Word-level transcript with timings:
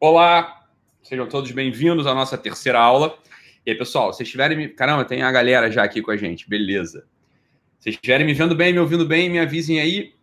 Olá, 0.00 0.64
sejam 1.02 1.28
todos 1.28 1.50
bem-vindos 1.50 2.06
à 2.06 2.14
nossa 2.14 2.38
terceira 2.38 2.78
aula. 2.78 3.18
E 3.66 3.72
aí, 3.72 3.76
pessoal, 3.76 4.12
se 4.12 4.22
estiverem 4.22 4.56
me. 4.56 4.68
Caramba, 4.68 5.04
tem 5.04 5.22
a 5.22 5.32
galera 5.32 5.72
já 5.72 5.82
aqui 5.82 6.00
com 6.00 6.12
a 6.12 6.16
gente, 6.16 6.48
beleza. 6.48 7.04
Se 7.80 7.90
estiverem 7.90 8.24
me 8.24 8.32
vendo 8.32 8.54
bem, 8.54 8.72
me 8.72 8.78
ouvindo 8.78 9.04
bem, 9.04 9.28
me 9.28 9.40
avisem 9.40 9.80
aí 9.80 10.14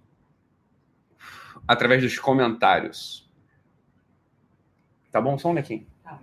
através 1.67 2.01
dos 2.01 2.17
comentários. 2.17 3.29
Tá 5.11 5.19
bom 5.19 5.35
o 5.35 5.39
som, 5.39 5.51
Nequim? 5.51 5.85
Tá. 6.01 6.21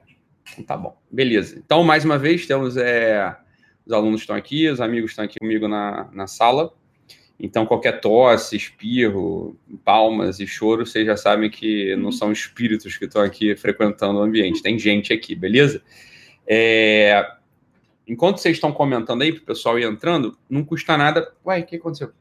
Tá 0.67 0.77
bom, 0.79 0.97
beleza. 1.11 1.59
Então, 1.59 1.85
mais 1.85 2.07
uma 2.07 2.17
vez, 2.17 2.47
temos. 2.47 2.79
É... 2.79 3.37
Os 3.85 3.93
alunos 3.93 4.23
estão 4.23 4.35
aqui, 4.35 4.67
os 4.67 4.81
amigos 4.81 5.11
estão 5.11 5.27
aqui 5.27 5.39
comigo 5.39 5.69
na, 5.69 6.09
na 6.11 6.27
sala. 6.27 6.73
Então, 7.45 7.67
qualquer 7.67 8.01
tosse, 8.01 8.55
espirro, 8.55 9.59
palmas 9.85 10.39
e 10.39 10.47
choro, 10.47 10.87
vocês 10.87 11.05
já 11.05 11.17
sabem 11.17 11.51
que 11.51 11.97
não 11.97 12.13
são 12.13 12.31
espíritos 12.31 12.97
que 12.97 13.05
estão 13.05 13.21
aqui 13.21 13.57
frequentando 13.57 14.21
o 14.21 14.23
ambiente. 14.23 14.63
Tem 14.63 14.79
gente 14.79 15.13
aqui, 15.13 15.35
beleza? 15.35 15.83
É... 16.47 17.29
Enquanto 18.07 18.39
vocês 18.39 18.57
estão 18.57 18.73
comentando 18.73 19.23
aí, 19.23 19.33
para 19.33 19.43
o 19.43 19.47
pessoal 19.47 19.77
ir 19.77 19.85
entrando, 19.85 20.39
não 20.49 20.65
custa 20.65 20.97
nada. 20.97 21.35
Ué, 21.45 21.59
o 21.59 21.67
que 21.67 21.75
aconteceu? 21.75 22.13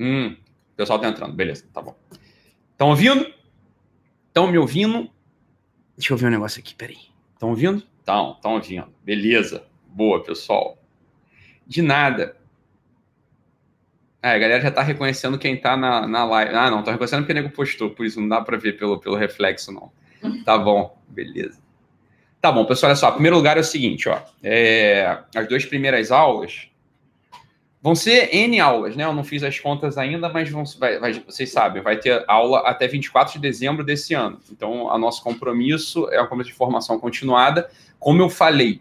Hum, 0.00 0.34
o 0.72 0.76
pessoal 0.76 0.96
está 0.96 1.10
entrando, 1.10 1.34
beleza, 1.34 1.66
tá 1.70 1.82
bom. 1.82 1.94
Estão 2.72 2.88
ouvindo? 2.88 3.30
Estão 4.28 4.50
me 4.50 4.56
ouvindo? 4.56 5.10
Deixa 5.98 6.14
eu 6.14 6.16
ver 6.16 6.28
um 6.28 6.30
negócio 6.30 6.60
aqui, 6.60 6.74
peraí. 6.74 6.98
Estão 7.34 7.50
ouvindo? 7.50 7.82
Estão, 7.98 8.32
estão 8.32 8.54
ouvindo. 8.54 8.88
Beleza. 9.04 9.66
Boa, 9.86 10.22
pessoal. 10.22 10.78
De 11.66 11.82
nada. 11.82 12.36
É, 14.26 14.30
a 14.34 14.38
galera 14.38 14.60
já 14.60 14.72
tá 14.72 14.82
reconhecendo 14.82 15.38
quem 15.38 15.56
tá 15.56 15.76
na, 15.76 16.04
na 16.04 16.24
live. 16.24 16.52
Ah, 16.52 16.68
não, 16.68 16.82
tô 16.82 16.90
reconhecendo 16.90 17.20
porque 17.20 17.30
o 17.30 17.34
nego 17.36 17.50
postou, 17.50 17.90
por 17.90 18.04
isso 18.04 18.20
não 18.20 18.28
dá 18.28 18.40
para 18.40 18.56
ver 18.56 18.76
pelo, 18.76 18.98
pelo 18.98 19.14
reflexo, 19.14 19.70
não. 19.70 19.92
Tá 20.44 20.58
bom, 20.58 20.98
beleza. 21.06 21.60
Tá 22.40 22.50
bom, 22.50 22.64
pessoal, 22.64 22.90
olha 22.90 22.96
só. 22.96 23.12
Primeiro 23.12 23.36
lugar 23.36 23.56
é 23.56 23.60
o 23.60 23.64
seguinte, 23.64 24.08
ó. 24.08 24.20
É, 24.42 25.18
as 25.32 25.46
duas 25.48 25.64
primeiras 25.64 26.10
aulas 26.10 26.68
vão 27.80 27.94
ser 27.94 28.34
N 28.34 28.58
aulas, 28.58 28.96
né? 28.96 29.04
Eu 29.04 29.12
não 29.12 29.22
fiz 29.22 29.44
as 29.44 29.60
contas 29.60 29.96
ainda, 29.96 30.28
mas 30.28 30.50
vão, 30.50 30.64
vai, 30.76 30.98
vai, 30.98 31.12
vocês 31.24 31.52
sabem, 31.52 31.80
vai 31.80 31.96
ter 31.96 32.24
aula 32.26 32.58
até 32.68 32.88
24 32.88 33.34
de 33.34 33.38
dezembro 33.38 33.84
desse 33.84 34.12
ano. 34.12 34.40
Então, 34.50 34.86
o 34.86 34.98
nosso 34.98 35.22
compromisso 35.22 36.08
é 36.10 36.16
uma 36.16 36.24
compromisso 36.24 36.50
de 36.50 36.56
formação 36.56 36.98
continuada. 36.98 37.70
Como 38.00 38.20
eu 38.20 38.28
falei, 38.28 38.80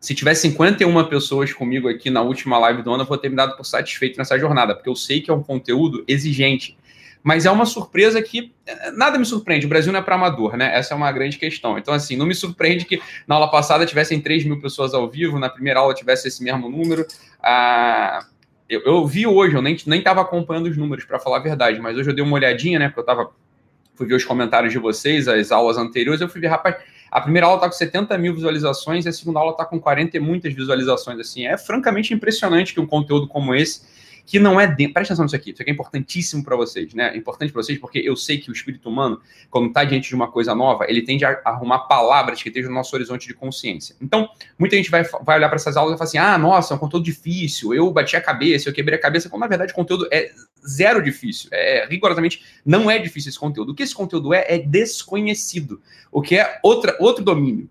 se 0.00 0.14
tiver 0.14 0.34
51 0.34 1.04
pessoas 1.08 1.52
comigo 1.52 1.86
aqui 1.86 2.08
na 2.08 2.22
última 2.22 2.58
live 2.58 2.82
do 2.82 2.90
ano, 2.90 3.02
eu 3.02 3.06
vou 3.06 3.18
ter 3.18 3.28
me 3.28 3.36
dado 3.36 3.54
por 3.54 3.64
satisfeito 3.64 4.16
nessa 4.16 4.38
jornada, 4.38 4.74
porque 4.74 4.88
eu 4.88 4.96
sei 4.96 5.20
que 5.20 5.30
é 5.30 5.34
um 5.34 5.42
conteúdo 5.42 6.02
exigente. 6.08 6.76
Mas 7.22 7.44
é 7.44 7.50
uma 7.50 7.66
surpresa 7.66 8.22
que 8.22 8.50
eh, 8.66 8.92
nada 8.92 9.18
me 9.18 9.26
surpreende. 9.26 9.66
O 9.66 9.68
Brasil 9.68 9.92
não 9.92 10.00
é 10.00 10.02
para 10.02 10.14
amador, 10.14 10.56
né? 10.56 10.74
Essa 10.74 10.94
é 10.94 10.96
uma 10.96 11.12
grande 11.12 11.36
questão. 11.36 11.76
Então, 11.76 11.92
assim, 11.92 12.16
não 12.16 12.24
me 12.24 12.34
surpreende 12.34 12.86
que 12.86 12.98
na 13.28 13.34
aula 13.34 13.50
passada 13.50 13.84
tivessem 13.84 14.18
3 14.18 14.46
mil 14.46 14.58
pessoas 14.58 14.94
ao 14.94 15.06
vivo, 15.06 15.38
na 15.38 15.50
primeira 15.50 15.80
aula 15.80 15.92
tivesse 15.92 16.28
esse 16.28 16.42
mesmo 16.42 16.70
número. 16.70 17.06
Ah, 17.42 18.24
eu, 18.70 18.80
eu 18.86 19.06
vi 19.06 19.26
hoje, 19.26 19.54
eu 19.54 19.60
nem 19.60 19.74
estava 19.74 20.22
acompanhando 20.22 20.68
os 20.68 20.78
números, 20.78 21.04
para 21.04 21.18
falar 21.18 21.36
a 21.36 21.40
verdade, 21.40 21.78
mas 21.78 21.94
hoje 21.98 22.08
eu 22.08 22.14
dei 22.14 22.24
uma 22.24 22.36
olhadinha, 22.36 22.78
né? 22.78 22.88
Porque 22.88 23.00
eu 23.00 23.04
tava, 23.04 23.30
fui 23.94 24.06
ver 24.06 24.14
os 24.14 24.24
comentários 24.24 24.72
de 24.72 24.78
vocês, 24.78 25.28
as 25.28 25.52
aulas 25.52 25.76
anteriores, 25.76 26.22
eu 26.22 26.28
fui 26.28 26.40
ver, 26.40 26.46
rapaz 26.46 26.76
a 27.10 27.20
primeira 27.20 27.46
aula 27.46 27.58
está 27.58 27.68
com 27.68 27.74
70 27.74 28.16
mil 28.18 28.34
visualizações 28.34 29.04
e 29.04 29.08
a 29.08 29.12
segunda 29.12 29.40
aula 29.40 29.52
está 29.52 29.64
com 29.64 29.80
40 29.80 30.16
e 30.16 30.20
muitas 30.20 30.54
visualizações. 30.54 31.18
Assim, 31.18 31.46
é 31.46 31.58
francamente 31.58 32.14
impressionante 32.14 32.72
que 32.72 32.80
um 32.80 32.86
conteúdo 32.86 33.26
como 33.26 33.54
esse 33.54 33.82
que 34.30 34.38
não 34.38 34.60
é 34.60 34.66
dentro. 34.68 34.94
Presta 34.94 35.12
atenção 35.12 35.24
nisso 35.24 35.34
aqui, 35.34 35.50
isso 35.50 35.60
aqui 35.60 35.72
é 35.72 35.74
importantíssimo 35.74 36.44
para 36.44 36.54
vocês, 36.54 36.94
né? 36.94 37.10
É 37.12 37.16
importante 37.16 37.52
para 37.52 37.60
vocês 37.60 37.76
porque 37.80 37.98
eu 37.98 38.14
sei 38.14 38.38
que 38.38 38.48
o 38.48 38.52
espírito 38.52 38.88
humano, 38.88 39.20
quando 39.50 39.66
está 39.66 39.82
diante 39.82 40.08
de 40.08 40.14
uma 40.14 40.30
coisa 40.30 40.54
nova, 40.54 40.86
ele 40.88 41.02
tende 41.02 41.24
a 41.24 41.40
arrumar 41.44 41.80
palavras 41.80 42.40
que 42.40 42.48
estejam 42.48 42.70
no 42.70 42.76
nosso 42.76 42.94
horizonte 42.94 43.26
de 43.26 43.34
consciência. 43.34 43.96
Então, 44.00 44.28
muita 44.56 44.76
gente 44.76 44.88
vai, 44.88 45.02
vai 45.02 45.36
olhar 45.36 45.48
para 45.48 45.56
essas 45.56 45.76
aulas 45.76 45.94
e 45.94 45.98
falar 45.98 46.08
assim: 46.08 46.18
ah, 46.18 46.38
nossa, 46.38 46.72
é 46.72 46.76
um 46.76 46.78
conteúdo 46.78 47.04
difícil, 47.04 47.74
eu 47.74 47.90
bati 47.90 48.14
a 48.14 48.20
cabeça, 48.20 48.68
eu 48.68 48.72
quebrei 48.72 48.96
a 48.96 49.02
cabeça, 49.02 49.28
quando 49.28 49.40
na 49.40 49.48
verdade 49.48 49.72
o 49.72 49.74
conteúdo 49.74 50.06
é 50.12 50.30
zero 50.64 51.02
difícil. 51.02 51.48
É, 51.52 51.88
rigorosamente 51.90 52.40
não 52.64 52.88
é 52.88 53.00
difícil 53.00 53.30
esse 53.30 53.38
conteúdo. 53.38 53.72
O 53.72 53.74
que 53.74 53.82
esse 53.82 53.94
conteúdo 53.96 54.32
é, 54.32 54.44
é 54.46 54.58
desconhecido, 54.58 55.82
o 56.12 56.22
que 56.22 56.36
é 56.36 56.60
outra, 56.62 56.96
outro 57.00 57.24
domínio. 57.24 57.68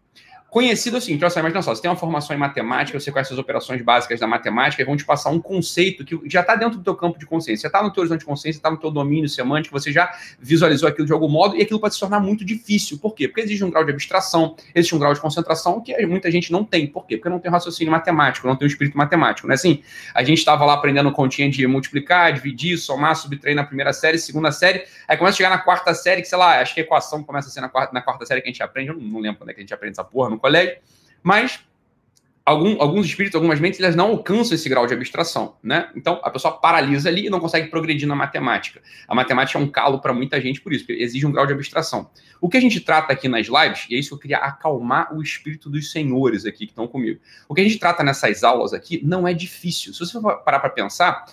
Conhecido 0.50 0.98
assim, 0.98 1.14
então, 1.14 1.28
assim, 1.28 1.40
imagina 1.40 1.62
só, 1.62 1.76
você 1.76 1.82
tem 1.82 1.92
uma 1.92 1.98
formação 1.98 2.36
em 2.36 2.40
matemática, 2.40 3.00
você 3.00 3.12
conhece 3.12 3.32
as 3.32 3.38
operações 3.38 3.82
básicas 3.84 4.20
da 4.20 4.26
matemática, 4.26 4.82
e 4.82 4.86
vão 4.86 4.98
te 4.98 5.06
passar 5.06 5.30
um 5.30 5.40
conceito 5.40 6.04
que 6.04 6.20
já 6.28 6.42
está 6.42 6.56
dentro 6.56 6.80
do 6.80 6.84
teu 6.84 6.96
campo 6.96 7.20
de 7.20 7.26
consciência, 7.26 7.68
está 7.68 7.84
no 7.84 7.94
teu 7.94 8.02
horizonte 8.02 8.22
de 8.22 8.26
consciência, 8.26 8.58
está 8.58 8.72
no 8.72 8.78
teu 8.78 8.90
domínio 8.90 9.30
semântico, 9.30 9.80
você 9.80 9.92
já 9.92 10.12
visualizou 10.40 10.90
aquilo 10.90 11.06
de 11.06 11.14
algum 11.14 11.30
modo, 11.30 11.56
e 11.56 11.62
aquilo 11.62 11.80
pode 11.80 11.94
se 11.94 12.00
tornar 12.00 12.20
muito 12.20 12.44
difícil. 12.44 12.98
Por 12.98 13.14
quê? 13.14 13.28
Porque 13.28 13.42
existe 13.42 13.64
um 13.64 13.70
grau 13.70 13.86
de 13.86 13.92
abstração, 13.92 14.56
existe 14.74 14.96
um 14.96 15.00
grau 15.00 15.14
de 15.14 15.20
concentração 15.20 15.82
que 15.82 15.96
muita 16.08 16.32
gente 16.32 16.52
não 16.52 16.64
tem. 16.64 16.88
Por 16.88 17.06
quê? 17.06 17.18
Porque 17.18 17.30
não 17.30 17.40
tem 17.40 17.52
raciocínio 17.52 17.92
matemático, 17.92 18.48
não 18.48 18.56
tem 18.56 18.68
o 18.68 18.70
espírito 18.70 18.98
matemático, 18.98 19.48
não 19.48 19.54
é 19.54 19.56
assim? 19.56 19.84
A 20.16 20.24
gente 20.24 20.40
estava 20.40 20.66
lá 20.66 20.74
aprendendo 20.74 21.12
continha 21.12 21.50
de 21.50 21.68
multiplicar, 21.68 22.34
dividir, 22.34 22.78
somar, 22.78 23.16
subtrair 23.16 23.56
na 23.56 23.64
primeira 23.64 23.94
série, 23.94 24.18
segunda 24.18 24.52
série, 24.52 24.84
aí 25.08 25.16
começa 25.16 25.36
a 25.36 25.38
chegar 25.38 25.50
na 25.50 25.60
quarta 25.60 25.94
série, 25.94 26.22
que 26.22 26.28
sei 26.28 26.38
lá, 26.38 26.60
acho 26.60 26.74
que 26.74 26.80
a 26.80 26.84
equação 26.84 27.24
começa 27.24 27.50
a 27.50 27.52
ser 27.52 27.62
na 27.62 27.70
quarta, 27.70 27.94
na 27.94 28.02
quarta 28.02 28.26
série 28.26 28.42
que 28.42 28.48
a 28.48 28.52
gente 28.52 28.64
aprende, 28.64 28.90
eu 28.90 28.96
não, 28.96 29.04
não 29.04 29.20
lembro 29.20 29.38
quando 29.40 29.52
é 29.52 29.54
que 29.54 29.60
a 29.60 29.64
gente 29.64 29.74
aprende 29.74 29.92
essa 29.92 30.04
porra, 30.04 30.39
colégio, 30.40 30.78
mas 31.22 31.60
algum, 32.50 32.82
alguns 32.82 33.06
espíritos, 33.06 33.36
algumas 33.36 33.60
mentes, 33.60 33.80
elas 33.80 33.96
não 33.96 34.08
alcançam 34.08 34.56
esse 34.56 34.68
grau 34.68 34.88
de 34.88 34.94
abstração, 34.94 35.56
né? 35.62 35.92
Então, 35.96 36.20
a 36.24 36.32
pessoa 36.32 36.60
paralisa 36.60 37.08
ali 37.08 37.28
e 37.28 37.30
não 37.30 37.40
consegue 37.40 37.68
progredir 37.68 38.08
na 38.08 38.16
matemática. 38.16 38.82
A 39.08 39.14
matemática 39.14 39.60
é 39.60 39.62
um 39.62 39.68
calo 39.68 40.00
para 40.00 40.14
muita 40.14 40.42
gente 40.42 40.60
por 40.60 40.74
isso, 40.74 40.86
porque 40.86 41.02
exige 41.02 41.26
um 41.28 41.32
grau 41.32 41.46
de 41.46 41.54
abstração. 41.54 42.10
O 42.42 42.50
que 42.50 42.58
a 42.58 42.62
gente 42.62 42.80
trata 42.82 43.14
aqui 43.14 43.28
nas 43.28 43.48
lives, 43.48 43.86
e 43.90 43.96
é 43.96 44.00
isso 44.00 44.10
que 44.10 44.16
eu 44.16 44.20
queria 44.20 44.38
acalmar 44.38 45.16
o 45.16 45.22
espírito 45.22 45.70
dos 45.70 45.92
senhores 45.92 46.46
aqui 46.46 46.66
que 46.66 46.72
estão 46.72 46.88
comigo. 46.88 47.20
O 47.48 47.54
que 47.54 47.62
a 47.62 47.64
gente 47.64 47.78
trata 47.78 48.04
nessas 48.04 48.44
aulas 48.44 48.74
aqui 48.74 49.00
não 49.04 49.28
é 49.28 49.34
difícil. 49.34 49.94
Se 49.94 50.00
você 50.00 50.20
parar 50.44 50.60
para 50.60 50.70
pensar, 50.70 51.26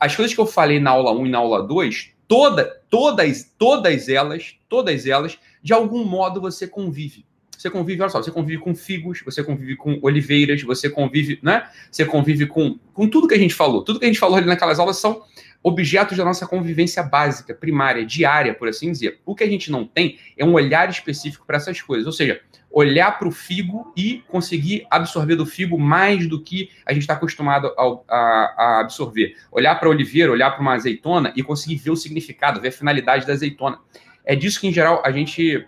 as 0.00 0.16
coisas 0.16 0.34
que 0.34 0.40
eu 0.40 0.46
falei 0.46 0.80
na 0.80 0.90
aula 0.90 1.12
1 1.12 1.26
e 1.26 1.30
na 1.30 1.38
aula 1.38 1.62
2, 1.62 2.14
toda, 2.26 2.82
todas, 2.90 3.52
todas 3.56 4.08
elas, 4.08 4.56
todas 4.68 5.06
elas, 5.06 5.38
de 5.62 5.72
algum 5.72 6.04
modo 6.04 6.40
você 6.40 6.66
convive. 6.66 7.24
Você 7.64 7.70
convive, 7.70 8.02
olha 8.02 8.10
só, 8.10 8.22
você 8.22 8.30
convive 8.30 8.60
com 8.60 8.74
figos, 8.74 9.22
você 9.24 9.42
convive 9.42 9.74
com 9.74 9.98
oliveiras, 10.02 10.62
você 10.62 10.90
convive, 10.90 11.38
né? 11.42 11.66
Você 11.90 12.04
convive 12.04 12.44
com, 12.46 12.78
com 12.92 13.08
tudo 13.08 13.26
que 13.26 13.32
a 13.32 13.38
gente 13.38 13.54
falou. 13.54 13.82
Tudo 13.82 13.98
que 13.98 14.04
a 14.04 14.08
gente 14.08 14.20
falou 14.20 14.36
ali 14.36 14.46
naquelas 14.46 14.78
aulas 14.78 14.98
são 14.98 15.22
objetos 15.62 16.14
da 16.18 16.26
nossa 16.26 16.46
convivência 16.46 17.02
básica, 17.02 17.54
primária, 17.54 18.04
diária, 18.04 18.52
por 18.52 18.68
assim 18.68 18.92
dizer. 18.92 19.18
O 19.24 19.34
que 19.34 19.42
a 19.42 19.46
gente 19.46 19.70
não 19.70 19.86
tem 19.86 20.18
é 20.36 20.44
um 20.44 20.52
olhar 20.52 20.90
específico 20.90 21.46
para 21.46 21.56
essas 21.56 21.80
coisas. 21.80 22.04
Ou 22.06 22.12
seja, 22.12 22.38
olhar 22.70 23.18
para 23.18 23.28
o 23.28 23.32
figo 23.32 23.94
e 23.96 24.22
conseguir 24.28 24.86
absorver 24.90 25.34
do 25.34 25.46
figo 25.46 25.78
mais 25.80 26.28
do 26.28 26.42
que 26.42 26.68
a 26.84 26.92
gente 26.92 27.04
está 27.04 27.14
acostumado 27.14 27.68
a, 27.78 28.14
a, 28.14 28.54
a, 28.58 28.80
absorver. 28.80 29.36
Olhar 29.50 29.74
para 29.76 29.88
a 29.88 29.90
oliveira, 29.90 30.30
olhar 30.30 30.50
para 30.50 30.60
uma 30.60 30.74
azeitona 30.74 31.32
e 31.34 31.42
conseguir 31.42 31.76
ver 31.76 31.92
o 31.92 31.96
significado, 31.96 32.60
ver 32.60 32.68
a 32.68 32.72
finalidade 32.72 33.26
da 33.26 33.32
azeitona. 33.32 33.78
É 34.22 34.36
disso 34.36 34.60
que, 34.60 34.66
em 34.66 34.72
geral, 34.72 35.02
a 35.02 35.10
gente 35.10 35.66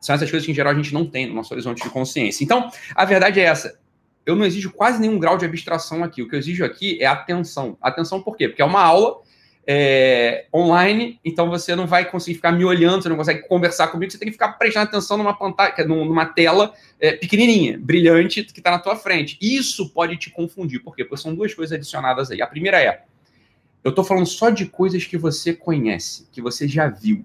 são 0.00 0.14
essas 0.14 0.30
coisas 0.30 0.46
que, 0.46 0.52
em 0.52 0.54
geral, 0.54 0.72
a 0.72 0.76
gente 0.76 0.94
não 0.94 1.04
tem 1.04 1.26
no 1.26 1.34
nosso 1.34 1.52
horizonte 1.52 1.82
de 1.82 1.90
consciência. 1.90 2.42
Então, 2.42 2.70
a 2.94 3.04
verdade 3.04 3.38
é 3.38 3.44
essa. 3.44 3.78
Eu 4.24 4.34
não 4.34 4.44
exijo 4.44 4.72
quase 4.72 5.00
nenhum 5.00 5.18
grau 5.18 5.36
de 5.36 5.44
abstração 5.44 6.02
aqui. 6.02 6.22
O 6.22 6.28
que 6.28 6.34
eu 6.34 6.38
exijo 6.38 6.64
aqui 6.64 7.02
é 7.02 7.06
atenção. 7.06 7.76
Atenção 7.80 8.22
por 8.22 8.36
quê? 8.36 8.48
Porque 8.48 8.62
é 8.62 8.64
uma 8.64 8.82
aula 8.82 9.20
é, 9.66 10.46
online, 10.54 11.20
então 11.24 11.48
você 11.48 11.76
não 11.76 11.86
vai 11.86 12.04
conseguir 12.10 12.36
ficar 12.36 12.50
me 12.50 12.64
olhando, 12.64 13.02
você 13.02 13.08
não 13.08 13.16
consegue 13.16 13.46
conversar 13.46 13.88
comigo, 13.88 14.10
você 14.10 14.18
tem 14.18 14.26
que 14.26 14.32
ficar 14.32 14.52
prestando 14.54 14.88
atenção 14.88 15.16
numa 15.16 15.32
pantalla, 15.32 15.72
numa 15.86 16.26
tela 16.26 16.72
é, 16.98 17.12
pequenininha, 17.12 17.78
brilhante, 17.78 18.42
que 18.42 18.58
está 18.58 18.70
na 18.70 18.78
tua 18.78 18.96
frente. 18.96 19.38
Isso 19.40 19.90
pode 19.90 20.16
te 20.16 20.30
confundir. 20.30 20.82
Por 20.82 20.96
quê? 20.96 21.04
Porque 21.04 21.22
são 21.22 21.34
duas 21.34 21.54
coisas 21.54 21.76
adicionadas 21.76 22.30
aí. 22.30 22.40
A 22.42 22.46
primeira 22.46 22.82
é, 22.82 23.02
eu 23.84 23.90
estou 23.90 24.04
falando 24.04 24.26
só 24.26 24.50
de 24.50 24.66
coisas 24.66 25.04
que 25.04 25.16
você 25.16 25.52
conhece, 25.52 26.26
que 26.32 26.42
você 26.42 26.66
já 26.66 26.88
viu. 26.88 27.24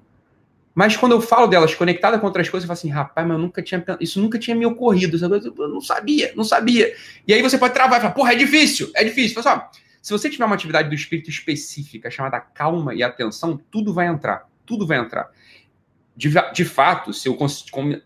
Mas 0.76 0.98
quando 0.98 1.14
eu 1.14 1.22
falo 1.22 1.48
delas 1.48 1.74
conectada 1.74 2.20
com 2.20 2.28
outras 2.28 2.50
coisas, 2.50 2.66
eu 2.66 2.68
falo 2.68 2.78
assim, 2.78 2.90
rapaz, 2.90 3.26
mas 3.26 3.40
nunca 3.40 3.62
tinha, 3.64 3.84
isso 4.00 4.20
nunca 4.20 4.38
tinha 4.38 4.56
me 4.56 4.66
ocorrido. 4.66 5.18
Eu 5.18 5.70
não 5.70 5.80
sabia, 5.80 6.34
não 6.36 6.44
sabia. 6.44 6.94
E 7.26 7.34
aí 7.34 7.42
você 7.42 7.58
pode 7.58 7.74
travar 7.74 7.98
e 7.98 8.02
falar, 8.02 8.14
porra, 8.14 8.34
é 8.34 8.36
difícil, 8.36 8.92
é 8.94 9.04
difícil. 9.04 9.42
Fala 9.42 9.70
assim, 9.72 9.82
se 10.02 10.12
você 10.12 10.30
tiver 10.30 10.44
uma 10.44 10.56
atividade 10.56 10.90
do 10.90 10.94
espírito 10.94 11.30
específica 11.30 12.12
chamada 12.12 12.40
calma 12.42 12.94
e 12.94 13.02
atenção, 13.02 13.60
tudo 13.72 13.94
vai 13.94 14.08
entrar. 14.08 14.48
Tudo 14.66 14.86
vai 14.86 14.98
entrar 14.98 15.32
de, 16.16 16.30
de 16.54 16.64
fato, 16.64 17.12
se 17.12 17.28
eu 17.28 17.38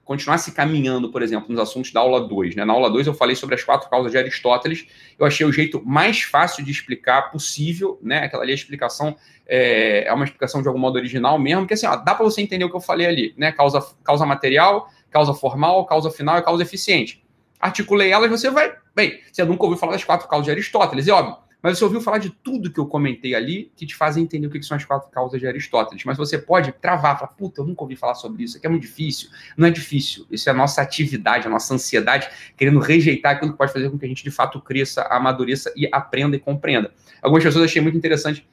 continuasse 0.03 0.51
caminhando, 0.51 1.11
por 1.11 1.21
exemplo, 1.21 1.47
nos 1.49 1.59
assuntos 1.59 1.91
da 1.91 1.99
aula 1.99 2.27
2, 2.27 2.55
né? 2.55 2.65
na 2.65 2.73
aula 2.73 2.89
2 2.89 3.05
eu 3.05 3.13
falei 3.13 3.35
sobre 3.35 3.53
as 3.53 3.63
quatro 3.63 3.87
causas 3.87 4.11
de 4.11 4.17
Aristóteles, 4.17 4.87
eu 5.17 5.27
achei 5.27 5.45
o 5.45 5.51
jeito 5.51 5.79
mais 5.85 6.21
fácil 6.21 6.65
de 6.65 6.71
explicar 6.71 7.29
possível, 7.29 7.99
né? 8.01 8.23
Aquela 8.23 8.41
ali, 8.41 8.51
a 8.51 8.55
explicação 8.55 9.15
é, 9.45 10.07
é 10.07 10.13
uma 10.13 10.25
explicação 10.25 10.61
de 10.61 10.67
algum 10.67 10.79
modo 10.79 10.95
original 10.95 11.37
mesmo, 11.37 11.67
que 11.67 11.75
assim, 11.75 11.85
ó, 11.85 11.95
dá 11.97 12.15
para 12.15 12.25
você 12.25 12.41
entender 12.41 12.65
o 12.65 12.69
que 12.69 12.75
eu 12.75 12.81
falei 12.81 13.05
ali, 13.05 13.33
né? 13.37 13.51
Causa, 13.51 13.79
causa 14.03 14.25
material, 14.25 14.89
causa 15.11 15.33
formal, 15.35 15.85
causa 15.85 16.09
final 16.09 16.39
e 16.39 16.41
causa 16.41 16.63
eficiente. 16.63 17.23
Articulei 17.59 18.11
elas, 18.11 18.31
você 18.31 18.49
vai. 18.49 18.73
Bem, 18.95 19.19
você 19.31 19.43
nunca 19.45 19.65
ouviu 19.65 19.77
falar 19.77 19.91
das 19.91 20.03
quatro 20.03 20.27
causas 20.27 20.45
de 20.45 20.51
Aristóteles, 20.51 21.05
e 21.05 21.11
óbvio 21.11 21.48
mas 21.61 21.77
você 21.77 21.83
ouviu 21.83 21.99
falar 21.99 22.19
de 22.19 22.29
tudo 22.29 22.71
que 22.71 22.79
eu 22.79 22.85
comentei 22.85 23.35
ali 23.35 23.71
que 23.75 23.85
te 23.85 23.95
fazem 23.95 24.23
entender 24.23 24.47
o 24.47 24.49
que 24.49 24.63
são 24.63 24.77
as 24.77 24.85
quatro 24.85 25.09
causas 25.09 25.39
de 25.39 25.47
Aristóteles. 25.47 26.03
Mas 26.05 26.17
você 26.17 26.37
pode 26.37 26.71
travar, 26.71 27.19
falar, 27.19 27.31
puta, 27.33 27.61
eu 27.61 27.65
nunca 27.65 27.83
ouvi 27.83 27.95
falar 27.95 28.15
sobre 28.15 28.43
isso, 28.43 28.57
aqui 28.57 28.65
é 28.65 28.69
muito 28.69 28.83
difícil. 28.83 29.29
Não 29.57 29.67
é 29.67 29.71
difícil. 29.71 30.25
Isso 30.31 30.47
é 30.49 30.51
a 30.51 30.55
nossa 30.55 30.81
atividade, 30.81 31.47
a 31.47 31.49
nossa 31.49 31.73
ansiedade, 31.73 32.29
querendo 32.55 32.79
rejeitar 32.79 33.35
aquilo 33.35 33.51
que 33.51 33.57
pode 33.57 33.73
fazer 33.73 33.89
com 33.89 33.97
que 33.97 34.05
a 34.05 34.07
gente 34.07 34.23
de 34.23 34.31
fato 34.31 34.61
cresça, 34.61 35.03
amadureça 35.03 35.73
e 35.75 35.87
aprenda 35.91 36.35
e 36.35 36.39
compreenda. 36.39 36.91
Algumas 37.21 37.43
pessoas 37.43 37.65
achei 37.65 37.81
muito 37.81 37.97
interessante 37.97 38.47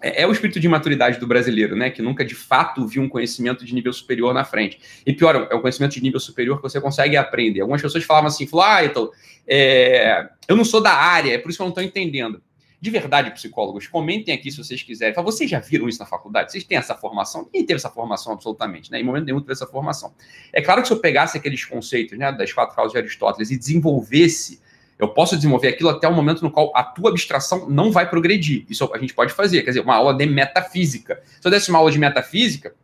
é, 0.00 0.22
é, 0.22 0.26
o 0.26 0.32
espírito 0.32 0.60
de 0.60 0.68
maturidade 0.68 1.18
do 1.18 1.26
brasileiro, 1.26 1.74
né? 1.74 1.90
Que 1.90 2.02
nunca 2.02 2.24
de 2.24 2.34
fato 2.34 2.86
viu 2.86 3.02
um 3.02 3.08
conhecimento 3.08 3.64
de 3.64 3.74
nível 3.74 3.92
superior 3.92 4.34
na 4.34 4.44
frente. 4.44 4.78
E 5.06 5.12
pior, 5.12 5.48
é 5.50 5.54
o 5.54 5.60
conhecimento 5.60 5.92
de 5.92 6.02
nível 6.02 6.20
superior 6.20 6.56
que 6.56 6.62
você 6.62 6.80
consegue 6.80 7.16
aprender. 7.16 7.60
Algumas 7.60 7.80
pessoas 7.80 8.04
falavam 8.04 8.28
assim, 8.28 8.48
ah, 8.62 8.84
então, 8.84 9.10
é, 9.46 10.28
eu 10.46 10.56
não 10.56 10.64
sou 10.64 10.82
da 10.82 10.92
área, 10.92 11.32
é 11.32 11.38
por 11.38 11.48
isso 11.48 11.58
que 11.58 11.62
eu 11.62 11.66
não 11.66 11.70
estou 11.70 11.84
entendendo. 11.84 12.42
De 12.78 12.90
verdade, 12.90 13.30
psicólogos, 13.30 13.86
comentem 13.86 14.34
aqui 14.34 14.50
se 14.50 14.58
vocês 14.58 14.82
quiserem. 14.82 15.14
Fala, 15.14 15.24
vocês 15.24 15.48
já 15.48 15.58
viram 15.58 15.88
isso 15.88 15.98
na 15.98 16.04
faculdade? 16.04 16.52
Vocês 16.52 16.62
têm 16.62 16.76
essa 16.76 16.94
formação? 16.94 17.44
Ninguém 17.46 17.64
teve 17.64 17.76
essa 17.76 17.88
formação 17.88 18.34
absolutamente, 18.34 18.92
né? 18.92 19.00
Em 19.00 19.04
momento 19.04 19.24
nenhum 19.24 19.40
teve 19.40 19.52
essa 19.52 19.66
formação. 19.66 20.12
É 20.52 20.60
claro 20.60 20.82
que 20.82 20.88
se 20.88 20.92
eu 20.92 21.00
pegasse 21.00 21.38
aqueles 21.38 21.64
conceitos 21.64 22.18
né, 22.18 22.30
das 22.32 22.52
quatro 22.52 22.76
causas 22.76 22.92
de 22.92 22.98
Aristóteles 22.98 23.50
e 23.50 23.58
desenvolvesse 23.58 24.60
eu 24.98 25.08
posso 25.08 25.36
desenvolver 25.36 25.68
aquilo 25.68 25.90
até 25.90 26.08
o 26.08 26.12
momento 26.12 26.42
no 26.42 26.50
qual 26.50 26.72
a 26.74 26.82
tua 26.82 27.10
abstração 27.10 27.68
não 27.68 27.92
vai 27.92 28.08
progredir. 28.08 28.64
Isso 28.68 28.90
a 28.94 28.98
gente 28.98 29.12
pode 29.12 29.32
fazer, 29.32 29.62
quer 29.62 29.70
dizer, 29.70 29.80
uma 29.80 29.94
aula 29.94 30.14
de 30.14 30.26
metafísica. 30.26 31.20
Se 31.40 31.46
eu 31.46 31.50
desse 31.50 31.68
uma 31.68 31.78
aula 31.78 31.90
de 31.90 31.98
metafísica, 31.98 32.74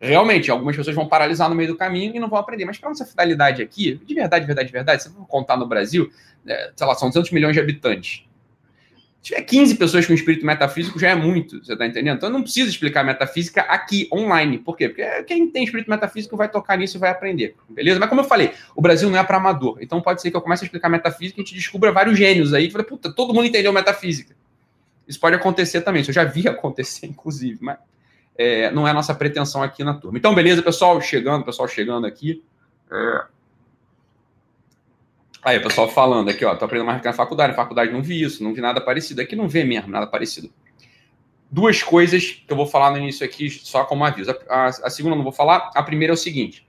realmente 0.00 0.50
algumas 0.50 0.76
pessoas 0.76 0.96
vão 0.96 1.06
paralisar 1.06 1.48
no 1.48 1.54
meio 1.54 1.68
do 1.68 1.76
caminho 1.76 2.14
e 2.14 2.18
não 2.18 2.28
vão 2.28 2.38
aprender. 2.38 2.64
Mas 2.64 2.78
para 2.78 2.88
nossa 2.88 3.06
finalidade 3.06 3.62
aqui, 3.62 4.00
de 4.04 4.14
verdade, 4.14 4.42
de 4.42 4.46
verdade, 4.46 4.66
de 4.66 4.72
verdade, 4.72 5.02
se 5.02 5.08
eu 5.08 5.14
contar 5.26 5.56
no 5.56 5.66
Brasil, 5.66 6.10
é, 6.46 6.72
sei 6.74 6.86
lá, 6.86 6.94
são 6.94 7.08
200 7.08 7.30
milhões 7.30 7.54
de 7.54 7.60
habitantes. 7.60 8.24
Tiver 9.24 9.40
15 9.40 9.76
pessoas 9.76 10.06
com 10.06 10.12
espírito 10.12 10.44
metafísico, 10.44 10.98
já 10.98 11.08
é 11.08 11.14
muito, 11.14 11.64
você 11.64 11.72
está 11.72 11.86
entendendo? 11.86 12.16
Então 12.16 12.28
eu 12.28 12.32
não 12.34 12.42
preciso 12.42 12.68
explicar 12.68 13.02
metafísica 13.02 13.62
aqui, 13.62 14.06
online. 14.12 14.58
Por 14.58 14.76
quê? 14.76 14.86
Porque 14.90 15.22
quem 15.22 15.48
tem 15.50 15.64
espírito 15.64 15.88
metafísico 15.88 16.36
vai 16.36 16.46
tocar 16.46 16.76
nisso 16.76 16.98
e 16.98 17.00
vai 17.00 17.08
aprender, 17.08 17.56
beleza? 17.66 17.98
Mas 17.98 18.10
como 18.10 18.20
eu 18.20 18.26
falei, 18.26 18.52
o 18.76 18.82
Brasil 18.82 19.08
não 19.08 19.18
é 19.18 19.24
para 19.24 19.38
amador. 19.38 19.78
Então 19.80 19.98
pode 20.02 20.20
ser 20.20 20.30
que 20.30 20.36
eu 20.36 20.42
comece 20.42 20.64
a 20.64 20.66
explicar 20.66 20.90
metafísica 20.90 21.40
e 21.40 21.42
a 21.42 21.42
gente 21.42 21.54
descubra 21.54 21.90
vários 21.90 22.18
gênios 22.18 22.52
aí 22.52 22.70
fala, 22.70 22.84
puta, 22.84 23.10
todo 23.10 23.32
mundo 23.32 23.46
entendeu 23.46 23.72
metafísica. 23.72 24.36
Isso 25.08 25.18
pode 25.18 25.36
acontecer 25.36 25.80
também, 25.80 26.02
isso 26.02 26.10
eu 26.10 26.14
já 26.14 26.24
vi 26.24 26.44
acontecer, 26.46 27.06
inclusive, 27.06 27.56
mas 27.62 27.78
é, 28.36 28.70
não 28.72 28.86
é 28.86 28.90
a 28.90 28.94
nossa 28.94 29.14
pretensão 29.14 29.62
aqui 29.62 29.82
na 29.82 29.94
turma. 29.94 30.18
Então, 30.18 30.34
beleza, 30.34 30.60
pessoal, 30.60 31.00
chegando, 31.00 31.46
pessoal 31.46 31.66
chegando 31.66 32.06
aqui. 32.06 32.42
É, 32.92 33.24
Aí, 35.44 35.58
o 35.58 35.62
pessoal 35.62 35.88
falando 35.90 36.30
aqui, 36.30 36.42
ó, 36.42 36.54
tô 36.54 36.64
aprendendo 36.64 36.86
mais 36.86 37.02
na 37.02 37.12
faculdade. 37.12 37.50
Na 37.50 37.56
faculdade 37.56 37.92
não 37.92 38.02
vi 38.02 38.22
isso, 38.22 38.42
não 38.42 38.54
vi 38.54 38.62
nada 38.62 38.80
parecido. 38.80 39.20
Aqui 39.20 39.36
não 39.36 39.46
vê 39.46 39.62
mesmo 39.62 39.90
nada 39.90 40.06
parecido. 40.06 40.50
Duas 41.50 41.82
coisas 41.82 42.42
que 42.46 42.50
eu 42.50 42.56
vou 42.56 42.66
falar 42.66 42.90
no 42.90 42.96
início 42.96 43.24
aqui, 43.26 43.50
só 43.50 43.84
como 43.84 44.04
aviso. 44.04 44.30
A, 44.48 44.54
a, 44.54 44.66
a 44.68 44.90
segunda 44.90 45.14
eu 45.14 45.18
não 45.18 45.22
vou 45.22 45.32
falar. 45.32 45.70
A 45.74 45.82
primeira 45.82 46.12
é 46.12 46.14
o 46.14 46.16
seguinte. 46.16 46.66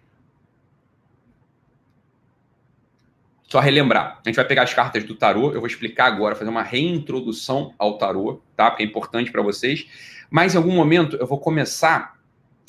Só 3.48 3.62
relembrar. 3.62 4.20
A 4.26 4.28
gente 4.28 4.36
vai 4.36 4.46
pegar 4.46 4.64
as 4.64 4.74
cartas 4.74 5.06
do 5.06 5.16
tarô. 5.16 5.54
Eu 5.54 5.62
vou 5.62 5.68
explicar 5.68 6.08
agora, 6.08 6.36
fazer 6.36 6.50
uma 6.50 6.64
reintrodução 6.64 7.74
ao 7.78 7.98
tarô, 7.98 8.42
tá? 8.58 8.70
Porque 8.70 8.84
é 8.84 8.86
importante 8.86 9.32
para 9.32 9.42
vocês. 9.42 9.88
Mas 10.30 10.54
em 10.54 10.58
algum 10.58 10.74
momento 10.74 11.16
eu 11.16 11.26
vou 11.26 11.40
começar 11.40 12.20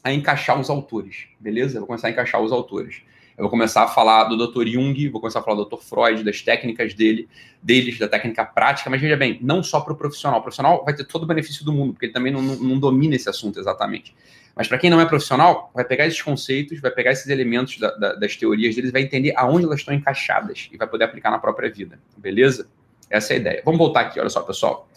a 0.05 0.13
encaixar 0.13 0.61
os 0.61 0.71
autores, 0.71 1.27
beleza? 1.41 1.79
Eu 1.79 1.81
vou 1.81 1.89
começar 1.89 2.07
a 2.07 2.11
encaixar 2.13 2.41
os 2.41 2.53
autores. 2.53 3.03
Eu 3.37 3.43
vou 3.43 3.51
começar 3.51 3.83
a 3.83 3.89
falar 3.89 4.25
do 4.25 4.47
Dr. 4.47 4.67
Jung, 4.67 5.09
vou 5.11 5.21
começar 5.21 5.41
a 5.41 5.43
falar 5.43 5.63
do 5.63 5.67
Dr. 5.67 5.83
Freud, 5.83 6.25
das 6.25 6.41
técnicas 6.41 6.95
dele, 6.95 7.29
deles, 7.63 7.99
da 7.99 8.09
técnica 8.09 8.43
prática, 8.47 8.89
mas 8.89 8.99
veja 8.99 9.15
bem, 9.15 9.39
não 9.43 9.63
só 9.63 9.81
para 9.81 9.93
o 9.93 9.97
profissional. 9.97 10.41
O 10.41 10.43
profissional 10.43 10.83
vai 10.83 10.95
ter 10.95 11.05
todo 11.05 11.25
o 11.25 11.27
benefício 11.27 11.63
do 11.63 11.71
mundo, 11.71 11.93
porque 11.93 12.07
ele 12.07 12.15
também 12.15 12.33
não, 12.33 12.41
não, 12.41 12.57
não 12.57 12.79
domina 12.79 13.15
esse 13.15 13.29
assunto 13.29 13.61
exatamente. 13.61 14.17
Mas 14.55 14.69
para 14.69 14.79
quem 14.79 14.89
não 14.89 14.99
é 14.99 15.05
profissional, 15.05 15.71
vai 15.75 15.85
pegar 15.85 16.07
esses 16.07 16.23
conceitos, 16.23 16.81
vai 16.81 16.91
pegar 16.91 17.13
esses 17.13 17.27
elementos 17.27 17.79
da, 17.79 17.91
da, 17.91 18.15
das 18.15 18.37
teorias 18.37 18.75
deles, 18.75 18.91
vai 18.91 19.03
entender 19.03 19.35
aonde 19.37 19.67
elas 19.67 19.81
estão 19.81 19.93
encaixadas 19.93 20.71
e 20.73 20.79
vai 20.79 20.89
poder 20.89 21.05
aplicar 21.05 21.31
na 21.31 21.39
própria 21.39 21.71
vida, 21.71 22.01
beleza? 22.17 22.67
Essa 23.11 23.35
é 23.35 23.37
a 23.37 23.39
ideia. 23.39 23.63
Vamos 23.67 23.77
voltar 23.77 24.01
aqui, 24.01 24.19
olha 24.19 24.31
só, 24.31 24.41
pessoal. 24.41 24.89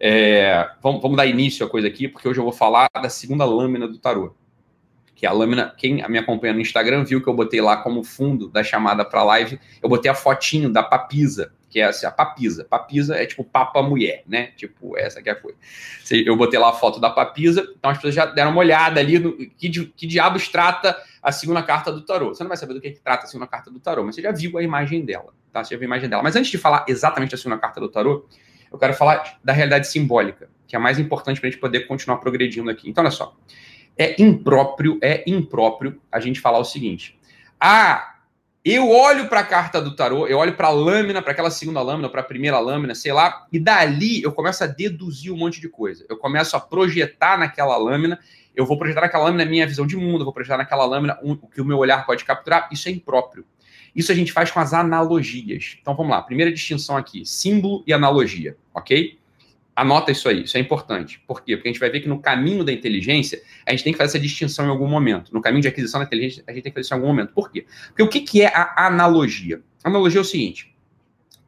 É, 0.00 0.68
vamos, 0.82 1.00
vamos 1.00 1.16
dar 1.16 1.26
início 1.26 1.64
à 1.64 1.70
coisa 1.70 1.86
aqui, 1.86 2.08
porque 2.08 2.26
hoje 2.26 2.40
eu 2.40 2.44
vou 2.44 2.52
falar 2.52 2.88
da 2.92 3.08
segunda 3.08 3.44
lâmina 3.44 3.86
do 3.86 3.98
tarô 3.98 4.34
que 5.24 5.26
a 5.26 5.32
lâmina, 5.32 5.72
quem 5.74 6.06
me 6.06 6.18
acompanha 6.18 6.52
no 6.52 6.60
Instagram 6.60 7.02
viu 7.02 7.22
que 7.22 7.26
eu 7.26 7.32
botei 7.32 7.58
lá 7.58 7.78
como 7.78 8.04
fundo 8.04 8.46
da 8.46 8.62
chamada 8.62 9.06
para 9.06 9.24
live, 9.24 9.58
eu 9.82 9.88
botei 9.88 10.10
a 10.10 10.14
fotinho 10.14 10.70
da 10.70 10.82
papisa, 10.82 11.50
que 11.70 11.80
é 11.80 11.84
assim, 11.84 12.04
a 12.04 12.10
papisa. 12.10 12.62
Papisa 12.62 13.16
é 13.16 13.24
tipo 13.24 13.42
papa 13.42 13.80
mulher, 13.80 14.22
né? 14.28 14.48
Tipo, 14.54 14.98
essa 14.98 15.22
que 15.22 15.30
é 15.30 15.32
a 15.32 15.34
coisa. 15.34 15.56
Eu 16.26 16.36
botei 16.36 16.60
lá 16.60 16.68
a 16.68 16.72
foto 16.74 17.00
da 17.00 17.08
papisa, 17.08 17.66
então 17.74 17.90
as 17.90 17.96
pessoas 17.96 18.14
já 18.14 18.26
deram 18.26 18.50
uma 18.50 18.60
olhada 18.60 19.00
ali 19.00 19.18
no 19.18 19.34
que, 19.34 19.70
que 19.70 20.06
diabos 20.06 20.46
trata 20.48 20.94
a 21.22 21.32
segunda 21.32 21.62
carta 21.62 21.90
do 21.90 22.02
tarô. 22.02 22.34
Você 22.34 22.42
não 22.44 22.48
vai 22.48 22.58
saber 22.58 22.74
do 22.74 22.80
que, 22.82 22.90
que 22.90 23.00
trata 23.00 23.24
a 23.24 23.26
segunda 23.26 23.46
carta 23.46 23.70
do 23.70 23.80
tarô, 23.80 24.04
mas 24.04 24.16
você 24.16 24.20
já 24.20 24.30
viu 24.30 24.58
a 24.58 24.62
imagem 24.62 25.06
dela, 25.06 25.32
tá? 25.50 25.64
Você 25.64 25.74
já 25.74 25.78
viu 25.78 25.86
a 25.86 25.88
imagem 25.88 26.10
dela. 26.10 26.22
Mas 26.22 26.36
antes 26.36 26.50
de 26.50 26.58
falar 26.58 26.84
exatamente 26.86 27.30
da 27.30 27.38
segunda 27.38 27.58
carta 27.58 27.80
do 27.80 27.88
tarô, 27.88 28.28
eu 28.70 28.78
quero 28.78 28.92
falar 28.92 29.38
da 29.42 29.54
realidade 29.54 29.86
simbólica, 29.86 30.50
que 30.66 30.76
é 30.76 30.78
a 30.78 30.82
mais 30.82 30.98
importante 30.98 31.40
para 31.40 31.48
a 31.48 31.50
gente 31.50 31.60
poder 31.60 31.86
continuar 31.86 32.18
progredindo 32.18 32.68
aqui. 32.68 32.90
Então, 32.90 33.02
olha 33.02 33.10
só 33.10 33.34
é 33.96 34.20
impróprio, 34.20 34.98
é 35.02 35.24
impróprio 35.26 36.00
a 36.10 36.20
gente 36.20 36.40
falar 36.40 36.58
o 36.58 36.64
seguinte: 36.64 37.18
ah, 37.60 38.14
eu 38.64 38.90
olho 38.90 39.28
para 39.28 39.40
a 39.40 39.44
carta 39.44 39.80
do 39.80 39.94
tarô, 39.94 40.26
eu 40.26 40.38
olho 40.38 40.56
para 40.56 40.68
a 40.68 40.70
lâmina, 40.70 41.20
para 41.20 41.32
aquela 41.32 41.50
segunda 41.50 41.82
lâmina, 41.82 42.08
para 42.08 42.22
a 42.22 42.24
primeira 42.24 42.58
lâmina, 42.58 42.94
sei 42.94 43.12
lá, 43.12 43.46
e 43.52 43.58
dali 43.58 44.22
eu 44.22 44.32
começo 44.32 44.64
a 44.64 44.66
deduzir 44.66 45.32
um 45.32 45.36
monte 45.36 45.60
de 45.60 45.68
coisa. 45.68 46.04
Eu 46.08 46.16
começo 46.16 46.56
a 46.56 46.60
projetar 46.60 47.38
naquela 47.38 47.76
lâmina, 47.76 48.18
eu 48.56 48.64
vou 48.64 48.78
projetar 48.78 49.02
naquela 49.02 49.24
lâmina 49.24 49.42
a 49.42 49.46
minha 49.46 49.66
visão 49.66 49.86
de 49.86 49.96
mundo, 49.96 50.20
eu 50.20 50.24
vou 50.24 50.32
projetar 50.32 50.56
naquela 50.56 50.86
lâmina 50.86 51.18
o 51.22 51.36
que 51.36 51.60
o 51.60 51.64
meu 51.64 51.76
olhar 51.76 52.06
pode 52.06 52.24
capturar. 52.24 52.68
Isso 52.72 52.88
é 52.88 52.92
impróprio. 52.92 53.44
Isso 53.94 54.10
a 54.10 54.14
gente 54.14 54.32
faz 54.32 54.50
com 54.50 54.58
as 54.58 54.72
analogias. 54.72 55.76
Então 55.80 55.94
vamos 55.94 56.10
lá, 56.10 56.22
primeira 56.22 56.50
distinção 56.50 56.96
aqui: 56.96 57.24
símbolo 57.26 57.84
e 57.86 57.92
analogia, 57.92 58.56
ok? 58.72 59.18
Anota 59.76 60.12
isso 60.12 60.28
aí, 60.28 60.44
isso 60.44 60.56
é 60.56 60.60
importante. 60.60 61.20
Por 61.26 61.42
quê? 61.42 61.56
Porque 61.56 61.68
a 61.68 61.72
gente 61.72 61.80
vai 61.80 61.90
ver 61.90 62.00
que 62.00 62.08
no 62.08 62.20
caminho 62.20 62.62
da 62.62 62.72
inteligência, 62.72 63.42
a 63.66 63.72
gente 63.72 63.82
tem 63.82 63.92
que 63.92 63.98
fazer 63.98 64.10
essa 64.10 64.20
distinção 64.20 64.66
em 64.66 64.68
algum 64.68 64.86
momento. 64.86 65.34
No 65.34 65.40
caminho 65.40 65.62
de 65.62 65.68
aquisição 65.68 65.98
da 65.98 66.06
inteligência, 66.06 66.44
a 66.46 66.52
gente 66.52 66.62
tem 66.62 66.70
que 66.70 66.76
fazer 66.76 66.86
isso 66.86 66.94
em 66.94 66.96
algum 66.96 67.08
momento. 67.08 67.32
Por 67.32 67.50
quê? 67.50 67.66
Porque 67.88 68.02
o 68.02 68.08
que, 68.08 68.20
que 68.20 68.42
é 68.42 68.52
a 68.54 68.86
analogia? 68.86 69.60
A 69.82 69.88
analogia 69.88 70.20
é 70.20 70.22
o 70.22 70.24
seguinte: 70.24 70.74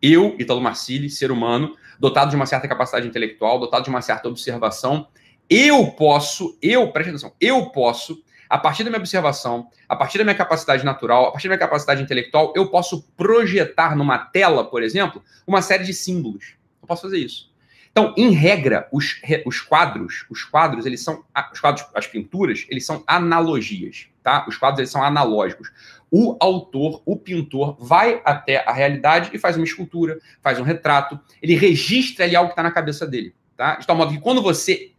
eu, 0.03 0.35
Italo 0.39 0.61
Marcilli, 0.61 1.09
ser 1.09 1.31
humano, 1.31 1.77
dotado 2.01 2.31
de 2.31 2.37
uma 2.37 2.47
certa 2.47 2.67
capacidade 2.67 3.07
intelectual, 3.07 3.61
dotado 3.61 3.85
de 3.85 3.91
uma 3.91 4.03
certa 4.03 4.29
observação, 4.29 5.07
eu 5.49 5.93
posso, 5.93 6.59
eu, 6.61 6.91
preste 6.91 7.11
atenção, 7.11 7.33
eu 7.41 7.71
posso, 7.71 8.23
a 8.49 8.59
partir 8.59 8.83
da 8.83 8.91
minha 8.91 8.99
observação, 8.99 9.69
a 9.89 9.95
partir 9.95 10.19
da 10.19 10.25
minha 10.25 10.35
capacidade 10.35 10.85
natural, 10.85 11.27
a 11.27 11.33
partir 11.33 11.49
da 11.49 11.55
minha 11.55 11.67
capacidade 11.67 12.03
intelectual, 12.03 12.53
eu 12.57 12.69
posso 12.69 13.03
projetar 13.17 13.97
numa 13.97 14.19
tela, 14.19 14.65
por 14.65 14.83
exemplo, 14.83 15.23
uma 15.47 15.63
série 15.63 15.85
de 15.85 15.95
símbolos. 15.95 16.57
Eu 16.83 16.89
posso 16.89 17.03
fazer 17.03 17.19
isso. 17.19 17.51
Então, 17.99 18.13
em 18.15 18.31
regra, 18.31 18.87
os, 18.93 19.23
os 19.47 19.63
quadros, 19.63 20.27
os 20.29 20.45
quadros, 20.45 20.85
eles 20.85 21.03
são, 21.03 21.25
os 21.51 21.59
quadros, 21.59 21.87
as 21.95 22.07
pinturas, 22.07 22.67
eles 22.69 22.85
são 22.85 23.03
analogias, 23.07 24.09
tá? 24.23 24.45
Os 24.47 24.59
quadros, 24.59 24.81
eles 24.81 24.91
são 24.91 25.03
analógicos. 25.03 25.73
O 26.11 26.37
autor, 26.39 27.01
o 27.07 27.17
pintor, 27.17 27.75
vai 27.81 28.21
até 28.23 28.63
a 28.69 28.73
realidade 28.75 29.31
e 29.33 29.39
faz 29.39 29.57
uma 29.57 29.65
escultura, 29.65 30.19
faz 30.43 30.61
um 30.61 30.63
retrato, 30.63 31.19
ele 31.41 31.57
registra 31.57 32.27
ali 32.27 32.37
algo 32.37 32.51
que 32.51 32.53
está 32.53 32.63
na 32.63 32.71
cabeça 32.71 33.07
dele, 33.07 33.35
tá? 33.57 33.77
De 33.77 33.87
tal 33.87 33.97
modo 33.97 34.13
que 34.13 34.21
quando 34.21 34.43
você 34.43 34.93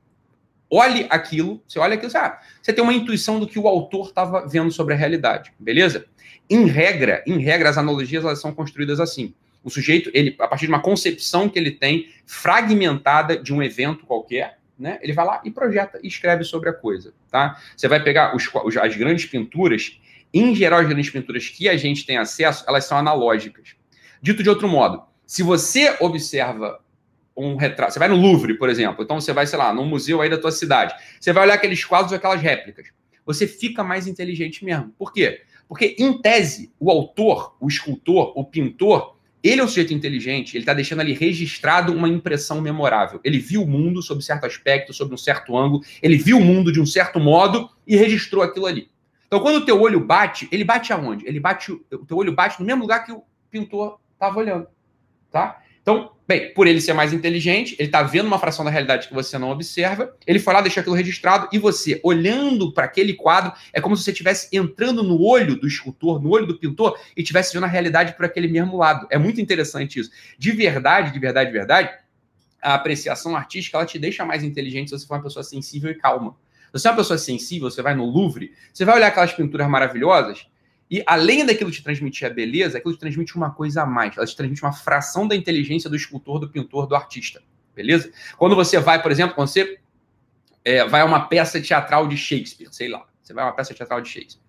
olhe 0.68 1.06
aquilo, 1.08 1.62
você 1.68 1.78
olha 1.78 1.94
aquilo, 1.94 2.10
você, 2.10 2.18
ah, 2.18 2.40
você 2.60 2.74
tem 2.74 2.84
uma 2.84 2.94
intuição 2.94 3.40
do 3.40 3.46
que 3.46 3.60
o 3.60 3.68
autor 3.68 4.08
estava 4.08 4.48
vendo 4.48 4.72
sobre 4.72 4.96
a 4.96 4.98
realidade, 4.98 5.54
beleza? 5.60 6.08
Em 6.50 6.66
regra, 6.66 7.24
em 7.28 7.38
regra, 7.38 7.70
as 7.70 7.78
analogias 7.78 8.26
elas 8.26 8.42
são 8.42 8.52
construídas 8.52 9.00
assim. 9.00 9.36
O 9.68 9.70
sujeito, 9.70 10.10
ele, 10.14 10.34
a 10.40 10.48
partir 10.48 10.66
de 10.66 10.72
uma 10.72 10.82
concepção 10.82 11.50
que 11.50 11.60
ele 11.60 11.72
tem 11.72 12.08
fragmentada 12.26 13.38
de 13.38 13.54
um 13.54 13.62
evento 13.62 14.06
qualquer, 14.06 14.60
né? 14.80 14.98
Ele 15.02 15.12
vai 15.12 15.26
lá 15.26 15.42
e 15.44 15.52
projeta 15.52 16.00
e 16.02 16.08
escreve 16.08 16.46
sobre 16.46 16.70
a 16.70 16.74
coisa, 16.74 17.14
tá? 17.30 17.62
Você 17.76 17.86
vai 17.86 18.02
pegar 18.02 18.34
os, 18.34 18.50
as 18.78 18.96
grandes 18.96 19.26
pinturas, 19.26 20.00
em 20.34 20.56
geral, 20.56 20.80
as 20.80 20.88
grandes 20.88 21.10
pinturas 21.10 21.50
que 21.50 21.68
a 21.68 21.76
gente 21.76 22.06
tem 22.06 22.18
acesso, 22.18 22.64
elas 22.66 22.86
são 22.86 22.98
analógicas. 22.98 23.76
Dito 24.22 24.42
de 24.42 24.50
outro 24.50 24.70
modo, 24.70 25.04
se 25.26 25.44
você 25.44 25.98
observa 26.00 26.80
um 27.36 27.58
retrato, 27.58 27.92
você 27.92 28.00
vai 28.00 28.08
no 28.08 28.16
Louvre, 28.16 28.58
por 28.58 28.70
exemplo, 28.70 29.04
então 29.04 29.20
você 29.20 29.34
vai, 29.34 29.46
sei 29.46 29.60
lá, 29.60 29.74
num 29.74 29.86
museu 29.86 30.22
aí 30.22 30.30
da 30.30 30.38
tua 30.38 30.54
cidade, 30.54 30.96
você 31.20 31.34
vai 31.34 31.44
olhar 31.44 31.56
aqueles 31.56 31.84
quadros, 31.84 32.14
aquelas 32.14 32.40
réplicas, 32.42 32.88
você 33.26 33.46
fica 33.46 33.84
mais 33.84 34.08
inteligente 34.08 34.64
mesmo. 34.64 34.94
Por 34.98 35.12
quê? 35.12 35.42
Porque, 35.68 35.98
em 36.00 36.22
tese, 36.22 36.72
o 36.80 36.90
autor, 36.90 37.58
o 37.60 37.68
escultor, 37.68 38.32
o 38.34 38.46
pintor, 38.46 39.17
ele 39.50 39.62
é 39.62 39.64
um 39.64 39.68
sujeito 39.68 39.94
inteligente, 39.94 40.56
ele 40.56 40.64
está 40.64 40.74
deixando 40.74 41.00
ali 41.00 41.14
registrado 41.14 41.94
uma 41.94 42.08
impressão 42.08 42.60
memorável. 42.62 43.20
Ele 43.24 43.40
viu 43.40 43.64
o 43.64 43.68
mundo 43.68 44.02
sob 44.02 44.24
certo 44.24 44.46
aspecto, 44.46 44.94
sob 44.94 45.14
um 45.14 45.18
certo 45.18 45.58
ângulo, 45.58 45.84
ele 46.02 46.18
viu 46.18 46.38
o 46.38 46.44
mundo 46.44 46.72
de 46.72 46.82
um 46.82 46.86
certo 46.86 47.20
modo 47.20 47.70
e 47.86 47.96
registrou 47.96 48.44
aquilo 48.44 48.66
ali. 48.66 48.90
Então, 49.28 49.40
quando 49.40 49.58
o 49.58 49.66
teu 49.66 49.80
olho 49.80 50.00
bate, 50.00 50.48
ele 50.52 50.64
bate 50.64 50.94
aonde? 50.94 51.28
Ele 51.28 51.40
bate, 51.40 51.72
o 51.72 52.06
teu 52.06 52.18
olho 52.18 52.34
bate 52.34 52.60
no 52.60 52.66
mesmo 52.66 52.82
lugar 52.82 53.06
que 53.06 53.12
o 53.12 53.24
pintor 53.52 54.00
estava 54.14 54.40
olhando, 54.40 54.68
tá? 55.32 55.62
Então, 55.88 56.12
bem, 56.28 56.54
por 56.54 56.68
ele 56.68 56.82
ser 56.82 56.92
mais 56.92 57.14
inteligente, 57.14 57.74
ele 57.80 57.88
está 57.88 58.04
vendo 58.04 58.26
uma 58.26 58.38
fração 58.38 58.66
da 58.66 58.70
realidade 58.70 59.08
que 59.08 59.14
você 59.14 59.38
não 59.38 59.52
observa, 59.52 60.14
ele 60.28 60.38
foi 60.38 60.54
lá, 60.54 60.60
deixou 60.60 60.82
aquilo 60.82 60.98
registrado, 60.98 61.48
e 61.50 61.58
você, 61.58 62.02
olhando 62.04 62.74
para 62.74 62.84
aquele 62.84 63.14
quadro, 63.14 63.54
é 63.72 63.80
como 63.80 63.96
se 63.96 64.04
você 64.04 64.12
estivesse 64.12 64.50
entrando 64.52 65.02
no 65.02 65.22
olho 65.22 65.58
do 65.58 65.66
escultor, 65.66 66.22
no 66.22 66.30
olho 66.30 66.46
do 66.46 66.60
pintor, 66.60 67.00
e 67.16 67.22
estivesse 67.22 67.54
vendo 67.54 67.64
a 67.64 67.68
realidade 67.68 68.18
por 68.18 68.26
aquele 68.26 68.50
mesmo 68.50 68.76
lado. 68.76 69.08
É 69.10 69.18
muito 69.18 69.40
interessante 69.40 69.98
isso. 69.98 70.12
De 70.38 70.52
verdade, 70.52 71.14
de 71.14 71.20
verdade, 71.20 71.52
de 71.52 71.58
verdade, 71.58 71.90
a 72.62 72.74
apreciação 72.74 73.34
artística 73.34 73.78
ela 73.78 73.86
te 73.86 73.98
deixa 73.98 74.26
mais 74.26 74.44
inteligente 74.44 74.90
se 74.90 75.00
você 75.00 75.08
for 75.08 75.14
uma 75.14 75.24
pessoa 75.24 75.42
sensível 75.42 75.90
e 75.90 75.96
calma. 75.96 76.36
Se 76.66 76.82
você 76.82 76.88
é 76.90 76.92
uma 76.92 76.98
pessoa 76.98 77.18
sensível, 77.18 77.72
você 77.72 77.82
vai 77.82 77.96
no 77.96 78.04
Louvre, 78.04 78.52
você 78.74 78.84
vai 78.84 78.98
olhar 78.98 79.08
aquelas 79.08 79.32
pinturas 79.32 79.70
maravilhosas, 79.70 80.48
e 80.90 81.04
além 81.06 81.46
daquilo 81.46 81.70
te 81.70 81.84
transmitir 81.84 82.28
a 82.28 82.34
beleza, 82.34 82.78
aquilo 82.78 82.94
te 82.94 83.00
transmite 83.00 83.36
uma 83.36 83.52
coisa 83.52 83.84
a 83.84 83.86
mais. 83.86 84.16
Ela 84.16 84.26
te 84.26 84.36
transmite 84.36 84.64
uma 84.64 84.72
fração 84.72 85.28
da 85.28 85.36
inteligência 85.36 85.90
do 85.90 85.96
escultor, 85.96 86.40
do 86.40 86.50
pintor, 86.50 86.88
do 86.88 86.96
artista. 86.96 87.42
Beleza? 87.76 88.12
Quando 88.38 88.56
você 88.56 88.80
vai, 88.80 89.02
por 89.02 89.12
exemplo, 89.12 89.36
quando 89.36 89.50
você 89.50 89.80
é, 90.64 90.86
vai 90.88 91.02
a 91.02 91.06
uma 91.06 91.28
peça 91.28 91.62
teatral 91.62 92.08
de 92.08 92.18
Shakespeare, 92.18 92.70
sei 92.72 92.88
lá, 92.88 93.06
você 93.22 93.34
vai 93.34 93.44
a 93.44 93.48
uma 93.48 93.54
peça 93.54 93.74
teatral 93.74 94.02
de 94.02 94.10
Shakespeare. 94.10 94.48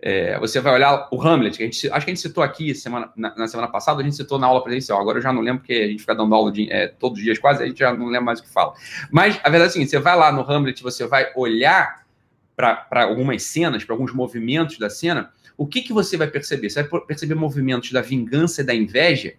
É, 0.00 0.38
você 0.38 0.60
vai 0.60 0.74
olhar 0.74 1.08
o 1.10 1.20
Hamlet, 1.20 1.56
que 1.56 1.62
a 1.64 1.66
gente, 1.66 1.90
acho 1.90 2.06
que 2.06 2.10
a 2.10 2.14
gente 2.14 2.20
citou 2.22 2.44
aqui 2.44 2.72
semana, 2.72 3.10
na, 3.16 3.34
na, 3.34 3.48
semana 3.48 3.66
passada, 3.68 4.00
a 4.00 4.04
gente 4.04 4.14
citou 4.14 4.38
na 4.38 4.46
aula 4.46 4.62
presencial. 4.62 5.00
Agora 5.00 5.18
eu 5.18 5.22
já 5.22 5.32
não 5.32 5.40
lembro, 5.40 5.60
porque 5.60 5.72
a 5.72 5.88
gente 5.88 6.00
fica 6.00 6.14
dando 6.14 6.32
aula 6.34 6.52
de, 6.52 6.70
é, 6.70 6.86
todos 6.86 7.18
os 7.18 7.24
dias 7.24 7.38
quase, 7.38 7.64
a 7.64 7.66
gente 7.66 7.78
já 7.78 7.92
não 7.92 8.06
lembra 8.06 8.20
mais 8.20 8.38
o 8.38 8.44
que 8.44 8.48
fala. 8.48 8.74
Mas 9.10 9.40
a 9.42 9.48
verdade 9.48 9.64
é 9.64 9.66
a 9.66 9.70
seguinte: 9.70 9.90
você 9.90 9.98
vai 9.98 10.16
lá 10.16 10.30
no 10.30 10.42
Hamlet, 10.48 10.82
você 10.82 11.04
vai 11.06 11.32
olhar 11.34 12.06
para 12.54 13.04
algumas 13.04 13.42
cenas, 13.42 13.84
para 13.84 13.94
alguns 13.94 14.12
movimentos 14.12 14.78
da 14.78 14.88
cena, 14.88 15.32
o 15.58 15.66
que, 15.66 15.82
que 15.82 15.92
você 15.92 16.16
vai 16.16 16.28
perceber? 16.28 16.70
Você 16.70 16.84
vai 16.84 17.00
perceber 17.00 17.34
movimentos 17.34 17.90
da 17.90 18.00
vingança 18.00 18.62
e 18.62 18.64
da 18.64 18.72
inveja 18.72 19.34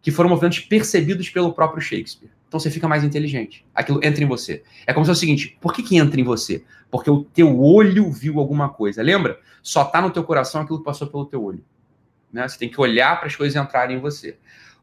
que 0.00 0.12
foram 0.12 0.30
movimentos 0.30 0.60
percebidos 0.60 1.28
pelo 1.28 1.52
próprio 1.52 1.82
Shakespeare. 1.82 2.30
Então 2.46 2.60
você 2.60 2.70
fica 2.70 2.86
mais 2.86 3.02
inteligente. 3.02 3.66
Aquilo 3.74 3.98
entra 4.04 4.22
em 4.22 4.28
você. 4.28 4.62
É 4.86 4.92
como 4.92 5.04
se 5.04 5.10
fosse 5.10 5.18
o 5.18 5.20
seguinte: 5.20 5.58
por 5.60 5.74
que, 5.74 5.82
que 5.82 5.96
entra 5.96 6.20
em 6.20 6.22
você? 6.24 6.62
Porque 6.88 7.10
o 7.10 7.24
teu 7.24 7.60
olho 7.60 8.08
viu 8.12 8.38
alguma 8.38 8.68
coisa. 8.68 9.02
Lembra? 9.02 9.40
Só 9.60 9.82
está 9.82 10.00
no 10.00 10.12
teu 10.12 10.22
coração 10.22 10.60
aquilo 10.60 10.78
que 10.78 10.84
passou 10.84 11.08
pelo 11.08 11.26
teu 11.26 11.42
olho. 11.42 11.64
Né? 12.32 12.46
Você 12.46 12.56
tem 12.56 12.68
que 12.68 12.80
olhar 12.80 13.18
para 13.18 13.26
as 13.26 13.34
coisas 13.34 13.60
entrarem 13.60 13.96
em 13.96 14.00
você. 14.00 14.36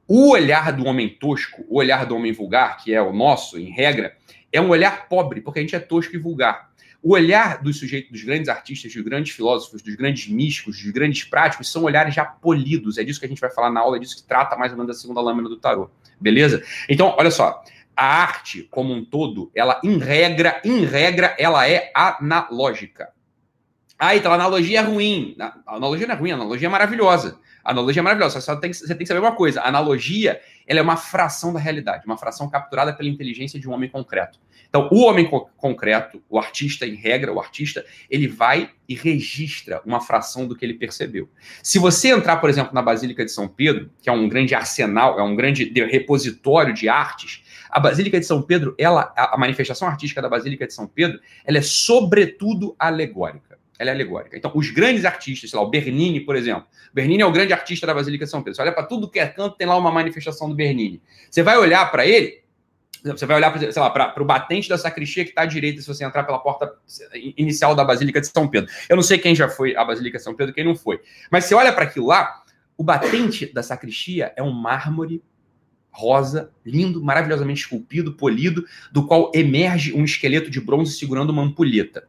O 0.06 0.32
olhar 0.32 0.74
do 0.74 0.86
homem 0.86 1.08
tosco, 1.08 1.64
o 1.70 1.78
olhar 1.78 2.06
do 2.06 2.14
homem 2.14 2.34
vulgar, 2.34 2.76
que 2.84 2.94
é 2.94 3.02
o 3.02 3.14
nosso, 3.14 3.58
em 3.58 3.72
regra, 3.72 4.18
é 4.52 4.60
um 4.60 4.68
olhar 4.68 5.08
pobre, 5.08 5.40
porque 5.40 5.60
a 5.60 5.62
gente 5.62 5.78
é 5.78 5.80
tosco 5.80 6.14
e 6.14 6.20
vulgar. 6.20 6.73
O 7.04 7.14
olhar 7.14 7.62
dos 7.62 7.78
sujeitos, 7.80 8.10
dos 8.10 8.24
grandes 8.24 8.48
artistas, 8.48 8.94
dos 8.94 9.04
grandes 9.04 9.36
filósofos, 9.36 9.82
dos 9.82 9.94
grandes 9.94 10.30
místicos, 10.30 10.82
dos 10.82 10.92
grandes 10.92 11.26
práticos, 11.26 11.70
são 11.70 11.84
olhares 11.84 12.16
já 12.16 12.24
polidos. 12.24 12.98
É 12.98 13.04
disso 13.04 13.20
que 13.20 13.26
a 13.26 13.30
gente 13.30 13.42
vai 13.42 13.52
falar 13.52 13.70
na 13.70 13.82
aula, 13.82 13.98
é 13.98 14.00
disso 14.00 14.16
que 14.16 14.24
trata 14.24 14.56
mais 14.56 14.72
ou 14.72 14.78
menos 14.78 14.96
a 14.96 15.00
segunda 15.00 15.20
lâmina 15.20 15.50
do 15.50 15.58
tarô. 15.58 15.90
Beleza? 16.20 16.64
Então, 16.88 17.14
olha 17.18 17.30
só. 17.30 17.62
A 17.96 18.06
arte, 18.06 18.68
como 18.72 18.94
um 18.94 19.04
todo, 19.04 19.52
ela, 19.54 19.80
em 19.84 19.98
regra, 19.98 20.62
em 20.64 20.86
regra, 20.86 21.36
ela 21.38 21.68
é 21.68 21.92
analógica. 21.94 23.10
Ah, 24.00 24.16
então 24.16 24.32
a 24.32 24.36
analogia 24.36 24.80
é 24.80 24.82
ruim. 24.82 25.36
A 25.40 25.76
analogia 25.76 26.08
não 26.08 26.16
é 26.16 26.18
ruim, 26.18 26.32
a 26.32 26.36
analogia 26.36 26.68
é 26.68 26.72
maravilhosa. 26.72 27.40
Analogia 27.64 28.02
é 28.02 28.04
maravilhosa, 28.04 28.42
só 28.42 28.56
tem, 28.56 28.74
você 28.74 28.88
tem 28.88 29.00
que 29.00 29.06
saber 29.06 29.20
uma 29.20 29.36
coisa. 29.36 29.62
A 29.62 29.68
analogia, 29.68 30.42
ela 30.68 30.80
é 30.80 30.84
uma 30.84 30.98
fração 30.98 31.54
da 31.54 31.60
realidade, 31.60 32.06
uma 32.06 32.18
fração 32.18 32.50
capturada 32.50 32.94
pela 32.94 33.08
inteligência 33.08 33.60
de 33.60 33.70
um 33.70 33.74
homem 33.74 33.90
concreto. 33.90 34.40
Então, 34.68 34.90
o 34.92 35.04
homem 35.04 35.30
co 35.30 35.48
concreto, 35.56 36.22
o 36.28 36.40
artista, 36.40 36.86
em 36.86 36.96
regra, 36.96 37.32
o 37.32 37.40
artista, 37.40 37.86
ele 38.10 38.28
vai 38.28 38.72
e 38.90 38.96
registra 38.96 39.82
uma 39.86 40.02
fração 40.02 40.48
do 40.48 40.56
que 40.56 40.66
ele 40.66 40.74
percebeu. 40.74 41.30
Se 41.62 41.78
você 41.78 42.10
entrar, 42.10 42.38
por 42.38 42.50
exemplo, 42.50 42.74
na 42.74 42.82
Basílica 42.82 43.24
de 43.24 43.32
São 43.32 43.48
Pedro, 43.48 43.92
que 44.02 44.10
é 44.10 44.12
um 44.12 44.28
grande 44.28 44.56
arsenal, 44.56 45.20
é 45.20 45.24
um 45.24 45.36
grande 45.36 45.72
repositório 45.86 46.74
de 46.74 46.90
artes, 46.90 47.44
a 47.70 47.80
Basílica 47.80 48.20
de 48.20 48.26
São 48.26 48.42
Pedro, 48.42 48.76
ela, 48.78 49.14
a 49.16 49.38
manifestação 49.38 49.88
artística 49.88 50.22
da 50.22 50.28
Basílica 50.28 50.68
de 50.68 50.74
São 50.74 50.88
Pedro, 50.88 51.20
ela 51.46 51.60
é 51.60 51.62
sobretudo 51.62 52.76
alegórica. 52.78 53.53
Ela 53.84 53.92
é 53.92 53.94
alegórica. 53.94 54.38
Então, 54.38 54.52
os 54.56 54.72
grandes 54.72 55.04
artistas, 55.06 55.50
sei 55.50 55.60
lá, 55.60 55.66
o 55.66 55.70
Bernini, 55.70 56.22
por 56.22 56.36
exemplo. 56.36 56.66
Bernini 56.94 57.22
é 57.22 57.26
o 57.26 57.32
grande 57.32 57.54
artista 57.54 57.86
da 57.86 57.94
Basílica 57.94 58.26
de 58.26 58.32
São 58.32 58.42
Pedro. 58.42 58.56
Você 58.56 58.62
olha 58.62 58.72
para 58.72 58.84
tudo 58.84 59.10
que 59.10 59.20
é 59.20 59.28
canto, 59.28 59.58
tem 59.58 59.68
lá 59.68 59.78
uma 59.78 59.92
manifestação 59.92 60.48
do 60.48 60.56
Bernini. 60.56 61.02
Você 61.30 61.44
vai 61.44 61.58
olhar 61.58 61.92
para 61.92 62.06
ele, 62.06 62.42
você 63.04 63.26
vai 63.26 63.36
olhar, 63.36 63.60
sei 63.60 63.82
lá, 63.82 63.90
para 63.90 64.22
o 64.22 64.26
batente 64.26 64.70
da 64.70 64.78
sacristia 64.78 65.26
que 65.26 65.32
está 65.32 65.42
à 65.42 65.46
direita 65.46 65.82
se 65.82 65.88
você 65.88 66.06
entrar 66.06 66.24
pela 66.24 66.40
porta 66.40 66.74
inicial 67.36 67.76
da 67.76 67.84
Basílica 67.84 68.22
de 68.22 68.28
São 68.28 68.48
Pedro. 68.48 68.72
Eu 68.88 68.96
não 68.96 69.04
sei 69.04 69.18
quem 69.18 69.36
já 69.36 69.50
foi 69.50 69.76
à 69.76 69.84
Basílica 69.84 70.18
de 70.18 70.24
São 70.24 70.34
Pedro, 70.34 70.54
quem 70.54 70.64
não 70.64 70.76
foi. 70.76 71.02
Mas 71.30 71.44
você 71.46 71.54
olha 71.54 71.74
para 71.74 71.84
aquilo 71.84 72.08
lá, 72.08 72.44
o 72.78 72.84
batente 72.84 73.52
da 73.54 73.62
sacristia 73.62 74.32
é 74.38 74.42
um 74.42 74.52
mármore 74.52 75.22
rosa, 75.92 76.52
lindo, 76.66 77.04
maravilhosamente 77.04 77.62
esculpido, 77.62 78.14
polido, 78.14 78.66
do 78.92 79.06
qual 79.06 79.32
emerge 79.36 79.94
um 79.94 80.04
esqueleto 80.04 80.50
de 80.50 80.60
bronze 80.60 80.98
segurando 80.98 81.30
uma 81.30 81.44
ampulheta. 81.44 82.08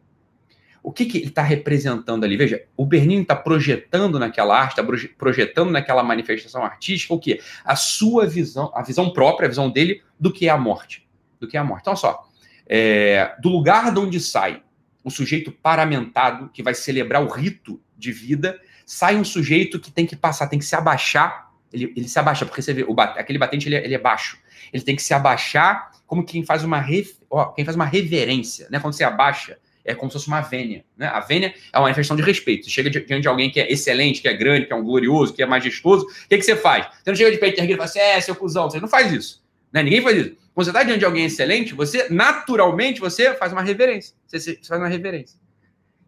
O 0.85 0.93
que, 0.93 1.07
que 1.07 1.17
ele 1.17 1.29
está 1.29 1.41
representando 1.43 2.25
ali? 2.25 2.37
Veja, 2.37 2.63
o 2.77 2.85
Bernini 2.85 3.23
está 3.23 3.35
projetando 3.35 4.19
naquela 4.19 4.55
arte, 4.55 4.79
está 4.79 4.85
projetando 5.17 5.71
naquela 5.71 6.03
manifestação 6.03 6.63
artística 6.63 7.15
o 7.15 7.19
quê? 7.19 7.41
A 7.65 7.75
sua 7.75 8.27
visão, 8.27 8.71
a 8.75 8.83
visão 8.83 9.11
própria, 9.11 9.47
a 9.47 9.49
visão 9.49 9.71
dele 9.71 10.03
do 10.21 10.31
que 10.31 10.47
é 10.47 10.51
a 10.51 10.59
morte. 10.59 11.09
Do 11.41 11.49
que 11.49 11.57
é 11.57 11.61
a 11.61 11.65
morte. 11.65 11.81
Então, 11.81 11.97
só, 11.97 12.29
é, 12.67 13.35
do 13.41 13.49
lugar 13.49 13.95
de 13.95 13.99
onde 13.99 14.21
sai 14.21 14.63
o 15.03 15.11
sujeito 15.11 15.51
paramentado, 15.51 16.51
que 16.51 16.63
vai 16.63 16.75
celebrar 16.75 17.23
o 17.23 17.29
rito 17.29 17.81
de 17.97 18.13
vida, 18.13 18.61
sai 18.85 19.17
um 19.17 19.25
sujeito 19.25 19.81
que 19.81 19.91
tem 19.91 20.05
que 20.05 20.15
passar, 20.15 20.49
tem 20.49 20.59
que 20.59 20.67
se 20.67 20.77
abaixar. 20.77 21.51
Ele, 21.73 21.95
ele 21.97 22.09
se 22.09 22.19
abaixa, 22.19 22.45
porque 22.45 22.61
você 22.61 22.75
vê, 22.75 22.85
o, 22.85 22.95
aquele 23.01 23.39
batente 23.39 23.69
ele 23.69 23.77
é, 23.77 23.85
ele 23.87 23.95
é, 23.95 23.99
baixo. 23.99 24.39
Ele 24.71 24.83
tem 24.83 24.95
que 24.95 25.03
se 25.03 25.15
abaixar 25.15 25.93
como 26.07 26.27
quem 26.27 26.45
faz 26.45 26.63
uma, 26.63 26.85
ó, 27.31 27.47
quem 27.47 27.65
faz 27.65 27.75
uma 27.75 27.87
reverência. 27.87 28.69
Né? 28.71 28.79
Quando 28.79 28.93
você 28.93 29.03
abaixa, 29.03 29.59
é 29.85 29.95
como 29.95 30.11
se 30.11 30.15
fosse 30.15 30.29
uma 30.29 30.41
vênia. 30.41 30.85
Né? 30.97 31.07
A 31.07 31.21
vênia 31.21 31.55
é 31.73 31.77
uma 31.77 31.83
manifestação 31.83 32.17
de 32.17 32.23
respeito. 32.23 32.65
Você 32.65 32.71
chega 32.71 32.89
diante 32.89 33.21
de 33.21 33.29
alguém 33.29 33.51
que 33.51 33.61
é 33.61 33.71
excelente, 33.71 34.23
que 34.23 34.29
é 34.29 34.33
grande, 34.33 34.67
que 34.67 34.73
é 34.73 34.77
um 34.77 34.83
glorioso, 34.83 35.35
que 35.35 35.43
é 35.43 35.47
majestoso, 35.47 36.07
o 36.07 36.29
que, 36.29 36.39
que 36.39 36.43
você 36.43 36.57
faz? 36.57 36.87
Você 36.87 37.11
não 37.11 37.17
chega 37.17 37.31
de 37.31 37.39
peito 37.39 37.59
erguido 37.59 37.75
e 37.75 37.77
fala 37.77 37.89
assim, 37.89 37.99
é, 37.99 38.21
seu 38.21 38.35
cuzão. 38.35 38.71
Você 38.71 38.81
não 38.81 38.89
faz 38.89 39.13
isso. 39.13 39.45
Né? 39.73 39.83
Ninguém 39.83 40.01
faz 40.01 40.17
isso. 40.17 40.37
Quando 40.55 40.65
você 40.65 40.71
está 40.71 40.83
diante 40.85 41.01
de 41.01 41.05
alguém 41.05 41.25
excelente, 41.25 41.75
você, 41.75 42.09
naturalmente, 42.09 43.01
você 43.01 43.35
faz 43.35 43.53
uma 43.53 43.63
reverência. 43.63 44.15
Você, 44.27 44.59
faz 44.67 44.81
uma 44.81 44.89
reverência. 44.89 45.39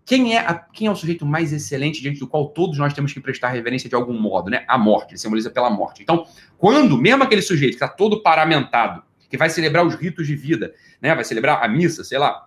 Quem 0.04 0.36
é, 0.36 0.38
a, 0.38 0.54
quem 0.54 0.86
é 0.86 0.90
o 0.90 0.94
sujeito 0.94 1.26
mais 1.26 1.52
excelente 1.52 2.00
diante 2.00 2.20
do 2.20 2.28
qual 2.28 2.48
todos 2.50 2.78
nós 2.78 2.94
temos 2.94 3.12
que 3.12 3.18
prestar 3.18 3.48
reverência 3.48 3.88
de 3.88 3.96
algum 3.96 4.12
modo? 4.18 4.48
Né? 4.48 4.64
A 4.68 4.78
morte, 4.78 5.10
ele 5.10 5.18
simboliza 5.18 5.50
pela 5.50 5.68
morte. 5.68 6.00
Então, 6.00 6.24
quando, 6.56 6.96
mesmo 6.96 7.24
aquele 7.24 7.42
sujeito 7.42 7.72
que 7.76 7.84
está 7.84 7.88
todo 7.88 8.22
paramentado, 8.22 9.02
que 9.28 9.36
vai 9.36 9.50
celebrar 9.50 9.84
os 9.84 9.96
ritos 9.96 10.28
de 10.28 10.36
vida, 10.36 10.72
né? 11.02 11.12
vai 11.12 11.24
celebrar 11.24 11.60
a 11.64 11.66
missa, 11.66 12.04
sei 12.04 12.18
lá, 12.18 12.45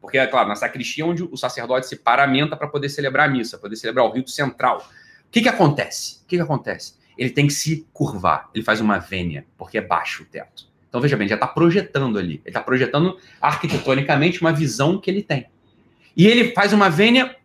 porque, 0.00 0.18
é 0.18 0.26
claro, 0.26 0.48
na 0.48 0.54
sacristia 0.54 1.04
onde 1.04 1.22
o 1.22 1.36
sacerdote 1.36 1.86
se 1.86 1.96
paramenta 1.96 2.56
para 2.56 2.68
poder 2.68 2.88
celebrar 2.88 3.28
a 3.28 3.32
missa, 3.32 3.58
poder 3.58 3.76
celebrar 3.76 4.04
o 4.04 4.12
rito 4.12 4.30
central. 4.30 4.78
O 5.26 5.30
que, 5.30 5.42
que 5.42 5.48
acontece? 5.48 6.22
O 6.22 6.26
que, 6.26 6.36
que 6.36 6.42
acontece? 6.42 6.94
Ele 7.16 7.30
tem 7.30 7.46
que 7.46 7.52
se 7.52 7.86
curvar, 7.92 8.48
ele 8.54 8.62
faz 8.62 8.80
uma 8.80 8.98
vênia, 8.98 9.44
porque 9.56 9.78
é 9.78 9.80
baixo 9.80 10.22
o 10.22 10.26
teto. 10.26 10.68
Então, 10.88 11.00
veja 11.00 11.16
bem, 11.16 11.28
já 11.28 11.34
está 11.34 11.46
projetando 11.46 12.18
ali. 12.18 12.34
Ele 12.34 12.42
está 12.46 12.62
projetando 12.62 13.18
arquitetonicamente 13.40 14.40
uma 14.40 14.52
visão 14.52 14.98
que 14.98 15.10
ele 15.10 15.22
tem. 15.22 15.46
E 16.16 16.26
ele 16.26 16.52
faz 16.52 16.72
uma 16.72 16.88
vênia 16.88 17.36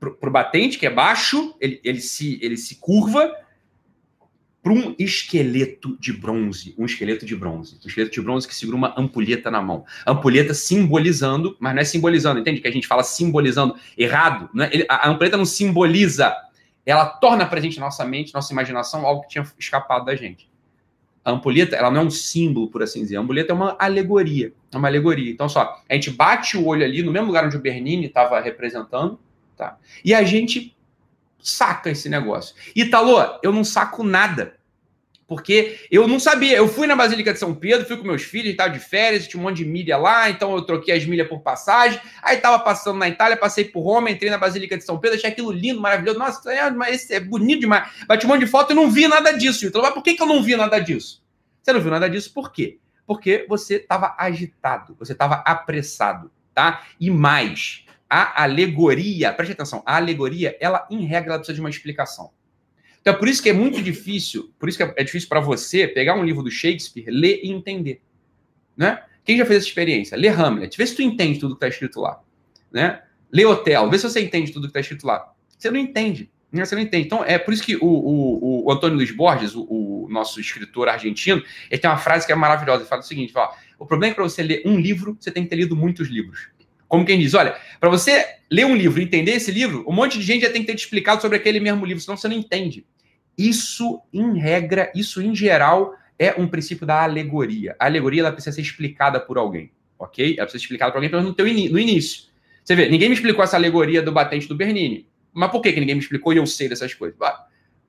para 0.00 0.28
o 0.28 0.30
batente, 0.30 0.78
que 0.78 0.86
é 0.86 0.90
baixo, 0.90 1.54
ele, 1.60 1.80
ele, 1.84 2.00
se, 2.00 2.38
ele 2.42 2.56
se 2.56 2.76
curva 2.76 3.30
para 4.66 4.72
um 4.72 4.96
esqueleto 4.98 5.96
de 6.00 6.12
bronze, 6.12 6.74
um 6.76 6.86
esqueleto 6.86 7.24
de 7.24 7.36
bronze, 7.36 7.78
um 7.84 7.86
esqueleto 7.86 8.12
de 8.12 8.20
bronze 8.20 8.48
que 8.48 8.52
segura 8.52 8.76
uma 8.76 8.94
ampulheta 9.00 9.48
na 9.48 9.62
mão. 9.62 9.84
Ampulheta 10.04 10.54
simbolizando, 10.54 11.56
mas 11.60 11.72
não 11.72 11.82
é 11.82 11.84
simbolizando, 11.84 12.40
entende? 12.40 12.60
Que 12.60 12.66
a 12.66 12.72
gente 12.72 12.88
fala 12.88 13.04
simbolizando 13.04 13.76
errado. 13.96 14.50
Não 14.52 14.64
é? 14.64 14.84
A 14.88 15.08
ampulheta 15.08 15.36
não 15.36 15.44
simboliza, 15.44 16.34
ela 16.84 17.06
torna 17.06 17.46
presente 17.46 17.78
na 17.78 17.86
nossa 17.86 18.04
mente, 18.04 18.34
nossa 18.34 18.52
imaginação, 18.52 19.06
algo 19.06 19.22
que 19.22 19.28
tinha 19.28 19.46
escapado 19.56 20.04
da 20.04 20.16
gente. 20.16 20.50
A 21.24 21.30
ampulheta, 21.30 21.76
ela 21.76 21.88
não 21.88 22.00
é 22.00 22.04
um 22.04 22.10
símbolo, 22.10 22.68
por 22.68 22.82
assim 22.82 23.02
dizer. 23.02 23.18
A 23.18 23.20
ampulheta 23.20 23.52
é 23.52 23.54
uma 23.54 23.76
alegoria. 23.78 24.52
É 24.72 24.76
uma 24.76 24.88
alegoria. 24.88 25.30
Então, 25.30 25.48
só, 25.48 25.80
a 25.88 25.94
gente 25.94 26.10
bate 26.10 26.56
o 26.56 26.66
olho 26.66 26.84
ali, 26.84 27.04
no 27.04 27.12
mesmo 27.12 27.28
lugar 27.28 27.46
onde 27.46 27.56
o 27.56 27.60
Bernini 27.60 28.06
estava 28.06 28.40
representando, 28.40 29.16
tá? 29.56 29.78
E 30.04 30.12
a 30.12 30.24
gente 30.24 30.76
saca 31.38 31.88
esse 31.88 32.08
negócio. 32.08 32.56
Italo, 32.74 33.38
eu 33.44 33.52
não 33.52 33.62
saco 33.62 34.02
nada. 34.02 34.55
Porque 35.26 35.80
eu 35.90 36.06
não 36.06 36.20
sabia. 36.20 36.56
Eu 36.56 36.68
fui 36.68 36.86
na 36.86 36.94
Basílica 36.94 37.32
de 37.32 37.38
São 37.38 37.52
Pedro, 37.52 37.86
fui 37.86 37.96
com 37.96 38.04
meus 38.04 38.22
filhos, 38.22 38.50
estava 38.50 38.70
de 38.70 38.78
férias, 38.78 39.26
tinha 39.26 39.40
um 39.40 39.42
monte 39.42 39.56
de 39.56 39.64
milha 39.64 39.96
lá, 39.96 40.30
então 40.30 40.54
eu 40.54 40.62
troquei 40.62 40.94
as 40.94 41.04
milhas 41.04 41.26
por 41.26 41.40
passagem. 41.40 42.00
Aí 42.22 42.36
estava 42.36 42.58
passando 42.60 42.98
na 42.98 43.08
Itália, 43.08 43.36
passei 43.36 43.64
por 43.64 43.80
Roma, 43.82 44.10
entrei 44.10 44.30
na 44.30 44.38
Basílica 44.38 44.78
de 44.78 44.84
São 44.84 44.98
Pedro, 44.98 45.16
achei 45.16 45.30
aquilo 45.30 45.50
lindo, 45.50 45.80
maravilhoso. 45.80 46.18
Nossa, 46.18 46.52
é, 46.52 46.70
mas 46.70 47.10
é 47.10 47.18
bonito 47.18 47.60
demais. 47.60 47.90
Bati 48.06 48.24
um 48.24 48.28
monte 48.28 48.40
de 48.40 48.46
foto 48.46 48.72
e 48.72 48.76
não 48.76 48.88
vi 48.88 49.08
nada 49.08 49.32
disso. 49.32 49.66
Então, 49.66 49.82
mas 49.82 49.92
por 49.92 50.02
que, 50.02 50.14
que 50.14 50.22
eu 50.22 50.26
não 50.26 50.42
vi 50.42 50.54
nada 50.54 50.78
disso? 50.78 51.24
Você 51.60 51.72
não 51.72 51.80
viu 51.80 51.90
nada 51.90 52.08
disso 52.08 52.32
por 52.32 52.52
quê? 52.52 52.78
Porque 53.04 53.44
você 53.48 53.76
estava 53.76 54.14
agitado, 54.16 54.94
você 54.96 55.12
estava 55.12 55.42
apressado, 55.44 56.30
tá? 56.54 56.84
E 57.00 57.10
mais, 57.10 57.84
a 58.08 58.44
alegoria, 58.44 59.32
preste 59.32 59.52
atenção, 59.52 59.82
a 59.84 59.96
alegoria, 59.96 60.56
ela, 60.60 60.86
em 60.88 61.04
regra, 61.04 61.30
ela 61.30 61.38
precisa 61.38 61.54
de 61.54 61.60
uma 61.60 61.70
explicação. 61.70 62.30
Então 63.06 63.14
é 63.14 63.18
por 63.18 63.28
isso 63.28 63.40
que 63.40 63.48
é 63.48 63.52
muito 63.52 63.80
difícil, 63.80 64.52
por 64.58 64.68
isso 64.68 64.76
que 64.76 64.82
é 64.82 65.04
difícil 65.04 65.28
para 65.28 65.38
você 65.38 65.86
pegar 65.86 66.16
um 66.16 66.24
livro 66.24 66.42
do 66.42 66.50
Shakespeare, 66.50 67.04
ler 67.06 67.38
e 67.40 67.52
entender. 67.52 68.02
Né? 68.76 69.00
Quem 69.24 69.38
já 69.38 69.46
fez 69.46 69.58
essa 69.58 69.68
experiência? 69.68 70.16
Lê 70.16 70.26
Hamlet, 70.26 70.76
vê 70.76 70.84
se 70.84 70.96
tu 70.96 71.02
entende 71.02 71.38
tudo 71.38 71.54
que 71.54 71.58
está 71.58 71.68
escrito 71.68 72.00
lá. 72.00 72.20
Né? 72.68 73.00
Lê 73.32 73.44
Otelo, 73.44 73.88
vê 73.88 73.96
se 73.96 74.10
você 74.10 74.20
entende 74.20 74.50
tudo 74.50 74.62
que 74.62 74.70
está 74.70 74.80
escrito 74.80 75.06
lá. 75.06 75.32
Você 75.56 75.70
não 75.70 75.78
entende. 75.78 76.28
Né? 76.50 76.64
Você 76.64 76.74
não 76.74 76.82
entende. 76.82 77.06
Então, 77.06 77.24
é 77.24 77.38
por 77.38 77.54
isso 77.54 77.62
que 77.62 77.76
o, 77.76 77.86
o, 77.86 78.66
o 78.66 78.72
Antônio 78.72 78.96
Luiz 78.96 79.12
Borges, 79.12 79.54
o, 79.54 79.62
o, 79.62 80.08
nosso 80.10 80.40
escritor 80.40 80.88
argentino, 80.88 81.40
ele 81.70 81.80
tem 81.80 81.88
uma 81.88 81.98
frase 81.98 82.26
que 82.26 82.32
é 82.32 82.34
maravilhosa. 82.34 82.80
Ele 82.80 82.88
fala 82.88 83.02
o 83.02 83.04
seguinte: 83.04 83.32
fala, 83.32 83.54
o 83.78 83.86
problema 83.86 84.10
é 84.10 84.14
que 84.14 84.16
para 84.16 84.28
você 84.28 84.42
ler 84.42 84.62
um 84.66 84.80
livro, 84.80 85.16
você 85.20 85.30
tem 85.30 85.44
que 85.44 85.48
ter 85.48 85.54
lido 85.54 85.76
muitos 85.76 86.08
livros. 86.08 86.48
Como 86.88 87.04
quem 87.04 87.20
diz, 87.20 87.34
olha, 87.34 87.56
para 87.78 87.88
você 87.88 88.26
ler 88.50 88.66
um 88.66 88.74
livro 88.74 89.00
e 89.00 89.04
entender 89.04 89.32
esse 89.32 89.52
livro, 89.52 89.84
um 89.88 89.92
monte 89.92 90.18
de 90.18 90.24
gente 90.24 90.42
já 90.42 90.50
tem 90.50 90.62
que 90.62 90.66
ter 90.66 90.74
te 90.74 90.80
explicado 90.80 91.22
sobre 91.22 91.36
aquele 91.36 91.60
mesmo 91.60 91.86
livro, 91.86 92.02
senão 92.02 92.16
você 92.16 92.26
não 92.26 92.36
entende. 92.36 92.84
Isso, 93.36 94.00
em 94.12 94.38
regra, 94.38 94.90
isso 94.94 95.20
em 95.20 95.34
geral, 95.34 95.94
é 96.18 96.34
um 96.38 96.46
princípio 96.46 96.86
da 96.86 97.02
alegoria. 97.02 97.76
A 97.78 97.86
alegoria 97.86 98.20
ela 98.20 98.32
precisa 98.32 98.54
ser 98.54 98.62
explicada 98.62 99.20
por 99.20 99.36
alguém, 99.36 99.70
ok? 99.98 100.34
Ela 100.36 100.46
precisa 100.46 100.58
ser 100.58 100.64
explicada 100.64 100.92
por 100.92 100.98
alguém, 100.98 101.10
pelo 101.10 101.22
menos 101.22 101.36
no, 101.36 101.36
teu 101.36 101.46
no 101.72 101.78
início. 101.78 102.24
Você 102.64 102.74
vê, 102.74 102.88
ninguém 102.88 103.08
me 103.08 103.14
explicou 103.14 103.44
essa 103.44 103.56
alegoria 103.56 104.02
do 104.02 104.10
batente 104.10 104.48
do 104.48 104.54
Bernini. 104.54 105.06
Mas 105.32 105.50
por 105.50 105.60
que, 105.60 105.72
que 105.72 105.80
ninguém 105.80 105.94
me 105.94 106.00
explicou 106.00 106.32
e 106.32 106.38
eu 106.38 106.46
sei 106.46 106.68
dessas 106.68 106.94
coisas? 106.94 107.16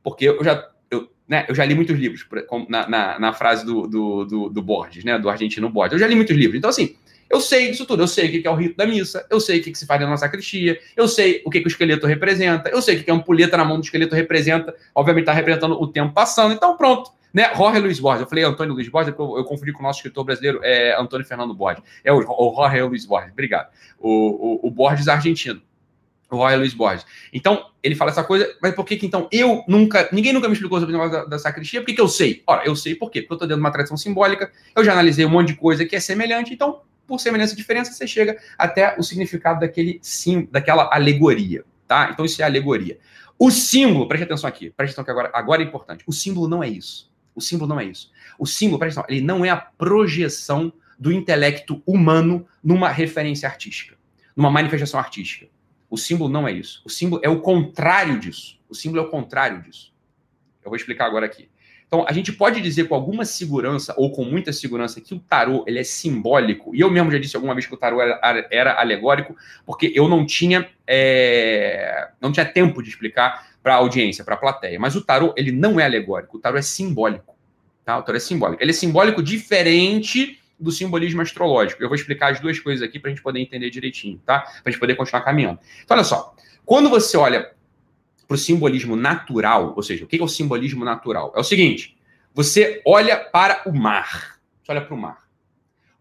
Porque 0.04 0.26
eu 0.26 0.44
já, 0.44 0.70
eu, 0.92 1.10
né, 1.28 1.46
eu 1.48 1.56
já 1.56 1.64
li 1.66 1.74
muitos 1.74 1.98
livros, 1.98 2.28
na, 2.68 2.88
na, 2.88 3.20
na 3.20 3.34
frase 3.34 3.66
do, 3.66 3.88
do, 3.88 4.26
do, 4.26 4.50
do, 4.50 4.62
Borges, 4.62 5.04
né, 5.04 5.18
do 5.18 5.30
argentino 5.30 5.70
Borges. 5.70 5.94
Eu 5.94 6.00
já 6.00 6.08
li 6.08 6.16
muitos 6.16 6.36
livros. 6.36 6.58
Então, 6.58 6.70
assim, 6.70 6.96
eu 7.30 7.42
sei 7.42 7.72
disso 7.72 7.86
tudo. 7.86 8.04
Eu 8.04 8.08
sei 8.08 8.28
o 8.28 8.42
que 8.42 8.48
é 8.48 8.52
o 8.52 8.56
rito 8.56 8.78
da 8.78 8.86
missa, 8.86 9.26
eu 9.30 9.40
sei 9.40 9.60
o 9.60 9.64
que 9.64 9.76
se 9.76 9.86
faz 9.86 10.02
na 10.02 10.18
sacristia, 10.18 10.80
eu 10.96 11.08
sei 11.08 11.42
o 11.46 11.50
que, 11.50 11.60
o 11.60 11.68
esqueleto 11.68 12.08
representa, 12.08 12.70
eu 12.70 12.82
sei 12.82 12.98
o 12.98 13.04
que 13.04 13.12
a 13.12 13.14
ampulheta 13.14 13.58
na 13.58 13.66
mão 13.66 13.80
do 13.80 13.84
esqueleto 13.84 14.16
representa. 14.16 14.76
Obviamente, 14.94 15.24
está 15.24 15.34
representando 15.34 15.82
o 15.82 15.88
tempo 15.88 16.14
passando. 16.14 16.54
Então, 16.54 16.76
pronto. 16.78 17.12
Né? 17.34 17.54
Jorge 17.56 17.80
Luiz 17.80 18.00
Borges. 18.00 18.22
Eu 18.22 18.28
falei 18.28 18.44
Antônio 18.44 18.74
Luiz 18.74 18.88
Borges, 18.88 19.14
eu, 19.18 19.38
eu 19.38 19.44
confundi 19.44 19.72
com 19.72 19.80
o 19.80 19.84
nosso 19.84 20.00
escritor 20.00 20.24
brasileiro, 20.24 20.60
é 20.64 21.00
Antônio 21.00 21.26
Fernando 21.26 21.54
Borges. 21.54 21.84
É 22.04 22.12
o, 22.12 22.22
Jorge 22.22 22.82
Luiz 22.82 23.06
Borges. 23.06 23.32
Obrigado. 23.32 23.70
O, 24.00 24.10
o, 24.10 24.68
o 24.68 24.72
Borges 24.72 25.08
argentino 25.08 25.62
o 26.30 26.38
Roy 26.38 26.56
Luiz 26.58 26.74
Borges. 26.74 27.06
Então, 27.32 27.68
ele 27.82 27.96
fala 27.96 28.12
essa 28.12 28.24
coisa, 28.24 28.54
mas 28.62 28.76
por 28.76 28.86
que 28.86 28.98
que 28.98 29.06
então 29.06 29.28
eu 29.32 29.64
nunca, 29.68 30.10
ninguém 30.12 30.34
nunca 30.34 30.48
me 30.48 30.54
explicou 30.54 30.80
sobre 30.80 30.94
o 30.94 30.98
negócio 30.98 31.24
da, 31.24 31.26
da 31.26 31.40
sacristia, 31.40 31.80
por 31.80 31.88
que, 31.88 31.94
que 31.94 32.02
eu 32.02 32.08
sei? 32.08 32.44
Ora, 32.46 32.64
eu 32.66 32.76
sei 32.76 32.96
por 32.96 33.10
quê? 33.10 33.22
Porque 33.22 33.34
eu 33.34 33.36
estou 33.36 33.48
dentro 33.48 33.62
de 33.62 33.66
uma 33.66 33.72
tradição 33.72 33.98
simbólica, 33.98 34.52
eu 34.76 34.84
já 34.84 34.92
analisei 34.92 35.26
um 35.26 35.30
monte 35.30 35.50
de 35.50 35.56
coisa 35.56 35.86
que 35.86 35.96
é 35.96 36.00
semelhante, 36.00 36.54
então, 36.54 36.82
por 37.08 37.20
semelhança 37.20 37.54
e 37.54 37.58
diferença, 37.58 37.92
você 37.92 38.06
chega 38.06 38.38
até 38.58 38.96
o 39.00 39.04
significado 39.04 39.62
daquele 39.62 40.00
sim, 40.02 40.48
daquela 40.52 40.94
alegoria, 40.94 41.64
tá? 41.88 42.10
Então, 42.12 42.26
isso 42.26 42.42
é 42.42 42.46
alegoria. 42.46 43.00
O 43.40 43.50
símbolo, 43.50 44.08
preste 44.08 44.24
atenção 44.24 44.48
aqui, 44.48 44.70
preste 44.72 44.94
atenção 44.94 45.06
que 45.06 45.12
agora, 45.12 45.32
agora 45.34 45.62
é 45.64 45.66
importante, 45.66 46.04
o 46.06 46.12
símbolo 46.12 46.48
não 46.48 46.64
é 46.64 46.68
isso. 46.68 47.12
O 47.34 47.42
símbolo 47.42 47.70
não 47.70 47.80
é 47.80 47.86
isso. 47.86 48.12
O 48.38 48.46
símbolo, 48.46 48.80
preste 48.80 49.00
atenção, 49.00 49.16
ele 49.16 49.26
não 49.26 49.46
é 49.46 49.50
a 49.50 49.58
projeção 49.58 50.74
do 51.00 51.12
intelecto 51.12 51.82
humano 51.86 52.48
numa 52.64 52.90
referência 52.90 53.48
artística, 53.48 53.96
numa 54.36 54.50
manifestação 54.50 55.00
artística. 55.00 55.48
O 55.90 55.98
símbolo 55.98 56.30
não 56.30 56.48
é 56.48 56.52
isso. 56.52 56.82
O 56.84 56.90
símbolo 56.90 57.22
é 57.24 57.30
o 57.30 57.40
contrário 57.40 58.20
disso. 58.20 58.60
O 58.68 58.76
símbolo 58.76 59.04
é 59.04 59.06
o 59.06 59.10
contrário 59.10 59.62
disso. 59.62 59.94
Eu 60.64 60.70
vou 60.70 60.76
explicar 60.76 61.06
agora 61.06 61.26
aqui. 61.26 61.50
Então, 61.88 62.06
a 62.08 62.12
gente 62.12 62.34
pode 62.34 62.60
dizer 62.62 62.90
com 62.90 62.96
alguma 62.96 63.24
segurança, 63.24 63.94
ou 63.98 64.12
com 64.12 64.26
muita 64.26 64.52
segurança, 64.52 65.00
que 65.00 65.14
o 65.16 65.20
tarô 65.20 65.64
ele 65.66 65.80
é 65.80 65.84
simbólico. 65.84 66.76
E 66.76 66.82
eu 66.82 66.92
mesmo 66.92 67.10
já 67.10 67.18
disse 67.18 67.36
alguma 67.38 67.54
vez 67.54 67.66
que 67.66 67.74
o 67.74 67.78
tarô 67.78 68.02
era, 68.02 68.48
era 68.52 68.80
alegórico, 68.80 69.36
porque 69.66 69.94
eu 69.96 70.10
não 70.10 70.26
tinha, 70.26 70.70
é, 70.86 72.10
não 72.20 72.32
tinha 72.32 72.46
tempo 72.46 72.84
de 72.84 72.90
explicar 72.90 73.48
para 73.64 73.76
a 73.76 73.78
audiência, 73.78 74.24
para 74.26 74.36
a 74.36 74.38
plateia. 74.38 74.78
Mas 74.78 74.98
o 74.98 75.02
tarô 75.02 75.34
ele 75.38 75.52
não 75.52 75.80
é 75.80 75.86
alegórico, 75.86 76.38
o 76.38 76.40
tarô 76.42 76.58
é 76.58 76.62
simbólico. 76.62 77.36
Tá? 77.86 77.98
O 77.98 78.04
tarô 78.04 78.18
é 78.18 78.20
simbólico. 78.20 78.62
Ele 78.62 78.72
é 78.72 78.74
simbólico 78.74 79.24
diferente 79.24 80.42
do 80.60 80.72
simbolismo 80.72 81.22
astrológico. 81.22 81.82
Eu 81.82 81.88
vou 81.88 81.96
explicar 81.96 82.34
as 82.34 82.40
duas 82.42 82.60
coisas 82.60 82.86
aqui 82.86 83.00
para 83.00 83.10
a 83.10 83.14
gente 83.14 83.24
poder 83.24 83.40
entender 83.40 83.70
direitinho, 83.70 84.20
tá? 84.26 84.40
Para 84.40 84.62
a 84.66 84.72
gente 84.72 84.80
poder 84.80 84.96
continuar 84.96 85.22
caminhando. 85.22 85.60
Então, 85.86 85.96
olha 85.96 86.04
só. 86.04 86.36
Quando 86.66 86.90
você 86.90 87.16
olha 87.16 87.50
para 88.28 88.36
o 88.36 88.38
simbolismo 88.38 88.96
natural, 88.96 89.74
ou 89.76 89.84
seja, 89.84 90.04
o 90.04 90.08
que 90.08 90.20
é 90.20 90.24
o 90.24 90.28
simbolismo 90.28 90.84
natural? 90.84 91.32
É 91.36 91.40
o 91.40 91.44
seguinte: 91.44 91.98
você 92.34 92.82
olha 92.86 93.18
para 93.18 93.62
o 93.66 93.74
mar. 93.74 94.40
Você 94.64 94.72
olha 94.72 94.82
para 94.82 94.94
o 94.94 94.98
mar. 94.98 95.28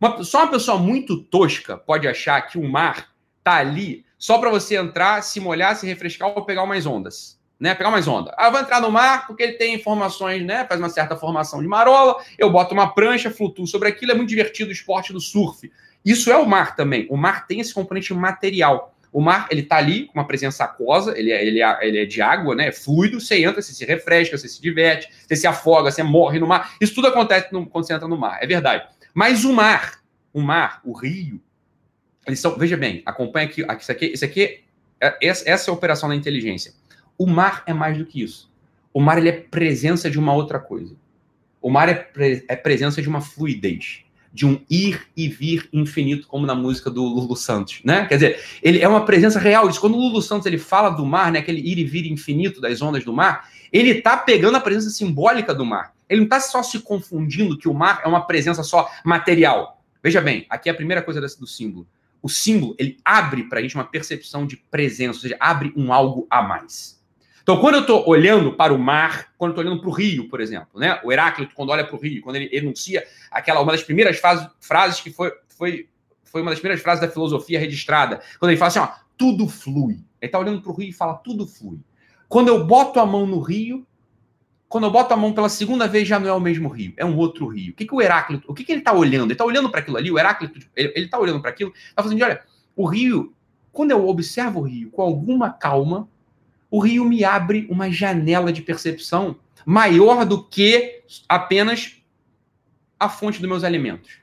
Uma, 0.00 0.24
só 0.24 0.38
uma 0.38 0.50
pessoa 0.50 0.78
muito 0.78 1.22
tosca 1.22 1.76
pode 1.76 2.06
achar 2.06 2.40
que 2.42 2.58
o 2.58 2.68
mar 2.68 3.14
tá 3.42 3.54
ali 3.54 4.04
só 4.18 4.38
para 4.38 4.50
você 4.50 4.76
entrar, 4.76 5.22
se 5.22 5.40
molhar, 5.40 5.76
se 5.76 5.86
refrescar 5.86 6.28
ou 6.28 6.44
pegar 6.44 6.62
umas 6.62 6.84
ondas 6.84 7.36
né? 7.58 7.74
Pegar 7.74 7.90
mais 7.90 8.06
onda. 8.06 8.34
Ah, 8.36 8.50
vou 8.50 8.60
entrar 8.60 8.80
no 8.80 8.90
mar 8.90 9.26
porque 9.26 9.42
ele 9.42 9.54
tem 9.54 9.74
informações, 9.74 10.44
né? 10.44 10.66
Faz 10.66 10.80
uma 10.80 10.88
certa 10.88 11.16
formação 11.16 11.60
de 11.60 11.68
marola. 11.68 12.16
Eu 12.38 12.50
boto 12.50 12.74
uma 12.74 12.92
prancha, 12.92 13.30
flutuo 13.30 13.66
sobre 13.66 13.88
aquilo. 13.88 14.12
É 14.12 14.14
muito 14.14 14.28
divertido 14.28 14.70
o 14.70 14.72
esporte 14.72 15.12
do 15.12 15.20
surf. 15.20 15.70
Isso 16.04 16.30
é 16.30 16.36
o 16.36 16.46
mar 16.46 16.76
também. 16.76 17.06
O 17.10 17.16
mar 17.16 17.46
tem 17.46 17.60
esse 17.60 17.72
componente 17.72 18.12
material. 18.14 18.94
O 19.16 19.20
mar, 19.22 19.46
ele 19.50 19.62
tá 19.62 19.76
ali 19.76 20.06
com 20.06 20.18
uma 20.18 20.26
presença 20.26 20.64
aquosa, 20.64 21.16
ele 21.18 21.32
é, 21.32 21.46
ele 21.46 21.62
é, 21.62 21.78
ele 21.88 21.98
é 22.00 22.04
de 22.04 22.20
água, 22.20 22.54
né? 22.54 22.68
É 22.68 22.72
fluido. 22.72 23.20
Você 23.20 23.42
entra, 23.42 23.62
você 23.62 23.72
se 23.72 23.84
refresca, 23.84 24.36
você 24.36 24.48
se 24.48 24.60
diverte, 24.60 25.08
você 25.26 25.36
se 25.36 25.46
afoga, 25.46 25.90
você 25.90 26.02
morre 26.02 26.38
no 26.38 26.46
mar. 26.46 26.76
Isso 26.80 26.94
tudo 26.94 27.06
acontece 27.06 27.52
no, 27.52 27.66
quando 27.66 27.86
você 27.86 27.94
entra 27.94 28.06
no 28.06 28.18
mar, 28.18 28.38
é 28.42 28.46
verdade. 28.46 28.86
Mas 29.14 29.44
o 29.44 29.52
mar, 29.52 30.00
o 30.32 30.42
mar, 30.42 30.80
o 30.84 30.92
rio, 30.92 31.40
eles 32.26 32.40
são. 32.40 32.58
Veja 32.58 32.76
bem, 32.76 33.02
acompanha 33.06 33.46
aqui. 33.46 33.64
Isso 33.80 33.92
aqui, 33.92 34.06
isso 34.06 34.24
aqui 34.24 34.64
é, 35.00 35.16
essa 35.22 35.48
é 35.48 35.70
a 35.70 35.72
operação 35.72 36.08
da 36.08 36.14
inteligência 36.14 36.74
o 37.18 37.26
mar 37.26 37.62
é 37.66 37.72
mais 37.72 37.96
do 37.96 38.06
que 38.06 38.22
isso. 38.22 38.52
O 38.92 39.00
mar 39.00 39.18
ele 39.18 39.28
é 39.28 39.32
presença 39.32 40.10
de 40.10 40.18
uma 40.18 40.32
outra 40.32 40.58
coisa. 40.58 40.96
O 41.60 41.70
mar 41.70 41.88
é, 41.88 41.94
pre 41.94 42.44
é 42.48 42.56
presença 42.56 43.02
de 43.02 43.08
uma 43.08 43.20
fluidez, 43.20 44.04
de 44.36 44.44
um 44.44 44.60
ir 44.68 45.00
e 45.16 45.28
vir 45.28 45.66
infinito, 45.72 46.28
como 46.28 46.44
na 46.44 46.54
música 46.54 46.90
do 46.90 47.02
Lulu 47.02 47.34
Santos, 47.34 47.80
né? 47.82 48.04
Quer 48.04 48.14
dizer, 48.16 48.44
ele 48.62 48.80
é 48.80 48.86
uma 48.86 49.02
presença 49.06 49.38
real. 49.38 49.66
Isso, 49.66 49.80
quando 49.80 49.94
o 49.94 49.98
Lulu 49.98 50.20
Santos 50.20 50.44
ele 50.44 50.58
fala 50.58 50.90
do 50.90 51.06
mar, 51.06 51.32
né, 51.32 51.38
aquele 51.38 51.58
ir 51.58 51.78
e 51.78 51.84
vir 51.84 52.04
infinito 52.04 52.60
das 52.60 52.82
ondas 52.82 53.02
do 53.02 53.14
mar, 53.14 53.48
ele 53.72 53.92
está 53.92 54.14
pegando 54.14 54.54
a 54.58 54.60
presença 54.60 54.90
simbólica 54.90 55.54
do 55.54 55.64
mar. 55.64 55.94
Ele 56.06 56.20
não 56.20 56.26
está 56.26 56.38
só 56.38 56.62
se 56.62 56.80
confundindo 56.80 57.56
que 57.56 57.66
o 57.66 57.72
mar 57.72 58.02
é 58.04 58.08
uma 58.08 58.26
presença 58.26 58.62
só 58.62 58.90
material. 59.02 59.82
Veja 60.02 60.20
bem, 60.20 60.44
aqui 60.50 60.68
é 60.68 60.72
a 60.72 60.76
primeira 60.76 61.00
coisa 61.00 61.18
do 61.18 61.46
símbolo. 61.46 61.88
O 62.20 62.28
símbolo 62.28 62.76
ele 62.78 62.98
abre 63.02 63.44
para 63.44 63.58
a 63.58 63.62
gente 63.62 63.74
uma 63.74 63.84
percepção 63.84 64.46
de 64.46 64.58
presença, 64.58 65.16
ou 65.16 65.22
seja, 65.22 65.36
abre 65.40 65.72
um 65.74 65.94
algo 65.94 66.26
a 66.28 66.42
mais. 66.42 66.95
Então, 67.46 67.60
quando 67.60 67.76
eu 67.76 67.82
estou 67.82 68.04
olhando 68.08 68.52
para 68.54 68.74
o 68.74 68.78
mar, 68.78 69.28
quando 69.38 69.50
eu 69.50 69.52
estou 69.52 69.64
olhando 69.64 69.80
para 69.80 69.88
o 69.88 69.92
rio, 69.92 70.28
por 70.28 70.40
exemplo, 70.40 70.80
né? 70.80 71.00
o 71.04 71.12
Heráclito, 71.12 71.54
quando 71.54 71.70
olha 71.70 71.86
para 71.86 71.94
o 71.94 72.00
rio, 72.00 72.20
quando 72.20 72.34
ele 72.34 72.50
enuncia 72.50 73.06
aquela, 73.30 73.60
uma 73.60 73.70
das 73.70 73.84
primeiras 73.84 74.20
frases, 74.58 75.00
que 75.00 75.12
foi, 75.12 75.32
foi, 75.56 75.88
foi 76.24 76.42
uma 76.42 76.50
das 76.50 76.58
primeiras 76.58 76.82
frases 76.82 77.02
da 77.02 77.08
filosofia 77.08 77.60
registrada, 77.60 78.20
quando 78.40 78.50
ele 78.50 78.58
fala 78.58 78.66
assim, 78.66 78.78
ó, 78.80 78.88
tudo 79.16 79.46
flui. 79.46 79.92
Ele 80.20 80.28
está 80.28 80.40
olhando 80.40 80.60
para 80.60 80.72
o 80.72 80.74
rio 80.74 80.88
e 80.88 80.92
fala, 80.92 81.14
tudo 81.14 81.46
flui. 81.46 81.78
Quando 82.28 82.48
eu 82.48 82.66
boto 82.66 82.98
a 82.98 83.06
mão 83.06 83.24
no 83.24 83.38
rio, 83.38 83.86
quando 84.68 84.88
eu 84.88 84.90
boto 84.90 85.14
a 85.14 85.16
mão 85.16 85.32
pela 85.32 85.48
segunda 85.48 85.86
vez, 85.86 86.08
já 86.08 86.18
não 86.18 86.28
é 86.28 86.32
o 86.32 86.40
mesmo 86.40 86.68
rio, 86.68 86.94
é 86.96 87.04
um 87.04 87.16
outro 87.16 87.46
rio. 87.46 87.70
O 87.70 87.76
que, 87.76 87.86
que 87.86 87.94
o 87.94 88.02
Heráclito, 88.02 88.50
o 88.50 88.54
que, 88.54 88.64
que 88.64 88.72
ele 88.72 88.80
está 88.80 88.92
olhando? 88.92 89.26
Ele 89.26 89.34
está 89.34 89.44
olhando 89.44 89.70
para 89.70 89.78
aquilo 89.78 89.96
ali, 89.96 90.10
o 90.10 90.18
Heráclito, 90.18 90.68
ele 90.74 91.04
está 91.04 91.16
olhando 91.16 91.40
para 91.40 91.50
aquilo, 91.50 91.72
está 91.90 92.02
fazendo, 92.02 92.24
olha, 92.24 92.42
o 92.74 92.84
rio, 92.88 93.32
quando 93.70 93.92
eu 93.92 94.08
observo 94.08 94.58
o 94.58 94.62
rio 94.64 94.90
com 94.90 95.00
alguma 95.00 95.48
calma, 95.48 96.08
o 96.70 96.80
rio 96.80 97.04
me 97.04 97.24
abre 97.24 97.66
uma 97.70 97.90
janela 97.90 98.52
de 98.52 98.62
percepção 98.62 99.36
maior 99.64 100.24
do 100.24 100.42
que 100.42 101.02
apenas 101.28 101.96
a 102.98 103.08
fonte 103.08 103.40
dos 103.40 103.48
meus 103.48 103.64
alimentos, 103.64 104.18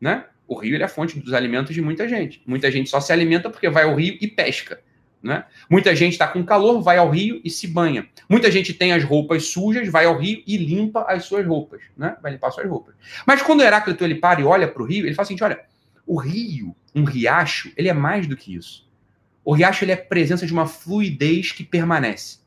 né? 0.00 0.26
O 0.46 0.58
rio 0.58 0.76
é 0.76 0.82
a 0.82 0.88
fonte 0.88 1.18
dos 1.18 1.32
alimentos 1.32 1.72
de 1.72 1.80
muita 1.80 2.08
gente. 2.08 2.42
Muita 2.44 2.72
gente 2.72 2.90
só 2.90 3.00
se 3.00 3.12
alimenta 3.12 3.48
porque 3.48 3.70
vai 3.70 3.84
ao 3.84 3.94
rio 3.94 4.18
e 4.20 4.26
pesca. 4.26 4.82
Né? 5.22 5.44
Muita 5.68 5.94
gente 5.94 6.14
está 6.14 6.26
com 6.26 6.42
calor, 6.44 6.82
vai 6.82 6.96
ao 6.96 7.08
rio 7.08 7.40
e 7.44 7.48
se 7.50 7.68
banha. 7.68 8.08
Muita 8.28 8.50
gente 8.50 8.74
tem 8.74 8.92
as 8.92 9.04
roupas 9.04 9.46
sujas, 9.46 9.88
vai 9.88 10.06
ao 10.06 10.18
rio 10.18 10.42
e 10.44 10.56
limpa 10.56 11.02
as 11.02 11.24
suas 11.24 11.46
roupas. 11.46 11.82
Né? 11.96 12.16
Vai 12.20 12.32
limpar 12.32 12.50
suas 12.50 12.68
roupas. 12.68 12.96
Mas 13.24 13.42
quando 13.42 13.62
Heráclito 13.62 14.02
ele 14.02 14.16
para 14.16 14.40
e 14.40 14.44
olha 14.44 14.66
para 14.66 14.82
o 14.82 14.86
rio, 14.86 15.06
ele 15.06 15.14
fala 15.14 15.24
assim: 15.24 15.36
olha, 15.40 15.60
o 16.04 16.16
rio, 16.16 16.74
um 16.94 17.04
riacho, 17.04 17.70
ele 17.76 17.88
é 17.88 17.92
mais 17.92 18.26
do 18.26 18.36
que 18.36 18.52
isso. 18.56 18.89
O 19.44 19.54
riacho 19.54 19.84
ele 19.84 19.92
é 19.92 19.96
presença 19.96 20.46
de 20.46 20.52
uma 20.52 20.66
fluidez 20.66 21.52
que 21.52 21.64
permanece. 21.64 22.38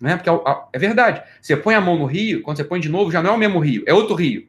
Né? 0.00 0.16
Porque 0.16 0.28
é, 0.28 0.56
é 0.72 0.78
verdade. 0.78 1.22
Você 1.40 1.56
põe 1.56 1.74
a 1.74 1.80
mão 1.80 1.96
no 1.96 2.06
rio, 2.06 2.42
quando 2.42 2.56
você 2.56 2.64
põe 2.64 2.80
de 2.80 2.88
novo, 2.88 3.10
já 3.10 3.22
não 3.22 3.30
é 3.30 3.34
o 3.34 3.38
mesmo 3.38 3.58
rio, 3.58 3.84
é 3.86 3.94
outro 3.94 4.14
rio. 4.14 4.48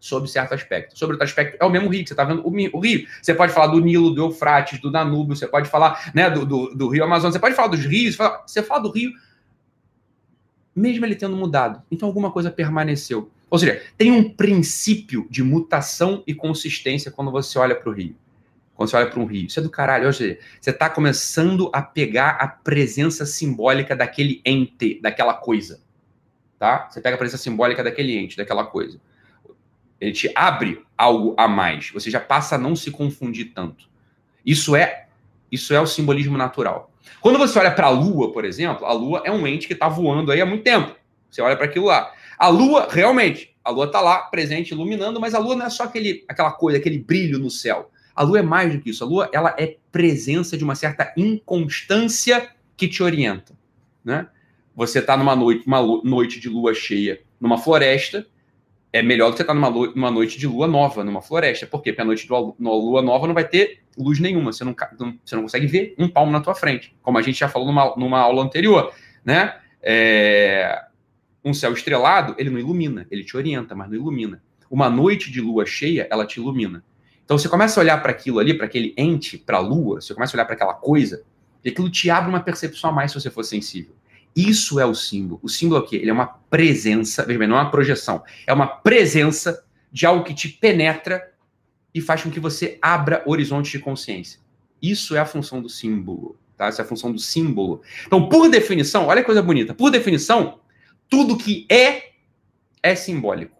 Sob 0.00 0.28
certo 0.28 0.54
aspecto. 0.54 0.98
Sobre 0.98 1.14
outro 1.14 1.24
aspecto, 1.24 1.56
é 1.60 1.64
o 1.64 1.70
mesmo 1.70 1.88
rio 1.88 2.02
que 2.02 2.08
você 2.08 2.14
está 2.14 2.24
vendo, 2.24 2.46
o, 2.46 2.76
o, 2.76 2.80
rio. 2.80 3.06
Você 3.20 3.34
pode 3.34 3.52
falar 3.52 3.66
do 3.68 3.80
Nilo, 3.80 4.10
do 4.10 4.22
Eufrates, 4.22 4.80
do 4.80 4.90
Danúbio, 4.90 5.36
você 5.36 5.46
pode 5.46 5.68
falar 5.68 6.10
né, 6.14 6.30
do, 6.30 6.46
do, 6.46 6.74
do 6.74 6.88
Rio 6.88 7.04
Amazonas, 7.04 7.34
você 7.34 7.40
pode 7.40 7.54
falar 7.54 7.68
dos 7.68 7.84
rios, 7.84 8.16
você 8.46 8.62
fala 8.62 8.80
do 8.80 8.90
rio, 8.90 9.12
mesmo 10.74 11.04
ele 11.04 11.16
tendo 11.16 11.36
mudado. 11.36 11.82
Então 11.90 12.08
alguma 12.08 12.30
coisa 12.30 12.50
permaneceu. 12.50 13.30
Ou 13.50 13.58
seja, 13.58 13.82
tem 13.96 14.12
um 14.12 14.30
princípio 14.30 15.26
de 15.28 15.42
mutação 15.42 16.22
e 16.26 16.34
consistência 16.34 17.10
quando 17.10 17.30
você 17.30 17.58
olha 17.58 17.74
para 17.74 17.90
o 17.90 17.92
rio 17.92 18.16
quando 18.78 18.90
você 18.90 18.96
olha 18.96 19.10
para 19.10 19.18
um 19.18 19.24
rio. 19.24 19.48
Isso 19.48 19.58
é 19.58 19.62
do 19.62 19.68
caralho. 19.68 20.06
Você 20.06 20.38
está 20.64 20.88
começando 20.88 21.68
a 21.72 21.82
pegar 21.82 22.36
a 22.38 22.46
presença 22.46 23.26
simbólica 23.26 23.96
daquele 23.96 24.40
ente, 24.46 25.00
daquela 25.02 25.34
coisa. 25.34 25.80
tá? 26.60 26.88
Você 26.88 27.00
pega 27.00 27.16
a 27.16 27.18
presença 27.18 27.42
simbólica 27.42 27.82
daquele 27.82 28.16
ente, 28.16 28.36
daquela 28.36 28.64
coisa. 28.64 29.00
Ele 30.00 30.12
te 30.12 30.30
abre 30.32 30.80
algo 30.96 31.34
a 31.36 31.48
mais. 31.48 31.90
Você 31.90 32.08
já 32.08 32.20
passa 32.20 32.54
a 32.54 32.58
não 32.58 32.76
se 32.76 32.92
confundir 32.92 33.46
tanto. 33.52 33.88
Isso 34.46 34.76
é 34.76 35.08
isso 35.50 35.74
é 35.74 35.80
o 35.80 35.86
simbolismo 35.86 36.38
natural. 36.38 36.92
Quando 37.20 37.36
você 37.36 37.58
olha 37.58 37.72
para 37.72 37.88
a 37.88 37.90
Lua, 37.90 38.32
por 38.32 38.44
exemplo, 38.44 38.86
a 38.86 38.92
Lua 38.92 39.22
é 39.24 39.32
um 39.32 39.44
ente 39.44 39.66
que 39.66 39.72
está 39.72 39.88
voando 39.88 40.30
aí 40.30 40.40
há 40.40 40.46
muito 40.46 40.62
tempo. 40.62 40.94
Você 41.28 41.42
olha 41.42 41.56
para 41.56 41.66
aquilo 41.66 41.86
lá. 41.86 42.12
A 42.38 42.46
Lua, 42.46 42.86
realmente, 42.88 43.56
a 43.64 43.70
Lua 43.70 43.86
está 43.86 44.00
lá, 44.00 44.18
presente, 44.18 44.70
iluminando, 44.70 45.18
mas 45.18 45.34
a 45.34 45.40
Lua 45.40 45.56
não 45.56 45.66
é 45.66 45.70
só 45.70 45.82
aquele, 45.82 46.24
aquela 46.28 46.52
coisa, 46.52 46.78
aquele 46.78 46.98
brilho 46.98 47.40
no 47.40 47.50
céu. 47.50 47.90
A 48.18 48.24
Lua 48.24 48.40
é 48.40 48.42
mais 48.42 48.72
do 48.72 48.80
que 48.80 48.90
isso. 48.90 49.04
A 49.04 49.06
Lua, 49.06 49.30
ela 49.32 49.54
é 49.56 49.76
presença 49.92 50.58
de 50.58 50.64
uma 50.64 50.74
certa 50.74 51.14
inconstância 51.16 52.50
que 52.76 52.88
te 52.88 53.00
orienta, 53.00 53.56
né? 54.04 54.26
Você 54.74 54.98
está 54.98 55.16
numa 55.16 55.36
noite, 55.36 55.64
uma 55.64 55.80
noite 56.02 56.40
de 56.40 56.48
lua 56.48 56.74
cheia 56.74 57.20
numa 57.40 57.58
floresta, 57.58 58.26
é 58.92 59.02
melhor 59.02 59.26
do 59.26 59.32
que 59.32 59.36
você 59.36 59.42
estar 59.44 59.54
tá 59.54 59.60
numa, 59.60 59.70
numa 59.70 60.10
noite 60.10 60.36
de 60.36 60.48
lua 60.48 60.66
nova 60.66 61.04
numa 61.04 61.22
floresta. 61.22 61.64
Por 61.64 61.80
quê? 61.80 61.92
Porque 61.92 62.02
a 62.02 62.04
noite 62.04 62.24
de 62.24 62.28
lua 62.28 63.02
nova 63.02 63.26
não 63.28 63.34
vai 63.34 63.46
ter 63.46 63.82
luz 63.96 64.18
nenhuma. 64.18 64.52
Você 64.52 64.64
não, 64.64 64.74
você 65.24 65.36
não 65.36 65.42
consegue 65.42 65.68
ver 65.68 65.94
um 65.96 66.08
palmo 66.08 66.32
na 66.32 66.40
tua 66.40 66.56
frente, 66.56 66.96
como 67.00 67.18
a 67.18 67.22
gente 67.22 67.38
já 67.38 67.48
falou 67.48 67.68
numa, 67.68 67.94
numa 67.96 68.18
aula 68.18 68.42
anterior, 68.42 68.92
né? 69.24 69.60
É, 69.80 70.86
um 71.44 71.54
céu 71.54 71.72
estrelado, 71.72 72.34
ele 72.36 72.50
não 72.50 72.58
ilumina, 72.58 73.06
ele 73.12 73.22
te 73.22 73.36
orienta, 73.36 73.76
mas 73.76 73.88
não 73.88 73.94
ilumina. 73.94 74.42
Uma 74.68 74.90
noite 74.90 75.30
de 75.30 75.40
lua 75.40 75.64
cheia, 75.64 76.08
ela 76.10 76.26
te 76.26 76.40
ilumina. 76.40 76.82
Então 77.28 77.36
você 77.36 77.46
começa 77.46 77.78
a 77.78 77.82
olhar 77.82 78.00
para 78.00 78.10
aquilo 78.10 78.38
ali, 78.38 78.54
para 78.54 78.64
aquele 78.64 78.94
ente, 78.96 79.36
para 79.36 79.58
a 79.58 79.60
lua, 79.60 80.00
você 80.00 80.14
começa 80.14 80.34
a 80.34 80.36
olhar 80.36 80.46
para 80.46 80.54
aquela 80.54 80.72
coisa, 80.72 81.22
e 81.62 81.68
aquilo 81.68 81.90
te 81.90 82.08
abre 82.08 82.30
uma 82.30 82.40
percepção 82.40 82.88
a 82.88 82.92
mais 82.92 83.12
se 83.12 83.20
você 83.20 83.28
for 83.28 83.44
sensível. 83.44 83.94
Isso 84.34 84.80
é 84.80 84.86
o 84.86 84.94
símbolo. 84.94 85.38
O 85.42 85.46
símbolo 85.46 85.82
é 85.82 85.84
o 85.84 85.86
quê? 85.86 85.96
Ele 85.96 86.08
é 86.08 86.12
uma 86.14 86.24
presença, 86.26 87.26
veja 87.26 87.38
bem, 87.38 87.46
não 87.46 87.58
é 87.58 87.60
uma 87.60 87.70
projeção, 87.70 88.24
é 88.46 88.52
uma 88.54 88.66
presença 88.66 89.62
de 89.92 90.06
algo 90.06 90.24
que 90.24 90.32
te 90.32 90.48
penetra 90.48 91.22
e 91.92 92.00
faz 92.00 92.22
com 92.22 92.30
que 92.30 92.40
você 92.40 92.78
abra 92.80 93.22
horizontes 93.26 93.72
de 93.72 93.78
consciência. 93.78 94.40
Isso 94.80 95.14
é 95.14 95.18
a 95.18 95.26
função 95.26 95.60
do 95.60 95.68
símbolo, 95.68 96.38
tá? 96.56 96.68
Essa 96.68 96.80
é 96.80 96.84
a 96.86 96.88
função 96.88 97.12
do 97.12 97.18
símbolo. 97.18 97.82
Então, 98.06 98.26
por 98.30 98.48
definição, 98.48 99.06
olha 99.06 99.20
que 99.20 99.26
coisa 99.26 99.42
bonita. 99.42 99.74
Por 99.74 99.90
definição, 99.90 100.60
tudo 101.10 101.36
que 101.36 101.66
é 101.68 102.12
é 102.82 102.94
simbólico. 102.94 103.58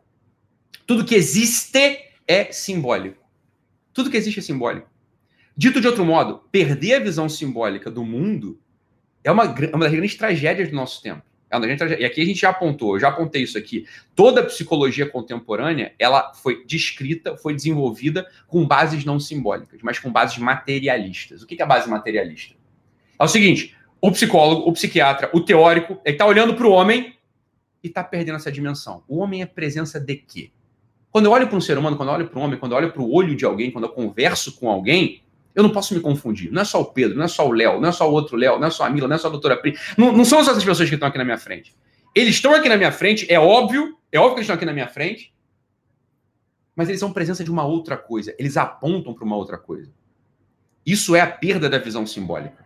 Tudo 0.87 1.05
que 1.05 1.15
existe 1.15 1.99
é 2.27 2.51
simbólico. 2.51 3.28
Tudo 3.99 4.11
que 4.11 4.17
existe 4.17 4.39
é 4.39 4.43
simbólico. 4.45 4.89
Dito 5.57 5.81
de 5.81 5.89
outro 5.89 6.05
modo, 6.05 6.45
perder 6.53 6.95
a 6.95 7.01
visão 7.01 7.29
simbólica 7.29 7.91
do 7.91 8.05
mundo 8.05 8.61
é 9.25 9.33
uma, 9.33 9.43
uma 9.43 9.85
das 9.87 9.91
grandes 9.91 10.15
tragédias 10.15 10.69
do 10.69 10.77
nosso 10.77 11.03
tempo. 11.03 11.21
É 11.51 11.57
uma 11.57 11.67
E 11.67 12.05
aqui 12.05 12.23
a 12.23 12.25
gente 12.25 12.41
já 12.43 12.51
apontou, 12.51 12.95
eu 12.95 13.01
já 13.01 13.09
apontei 13.09 13.43
isso 13.43 13.59
aqui. 13.59 13.87
Toda 14.15 14.41
a 14.41 14.45
psicologia 14.45 15.05
contemporânea, 15.05 15.97
ela 15.99 16.33
foi 16.33 16.65
descrita, 16.65 17.37
foi 17.37 17.57
desenvolvida 17.57 18.25
com 18.47 18.65
bases 18.65 19.05
não 19.05 19.19
simbólicas, 19.19 19.81
mas 19.83 19.99
com 19.99 20.13
bases 20.13 20.39
materialistas. 20.39 21.43
O 21.43 21.47
que 21.49 21.61
é 21.61 21.65
a 21.65 21.67
base 21.67 21.91
materialista? 21.91 22.55
É 23.19 23.25
o 23.25 23.27
seguinte: 23.27 23.77
o 24.01 24.13
psicólogo, 24.13 24.71
o 24.71 24.73
psiquiatra, 24.73 25.29
o 25.33 25.41
teórico, 25.41 26.01
ele 26.05 26.15
está 26.15 26.25
olhando 26.25 26.55
para 26.55 26.69
o 26.69 26.71
homem 26.71 27.17
e 27.83 27.89
está 27.89 28.05
perdendo 28.05 28.37
essa 28.37 28.53
dimensão. 28.53 29.03
O 29.09 29.19
homem 29.19 29.43
é 29.43 29.47
presença 29.47 29.99
de 29.99 30.15
quê? 30.15 30.53
Quando 31.11 31.27
eu 31.27 31.33
olho 31.33 31.49
para 31.49 31.57
um 31.57 31.61
ser 31.61 31.79
humano, 31.79 31.97
quando 31.97 32.11
eu 32.11 32.15
olho 32.15 32.29
para 32.29 32.39
um 32.39 32.43
homem, 32.43 32.59
quando 32.59 32.73
eu 32.73 32.79
olho 32.79 32.93
para 32.93 33.03
o 33.03 33.13
olho 33.13 33.35
de 33.35 33.45
alguém, 33.45 33.71
quando 33.71 33.85
eu 33.85 33.91
converso 33.91 34.53
com 34.59 34.71
alguém, 34.71 35.23
eu 35.55 35.63
não 35.63 35.71
posso 35.71 35.95
me 35.95 36.01
confundir. 36.01 36.53
Não 36.53 36.63
é 36.63 36.65
só 36.65 36.81
o 36.81 36.85
Pedro, 36.85 37.17
não 37.17 37.25
é 37.25 37.29
só 37.29 37.47
o 37.49 37.53
Léo, 37.53 37.81
não 37.81 37.89
é 37.89 37.93
só 37.93 38.09
o 38.09 38.13
outro 38.13 38.37
Léo, 38.37 38.59
não 38.59 38.69
é 38.69 38.71
só 38.71 38.85
a 38.85 38.91
Mila, 38.91 39.09
não 39.09 39.17
é 39.17 39.19
só 39.19 39.29
a 39.29 39.31
doutora 39.31 39.57
Pri. 39.57 39.77
Não, 39.97 40.13
não 40.13 40.25
são 40.25 40.45
só 40.45 40.53
essas 40.53 40.65
pessoas 40.65 40.89
que 40.89 40.95
estão 40.95 41.09
aqui 41.09 41.19
na 41.19 41.25
minha 41.25 41.39
frente. 41.39 41.75
Eles 42.15 42.37
estão 42.37 42.55
aqui 42.55 42.69
na 42.69 42.77
minha 42.77 42.93
frente, 42.93 43.27
é 43.33 43.41
óbvio, 43.41 43.99
é 44.13 44.19
óbvio 44.19 44.35
que 44.35 44.41
eles 44.41 44.45
estão 44.45 44.57
aqui 44.57 44.65
na 44.65 44.73
minha 44.73 44.89
frente, 44.89 45.33
mas 46.77 46.89
eles 46.89 47.01
são 47.01 47.13
presença 47.13 47.43
de 47.43 47.51
uma 47.51 47.65
outra 47.65 47.97
coisa. 47.97 48.35
Eles 48.39 48.57
apontam 48.57 49.13
para 49.15 49.25
uma 49.25 49.37
outra 49.37 49.59
coisa. 49.59 49.91
Isso 50.87 51.17
é 51.17 51.21
a 51.21 51.27
perda 51.27 51.69
da 51.69 51.79
visão 51.79 52.07
simbólica. 52.07 52.65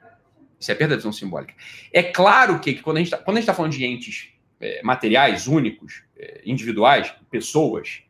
Isso 0.60 0.70
é 0.70 0.74
a 0.74 0.76
perda 0.76 0.94
da 0.94 0.98
visão 0.98 1.12
simbólica. 1.12 1.54
É 1.92 2.02
claro 2.02 2.60
que, 2.60 2.74
que 2.74 2.82
quando 2.82 2.98
a 2.98 3.00
gente 3.00 3.12
está 3.12 3.18
tá 3.18 3.54
falando 3.54 3.72
de 3.72 3.84
entes 3.84 4.28
é, 4.60 4.82
materiais 4.82 5.46
únicos, 5.46 6.04
é, 6.16 6.42
individuais, 6.44 7.12
pessoas, 7.30 8.02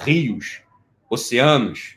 rios, 0.00 0.60
oceanos, 1.08 1.96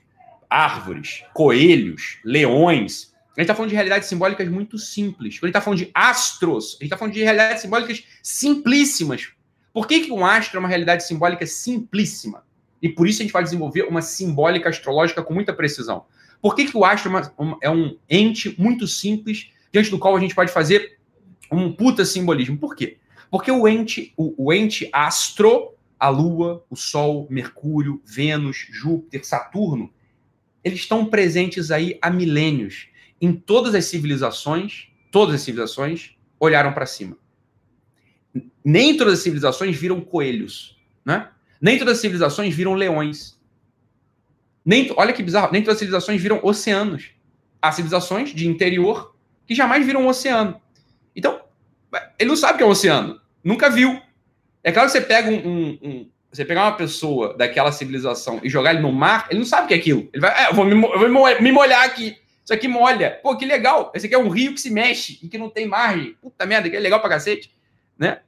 árvores, 0.50 1.24
coelhos, 1.34 2.20
leões. 2.24 3.14
A 3.36 3.42
gente 3.42 3.46
está 3.46 3.56
falando 3.56 3.70
de 3.70 3.76
realidades 3.76 4.08
simbólicas 4.08 4.48
muito 4.48 4.78
simples. 4.78 5.40
Quando 5.40 5.46
a 5.46 5.48
gente 5.48 5.58
está 5.58 5.62
falando 5.62 5.80
de 5.80 5.92
astros, 5.94 6.66
a 6.66 6.84
gente 6.84 6.84
está 6.84 6.98
falando 6.98 7.14
de 7.14 7.24
realidades 7.24 7.62
simbólicas 7.62 8.04
simplíssimas. 8.22 9.30
Por 9.74 9.88
que, 9.88 10.02
que 10.02 10.12
um 10.12 10.24
astro 10.24 10.58
é 10.58 10.60
uma 10.60 10.70
realidade 10.70 11.06
simbólica 11.06 11.46
simplíssima? 11.48 12.44
E 12.80 12.90
por 12.90 13.08
isso 13.08 13.22
a 13.22 13.24
gente 13.24 13.32
vai 13.32 13.44
desenvolver 13.44 13.84
uma 13.84 14.02
simbólica 14.02 14.70
astrológica 14.70 15.24
com 15.24 15.34
muita 15.34 15.54
precisão. 15.54 16.06
Por 16.42 16.54
que, 16.56 16.66
que 16.66 16.78
o 16.78 16.86
astro 16.86 17.18
é, 17.18 17.32
é 17.62 17.70
um 17.70 17.98
ente 18.10 18.54
muito 18.60 18.86
simples, 18.86 19.50
diante 19.72 19.90
do 19.90 19.98
qual 19.98 20.16
a 20.16 20.20
gente 20.20 20.36
pode 20.36 20.52
fazer 20.52 21.00
um 21.50 21.72
puta 21.72 22.06
simbolismo? 22.06 22.58
Por 22.58 22.76
quê? 22.76 22.98
Porque 23.32 23.50
o 23.50 23.68
ente, 23.68 24.14
o, 24.16 24.46
o 24.46 24.54
ente 24.54 24.88
astro, 24.92 25.74
a 26.04 26.10
Lua, 26.10 26.66
o 26.70 26.76
Sol, 26.76 27.28
Mercúrio, 27.30 28.02
Vênus, 28.04 28.68
Júpiter, 28.70 29.26
Saturno, 29.26 29.90
eles 30.62 30.82
estão 30.82 31.06
presentes 31.06 31.72
aí 31.72 31.98
há 32.02 32.10
milênios. 32.10 32.90
Em 33.22 33.34
todas 33.34 33.74
as 33.74 33.86
civilizações, 33.86 34.90
todas 35.10 35.36
as 35.36 35.42
civilizações 35.44 36.18
olharam 36.38 36.74
para 36.74 36.86
cima. 36.86 37.18
Nem 38.66 38.98
todas 38.98 39.14
as 39.14 39.20
civilizações 39.22 39.78
viram 39.78 40.02
coelhos, 40.02 40.78
né? 41.06 41.30
Nem 41.62 41.80
todas 41.80 41.94
as 41.94 42.02
civilizações 42.02 42.54
viram 42.54 42.74
leões. 42.74 43.40
Nem, 44.66 44.92
olha 44.98 45.14
que 45.14 45.24
bizarro, 45.24 45.54
nem 45.54 45.62
todas 45.62 45.76
as 45.76 45.80
civilizações 45.80 46.22
viram 46.22 46.42
oceanos. 46.44 47.12
Há 47.62 47.72
civilizações 47.72 48.36
de 48.36 48.46
interior 48.46 49.16
que 49.48 49.56
jamais 49.56 49.86
viram 49.86 50.02
um 50.02 50.10
oceano. 50.10 50.62
Então, 51.16 51.42
ele 52.20 52.28
não 52.28 52.36
sabe 52.36 52.56
o 52.56 52.58
que 52.58 52.64
é 52.64 52.68
um 52.68 52.72
oceano. 52.72 53.22
Nunca 53.42 53.70
viu. 53.70 54.02
É 54.64 54.72
claro 54.72 54.88
que 54.88 54.94
você 54.94 55.02
pega 55.02 55.30
um, 55.30 55.36
um, 55.36 55.80
um 55.84 56.10
você 56.32 56.44
pegar 56.44 56.64
uma 56.64 56.76
pessoa 56.76 57.36
daquela 57.38 57.72
civilização 57.72 58.40
e 58.44 58.50
jogar 58.50 58.74
ele 58.74 58.82
no 58.82 58.92
mar, 58.92 59.28
ele 59.30 59.40
não 59.40 59.46
sabe 59.46 59.66
o 59.66 59.68
que 59.68 59.74
é 59.76 59.78
aquilo. 59.78 60.10
Ele 60.12 60.22
vai, 60.22 60.46
é, 60.46 60.50
eu 60.50 60.54
vou, 60.56 60.66
me, 60.66 60.74
eu 60.74 61.00
vou 61.00 61.42
me 61.42 61.52
molhar 61.52 61.84
aqui. 61.84 62.18
Isso 62.44 62.54
aqui 62.54 62.68
molha. 62.68 63.20
Pô, 63.22 63.38
que 63.38 63.46
legal. 63.46 63.92
Esse 63.96 64.08
aqui 64.08 64.16
é 64.16 64.20
um 64.20 64.30
rio 64.30 64.54
que 64.54 64.60
se 64.60 64.70
mexe 64.70 65.20
e 65.22 65.30
que 65.30 65.38
não 65.38 65.50
tem 65.50 65.68
margem. 65.68 66.16
Puta 66.22 66.46
merda, 66.46 66.70
que 66.70 66.76
é 66.76 66.80
legal 66.80 67.00
pra 67.00 67.10
cacete. 67.10 67.52
Né? 67.98 68.20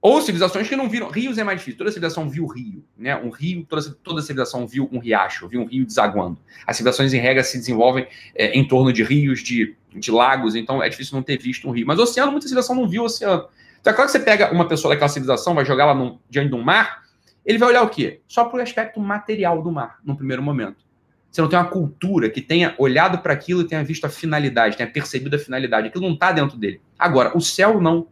Ou 0.00 0.20
civilizações 0.20 0.68
que 0.68 0.74
não 0.74 0.88
viram. 0.88 1.10
Rios 1.10 1.38
é 1.38 1.44
mais 1.44 1.58
difícil. 1.58 1.78
Toda 1.78 1.92
civilização 1.92 2.28
viu 2.28 2.46
rio. 2.46 2.84
Né? 2.96 3.14
Um 3.14 3.30
rio, 3.30 3.64
toda, 3.68 3.82
toda 4.02 4.22
civilização 4.22 4.66
viu 4.66 4.88
um 4.90 4.98
riacho, 4.98 5.46
viu 5.46 5.60
um 5.60 5.66
rio 5.66 5.86
desaguando. 5.86 6.38
As 6.66 6.76
civilizações, 6.76 7.12
em 7.12 7.20
regra, 7.20 7.44
se 7.44 7.56
desenvolvem 7.56 8.08
é, 8.34 8.58
em 8.58 8.66
torno 8.66 8.92
de 8.92 9.04
rios, 9.04 9.44
de, 9.44 9.76
de 9.94 10.10
lagos, 10.10 10.56
então 10.56 10.82
é 10.82 10.88
difícil 10.88 11.14
não 11.14 11.22
ter 11.22 11.38
visto 11.38 11.68
um 11.68 11.70
rio. 11.70 11.86
Mas 11.86 12.00
o 12.00 12.02
oceano, 12.02 12.32
muita 12.32 12.48
civilização 12.48 12.74
não 12.74 12.88
viu 12.88 13.04
oceano. 13.04 13.46
Então 13.82 13.92
é 13.92 13.96
claro 13.96 14.10
que 14.10 14.16
você 14.16 14.24
pega 14.24 14.52
uma 14.52 14.68
pessoa 14.68 14.94
daquela 14.94 15.08
civilização, 15.08 15.54
vai 15.54 15.64
jogar 15.64 15.88
ela 15.88 16.18
diante 16.30 16.48
de 16.50 16.54
um 16.54 16.62
mar, 16.62 17.02
ele 17.44 17.58
vai 17.58 17.70
olhar 17.70 17.82
o 17.82 17.88
quê? 17.88 18.22
Só 18.28 18.44
para 18.44 18.60
o 18.60 18.62
aspecto 18.62 19.00
material 19.00 19.60
do 19.60 19.72
mar, 19.72 19.98
no 20.04 20.16
primeiro 20.16 20.40
momento. 20.40 20.84
Você 21.28 21.40
não 21.40 21.48
tem 21.48 21.58
uma 21.58 21.68
cultura 21.68 22.30
que 22.30 22.40
tenha 22.40 22.76
olhado 22.78 23.18
para 23.18 23.32
aquilo 23.32 23.62
e 23.62 23.64
tenha 23.66 23.82
visto 23.82 24.04
a 24.04 24.08
finalidade, 24.08 24.76
tenha 24.76 24.88
percebido 24.88 25.34
a 25.34 25.38
finalidade. 25.38 25.88
Aquilo 25.88 26.06
não 26.06 26.14
está 26.14 26.30
dentro 26.30 26.56
dele. 26.56 26.80
Agora, 26.96 27.36
o 27.36 27.40
céu 27.40 27.80
não. 27.80 28.06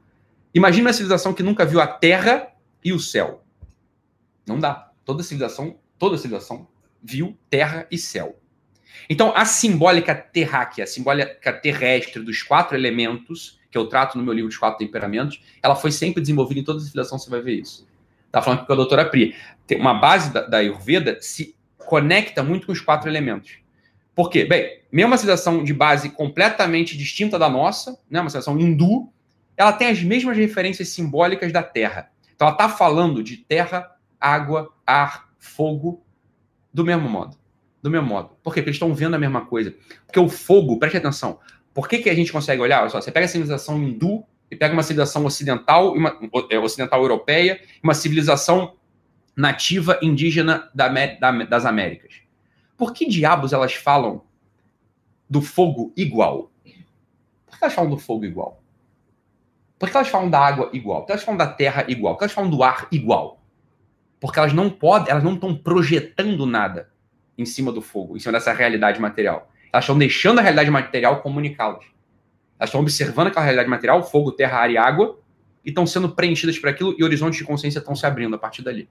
Imagina 0.53 0.89
uma 0.89 0.93
civilização 0.93 1.33
que 1.33 1.43
nunca 1.43 1.65
viu 1.65 1.81
a 1.81 1.87
terra 1.87 2.49
e 2.83 2.93
o 2.93 2.99
céu. 2.99 3.45
Não 4.45 4.59
dá. 4.59 4.91
Toda 5.05 5.23
civilização, 5.23 5.79
toda 5.99 6.17
civilização 6.17 6.67
viu 7.01 7.39
terra 7.49 7.87
e 7.91 7.99
céu. 7.99 8.41
Então, 9.09 9.33
a 9.37 9.45
simbólica 9.45 10.15
terráquea, 10.15 10.85
a 10.85 10.87
simbólica 10.87 11.53
terrestre 11.53 12.23
dos 12.23 12.43
quatro 12.43 12.77
elementos, 12.77 13.60
que 13.71 13.79
eu 13.79 13.87
trato 13.87 14.19
no 14.19 14.25
meu 14.25 14.33
livro 14.33 14.49
Os 14.49 14.57
Quatro 14.57 14.85
Temperamentos, 14.85 15.43
ela 15.63 15.77
foi 15.77 15.93
sempre 15.93 16.21
desenvolvida 16.21 16.61
em 16.61 16.65
toda 16.65 16.81
civilização, 16.81 17.19
você 17.19 17.31
vai 17.31 17.41
ver 17.41 17.55
isso. 17.55 17.87
Está 18.27 18.43
falando 18.43 18.67
com 18.67 18.73
a 18.73 18.77
doutora 18.77 19.05
Pri. 19.05 19.35
Tem 19.67 19.79
uma 19.79 19.95
base 19.95 20.33
da, 20.33 20.43
da 20.47 20.59
Ayurveda 20.59 21.19
se 21.21 21.55
conecta 21.79 22.43
muito 22.43 22.67
com 22.67 22.73
os 22.73 22.81
quatro 22.81 23.09
elementos. 23.09 23.59
Por 24.15 24.31
quê? 24.31 24.45
Bem, 24.45 24.81
mesmo 24.93 25.11
uma 25.11 25.17
civilização 25.17 25.65
de 25.65 25.73
base 25.73 26.11
completamente 26.11 26.97
distinta 26.97 27.39
da 27.39 27.49
nossa, 27.49 27.99
né, 28.11 28.21
uma 28.21 28.31
civilização 28.31 28.59
hindu, 28.59 29.11
ela 29.57 29.73
tem 29.73 29.89
as 29.89 30.03
mesmas 30.03 30.37
referências 30.37 30.89
simbólicas 30.89 31.53
da 31.53 31.63
Terra. 31.63 32.11
Então 32.35 32.49
ela 32.49 32.55
está 32.55 32.69
falando 32.69 33.23
de 33.23 33.37
terra, 33.37 33.95
água, 34.19 34.73
ar, 34.87 35.29
fogo, 35.39 36.03
do 36.73 36.83
mesmo 36.83 37.09
modo. 37.09 37.37
Do 37.83 37.91
mesmo 37.91 38.07
modo. 38.07 38.31
Por 38.43 38.55
quê? 38.55 38.61
Porque 38.61 38.71
eles 38.71 38.77
estão 38.77 38.95
vendo 38.95 39.15
a 39.15 39.19
mesma 39.19 39.45
coisa. 39.45 39.75
Porque 40.07 40.19
o 40.19 40.29
fogo, 40.29 40.79
preste 40.79 40.97
atenção, 40.97 41.39
por 41.73 41.89
que, 41.89 41.99
que 41.99 42.11
a 42.11 42.15
gente 42.15 42.33
consegue 42.33 42.61
olhar? 42.61 42.81
Olha 42.81 42.91
só, 42.91 43.01
você 43.01 43.13
pega 43.13 43.27
a 43.27 43.29
civilização 43.29 43.83
hindu, 43.83 44.25
e 44.51 44.57
pega 44.57 44.75
uma 44.75 44.83
civilização 44.83 45.25
ocidental, 45.25 45.93
uma, 45.93 46.19
é, 46.51 46.59
ocidental 46.59 47.01
europeia, 47.01 47.61
uma 47.83 47.95
civilização 47.95 48.77
nativa 49.37 49.99
indígena 50.03 50.69
da, 50.75 50.89
da, 50.89 51.31
das 51.45 51.65
Américas. 51.65 52.23
Por 52.77 52.93
que 52.93 53.07
diabos 53.07 53.53
elas 53.53 53.75
falam 53.75 54.23
do 55.29 55.41
fogo 55.41 55.93
igual? 55.97 56.51
Por 57.47 57.59
que 57.59 57.65
elas 57.65 57.75
falam 57.75 57.91
do 57.91 57.99
fogo 57.99 58.25
igual? 58.25 58.61
Por 59.79 59.89
que 59.89 59.97
elas 59.97 60.09
falam 60.09 60.29
da 60.29 60.41
água 60.41 60.69
igual? 60.73 61.01
Por 61.01 61.07
que 61.07 61.13
elas 61.13 61.25
falam 61.25 61.39
da 61.39 61.47
terra 61.47 61.85
igual? 61.89 62.15
Por 62.15 62.19
que 62.19 62.25
elas 62.25 62.35
falam 62.35 62.51
do 62.51 62.63
ar 62.63 62.89
igual? 62.91 63.41
Porque 64.19 64.39
elas 64.39 64.53
não 64.53 64.69
podem, 64.69 65.11
elas 65.11 65.23
não 65.23 65.35
estão 65.35 65.57
projetando 65.57 66.45
nada 66.45 66.91
em 67.39 67.47
cima 67.47 67.73
do 67.73 67.81
fogo, 67.81 68.17
em 68.17 68.21
cima 68.21 68.33
dessa 68.33 68.53
realidade 68.53 69.01
material. 69.01 69.51
Elas 69.73 69.85
estão 69.85 69.97
deixando 69.97 70.39
a 70.39 70.43
realidade 70.43 70.71
material 70.71 71.21
comunicá-las. 71.23 71.85
Elas 72.59 72.69
estão 72.69 72.81
observando 72.81 73.29
aquela 73.29 73.45
realidade 73.45 73.69
material, 73.69 74.03
fogo, 74.03 74.33
terra, 74.33 74.59
ar 74.59 74.71
e 74.71 74.77
água, 74.77 75.19
e 75.65 75.69
estão 75.69 75.87
sendo 75.87 76.11
preenchidas 76.11 76.59
por 76.59 76.69
aquilo 76.69 76.95
e 76.99 77.05
horizontes 77.05 77.39
de 77.39 77.45
consciência 77.45 77.79
estão 77.79 77.95
se 77.95 78.05
abrindo 78.07 78.35
a 78.35 78.39
partir 78.39 78.63
dali. 78.63 78.89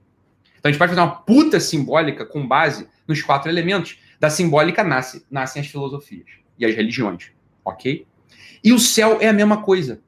Então 0.58 0.68
a 0.68 0.72
gente 0.72 0.78
pode 0.78 0.90
fazer 0.90 1.00
uma 1.00 1.16
puta 1.16 1.58
simbólica 1.58 2.24
com 2.24 2.46
base 2.46 2.88
nos 3.06 3.22
quatro 3.22 3.50
elementos. 3.50 3.98
Da 4.18 4.28
simbólica 4.28 4.84
nasce, 4.84 5.24
nascem 5.30 5.62
as 5.62 5.68
filosofias 5.68 6.26
e 6.58 6.66
as 6.66 6.74
religiões, 6.74 7.32
ok? 7.64 8.06
E 8.62 8.72
o 8.72 8.78
céu 8.78 9.18
é 9.20 9.28
a 9.28 9.32
mesma 9.32 9.62
coisa. 9.62 10.02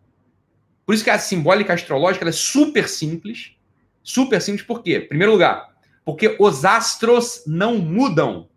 Por 0.85 0.95
isso 0.95 1.05
que 1.05 1.11
a 1.11 1.19
simbólica 1.19 1.73
astrológica 1.73 2.29
é 2.29 2.33
super 2.33 2.89
simples. 2.89 3.57
Super 4.03 4.43
simples 4.43 4.67
por 4.67 4.83
quê? 4.83 4.99
Em 4.99 5.09
primeiro 5.09 5.33
lugar, 5.33 5.69
porque 6.05 6.37
os 6.39 6.65
astros 6.65 7.45
não 7.47 7.79
mudam. 7.79 8.49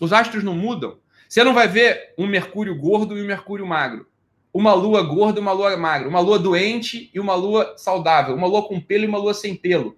Os 0.00 0.12
astros 0.12 0.44
não 0.44 0.54
mudam. 0.54 0.98
Você 1.34 1.42
não 1.42 1.52
vai 1.52 1.66
ver 1.66 2.14
um 2.16 2.28
Mercúrio 2.28 2.78
gordo 2.78 3.18
e 3.18 3.20
um 3.20 3.26
Mercúrio 3.26 3.66
magro. 3.66 4.06
Uma 4.52 4.72
lua 4.72 5.02
gorda 5.02 5.40
e 5.40 5.42
uma 5.42 5.50
lua 5.50 5.76
magra. 5.76 6.08
Uma 6.08 6.20
lua 6.20 6.38
doente 6.38 7.10
e 7.12 7.18
uma 7.18 7.34
lua 7.34 7.74
saudável. 7.76 8.36
Uma 8.36 8.46
lua 8.46 8.62
com 8.62 8.80
pelo 8.80 9.02
e 9.02 9.08
uma 9.08 9.18
lua 9.18 9.34
sem 9.34 9.56
pelo. 9.56 9.96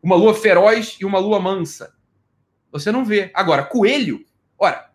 Uma 0.00 0.14
lua 0.14 0.32
feroz 0.32 0.96
e 1.00 1.04
uma 1.04 1.18
lua 1.18 1.40
mansa. 1.40 1.96
Você 2.70 2.92
não 2.92 3.04
vê. 3.04 3.28
Agora, 3.34 3.64
coelho. 3.64 4.24
Ora, 4.56 4.88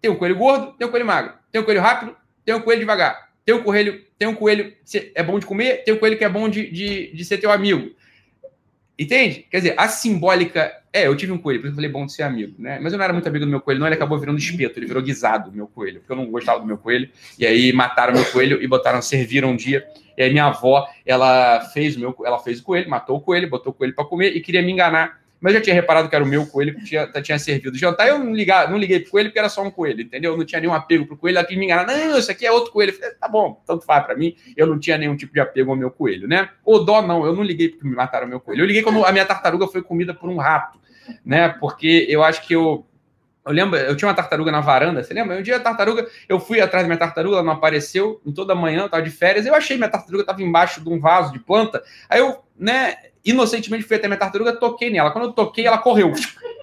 tem 0.00 0.10
um 0.10 0.16
coelho 0.16 0.34
gordo, 0.34 0.72
tem 0.72 0.88
um 0.88 0.90
coelho 0.90 1.06
magro. 1.06 1.34
Tem 1.52 1.60
um 1.60 1.64
coelho 1.64 1.80
rápido, 1.80 2.16
tem 2.44 2.52
um 2.56 2.62
coelho 2.62 2.80
devagar. 2.80 3.30
Tem 3.44 3.54
um 3.54 3.62
coelho, 3.62 4.04
tem 4.18 4.26
um 4.26 4.34
coelho 4.34 4.76
que 4.84 5.12
é 5.14 5.22
bom 5.22 5.38
de 5.38 5.46
comer, 5.46 5.84
tem 5.84 5.94
um 5.94 5.98
coelho 5.98 6.18
que 6.18 6.24
é 6.24 6.28
bom 6.28 6.48
de, 6.48 6.68
de, 6.72 7.14
de 7.14 7.24
ser 7.24 7.38
teu 7.38 7.52
amigo. 7.52 7.94
Entende? 9.00 9.46
Quer 9.50 9.56
dizer, 9.56 9.74
a 9.78 9.88
simbólica. 9.88 10.76
É, 10.92 11.06
eu 11.06 11.16
tive 11.16 11.32
um 11.32 11.38
coelho, 11.38 11.60
por 11.60 11.68
isso 11.68 11.72
eu 11.72 11.76
falei 11.76 11.90
bom 11.90 12.04
de 12.04 12.12
ser 12.12 12.24
amigo, 12.24 12.54
né? 12.58 12.78
Mas 12.82 12.92
eu 12.92 12.98
não 12.98 13.04
era 13.04 13.14
muito 13.14 13.26
amigo 13.26 13.46
do 13.46 13.50
meu 13.50 13.60
coelho, 13.60 13.80
não. 13.80 13.86
Ele 13.86 13.94
acabou 13.94 14.18
virando 14.18 14.38
espeto, 14.38 14.78
ele 14.78 14.86
virou 14.86 15.02
guisado, 15.02 15.50
meu 15.50 15.66
coelho, 15.66 16.00
porque 16.00 16.12
eu 16.12 16.16
não 16.16 16.26
gostava 16.26 16.60
do 16.60 16.66
meu 16.66 16.76
coelho. 16.76 17.08
E 17.38 17.46
aí 17.46 17.72
mataram 17.72 18.12
meu 18.12 18.24
coelho 18.26 18.62
e 18.62 18.66
botaram, 18.66 19.00
serviram 19.00 19.52
um 19.52 19.56
dia. 19.56 19.86
E 20.18 20.22
aí 20.22 20.30
minha 20.30 20.46
avó, 20.46 20.86
ela 21.06 21.60
fez 21.72 21.96
o 21.96 22.00
meu, 22.00 22.14
ela 22.26 22.38
fez 22.40 22.60
o 22.60 22.62
coelho, 22.62 22.90
matou 22.90 23.16
o 23.16 23.20
coelho, 23.22 23.48
botou 23.48 23.72
o 23.72 23.74
coelho 23.74 23.94
para 23.94 24.04
comer 24.04 24.36
e 24.36 24.40
queria 24.40 24.60
me 24.60 24.70
enganar 24.70 25.18
mas 25.40 25.54
eu 25.54 25.58
já 25.58 25.64
tinha 25.64 25.74
reparado 25.74 26.08
que 26.08 26.14
era 26.14 26.22
o 26.22 26.28
meu 26.28 26.46
coelho 26.46 26.74
que 26.74 26.84
tinha, 26.84 27.06
tinha 27.22 27.38
servido 27.38 27.76
jantar. 27.76 28.06
Eu 28.06 28.18
não, 28.18 28.34
ligar, 28.34 28.70
não 28.70 28.76
liguei 28.76 29.00
pro 29.00 29.12
coelho 29.12 29.30
porque 29.30 29.38
era 29.38 29.48
só 29.48 29.62
um 29.62 29.70
coelho, 29.70 30.02
entendeu? 30.02 30.32
Eu 30.32 30.36
não 30.36 30.44
tinha 30.44 30.60
nenhum 30.60 30.74
apego 30.74 31.06
pro 31.06 31.16
coelho. 31.16 31.38
Ela 31.38 31.46
quis 31.46 31.56
me 31.56 31.64
enganar. 31.64 31.86
Não, 31.86 32.18
isso 32.18 32.30
aqui 32.30 32.44
é 32.44 32.52
outro 32.52 32.70
coelho. 32.70 32.92
Falei, 32.92 33.14
tá 33.14 33.26
bom, 33.26 33.62
tanto 33.66 33.86
faz 33.86 34.04
para 34.04 34.14
mim. 34.14 34.36
Eu 34.54 34.66
não 34.66 34.78
tinha 34.78 34.98
nenhum 34.98 35.16
tipo 35.16 35.32
de 35.32 35.40
apego 35.40 35.70
ao 35.70 35.76
meu 35.76 35.90
coelho, 35.90 36.28
né? 36.28 36.50
O 36.62 36.78
dó, 36.80 37.00
não. 37.00 37.24
Eu 37.24 37.34
não 37.34 37.42
liguei 37.42 37.70
porque 37.70 37.88
me 37.88 37.96
mataram 37.96 38.28
meu 38.28 38.38
coelho. 38.38 38.62
Eu 38.62 38.66
liguei 38.66 38.82
quando 38.82 39.02
a 39.04 39.12
minha 39.12 39.24
tartaruga 39.24 39.66
foi 39.66 39.82
comida 39.82 40.12
por 40.12 40.28
um 40.28 40.36
rato, 40.36 40.78
né? 41.24 41.48
Porque 41.48 42.06
eu 42.08 42.22
acho 42.22 42.46
que 42.46 42.54
eu. 42.54 42.86
Eu 43.42 43.52
lembro, 43.52 43.78
eu 43.78 43.96
tinha 43.96 44.06
uma 44.06 44.14
tartaruga 44.14 44.52
na 44.52 44.60
varanda, 44.60 45.02
você 45.02 45.14
lembra? 45.14 45.38
Um 45.38 45.42
dia 45.42 45.56
a 45.56 45.60
tartaruga, 45.60 46.06
eu 46.28 46.38
fui 46.38 46.60
atrás 46.60 46.84
da 46.84 46.88
minha 46.88 46.98
tartaruga, 46.98 47.36
ela 47.36 47.42
não 47.42 47.54
apareceu, 47.54 48.20
em 48.24 48.32
toda 48.32 48.54
manhã, 48.54 48.82
eu 48.82 48.88
tava 48.90 49.02
de 49.02 49.10
férias, 49.10 49.46
eu 49.46 49.54
achei 49.54 49.78
minha 49.78 49.88
tartaruga 49.88 50.24
tava 50.24 50.42
embaixo 50.42 50.82
de 50.82 50.88
um 50.90 51.00
vaso 51.00 51.32
de 51.32 51.38
planta. 51.38 51.82
Aí 52.10 52.20
eu, 52.20 52.44
né, 52.54 52.96
inocentemente 53.24 53.84
fui 53.84 53.96
até 53.96 54.06
minha 54.06 54.18
tartaruga, 54.18 54.56
toquei 54.56 54.90
nela. 54.90 55.10
Quando 55.10 55.26
eu 55.26 55.32
toquei, 55.32 55.66
ela 55.66 55.78
correu. 55.78 56.12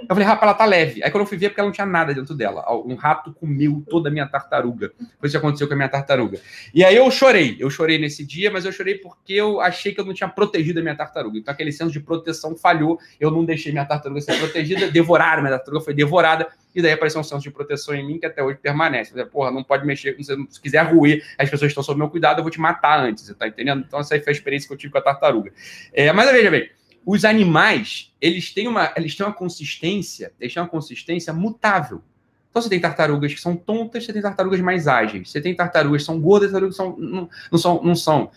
Eu 0.09 0.15
falei, 0.15 0.25
rapaz, 0.25 0.43
ela 0.43 0.53
tá 0.53 0.65
leve. 0.65 1.03
Aí 1.03 1.11
quando 1.11 1.21
eu 1.23 1.27
fui 1.27 1.37
ver, 1.37 1.49
porque 1.49 1.59
ela 1.59 1.67
não 1.67 1.73
tinha 1.73 1.85
nada 1.85 2.13
dentro 2.13 2.33
dela. 2.33 2.63
Um 2.85 2.95
rato 2.95 3.33
comeu 3.33 3.83
toda 3.89 4.07
a 4.07 4.11
minha 4.11 4.25
tartaruga. 4.25 4.91
Foi 5.19 5.27
isso 5.27 5.31
que 5.31 5.37
aconteceu 5.37 5.67
com 5.67 5.73
a 5.73 5.77
minha 5.77 5.89
tartaruga. 5.89 6.39
E 6.73 6.83
aí 6.83 6.95
eu 6.95 7.09
chorei. 7.11 7.57
Eu 7.59 7.69
chorei 7.69 7.97
nesse 7.97 8.25
dia, 8.25 8.49
mas 8.49 8.63
eu 8.63 8.71
chorei 8.71 8.95
porque 8.95 9.33
eu 9.33 9.59
achei 9.59 9.93
que 9.93 9.99
eu 9.99 10.05
não 10.05 10.13
tinha 10.13 10.29
protegido 10.29 10.79
a 10.79 10.83
minha 10.83 10.95
tartaruga. 10.95 11.37
Então 11.37 11.53
aquele 11.53 11.71
senso 11.73 11.91
de 11.91 11.99
proteção 11.99 12.55
falhou. 12.55 12.99
Eu 13.19 13.29
não 13.29 13.43
deixei 13.43 13.71
minha 13.71 13.85
tartaruga 13.85 14.21
ser 14.21 14.37
protegida. 14.39 14.89
Devoraram, 14.89 15.41
minha 15.41 15.57
tartaruga 15.57 15.83
foi 15.83 15.93
devorada. 15.93 16.47
E 16.73 16.81
daí 16.81 16.93
apareceu 16.93 17.19
um 17.19 17.23
senso 17.23 17.41
de 17.41 17.51
proteção 17.51 17.93
em 17.93 18.05
mim 18.05 18.19
que 18.19 18.25
até 18.25 18.41
hoje 18.41 18.59
permanece. 18.61 19.11
Falei, 19.11 19.25
Porra, 19.25 19.51
não 19.51 19.63
pode 19.63 19.85
mexer. 19.85 20.15
Se 20.49 20.61
quiser 20.61 20.83
ruir, 20.83 21.25
as 21.37 21.49
pessoas 21.49 21.71
estão 21.71 21.83
sob 21.83 21.97
meu 21.97 22.09
cuidado, 22.09 22.39
eu 22.39 22.43
vou 22.43 22.51
te 22.51 22.61
matar 22.61 22.99
antes. 22.99 23.33
Tá 23.35 23.47
entendendo? 23.47 23.83
Então 23.85 23.99
essa 23.99 24.13
aí 24.13 24.21
foi 24.21 24.31
a 24.31 24.35
experiência 24.35 24.67
que 24.67 24.73
eu 24.73 24.77
tive 24.77 24.93
com 24.93 24.99
a 24.99 25.01
tartaruga. 25.01 25.51
É, 25.91 26.13
mas 26.13 26.31
veja 26.31 26.51
bem, 26.51 26.69
os 27.09 27.23
animais, 27.23 28.11
eles 28.19 28.53
têm 28.53 28.67
uma, 28.67 28.91
eles 28.97 29.15
têm 29.15 29.25
uma 29.25 29.31
consistência, 29.31 30.33
eles 30.37 30.53
têm 30.53 30.61
uma 30.61 30.67
consistência 30.67 31.31
mutável. 31.31 32.01
Então 32.49 32.61
você 32.61 32.67
tem 32.67 32.81
tartarugas 32.81 33.33
que 33.33 33.39
são 33.39 33.55
tontas, 33.55 34.03
você 34.03 34.11
tem 34.11 34.21
tartarugas 34.21 34.59
mais 34.59 34.89
ágeis, 34.89 35.31
você 35.31 35.39
tem 35.39 35.55
tartarugas 35.55 36.01
que 36.01 36.05
são 36.05 36.19
gordas, 36.19 36.51
tartarugas 36.51 36.75
que 36.75 36.83
são, 36.83 36.97
não, 36.97 37.29
não, 37.49 37.57
são, 37.57 37.81
não 37.81 37.95
são. 37.95 38.29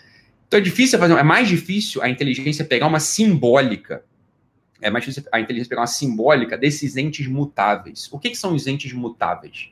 Então 0.47 0.61
é 0.61 0.63
difícil 0.63 1.01
fazer, 1.01 1.15
é 1.15 1.23
mais 1.25 1.49
difícil 1.49 2.01
a 2.01 2.09
inteligência 2.09 2.65
pegar 2.65 2.87
uma 2.87 3.01
simbólica. 3.01 4.05
É 4.81 4.89
mais 4.89 5.05
difícil 5.05 5.29
a 5.33 5.41
inteligência 5.41 5.69
pegar 5.69 5.81
uma 5.81 5.89
simbólica 5.89 6.57
desses 6.57 6.97
entes 6.97 7.27
mutáveis. 7.27 8.09
O 8.13 8.21
que, 8.21 8.31
que 8.31 8.39
são 8.39 8.55
os 8.55 8.69
entes 8.69 8.93
mutáveis? 8.93 9.71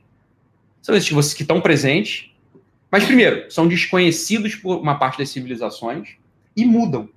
São 0.83 0.97
esses 0.97 1.09
que, 1.09 1.37
que 1.37 1.43
estão 1.43 1.61
presentes, 1.61 2.33
mas 2.91 3.05
primeiro, 3.05 3.49
são 3.49 3.69
desconhecidos 3.69 4.57
por 4.57 4.79
uma 4.79 4.99
parte 4.99 5.19
das 5.19 5.29
civilizações 5.29 6.17
e 6.57 6.65
mudam 6.65 7.09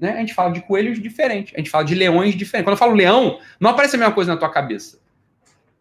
né, 0.00 0.12
a 0.12 0.16
gente 0.16 0.32
fala 0.32 0.50
de 0.50 0.62
coelhos 0.62 1.00
diferentes, 1.00 1.52
a 1.54 1.58
gente 1.58 1.68
fala 1.68 1.84
de 1.84 1.94
leões 1.94 2.34
diferentes. 2.34 2.64
Quando 2.64 2.74
eu 2.74 2.78
falo 2.78 2.94
leão, 2.94 3.38
não 3.60 3.70
aparece 3.70 3.96
a 3.96 3.98
mesma 3.98 4.14
coisa 4.14 4.32
na 4.32 4.38
tua 4.38 4.48
cabeça. 4.48 4.98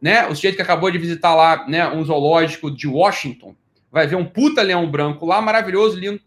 Né? 0.01 0.27
O 0.27 0.35
sujeito 0.35 0.57
que 0.57 0.61
acabou 0.61 0.91
de 0.91 0.97
visitar 0.97 1.33
lá 1.33 1.65
né, 1.67 1.87
um 1.87 2.03
zoológico 2.03 2.69
de 2.69 2.87
Washington 2.87 3.55
vai 3.91 4.05
ver 4.05 4.17
um 4.17 4.25
puta 4.25 4.61
leão 4.61 4.89
branco 4.89 5.25
lá, 5.25 5.41
maravilhoso, 5.41 5.97
lindo. 5.97 6.19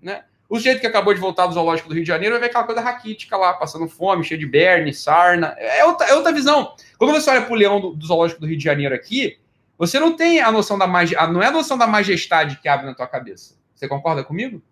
Né? 0.00 0.22
O 0.48 0.56
sujeito 0.56 0.80
que 0.80 0.86
acabou 0.86 1.14
de 1.14 1.20
voltar 1.20 1.46
do 1.46 1.54
zoológico 1.54 1.88
do 1.88 1.94
Rio 1.94 2.04
de 2.04 2.08
Janeiro 2.08 2.34
vai 2.34 2.40
ver 2.40 2.46
aquela 2.46 2.64
coisa 2.64 2.80
raquítica 2.80 3.36
lá, 3.36 3.54
passando 3.54 3.88
fome, 3.88 4.24
cheio 4.24 4.38
de 4.38 4.46
berne, 4.46 4.92
sarna. 4.92 5.54
É 5.58 5.84
outra, 5.84 6.06
é 6.06 6.14
outra 6.14 6.32
visão. 6.32 6.74
Quando 6.98 7.12
você 7.12 7.30
olha 7.30 7.42
para 7.42 7.52
o 7.52 7.56
leão 7.56 7.80
do, 7.80 7.94
do, 7.94 8.06
zoológico 8.06 8.40
do 8.40 8.46
Rio 8.46 8.58
de 8.58 8.64
Janeiro 8.64 8.94
aqui, 8.94 9.38
você 9.76 9.98
não 9.98 10.14
tem 10.16 10.40
a 10.40 10.52
noção 10.52 10.78
da 10.78 10.86
majestade, 10.86 11.32
não 11.32 11.42
é 11.42 11.46
a 11.46 11.50
noção 11.50 11.78
da 11.78 11.86
majestade 11.86 12.58
que 12.60 12.68
abre 12.68 12.86
na 12.86 12.94
tua 12.94 13.06
cabeça. 13.06 13.56
Você 13.74 13.86
concorda 13.88 14.24
comigo? 14.24 14.62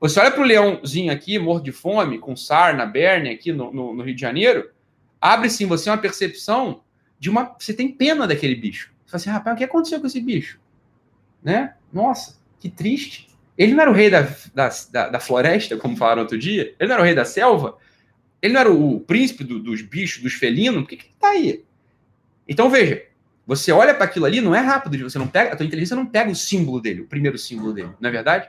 Você 0.00 0.20
olha 0.20 0.30
para 0.30 0.40
o 0.40 0.44
leãozinho 0.44 1.12
aqui, 1.12 1.38
morto 1.38 1.64
de 1.64 1.72
fome, 1.72 2.18
com 2.18 2.36
sarna, 2.36 2.86
berne 2.86 3.30
aqui 3.30 3.52
no, 3.52 3.72
no, 3.72 3.94
no 3.94 4.02
Rio 4.02 4.14
de 4.14 4.20
Janeiro, 4.20 4.70
abre 5.20 5.50
sim 5.50 5.66
você 5.66 5.90
uma 5.90 5.98
percepção 5.98 6.82
de 7.18 7.28
uma. 7.28 7.56
Você 7.58 7.74
tem 7.74 7.90
pena 7.90 8.26
daquele 8.26 8.54
bicho. 8.54 8.92
Você 9.04 9.10
fala 9.10 9.20
assim, 9.20 9.30
rapaz, 9.30 9.54
o 9.54 9.58
que 9.58 9.64
aconteceu 9.64 10.00
com 10.00 10.06
esse 10.06 10.20
bicho? 10.20 10.60
Né? 11.42 11.74
Nossa, 11.92 12.38
que 12.60 12.68
triste. 12.68 13.28
Ele 13.56 13.74
não 13.74 13.82
era 13.82 13.90
o 13.90 13.94
rei 13.94 14.08
da, 14.08 14.22
da, 14.54 14.70
da, 14.92 15.08
da 15.08 15.20
floresta, 15.20 15.76
como 15.76 15.96
falaram 15.96 16.22
outro 16.22 16.38
dia? 16.38 16.74
Ele 16.78 16.88
não 16.88 16.94
era 16.94 17.02
o 17.02 17.04
rei 17.04 17.14
da 17.14 17.24
selva? 17.24 17.76
Ele 18.40 18.52
não 18.52 18.60
era 18.60 18.72
o, 18.72 19.00
príncipe 19.00 19.42
do, 19.42 19.58
dos 19.58 19.82
bichos, 19.82 20.22
dos 20.22 20.34
felinos? 20.34 20.82
Por 20.82 20.90
que, 20.90 20.96
que 20.96 21.06
ele 21.06 21.14
tá 21.18 21.30
aí? 21.30 21.64
Então 22.46 22.70
veja, 22.70 23.02
você 23.44 23.72
olha 23.72 23.94
para 23.94 24.04
aquilo 24.04 24.26
ali, 24.26 24.40
não 24.40 24.54
é 24.54 24.60
rápido, 24.60 24.96
você 25.02 25.18
não 25.18 25.26
pega, 25.26 25.52
a 25.52 25.56
tua 25.56 25.66
inteligência 25.66 25.96
não 25.96 26.06
pega 26.06 26.30
o 26.30 26.36
símbolo 26.36 26.80
dele, 26.80 27.00
o 27.00 27.06
primeiro 27.06 27.36
símbolo 27.36 27.72
dele, 27.72 27.90
não 28.00 28.08
é 28.08 28.12
verdade? 28.12 28.48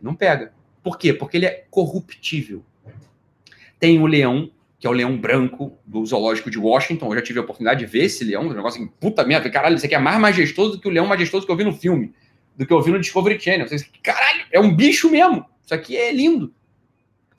Não 0.00 0.14
pega. 0.14 0.52
Por 0.82 0.98
quê? 0.98 1.12
Porque 1.12 1.36
ele 1.36 1.46
é 1.46 1.64
corruptível. 1.70 2.64
Tem 3.78 4.00
o 4.00 4.06
leão, 4.06 4.50
que 4.78 4.86
é 4.86 4.90
o 4.90 4.92
leão 4.92 5.16
branco 5.16 5.78
do 5.86 6.04
zoológico 6.04 6.50
de 6.50 6.58
Washington. 6.58 7.08
Eu 7.08 7.16
já 7.16 7.22
tive 7.22 7.38
a 7.38 7.42
oportunidade 7.42 7.80
de 7.80 7.86
ver 7.86 8.04
esse 8.04 8.24
leão, 8.24 8.44
um 8.44 8.52
negócio 8.52 8.82
assim, 8.82 8.92
puta 9.00 9.24
merda, 9.24 9.50
caralho, 9.50 9.76
isso 9.76 9.86
aqui 9.86 9.94
é 9.94 9.98
mais 9.98 10.18
majestoso 10.18 10.72
do 10.72 10.80
que 10.80 10.88
o 10.88 10.90
leão 10.90 11.06
majestoso 11.06 11.44
que 11.44 11.52
eu 11.52 11.56
vi 11.56 11.64
no 11.64 11.72
filme, 11.72 12.12
do 12.56 12.66
que 12.66 12.72
eu 12.72 12.80
vi 12.80 12.90
no 12.90 13.00
Discovery 13.00 13.38
Channel. 13.40 13.68
Vocês, 13.68 13.88
caralho, 14.02 14.44
é 14.50 14.60
um 14.60 14.74
bicho 14.74 15.10
mesmo. 15.10 15.44
Isso 15.64 15.74
aqui 15.74 15.96
é 15.96 16.12
lindo. 16.12 16.52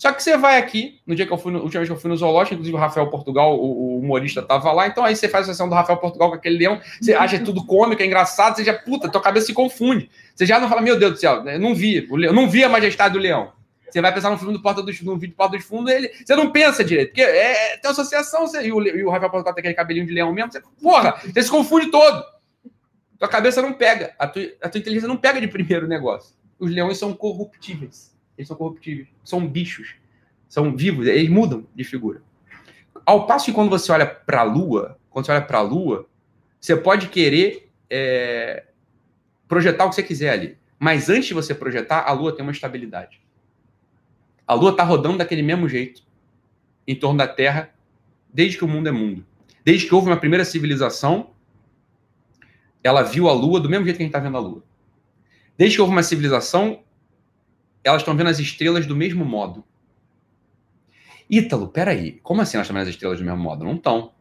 Só 0.01 0.11
que 0.11 0.23
você 0.23 0.35
vai 0.35 0.57
aqui, 0.57 0.99
no 1.05 1.13
dia 1.13 1.27
que 1.27 1.31
eu 1.31 1.37
fui, 1.37 1.51
no, 1.51 1.59
última 1.59 1.79
vez 1.79 1.87
que 1.87 1.95
eu 1.95 1.99
fui 1.99 2.09
no 2.09 2.17
zoológico, 2.17 2.55
inclusive 2.55 2.75
o 2.75 2.79
Rafael 2.79 3.07
Portugal, 3.11 3.55
o, 3.55 3.97
o 3.97 3.99
humorista, 3.99 4.41
tava 4.41 4.71
lá, 4.71 4.87
então 4.87 5.05
aí 5.05 5.15
você 5.15 5.29
faz 5.29 5.47
a 5.47 5.53
sessão 5.53 5.69
do 5.69 5.75
Rafael 5.75 5.99
Portugal 5.99 6.29
com 6.29 6.35
aquele 6.37 6.57
leão, 6.57 6.81
você 6.99 7.13
acha 7.13 7.37
tudo 7.37 7.63
cômico, 7.67 8.01
é 8.01 8.07
engraçado, 8.07 8.55
você 8.55 8.63
já, 8.63 8.73
puta, 8.73 9.07
tua 9.07 9.21
cabeça 9.21 9.45
se 9.45 9.53
confunde. 9.53 10.09
Você 10.33 10.43
já 10.43 10.59
não 10.59 10.67
fala, 10.67 10.81
meu 10.81 10.97
Deus 10.97 11.11
do 11.11 11.17
céu, 11.19 11.47
eu 11.47 11.59
não 11.59 11.75
vi, 11.75 12.07
eu 12.09 12.33
não 12.33 12.49
vi 12.49 12.63
a 12.63 12.69
majestade 12.69 13.13
do 13.13 13.19
leão. 13.19 13.51
Você 13.91 14.01
vai 14.01 14.11
pensar 14.11 14.31
no 14.31 14.39
filme 14.39 14.53
do 14.53 14.59
Porta 14.63 14.81
dos 14.81 14.99
no 15.03 15.19
vídeo 15.19 15.35
do 15.35 15.37
Porta 15.37 15.55
dos 15.55 15.67
Fundos, 15.67 15.93
ele, 15.93 16.11
você 16.25 16.35
não 16.35 16.51
pensa 16.51 16.83
direito, 16.83 17.09
porque 17.09 17.21
é, 17.21 17.73
é 17.73 17.77
tem 17.77 17.91
associação, 17.91 18.47
você, 18.47 18.63
e, 18.63 18.73
o, 18.73 18.81
e 18.81 19.03
o 19.03 19.09
Rafael 19.11 19.29
Portugal 19.29 19.53
tem 19.53 19.61
aquele 19.61 19.75
cabelinho 19.75 20.07
de 20.07 20.13
leão 20.13 20.33
mesmo, 20.33 20.51
você, 20.51 20.63
porra, 20.81 21.21
você 21.23 21.43
se 21.43 21.51
confunde 21.51 21.91
todo. 21.91 22.25
Tua 23.19 23.27
cabeça 23.27 23.61
não 23.61 23.73
pega, 23.73 24.15
a 24.17 24.25
tua, 24.25 24.41
a 24.63 24.67
tua 24.67 24.79
inteligência 24.79 25.07
não 25.07 25.17
pega 25.17 25.39
de 25.39 25.47
primeiro 25.47 25.87
negócio. 25.87 26.33
Os 26.57 26.71
leões 26.71 26.97
são 26.97 27.13
corruptíveis. 27.13 28.10
Eles 28.41 28.47
são 28.47 28.57
corruptíveis. 28.57 29.07
São 29.23 29.47
bichos 29.47 29.95
são 30.51 30.75
vivos, 30.75 31.07
eles 31.07 31.29
mudam 31.29 31.65
de 31.73 31.85
figura. 31.85 32.21
Ao 33.05 33.25
passo 33.25 33.45
que 33.45 33.53
quando 33.53 33.69
você 33.69 33.89
olha 33.89 34.05
para 34.05 34.41
a 34.41 34.43
Lua, 34.43 34.99
quando 35.09 35.25
você 35.25 35.31
olha 35.31 35.41
para 35.41 35.59
a 35.59 35.61
Lua, 35.61 36.09
você 36.59 36.75
pode 36.75 37.07
querer 37.07 37.71
é, 37.89 38.65
projetar 39.47 39.85
o 39.85 39.89
que 39.89 39.95
você 39.95 40.03
quiser 40.03 40.29
ali. 40.29 40.57
Mas 40.77 41.09
antes 41.09 41.27
de 41.27 41.33
você 41.33 41.55
projetar, 41.55 42.01
a 42.01 42.11
Lua 42.11 42.35
tem 42.35 42.43
uma 42.43 42.51
estabilidade. 42.51 43.21
A 44.45 44.53
Lua 44.53 44.71
está 44.71 44.83
rodando 44.83 45.19
daquele 45.19 45.41
mesmo 45.41 45.69
jeito 45.69 46.03
em 46.85 46.95
torno 46.95 47.19
da 47.19 47.29
Terra 47.29 47.73
desde 48.33 48.57
que 48.57 48.65
o 48.65 48.67
mundo 48.67 48.89
é 48.89 48.91
mundo. 48.91 49.25
Desde 49.63 49.87
que 49.87 49.95
houve 49.95 50.07
uma 50.07 50.17
primeira 50.17 50.43
civilização, 50.43 51.31
ela 52.83 53.03
viu 53.03 53.29
a 53.29 53.33
Lua 53.33 53.61
do 53.61 53.69
mesmo 53.69 53.85
jeito 53.85 53.95
que 53.95 54.03
a 54.03 54.05
gente 54.05 54.13
está 54.13 54.19
vendo 54.19 54.35
a 54.35 54.41
Lua. 54.41 54.63
Desde 55.57 55.77
que 55.77 55.81
houve 55.81 55.93
uma 55.93 56.03
civilização, 56.03 56.83
elas 57.83 58.01
estão 58.01 58.15
vendo 58.15 58.29
as 58.29 58.39
estrelas 58.39 58.85
do 58.85 58.95
mesmo 58.95 59.25
modo. 59.25 59.63
Ítalo, 61.29 61.69
peraí, 61.69 62.19
como 62.23 62.41
assim 62.41 62.57
elas 62.57 62.65
estão 62.65 62.75
vendo 62.75 62.87
as 62.87 62.93
estrelas 62.93 63.19
do 63.19 63.25
mesmo 63.25 63.39
modo? 63.39 63.63
Não 63.63 63.75
estão. 63.75 64.11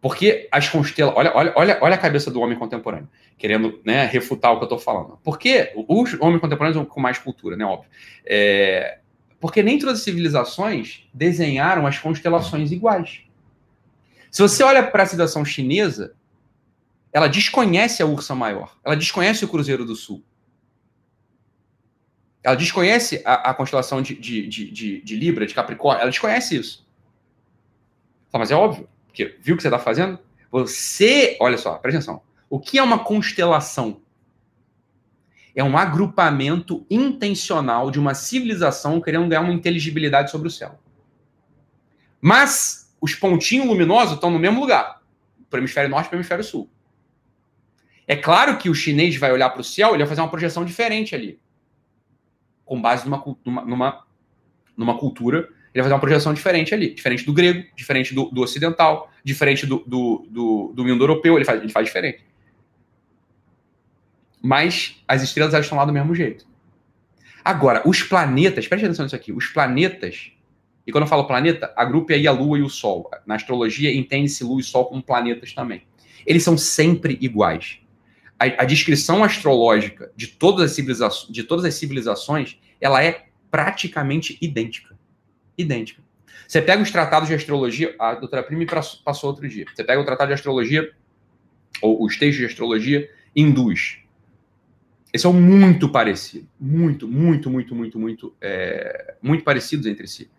Porque 0.00 0.48
as 0.52 0.68
constelações. 0.68 1.18
Olha, 1.18 1.32
olha, 1.34 1.52
olha, 1.56 1.78
olha 1.80 1.94
a 1.94 1.98
cabeça 1.98 2.30
do 2.30 2.40
homem 2.40 2.56
contemporâneo, 2.56 3.08
querendo 3.36 3.80
né, 3.84 4.06
refutar 4.06 4.52
o 4.52 4.56
que 4.56 4.62
eu 4.62 4.66
estou 4.66 4.78
falando. 4.78 5.18
Porque 5.24 5.72
os 5.88 6.14
homens 6.20 6.40
contemporâneos 6.40 6.86
com 6.88 7.00
mais 7.00 7.18
cultura, 7.18 7.56
né? 7.56 7.64
Óbvio. 7.64 7.90
É... 8.24 9.00
Porque 9.40 9.62
nem 9.62 9.78
todas 9.78 9.98
as 9.98 10.04
civilizações 10.04 11.08
desenharam 11.12 11.86
as 11.86 11.98
constelações 11.98 12.70
iguais. 12.70 13.22
Se 14.30 14.42
você 14.42 14.62
olha 14.62 14.82
para 14.84 15.02
a 15.02 15.06
civilização 15.06 15.44
chinesa, 15.44 16.14
ela 17.12 17.28
desconhece 17.28 18.02
a 18.02 18.06
ursa 18.06 18.34
maior, 18.34 18.76
ela 18.84 18.94
desconhece 18.94 19.44
o 19.44 19.48
Cruzeiro 19.48 19.84
do 19.84 19.96
Sul. 19.96 20.22
Ela 22.42 22.54
desconhece 22.54 23.22
a, 23.24 23.50
a 23.50 23.54
constelação 23.54 24.00
de, 24.00 24.14
de, 24.14 24.46
de, 24.46 25.00
de, 25.02 25.16
Libra, 25.16 25.46
de 25.46 25.54
Capricórnio, 25.54 26.02
ela 26.02 26.10
desconhece 26.10 26.56
isso. 26.56 26.86
Mas 28.32 28.50
é 28.50 28.54
óbvio, 28.54 28.88
porque 29.06 29.36
viu 29.40 29.54
o 29.54 29.56
que 29.56 29.62
você 29.62 29.68
está 29.68 29.78
fazendo? 29.78 30.18
Você, 30.50 31.36
olha 31.40 31.58
só, 31.58 31.74
presta 31.78 31.98
atenção. 31.98 32.22
O 32.48 32.58
que 32.58 32.78
é 32.78 32.82
uma 32.82 33.00
constelação? 33.00 34.00
É 35.54 35.64
um 35.64 35.76
agrupamento 35.76 36.86
intencional 36.88 37.90
de 37.90 37.98
uma 37.98 38.14
civilização 38.14 39.00
querendo 39.00 39.28
ganhar 39.28 39.40
uma 39.40 39.52
inteligibilidade 39.52 40.30
sobre 40.30 40.48
o 40.48 40.50
céu. 40.50 40.78
Mas 42.20 42.94
os 43.00 43.14
pontinhos 43.14 43.66
luminosos 43.66 44.14
estão 44.14 44.30
no 44.30 44.38
mesmo 44.38 44.60
lugar, 44.60 45.02
para 45.50 45.58
o 45.58 45.60
hemisfério 45.60 45.90
norte 45.90 46.06
e 46.06 46.08
para 46.10 46.16
o 46.16 46.18
hemisfério 46.18 46.44
sul. 46.44 46.70
É 48.06 48.16
claro 48.16 48.56
que 48.56 48.70
o 48.70 48.74
chinês 48.74 49.16
vai 49.16 49.32
olhar 49.32 49.50
para 49.50 49.60
o 49.60 49.64
céu 49.64 49.94
e 49.94 49.98
vai 49.98 50.06
fazer 50.06 50.20
uma 50.20 50.30
projeção 50.30 50.64
diferente 50.64 51.14
ali, 51.14 51.38
com 52.68 52.80
base 52.80 53.08
numa, 53.08 53.24
numa, 53.64 54.04
numa, 54.76 54.98
cultura. 54.98 55.38
Ele 55.38 55.82
vai 55.82 55.84
fazer 55.84 55.94
uma 55.94 56.00
projeção 56.00 56.34
diferente 56.34 56.74
ali, 56.74 56.94
diferente 56.94 57.24
do 57.24 57.32
grego, 57.32 57.66
diferente 57.74 58.14
do, 58.14 58.26
do 58.26 58.42
ocidental, 58.42 59.10
diferente 59.24 59.66
do, 59.66 59.82
do, 59.86 60.26
do, 60.30 60.72
do 60.74 60.84
mundo 60.84 61.02
europeu, 61.02 61.36
ele 61.36 61.44
faz, 61.44 61.60
ele 61.60 61.72
faz 61.72 61.86
diferente. 61.86 62.24
Mas 64.40 65.02
as 65.08 65.22
estrelas 65.22 65.54
elas 65.54 65.66
estão 65.66 65.78
lá 65.78 65.84
do 65.84 65.92
mesmo 65.92 66.14
jeito. 66.14 66.46
Agora, 67.44 67.82
os 67.86 68.02
planetas, 68.02 68.68
preste 68.68 68.84
atenção 68.84 69.04
nisso 69.04 69.16
aqui, 69.16 69.32
os 69.32 69.46
planetas, 69.46 70.32
e 70.86 70.92
quando 70.92 71.04
eu 71.04 71.08
falo 71.08 71.26
planeta, 71.26 71.72
agrupe 71.76 72.12
aí 72.12 72.26
a 72.26 72.32
Lua 72.32 72.58
e 72.58 72.62
o 72.62 72.68
Sol. 72.68 73.10
Na 73.26 73.34
astrologia, 73.34 73.94
entende-se 73.94 74.44
Lua 74.44 74.60
e 74.60 74.64
Sol 74.64 74.86
como 74.86 75.02
planetas 75.02 75.52
também. 75.52 75.82
Eles 76.26 76.42
são 76.42 76.56
sempre 76.58 77.18
iguais 77.20 77.80
a, 78.38 78.62
a, 78.62 78.64
descrição 78.64 79.24
astrológica 79.24 80.12
de 80.14 80.28
todas, 80.28 80.70
as 80.70 80.72
civilizações, 80.72 81.32
de 81.32 81.42
todas 81.42 81.64
as 81.64 81.74
civilizações, 81.74 82.58
ela 82.80 83.02
é 83.02 83.26
praticamente 83.50 84.38
idêntica. 84.40 84.96
Idêntica. 85.56 86.02
Você 86.46 86.62
pega 86.62 86.82
os 86.82 86.90
tratados 86.90 87.28
de 87.28 87.34
astrologia, 87.34 87.94
a 87.98 88.14
doutora 88.14 88.42
Prime 88.42 88.66
passou 89.04 89.30
outro 89.30 89.48
dia. 89.48 89.66
Você 89.74 89.82
pega 89.82 90.00
o 90.00 90.04
tratado 90.04 90.28
de 90.28 90.34
astrologia, 90.34 90.92
ou 91.82 92.04
os 92.04 92.16
textos 92.16 92.38
de 92.38 92.46
astrologia 92.46 93.10
hindus. 93.34 93.98
Eles 95.12 95.22
são 95.22 95.32
muito 95.32 95.88
parecidos. 95.88 96.48
Muito, 96.58 97.08
muito, 97.08 97.50
muito, 97.50 97.74
muito, 97.74 97.98
muito, 97.98 98.36
é, 98.40 99.14
muito 99.20 99.44
parecidos 99.44 99.86
entre 99.86 100.06
si. 100.06 100.30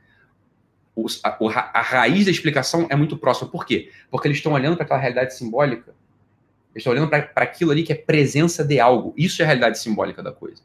A, 1.24 1.80
a, 1.80 1.82
raiz 1.82 2.26
da 2.26 2.32
explicação 2.32 2.88
é 2.90 2.96
muito 2.96 3.18
próxima. 3.18 3.50
Por 3.50 3.66
quê? 3.66 3.92
Porque 4.12 4.28
eles 4.28 4.38
estão 4.38 4.54
olhando 4.54 4.76
para 4.76 4.86
aquela 4.86 5.00
realidade 5.00 5.36
simbólica 5.36 5.94
eles 6.74 6.82
estão 6.82 6.94
olhando 6.94 7.10
para 7.10 7.32
aquilo 7.38 7.72
ali 7.72 7.84
que 7.84 7.92
é 7.92 7.96
presença 7.96 8.64
de 8.64 8.80
algo. 8.80 9.14
Isso 9.18 9.42
é 9.42 9.44
a 9.44 9.48
realidade 9.48 9.80
simbólica 9.80 10.22
da 10.22 10.32
coisa. 10.32 10.62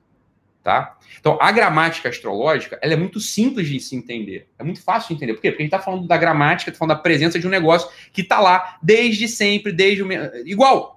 Tá? 0.62 0.96
Então, 1.20 1.38
a 1.40 1.52
gramática 1.52 2.08
astrológica 2.08 2.78
ela 2.80 2.94
é 2.94 2.96
muito 2.96 3.20
simples 3.20 3.68
de 3.68 3.78
se 3.80 3.94
entender. 3.94 4.48
É 4.58 4.64
muito 4.64 4.82
fácil 4.82 5.08
de 5.08 5.14
entender. 5.14 5.34
Por 5.34 5.42
quê? 5.42 5.50
Porque 5.50 5.62
a 5.62 5.66
gente 5.66 5.74
está 5.74 5.84
falando 5.84 6.06
da 6.06 6.16
gramática, 6.16 6.70
está 6.70 6.78
falando 6.78 6.96
da 6.96 7.02
presença 7.02 7.38
de 7.38 7.46
um 7.46 7.50
negócio 7.50 7.90
que 8.12 8.22
está 8.22 8.40
lá 8.40 8.78
desde 8.82 9.28
sempre, 9.28 9.72
desde 9.72 10.02
o. 10.02 10.08
Igual. 10.46 10.94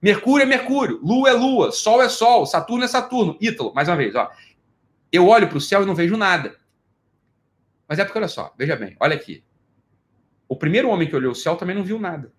Mercúrio 0.00 0.44
é 0.44 0.46
Mercúrio, 0.46 0.98
Lua 1.02 1.28
é 1.28 1.32
Lua, 1.32 1.70
Sol 1.70 2.02
é 2.02 2.08
Sol, 2.08 2.46
Saturno 2.46 2.84
é 2.84 2.88
Saturno. 2.88 3.36
Ítalo, 3.38 3.74
mais 3.74 3.86
uma 3.86 3.96
vez, 3.96 4.14
ó. 4.14 4.30
Eu 5.12 5.28
olho 5.28 5.48
para 5.48 5.58
o 5.58 5.60
céu 5.60 5.82
e 5.82 5.86
não 5.86 5.94
vejo 5.94 6.16
nada. 6.16 6.56
Mas 7.86 7.98
é 7.98 8.04
porque, 8.04 8.18
olha 8.18 8.28
só, 8.28 8.54
veja 8.56 8.76
bem, 8.76 8.96
olha 8.98 9.14
aqui. 9.14 9.44
O 10.48 10.56
primeiro 10.56 10.88
homem 10.88 11.06
que 11.06 11.14
olhou 11.14 11.32
o 11.32 11.34
céu 11.34 11.56
também 11.56 11.76
não 11.76 11.84
viu 11.84 11.98
nada. 11.98 12.32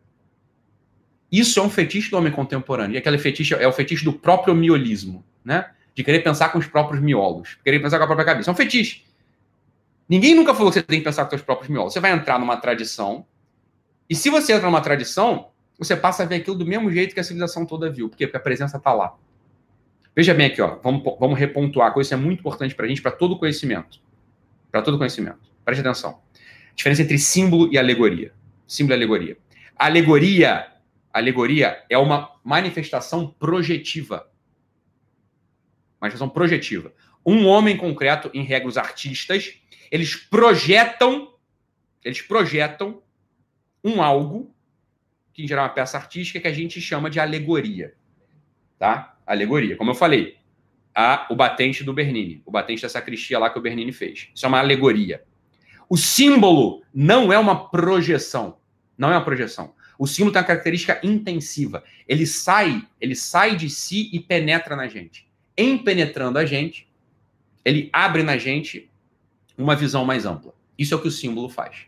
Isso 1.31 1.59
é 1.59 1.63
um 1.63 1.69
fetiche 1.69 2.11
do 2.11 2.17
homem 2.17 2.31
contemporâneo. 2.31 2.95
E 2.95 2.97
aquele 2.97 3.17
fetiche 3.17 3.53
é 3.53 3.67
o 3.67 3.71
fetiche 3.71 4.03
do 4.03 4.11
próprio 4.11 4.53
miolismo, 4.53 5.23
né? 5.45 5.71
De 5.95 6.03
querer 6.03 6.19
pensar 6.19 6.49
com 6.49 6.59
os 6.59 6.67
próprios 6.67 7.01
miolos, 7.01 7.57
querer 7.63 7.79
pensar 7.79 7.97
com 7.97 8.03
a 8.03 8.07
própria 8.07 8.25
cabeça. 8.25 8.49
É 8.49 8.53
um 8.53 8.55
fetiche. 8.55 9.03
Ninguém 10.09 10.35
nunca 10.35 10.53
falou 10.53 10.71
que 10.71 10.79
você 10.79 10.83
tem 10.83 10.99
que 10.99 11.05
pensar 11.05 11.23
com 11.23 11.27
os 11.27 11.31
seus 11.31 11.41
próprios 11.41 11.69
miolos. 11.69 11.93
Você 11.93 11.99
vai 12.01 12.11
entrar 12.11 12.37
numa 12.37 12.57
tradição, 12.57 13.25
e 14.09 14.15
se 14.15 14.29
você 14.29 14.51
entra 14.51 14.65
numa 14.65 14.81
tradição, 14.81 15.51
você 15.79 15.95
passa 15.95 16.23
a 16.23 16.25
ver 16.25 16.35
aquilo 16.35 16.57
do 16.57 16.65
mesmo 16.65 16.91
jeito 16.91 17.13
que 17.13 17.19
a 17.21 17.23
civilização 17.23 17.65
toda 17.65 17.89
viu. 17.89 18.09
Por 18.09 18.17
quê? 18.17 18.27
Porque 18.27 18.35
a 18.35 18.41
presença 18.41 18.75
está 18.75 18.93
lá. 18.93 19.15
Veja 20.13 20.33
bem 20.33 20.47
aqui, 20.47 20.61
ó. 20.61 20.75
Vamos, 20.83 21.01
vamos 21.17 21.39
repontuar, 21.39 21.97
isso 21.97 22.13
é 22.13 22.17
muito 22.17 22.39
importante 22.39 22.75
para 22.75 22.85
a 22.85 22.89
gente, 22.89 23.01
para 23.01 23.11
todo 23.11 23.39
conhecimento. 23.39 24.01
Para 24.69 24.81
todo 24.81 24.97
conhecimento. 24.97 25.39
Preste 25.63 25.79
atenção. 25.79 26.19
A 26.71 26.75
diferença 26.75 27.01
entre 27.01 27.17
símbolo 27.17 27.71
e 27.71 27.77
alegoria. 27.77 28.33
Símbolo 28.67 28.93
e 28.93 28.97
alegoria. 28.97 29.37
A 29.77 29.85
alegoria 29.85 30.67
alegoria 31.13 31.83
é 31.89 31.97
uma 31.97 32.39
manifestação 32.43 33.27
projetiva. 33.27 34.31
Manifestação 35.99 36.29
projetiva. 36.29 36.93
Um 37.25 37.45
homem 37.45 37.77
concreto, 37.77 38.31
em 38.33 38.43
regras 38.43 38.77
artistas, 38.77 39.61
eles 39.91 40.15
projetam, 40.15 41.35
eles 42.03 42.21
projetam 42.21 43.01
um 43.83 44.01
algo, 44.01 44.55
que 45.33 45.43
em 45.43 45.47
geral 45.47 45.65
é 45.65 45.67
uma 45.67 45.73
peça 45.73 45.97
artística, 45.97 46.39
que 46.39 46.47
a 46.47 46.53
gente 46.53 46.81
chama 46.81 47.09
de 47.09 47.19
alegoria. 47.19 47.93
Tá? 48.79 49.17
Alegoria. 49.25 49.75
Como 49.75 49.91
eu 49.91 49.95
falei, 49.95 50.37
a, 50.93 51.27
o 51.29 51.35
batente 51.35 51.83
do 51.83 51.93
Bernini, 51.93 52.41
o 52.45 52.51
batente 52.51 52.81
da 52.81 52.89
sacristia 52.89 53.39
lá 53.39 53.49
que 53.49 53.59
o 53.59 53.61
Bernini 53.61 53.91
fez. 53.91 54.29
Isso 54.33 54.45
é 54.45 54.49
uma 54.49 54.59
alegoria. 54.59 55.23
O 55.89 55.97
símbolo 55.97 56.83
não 56.93 57.31
é 57.31 57.37
uma 57.37 57.69
projeção. 57.69 58.57
Não 58.97 59.09
é 59.09 59.17
uma 59.17 59.25
projeção. 59.25 59.73
O 60.01 60.07
símbolo 60.07 60.33
tem 60.33 60.41
uma 60.41 60.47
característica 60.47 60.99
intensiva. 61.03 61.83
Ele 62.07 62.25
sai, 62.25 62.87
ele 62.99 63.15
sai 63.15 63.55
de 63.55 63.69
si 63.69 64.09
e 64.11 64.19
penetra 64.19 64.75
na 64.75 64.87
gente. 64.87 65.27
Em 65.55 65.77
penetrando 65.77 66.39
a 66.39 66.43
gente, 66.43 66.87
ele 67.63 67.87
abre 67.93 68.23
na 68.23 68.35
gente 68.35 68.89
uma 69.55 69.75
visão 69.75 70.03
mais 70.03 70.25
ampla. 70.25 70.55
Isso 70.75 70.95
é 70.95 70.97
o 70.97 70.99
que 70.99 71.07
o 71.07 71.11
símbolo 71.11 71.49
faz. 71.49 71.85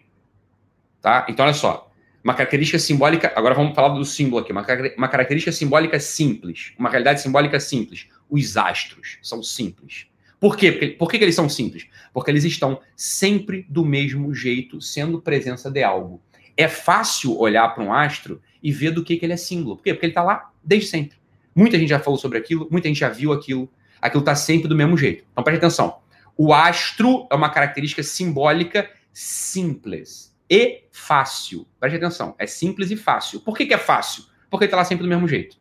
Tá? 1.02 1.26
Então, 1.28 1.44
olha 1.44 1.56
só. 1.56 1.92
Uma 2.24 2.36
característica 2.36 2.78
simbólica. 2.78 3.34
Agora 3.36 3.56
vamos 3.56 3.74
falar 3.74 3.90
do 3.96 4.06
símbolo 4.06 4.44
aqui. 4.44 4.52
Uma, 4.52 4.64
uma 4.96 5.08
característica 5.08 5.52
simbólica 5.52 6.00
simples. 6.00 6.72
Uma 6.78 6.92
realidade 6.92 7.20
simbólica 7.20 7.60
simples. 7.60 8.10
Os 8.30 8.56
astros 8.58 9.18
são 9.24 9.42
simples. 9.42 10.06
Por 10.40 10.56
quê? 10.56 10.72
Porque, 10.72 10.88
por 10.90 11.10
que, 11.10 11.18
que 11.18 11.24
eles 11.24 11.34
são 11.34 11.50
simples? 11.50 11.88
Porque 12.14 12.30
eles 12.30 12.44
estão 12.44 12.80
sempre 12.96 13.66
do 13.68 13.84
mesmo 13.84 14.36
jeito, 14.36 14.80
sendo 14.80 15.20
presença 15.20 15.72
de 15.72 15.82
algo 15.82 16.22
é 16.56 16.68
fácil 16.68 17.38
olhar 17.38 17.68
para 17.70 17.84
um 17.84 17.94
astro 17.94 18.42
e 18.62 18.72
ver 18.72 18.92
do 18.92 19.04
que, 19.04 19.18
que 19.18 19.26
ele 19.26 19.34
é 19.34 19.38
símbolo. 19.38 19.78
Por 19.78 19.84
quê? 19.84 19.94
Porque 19.94 20.06
ele 20.06 20.12
está 20.12 20.24
lá 20.24 20.52
desde 20.64 20.88
sempre. 20.88 21.18
Muita 21.56 21.78
gente 21.78 21.90
já 21.90 22.00
falou 22.00 22.18
sobre 22.18 22.38
aquilo, 22.38 22.68
muita 22.72 22.88
gente 22.88 23.00
já 23.00 23.10
viu 23.10 23.32
aquilo. 23.32 23.70
Aquilo 24.02 24.22
está 24.22 24.36
sempre 24.36 24.68
do 24.68 24.76
mesmo 24.76 24.98
jeito. 24.98 25.26
Então 25.32 25.44
preste 25.44 25.60
atenção. 25.60 26.02
O 26.38 26.54
astro 26.54 27.28
é 27.32 27.36
uma 27.36 27.50
característica 27.50 28.02
simbólica 28.04 28.90
simples 29.12 30.36
e 30.50 30.84
fácil. 30.92 31.68
Preste 31.80 31.98
atenção. 31.98 32.36
É 32.38 32.48
simples 32.48 32.92
e 32.92 32.96
fácil. 32.96 33.40
Por 33.40 33.56
que, 33.56 33.66
que 33.66 33.74
é 33.74 33.78
fácil? 33.78 34.26
Porque 34.50 34.66
ele 34.66 34.68
está 34.68 34.78
lá 34.78 34.86
sempre 34.86 35.04
do 35.04 35.10
mesmo 35.10 35.28
jeito. 35.28 35.58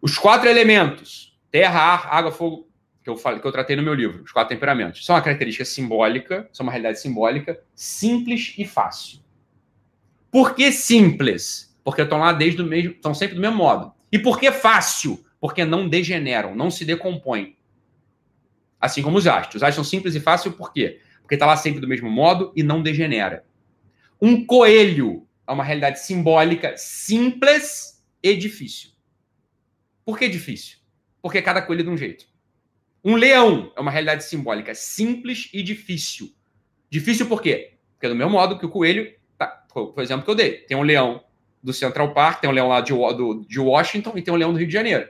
Os 0.00 0.16
quatro 0.18 0.48
elementos: 0.48 1.38
terra, 1.50 1.80
ar, 1.80 2.08
água, 2.10 2.32
fogo, 2.32 2.69
que 3.02 3.08
eu 3.08 3.16
falei, 3.16 3.40
que 3.40 3.46
eu 3.46 3.52
tratei 3.52 3.76
no 3.76 3.82
meu 3.82 3.94
livro, 3.94 4.22
os 4.22 4.32
quatro 4.32 4.54
temperamentos. 4.54 5.04
São 5.04 5.16
uma 5.16 5.22
característica 5.22 5.64
simbólica, 5.64 6.48
são 6.52 6.64
uma 6.64 6.72
realidade 6.72 7.00
simbólica, 7.00 7.60
simples 7.74 8.54
e 8.58 8.64
fácil. 8.64 9.20
Por 10.30 10.54
que 10.54 10.70
simples? 10.70 11.74
Porque 11.82 12.02
estão 12.02 12.18
lá 12.18 12.32
desde 12.32 12.60
o 12.60 12.66
mesmo, 12.66 12.92
estão 12.92 13.14
sempre 13.14 13.34
do 13.34 13.40
mesmo 13.40 13.56
modo. 13.56 13.92
E 14.12 14.18
por 14.18 14.38
que 14.38 14.52
fácil? 14.52 15.24
Porque 15.40 15.64
não 15.64 15.88
degeneram, 15.88 16.54
não 16.54 16.70
se 16.70 16.84
decompõem. 16.84 17.56
Assim 18.78 19.02
como 19.02 19.18
os 19.18 19.26
astros. 19.26 19.56
Os 19.56 19.62
astros 19.62 19.86
são 19.86 19.98
simples 19.98 20.14
e 20.14 20.20
fácil 20.20 20.52
por 20.52 20.72
quê? 20.72 21.00
Porque 21.22 21.34
está 21.34 21.46
lá 21.46 21.56
sempre 21.56 21.80
do 21.80 21.88
mesmo 21.88 22.10
modo 22.10 22.52
e 22.54 22.62
não 22.62 22.82
degenera. 22.82 23.44
Um 24.20 24.44
coelho 24.44 25.26
é 25.46 25.52
uma 25.52 25.64
realidade 25.64 26.00
simbólica 26.00 26.76
simples 26.76 28.04
e 28.22 28.36
difícil. 28.36 28.90
Por 30.04 30.18
que 30.18 30.28
difícil? 30.28 30.78
Porque 31.22 31.40
cada 31.40 31.62
coelho 31.62 31.80
é 31.80 31.84
de 31.84 31.90
um 31.90 31.96
jeito. 31.96 32.26
Um 33.04 33.14
leão 33.14 33.72
é 33.76 33.80
uma 33.80 33.90
realidade 33.90 34.24
simbólica 34.24 34.74
simples 34.74 35.48
e 35.52 35.62
difícil. 35.62 36.34
Difícil 36.90 37.26
por 37.26 37.40
quê? 37.40 37.74
Porque 37.94 38.08
do 38.08 38.14
mesmo 38.14 38.32
modo 38.32 38.58
que 38.58 38.66
o 38.66 38.70
coelho, 38.70 39.12
tá, 39.38 39.46
por 39.46 40.02
exemplo, 40.02 40.24
que 40.24 40.30
eu 40.30 40.34
dei, 40.34 40.58
tem 40.58 40.76
um 40.76 40.82
leão 40.82 41.24
do 41.62 41.72
Central 41.72 42.12
Park, 42.12 42.40
tem 42.40 42.50
um 42.50 42.52
leão 42.52 42.68
lá 42.68 42.80
de, 42.80 42.92
do, 42.92 43.44
de 43.46 43.60
Washington 43.60 44.16
e 44.16 44.22
tem 44.22 44.32
um 44.32 44.36
leão 44.36 44.52
do 44.52 44.58
Rio 44.58 44.66
de 44.66 44.72
Janeiro. 44.72 45.08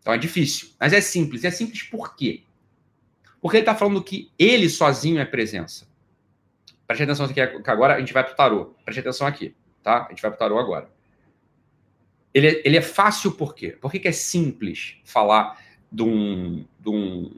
Então 0.00 0.12
é 0.12 0.18
difícil, 0.18 0.70
mas 0.78 0.92
é 0.92 1.00
simples. 1.00 1.44
E 1.44 1.46
é 1.46 1.50
simples 1.50 1.82
por 1.82 2.16
quê? 2.16 2.42
Porque 3.40 3.56
ele 3.56 3.62
está 3.62 3.74
falando 3.74 4.02
que 4.02 4.30
ele 4.38 4.68
sozinho 4.68 5.20
é 5.20 5.24
presença. 5.24 5.88
Preste 6.86 7.04
atenção 7.04 7.26
aqui, 7.26 7.34
que 7.34 7.70
agora 7.70 7.94
a 7.94 8.00
gente 8.00 8.12
vai 8.12 8.22
para 8.22 8.32
o 8.32 8.36
tarô. 8.36 8.74
Preste 8.84 9.00
atenção 9.00 9.26
aqui, 9.26 9.54
tá? 9.82 10.06
A 10.06 10.08
gente 10.10 10.20
vai 10.20 10.30
para 10.30 10.36
o 10.36 10.38
tarô 10.38 10.58
agora. 10.58 10.90
Ele 12.34 12.48
é, 12.48 12.62
ele 12.64 12.76
é 12.76 12.82
fácil 12.82 13.32
por 13.32 13.54
quê? 13.54 13.76
Por 13.80 13.90
que, 13.90 13.98
que 13.98 14.08
é 14.08 14.12
simples 14.12 14.96
falar 15.04 15.58
de 15.92 16.02
um, 16.02 16.64
de, 16.80 16.88
um, 16.88 17.30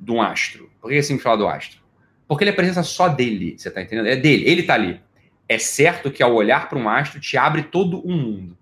de 0.00 0.10
um 0.10 0.20
astro? 0.20 0.70
Por 0.80 0.90
que 0.90 0.96
é 0.96 1.02
simples 1.02 1.22
falar 1.22 1.36
do 1.36 1.46
astro? 1.46 1.80
Porque 2.26 2.42
ele 2.42 2.50
é 2.50 2.54
presença 2.54 2.82
só 2.82 3.08
dele, 3.08 3.56
você 3.56 3.68
está 3.68 3.80
entendendo? 3.80 4.08
É 4.08 4.16
dele, 4.16 4.48
ele 4.48 4.62
está 4.62 4.74
ali. 4.74 5.00
É 5.48 5.58
certo 5.58 6.10
que 6.10 6.22
ao 6.22 6.34
olhar 6.34 6.68
para 6.68 6.78
um 6.78 6.88
astro 6.88 7.20
te 7.20 7.36
abre 7.36 7.62
todo 7.62 8.02
um 8.06 8.16
mundo. 8.16 8.58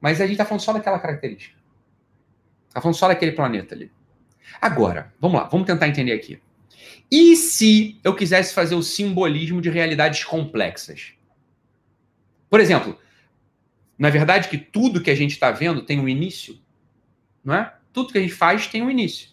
Mas 0.00 0.20
a 0.20 0.24
gente 0.24 0.34
está 0.34 0.44
falando 0.44 0.62
só 0.62 0.72
daquela 0.72 0.98
característica. 0.98 1.56
Está 2.68 2.80
falando 2.80 2.96
só 2.96 3.08
daquele 3.08 3.32
planeta 3.32 3.74
ali. 3.74 3.90
Agora, 4.60 5.12
vamos 5.20 5.40
lá, 5.40 5.48
vamos 5.48 5.66
tentar 5.66 5.88
entender 5.88 6.12
aqui. 6.12 6.40
E 7.10 7.36
se 7.36 8.00
eu 8.02 8.14
quisesse 8.14 8.54
fazer 8.54 8.74
o 8.74 8.82
simbolismo 8.82 9.60
de 9.60 9.70
realidades 9.70 10.24
complexas? 10.24 11.12
Por 12.48 12.60
exemplo, 12.60 12.98
na 13.98 14.10
verdade 14.10 14.48
que 14.48 14.58
tudo 14.58 15.00
que 15.00 15.10
a 15.10 15.14
gente 15.14 15.32
está 15.32 15.50
vendo 15.50 15.82
tem 15.82 16.00
um 16.00 16.08
início, 16.08 16.58
não 17.44 17.54
é? 17.54 17.74
Tudo 17.94 18.12
que 18.12 18.18
a 18.18 18.20
gente 18.20 18.34
faz 18.34 18.66
tem 18.66 18.82
um 18.82 18.90
início. 18.90 19.30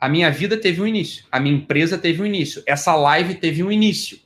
A 0.00 0.08
minha 0.08 0.30
vida 0.32 0.60
teve 0.60 0.82
um 0.82 0.86
início, 0.86 1.24
a 1.30 1.38
minha 1.38 1.54
empresa 1.54 1.96
teve 1.96 2.20
um 2.20 2.26
início, 2.26 2.60
essa 2.66 2.94
live 2.96 3.36
teve 3.36 3.62
um 3.62 3.70
início. 3.70 4.18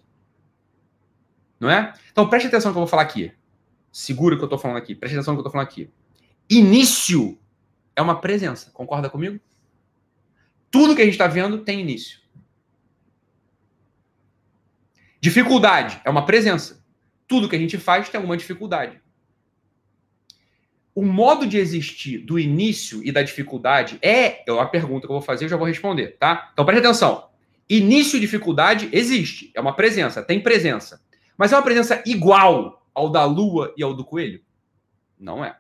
Não 1.61 1.71
é? 1.71 1.93
Então 2.11 2.29
preste 2.29 2.47
atenção 2.47 2.71
no 2.71 2.75
que 2.75 2.79
eu 2.79 2.83
vou 2.83 2.89
falar 2.89 3.03
aqui. 3.03 3.31
Segura 3.93 4.35
o 4.35 4.39
que 4.39 4.45
eu 4.45 4.47
estou 4.47 4.59
falando 4.59 4.79
aqui, 4.79 4.95
preste 4.95 5.15
atenção 5.15 5.35
no 5.35 5.37
que 5.37 5.41
eu 5.41 5.49
estou 5.49 5.53
falando 5.53 5.69
aqui. 5.69 5.91
Início 6.49 7.39
é 7.95 8.01
uma 8.01 8.19
presença, 8.19 8.71
concorda 8.71 9.11
comigo? 9.11 9.39
Tudo 10.71 10.97
que 10.97 11.03
a 11.03 11.05
gente 11.05 11.15
está 11.15 11.27
vendo 11.27 11.59
tem 11.59 11.79
início. 11.79 12.21
Dificuldade 15.21 16.01
é 16.07 16.11
uma 16.11 16.25
presença. 16.25 16.83
Tudo 17.29 17.51
que 17.51 17.57
a 17.57 17.59
gente 17.59 17.77
faz 17.77 18.09
tem 18.09 18.19
alguma 18.19 18.37
dificuldade. 18.37 19.02
O 20.95 21.03
modo 21.03 21.47
de 21.47 21.59
existir 21.59 22.19
do 22.19 22.39
início 22.39 23.03
e 23.05 23.11
da 23.11 23.23
dificuldade 23.23 23.99
é, 24.03 24.49
é 24.49 24.53
uma 24.53 24.67
pergunta 24.67 25.07
que 25.07 25.13
eu 25.13 25.17
vou 25.17 25.23
fazer, 25.23 25.47
eu 25.47 25.49
já 25.49 25.57
vou 25.57 25.67
responder, 25.67 26.17
tá? 26.19 26.51
Então 26.53 26.65
preste 26.65 26.85
atenção. 26.85 27.31
Início 27.69 28.17
e 28.17 28.21
dificuldade 28.21 28.89
existe, 28.93 29.51
é 29.55 29.61
uma 29.61 29.75
presença, 29.75 30.23
tem 30.23 30.41
presença. 30.41 31.01
Mas 31.37 31.53
é 31.53 31.57
uma 31.57 31.63
presença 31.63 32.03
igual 32.05 32.87
ao 32.95 33.09
da 33.09 33.25
lua 33.25 33.73
e 33.77 33.83
ao 33.83 33.95
do 33.95 34.05
coelho? 34.05 34.43
Não 35.19 35.45
é. 35.45 35.57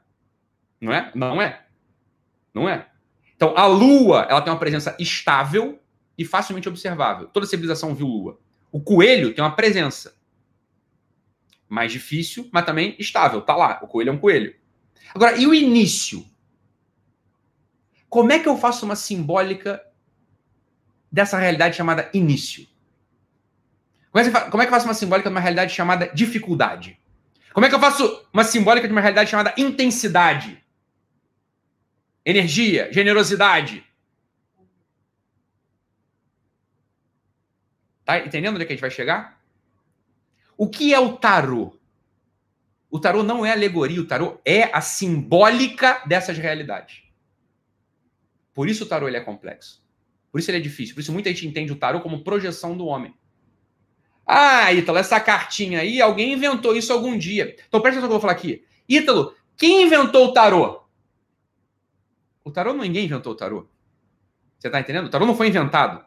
Não 0.80 0.92
é? 0.92 1.12
Não 1.14 1.40
é. 1.40 1.62
Não 2.52 2.68
é. 2.68 2.86
Então, 3.36 3.56
a 3.56 3.66
Lua 3.66 4.26
ela 4.28 4.40
tem 4.40 4.52
uma 4.52 4.58
presença 4.58 4.96
estável 4.98 5.80
e 6.16 6.24
facilmente 6.24 6.68
observável. 6.68 7.26
Toda 7.28 7.46
civilização 7.46 7.94
viu 7.94 8.06
Lua. 8.06 8.38
O 8.70 8.80
coelho 8.80 9.34
tem 9.34 9.42
uma 9.42 9.54
presença 9.56 10.14
mais 11.68 11.90
difícil, 11.90 12.48
mas 12.52 12.64
também 12.64 12.94
estável. 12.98 13.40
Tá 13.40 13.56
lá. 13.56 13.80
O 13.82 13.88
coelho 13.88 14.10
é 14.10 14.12
um 14.12 14.18
coelho. 14.18 14.54
Agora, 15.14 15.36
e 15.36 15.46
o 15.46 15.54
início? 15.54 16.26
Como 18.08 18.32
é 18.32 18.38
que 18.38 18.48
eu 18.48 18.56
faço 18.56 18.84
uma 18.84 18.96
simbólica 18.96 19.82
dessa 21.10 21.38
realidade 21.38 21.76
chamada 21.76 22.10
início? 22.12 22.66
Como 24.10 24.22
é 24.22 24.30
que 24.30 24.56
eu 24.56 24.70
faço 24.70 24.86
uma 24.86 24.94
simbólica 24.94 25.28
de 25.28 25.34
uma 25.34 25.40
realidade 25.40 25.72
chamada 25.72 26.06
dificuldade? 26.08 27.00
Como 27.52 27.66
é 27.66 27.68
que 27.68 27.74
eu 27.74 27.80
faço 27.80 28.26
uma 28.32 28.44
simbólica 28.44 28.86
de 28.86 28.92
uma 28.92 29.00
realidade 29.00 29.30
chamada 29.30 29.54
intensidade? 29.56 30.62
energia, 32.24 32.92
generosidade. 32.92 33.84
Tá 38.04 38.18
entendendo 38.18 38.54
onde 38.54 38.64
é 38.64 38.66
que 38.66 38.72
a 38.72 38.76
gente 38.76 38.80
vai 38.80 38.90
chegar? 38.90 39.40
O 40.56 40.68
que 40.68 40.92
é 40.92 41.00
o 41.00 41.16
tarô? 41.16 41.78
O 42.92 43.00
tarô 43.00 43.22
não 43.22 43.44
é 43.44 43.50
alegoria, 43.50 44.02
o 44.02 44.06
tarô 44.06 44.38
é 44.44 44.64
a 44.64 44.82
simbólica 44.82 46.02
dessas 46.06 46.36
realidades. 46.36 47.02
Por 48.52 48.68
isso 48.68 48.84
o 48.84 48.86
tarô 48.86 49.08
ele 49.08 49.16
é 49.16 49.20
complexo. 49.20 49.82
Por 50.30 50.38
isso 50.38 50.50
ele 50.50 50.58
é 50.58 50.60
difícil. 50.60 50.94
Por 50.94 51.00
isso 51.00 51.10
muita 51.10 51.30
gente 51.30 51.48
entende 51.48 51.72
o 51.72 51.76
tarô 51.76 52.02
como 52.02 52.22
projeção 52.22 52.76
do 52.76 52.84
homem. 52.84 53.14
Ah, 54.26 54.70
Ítalo, 54.74 54.98
essa 54.98 55.18
cartinha 55.18 55.80
aí, 55.80 56.02
alguém 56.02 56.34
inventou 56.34 56.76
isso 56.76 56.92
algum 56.92 57.16
dia. 57.16 57.56
Então 57.66 57.80
presta 57.80 57.98
atenção 57.98 58.10
que 58.10 58.14
eu 58.14 58.20
vou 58.20 58.20
falar 58.20 58.34
aqui. 58.34 58.62
Ítalo, 58.86 59.34
quem 59.56 59.84
inventou 59.84 60.26
o 60.26 60.32
tarô? 60.34 60.82
O 62.44 62.50
tarô 62.50 62.74
ninguém 62.74 63.06
inventou 63.06 63.32
o 63.32 63.36
tarô. 63.36 63.70
Você 64.58 64.68
está 64.68 64.78
entendendo? 64.78 65.06
O 65.06 65.10
tarô 65.10 65.24
não 65.24 65.34
foi 65.34 65.48
inventado. 65.48 66.04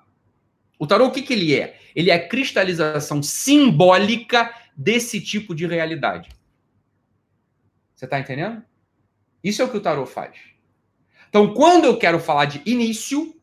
O 0.77 0.85
tarô, 0.85 1.07
o 1.07 1.11
que, 1.11 1.23
que 1.23 1.33
ele 1.33 1.55
é? 1.55 1.79
Ele 1.95 2.11
é 2.11 2.13
a 2.13 2.27
cristalização 2.27 3.23
simbólica 3.23 4.53
desse 4.77 5.19
tipo 5.19 5.55
de 5.55 5.65
realidade. 5.65 6.29
Você 7.95 8.05
está 8.05 8.19
entendendo? 8.19 8.61
Isso 9.43 9.61
é 9.61 9.65
o 9.65 9.69
que 9.69 9.77
o 9.77 9.81
tarô 9.81 10.05
faz. 10.05 10.37
Então, 11.29 11.53
quando 11.53 11.85
eu 11.85 11.97
quero 11.97 12.19
falar 12.19 12.45
de 12.45 12.61
início, 12.65 13.35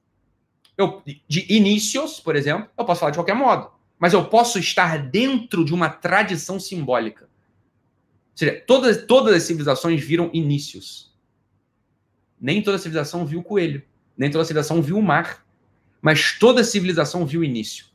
eu, 0.76 1.02
de 1.28 1.52
inícios, 1.52 2.20
por 2.20 2.36
exemplo, 2.36 2.68
eu 2.76 2.84
posso 2.84 3.00
falar 3.00 3.10
de 3.10 3.18
qualquer 3.18 3.34
modo. 3.34 3.70
Mas 3.98 4.12
eu 4.12 4.24
posso 4.24 4.58
estar 4.58 4.98
dentro 4.98 5.64
de 5.64 5.72
uma 5.72 5.88
tradição 5.88 6.58
simbólica. 6.58 7.24
Ou 7.24 8.36
seja, 8.36 8.62
todas, 8.66 9.06
todas 9.06 9.34
as 9.34 9.42
civilizações 9.44 10.02
viram 10.02 10.30
inícios. 10.32 11.14
Nem 12.40 12.62
toda 12.62 12.78
civilização 12.78 13.24
viu 13.24 13.40
o 13.40 13.44
coelho. 13.44 13.82
Nem 14.16 14.30
toda 14.30 14.44
civilização 14.44 14.82
viu 14.82 14.98
o 14.98 15.02
mar. 15.02 15.46
Mas 16.00 16.38
toda 16.38 16.64
civilização 16.64 17.24
viu 17.24 17.44
início. 17.44 17.86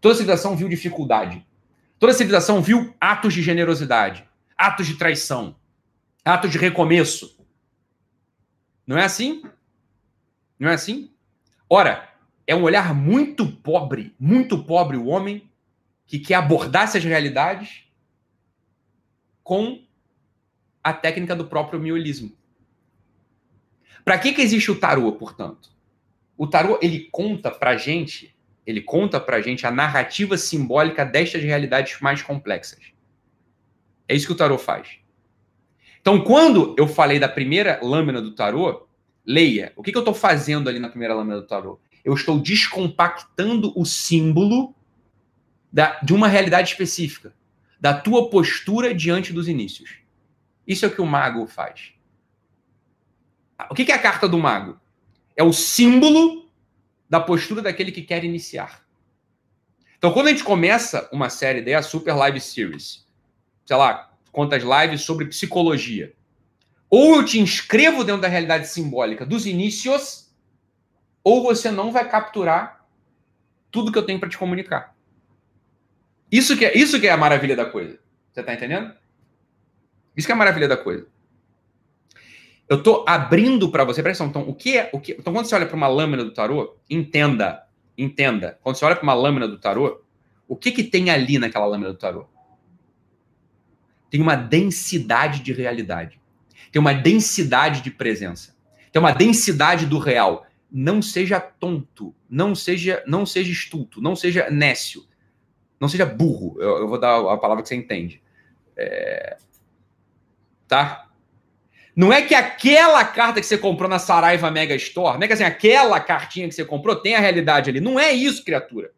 Toda 0.00 0.14
civilização 0.14 0.56
viu 0.56 0.68
dificuldade. 0.68 1.44
Toda 1.98 2.12
civilização 2.12 2.62
viu 2.62 2.94
atos 3.00 3.34
de 3.34 3.42
generosidade, 3.42 4.24
atos 4.56 4.86
de 4.86 4.94
traição, 4.94 5.56
atos 6.24 6.50
de 6.50 6.58
recomeço. 6.58 7.38
Não 8.86 8.98
é 8.98 9.04
assim? 9.04 9.42
Não 10.58 10.68
é 10.70 10.74
assim? 10.74 11.12
Ora, 11.68 12.08
é 12.46 12.54
um 12.54 12.62
olhar 12.62 12.94
muito 12.94 13.46
pobre, 13.46 14.14
muito 14.18 14.64
pobre 14.64 14.96
o 14.96 15.06
homem 15.06 15.50
que 16.06 16.18
quer 16.18 16.34
abordar 16.34 16.84
essas 16.84 17.04
realidades 17.04 17.84
com 19.42 19.84
a 20.82 20.92
técnica 20.92 21.36
do 21.36 21.46
próprio 21.46 21.78
miolismo. 21.78 22.32
Para 24.04 24.18
que, 24.18 24.32
que 24.32 24.40
existe 24.40 24.70
o 24.70 24.80
tarô, 24.80 25.12
portanto? 25.12 25.70
O 26.36 26.46
tarô, 26.46 26.78
ele 26.80 27.08
conta 27.10 27.50
pra 27.50 27.76
gente, 27.76 28.34
ele 28.66 28.80
conta 28.80 29.20
pra 29.20 29.42
gente 29.42 29.66
a 29.66 29.70
narrativa 29.70 30.38
simbólica 30.38 31.04
destas 31.04 31.42
realidades 31.42 32.00
mais 32.00 32.22
complexas. 32.22 32.92
É 34.08 34.14
isso 34.14 34.26
que 34.26 34.32
o 34.32 34.36
tarô 34.36 34.56
faz. 34.56 34.98
Então, 36.00 36.20
quando 36.22 36.74
eu 36.78 36.86
falei 36.86 37.18
da 37.18 37.28
primeira 37.28 37.78
lâmina 37.82 38.22
do 38.22 38.34
tarô, 38.34 38.88
leia. 39.28 39.72
O 39.76 39.82
que, 39.82 39.92
que 39.92 39.98
eu 39.98 40.02
estou 40.02 40.14
fazendo 40.14 40.68
ali 40.68 40.78
na 40.78 40.88
primeira 40.88 41.14
lâmina 41.14 41.36
do 41.36 41.46
tarô? 41.46 41.78
Eu 42.04 42.14
estou 42.14 42.38
descompactando 42.40 43.72
o 43.78 43.84
símbolo 43.84 44.74
da, 45.70 46.00
de 46.00 46.14
uma 46.14 46.28
realidade 46.28 46.70
específica, 46.70 47.34
da 47.78 47.92
tua 47.92 48.30
postura 48.30 48.94
diante 48.94 49.32
dos 49.32 49.48
inícios. 49.48 49.98
Isso 50.66 50.84
é 50.84 50.88
o 50.88 50.94
que 50.94 51.02
o 51.02 51.06
mago 51.06 51.46
faz. 51.46 51.92
O 53.70 53.74
que 53.74 53.90
é 53.90 53.94
a 53.94 53.98
carta 53.98 54.26
do 54.26 54.38
mago? 54.38 54.80
É 55.36 55.42
o 55.42 55.52
símbolo 55.52 56.50
da 57.08 57.20
postura 57.20 57.60
daquele 57.60 57.92
que 57.92 58.02
quer 58.02 58.24
iniciar. 58.24 58.86
Então, 59.98 60.12
quando 60.12 60.28
a 60.28 60.30
gente 60.30 60.44
começa 60.44 61.08
uma 61.12 61.28
série 61.28 61.74
a 61.74 61.82
Super 61.82 62.14
Live 62.14 62.40
Series, 62.40 63.06
sei 63.66 63.76
lá, 63.76 64.07
quantas 64.38 64.62
lives 64.62 65.02
sobre 65.02 65.26
psicologia, 65.26 66.14
ou 66.88 67.16
eu 67.16 67.24
te 67.24 67.40
inscrevo 67.40 68.04
dentro 68.04 68.22
da 68.22 68.28
realidade 68.28 68.68
simbólica 68.68 69.26
dos 69.26 69.46
inícios, 69.46 70.32
ou 71.24 71.42
você 71.42 71.72
não 71.72 71.90
vai 71.90 72.08
capturar 72.08 72.86
tudo 73.68 73.90
que 73.90 73.98
eu 73.98 74.06
tenho 74.06 74.20
para 74.20 74.28
te 74.28 74.38
comunicar. 74.38 74.94
Isso 76.30 76.56
que, 76.56 76.64
é, 76.64 76.78
isso 76.78 77.00
que 77.00 77.08
é 77.08 77.10
a 77.10 77.16
maravilha 77.16 77.56
da 77.56 77.66
coisa. 77.66 77.98
Você 78.30 78.38
está 78.38 78.54
entendendo? 78.54 78.94
Isso 80.16 80.28
que 80.28 80.30
é 80.30 80.36
a 80.36 80.38
maravilha 80.38 80.68
da 80.68 80.76
coisa. 80.76 81.08
Eu 82.68 82.76
estou 82.76 83.04
abrindo 83.08 83.72
para 83.72 83.82
você, 83.82 84.04
presta 84.04 84.22
atenção, 84.22 84.42
então, 84.42 84.52
o 84.52 84.54
que 84.54 84.78
é, 84.78 84.88
o 84.92 85.00
que, 85.00 85.16
então 85.18 85.32
quando 85.32 85.46
você 85.46 85.56
olha 85.56 85.66
para 85.66 85.76
uma 85.76 85.88
lâmina 85.88 86.22
do 86.22 86.30
tarô, 86.30 86.76
entenda, 86.88 87.66
entenda, 87.98 88.56
quando 88.62 88.76
você 88.76 88.84
olha 88.84 88.94
para 88.94 89.02
uma 89.02 89.14
lâmina 89.14 89.48
do 89.48 89.58
tarô, 89.58 90.00
o 90.46 90.54
que 90.54 90.70
que 90.70 90.84
tem 90.84 91.10
ali 91.10 91.40
naquela 91.40 91.66
lâmina 91.66 91.90
do 91.92 91.98
tarô? 91.98 92.28
Tem 94.10 94.20
uma 94.20 94.36
densidade 94.36 95.40
de 95.40 95.52
realidade. 95.52 96.20
Tem 96.72 96.80
uma 96.80 96.94
densidade 96.94 97.80
de 97.80 97.90
presença. 97.90 98.56
Tem 98.92 99.00
uma 99.00 99.12
densidade 99.12 99.86
do 99.86 99.98
real. 99.98 100.46
Não 100.70 101.00
seja 101.00 101.40
tonto, 101.40 102.14
não 102.28 102.54
seja, 102.54 103.02
não 103.06 103.24
seja 103.24 103.50
estulto, 103.50 104.02
não 104.02 104.14
seja 104.14 104.50
nécio, 104.50 105.06
não 105.80 105.88
seja 105.88 106.04
burro. 106.04 106.56
Eu, 106.60 106.78
eu 106.78 106.88
vou 106.88 107.00
dar 107.00 107.18
a 107.18 107.38
palavra 107.38 107.62
que 107.62 107.68
você 107.68 107.74
entende. 107.74 108.22
É... 108.76 109.38
Tá? 110.66 111.08
Não 111.96 112.12
é 112.12 112.22
que 112.22 112.34
aquela 112.34 113.04
carta 113.04 113.40
que 113.40 113.46
você 113.46 113.58
comprou 113.58 113.88
na 113.88 113.98
Saraiva 113.98 114.50
Mega 114.50 114.74
Store, 114.76 115.16
não 115.16 115.24
é 115.24 115.26
que 115.26 115.32
assim, 115.32 115.42
aquela 115.42 115.98
cartinha 115.98 116.46
que 116.48 116.54
você 116.54 116.64
comprou 116.64 116.94
tem 116.94 117.16
a 117.16 117.20
realidade 117.20 117.70
ali. 117.70 117.80
Não 117.80 117.98
é 117.98 118.12
isso, 118.12 118.44
criatura. 118.44 118.92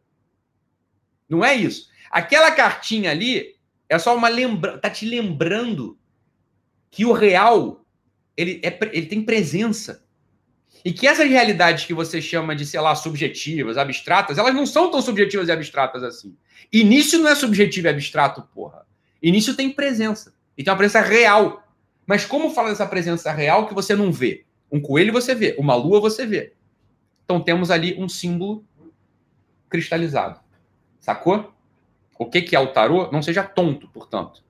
Não 1.29 1.45
é 1.45 1.55
isso. 1.55 1.89
Aquela 2.11 2.51
cartinha 2.51 3.13
ali 3.13 3.55
é 3.91 3.99
só 3.99 4.17
uma 4.17 4.29
lembrança, 4.29 4.79
tá 4.79 4.89
te 4.89 5.05
lembrando 5.05 5.99
que 6.91 7.05
o 7.05 7.13
real 7.13 7.85
ele, 8.37 8.61
é, 8.63 8.79
ele 8.93 9.07
tem 9.07 9.23
presença. 9.23 10.05
E 10.83 10.93
que 10.93 11.07
essas 11.07 11.29
realidades 11.29 11.85
que 11.85 11.93
você 11.93 12.23
chama 12.23 12.57
de, 12.57 12.65
sei 12.65 12.81
lá, 12.81 12.95
subjetivas, 12.95 13.77
abstratas, 13.77 14.39
elas 14.39 14.55
não 14.55 14.65
são 14.65 14.91
tão 14.91 15.03
subjetivas 15.03 15.49
e 15.49 15.53
abstratas 15.53 16.03
assim. 16.03 16.35
Início 16.73 17.19
não 17.19 17.29
é 17.29 17.35
subjetivo 17.35 17.89
e 17.89 17.91
abstrato, 17.91 18.43
porra. 18.55 18.87
Início 19.21 19.55
tem 19.55 19.69
presença. 19.69 20.33
E 20.57 20.63
tem 20.63 20.71
uma 20.71 20.79
presença 20.79 21.03
real. 21.03 21.63
Mas 22.07 22.25
como 22.25 22.51
fala 22.51 22.71
dessa 22.71 22.87
presença 22.87 23.31
real 23.33 23.67
que 23.67 23.75
você 23.75 23.95
não 23.95 24.11
vê? 24.11 24.47
Um 24.73 24.81
coelho 24.81 25.13
você 25.13 25.35
vê, 25.35 25.55
uma 25.59 25.75
lua 25.75 26.01
você 26.01 26.25
vê. 26.25 26.55
Então 27.25 27.41
temos 27.41 27.71
ali 27.71 27.97
um 27.99 28.09
símbolo 28.09 28.65
cristalizado. 29.69 30.41
Sacou? 31.01 31.53
O 32.21 32.27
que, 32.27 32.43
que 32.43 32.55
é 32.55 32.61
o 32.61 32.67
tarô? 32.67 33.11
Não 33.11 33.23
seja 33.23 33.43
tonto, 33.43 33.89
portanto. 33.89 34.45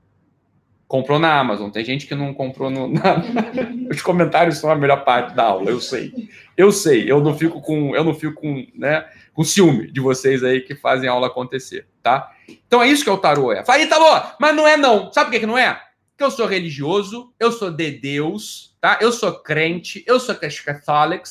Comprou 0.89 1.21
na 1.21 1.39
Amazon. 1.39 1.71
Tem 1.71 1.85
gente 1.85 2.05
que 2.05 2.17
não 2.17 2.35
comprou 2.35 2.69
no. 2.69 2.89
Na... 2.89 3.23
Os 3.89 4.03
comentários 4.03 4.59
são 4.59 4.69
a 4.73 4.75
melhor 4.75 5.05
parte 5.05 5.37
da 5.37 5.45
aula, 5.45 5.71
eu 5.71 5.81
sei. 5.81 6.13
Eu 6.57 6.73
sei, 6.73 7.09
eu 7.09 7.21
não 7.21 7.39
fico 7.39 7.61
com, 7.61 7.95
eu 7.95 8.03
não 8.03 8.13
fico 8.13 8.41
com, 8.41 8.67
né, 8.75 9.09
com 9.33 9.45
ciúme 9.45 9.89
de 9.89 10.01
vocês 10.01 10.43
aí 10.43 10.63
que 10.63 10.75
fazem 10.75 11.09
a 11.09 11.13
aula 11.13 11.29
acontecer, 11.29 11.87
tá? 12.03 12.33
Então 12.67 12.83
é 12.83 12.89
isso 12.89 13.05
que 13.05 13.09
é 13.09 13.13
o 13.13 13.19
tarô 13.19 13.53
é. 13.53 13.65
Fala 13.65 13.79
aí, 13.79 13.87
tarô, 13.87 14.21
mas 14.41 14.57
não 14.57 14.67
é 14.67 14.77
não. 14.77 15.13
Sabe 15.13 15.27
por 15.27 15.35
que, 15.35 15.41
que 15.41 15.47
não 15.47 15.57
é? 15.57 15.81
Porque 16.11 16.25
eu 16.25 16.31
sou 16.33 16.47
religioso, 16.47 17.33
eu 17.39 17.53
sou 17.53 17.71
de 17.71 17.93
Deus, 17.93 18.77
tá? 18.81 18.99
Eu 19.01 19.13
sou 19.13 19.33
crente, 19.33 20.03
eu 20.09 20.19
sou 20.19 20.35
católico. 20.65 21.23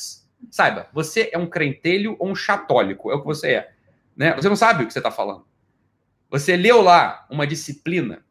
Saiba, 0.50 0.88
você 0.90 1.28
é 1.34 1.36
um 1.36 1.46
crentelho 1.46 2.16
ou 2.18 2.30
um 2.30 2.34
chatólico, 2.34 3.10
é 3.10 3.14
o 3.14 3.20
que 3.20 3.26
você 3.26 3.48
é. 3.48 3.70
Né? 4.16 4.34
Você 4.36 4.48
não 4.48 4.56
sabe 4.56 4.84
o 4.84 4.86
que 4.86 4.92
você 4.94 5.00
está 5.00 5.10
falando. 5.10 5.49
Você 6.30 6.56
leu 6.56 6.80
lá 6.80 7.26
uma 7.28 7.46
disciplina 7.46 8.24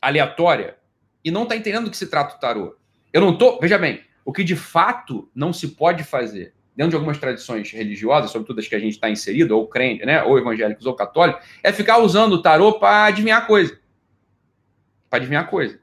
aleatória 0.00 0.76
e 1.24 1.30
não 1.30 1.44
está 1.44 1.54
entendendo 1.54 1.84
do 1.84 1.90
que 1.90 1.96
se 1.96 2.08
trata 2.08 2.36
o 2.36 2.40
tarô. 2.40 2.76
Eu 3.12 3.20
não 3.20 3.36
tô. 3.38 3.60
Veja 3.60 3.78
bem, 3.78 4.02
o 4.24 4.32
que 4.32 4.42
de 4.42 4.56
fato 4.56 5.30
não 5.34 5.52
se 5.52 5.68
pode 5.68 6.02
fazer 6.02 6.54
dentro 6.74 6.90
de 6.90 6.96
algumas 6.96 7.18
tradições 7.18 7.70
religiosas, 7.70 8.30
sobretudo 8.30 8.60
as 8.60 8.66
que 8.66 8.74
a 8.74 8.78
gente 8.78 8.94
está 8.94 9.08
inserido, 9.08 9.56
ou 9.56 9.68
crente, 9.68 10.06
né, 10.06 10.22
ou 10.22 10.38
evangélicos 10.38 10.86
ou 10.86 10.94
católicos, 10.94 11.44
é 11.62 11.70
ficar 11.72 11.98
usando 11.98 12.32
o 12.32 12.42
tarô 12.42 12.78
para 12.78 13.04
adivinhar 13.04 13.46
coisa. 13.46 13.78
Para 15.10 15.18
adivinhar 15.18 15.48
coisa. 15.48 15.78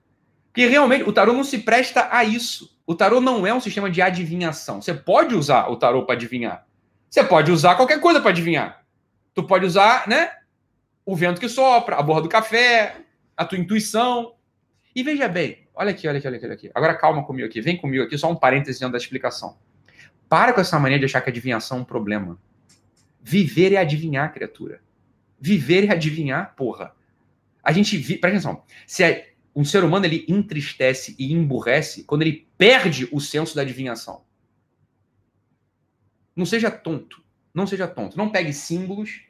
Porque 0.48 0.66
realmente 0.66 1.08
o 1.08 1.14
tarô 1.14 1.32
não 1.32 1.44
se 1.44 1.60
presta 1.60 2.10
a 2.12 2.24
isso. 2.24 2.76
O 2.88 2.96
tarô 2.96 3.22
não 3.22 3.46
é 3.46 3.54
um 3.54 3.60
sistema 3.60 3.90
de 3.90 4.02
adivinhação. 4.02 4.82
Você 4.82 4.94
pode 4.94 5.36
usar 5.36 5.70
o 5.70 5.78
tarô 5.78 6.06
para 6.06 6.16
adivinhar. 6.16 6.66
Você 7.08 7.24
pode 7.24 7.52
usar 7.52 7.76
qualquer 7.76 8.02
coisa 8.02 8.20
para 8.20 8.32
adivinhar. 8.32 8.84
Tu 9.36 9.44
pode 9.44 9.66
usar, 9.66 10.08
né? 10.08 10.32
O 11.10 11.16
vento 11.16 11.42
que 11.42 11.50
sopra, 11.50 11.96
a 11.96 12.04
borra 12.04 12.22
do 12.22 12.30
café, 12.30 12.98
a 13.36 13.44
tua 13.44 13.58
intuição. 13.58 14.36
E 14.96 15.02
veja 15.02 15.28
bem, 15.28 15.68
olha 15.74 15.90
aqui, 15.90 16.08
olha 16.08 16.20
aqui, 16.20 16.28
olha 16.28 16.54
aqui. 16.54 16.72
Agora 16.72 16.96
calma 16.96 17.26
comigo 17.26 17.48
aqui, 17.48 17.60
vem 17.62 17.76
comigo 17.76 18.04
aqui, 18.04 18.16
só 18.16 18.32
um 18.32 18.36
parênteses 18.36 18.80
da 18.80 18.96
explicação. 18.96 19.58
Para 20.30 20.54
com 20.54 20.62
essa 20.62 20.78
mania 20.78 21.00
de 21.00 21.06
achar 21.06 21.22
que 21.22 21.32
adivinhação 21.32 21.80
é 21.80 21.82
um 21.82 21.84
problema. 21.84 22.40
Viver 23.24 23.74
é 23.74 23.78
adivinhar, 23.78 24.32
criatura. 24.32 24.84
Viver 25.42 25.90
é 25.90 25.94
adivinhar, 25.94 26.54
porra. 26.56 26.96
A 27.64 27.72
gente 27.72 27.98
vi, 27.98 28.20
presta 28.20 28.38
atenção. 28.38 28.64
Se 28.86 29.34
um 29.56 29.66
ser 29.66 29.84
humano 29.84 30.06
ele 30.06 30.28
entristece 30.30 31.16
e 31.18 31.34
emburrece 31.34 32.04
quando 32.04 32.22
ele 32.22 32.48
perde 32.56 33.10
o 33.12 33.20
senso 33.20 33.56
da 33.56 33.64
adivinhação. 33.64 34.22
Não 36.36 36.46
seja 36.46 36.70
tonto. 36.70 37.20
Não 37.52 37.66
seja 37.66 37.88
tonto. 37.88 38.16
Não 38.16 38.30
pegue 38.30 38.54
símbolos 38.54 39.28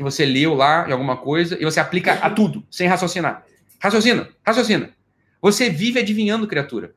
que 0.00 0.04
você 0.04 0.24
leu 0.24 0.54
lá 0.54 0.88
em 0.88 0.92
alguma 0.92 1.14
coisa 1.18 1.58
e 1.60 1.64
você 1.64 1.78
aplica 1.78 2.14
a 2.14 2.30
tudo, 2.30 2.64
sem 2.70 2.88
raciocinar. 2.88 3.44
Raciocina, 3.78 4.30
raciocina. 4.42 4.94
Você 5.42 5.68
vive 5.68 6.00
adivinhando, 6.00 6.48
criatura. 6.48 6.94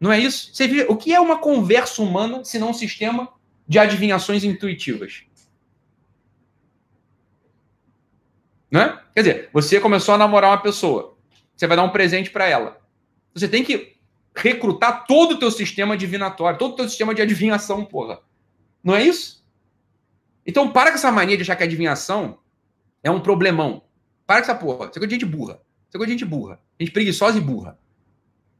Não 0.00 0.10
é 0.10 0.18
isso? 0.18 0.48
Você 0.54 0.66
vive... 0.66 0.86
O 0.88 0.96
que 0.96 1.12
é 1.12 1.20
uma 1.20 1.38
conversa 1.38 2.00
humana 2.00 2.42
se 2.42 2.58
não 2.58 2.70
um 2.70 2.74
sistema 2.74 3.28
de 3.68 3.78
adivinhações 3.78 4.44
intuitivas? 4.44 5.24
Não 8.70 8.80
é? 8.80 9.02
Quer 9.14 9.20
dizer, 9.20 9.50
você 9.52 9.78
começou 9.78 10.14
a 10.14 10.18
namorar 10.18 10.52
uma 10.52 10.62
pessoa. 10.62 11.18
Você 11.54 11.66
vai 11.66 11.76
dar 11.76 11.82
um 11.82 11.90
presente 11.90 12.30
para 12.30 12.48
ela. 12.48 12.80
Você 13.34 13.46
tem 13.46 13.62
que 13.62 13.96
recrutar 14.34 15.04
todo 15.06 15.32
o 15.32 15.38
teu 15.38 15.50
sistema 15.50 15.98
divinatório, 15.98 16.58
todo 16.58 16.72
o 16.72 16.76
teu 16.76 16.88
sistema 16.88 17.14
de 17.14 17.20
adivinhação, 17.20 17.84
porra. 17.84 18.20
Não 18.82 18.96
é 18.96 19.02
isso? 19.02 19.39
Então, 20.46 20.70
para 20.70 20.90
com 20.90 20.96
essa 20.96 21.12
mania 21.12 21.36
de 21.36 21.42
achar 21.42 21.56
que 21.56 21.62
a 21.62 21.66
adivinhação 21.66 22.38
é 23.02 23.10
um 23.10 23.20
problemão. 23.20 23.82
Para 24.26 24.40
com 24.40 24.50
essa 24.50 24.54
porra. 24.54 24.88
Você 24.88 24.98
é 24.98 25.06
de 25.06 25.14
gente 25.14 25.26
burra. 25.26 25.60
Você 25.88 25.98
é 25.98 26.06
de 26.06 26.12
gente 26.12 26.24
burra. 26.24 26.60
Gente 26.78 26.92
preguiçosa 26.92 27.38
e 27.38 27.40
burra. 27.40 27.78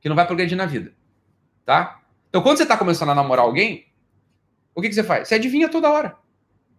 Que 0.01 0.09
não 0.09 0.17
vai 0.17 0.27
progredir 0.27 0.57
na 0.57 0.67
vida. 0.67 0.93
Tá? 1.65 2.01
Então, 2.29 2.43
quando 2.43 2.57
você 2.57 2.63
está 2.63 2.77
começando 2.77 3.11
a 3.11 3.15
namorar 3.15 3.45
alguém, 3.45 3.87
o 4.75 4.81
que, 4.81 4.89
que 4.89 4.95
você 4.95 5.03
faz? 5.03 5.29
Você 5.29 5.35
adivinha 5.35 5.69
toda 5.69 5.91
hora. 5.91 6.17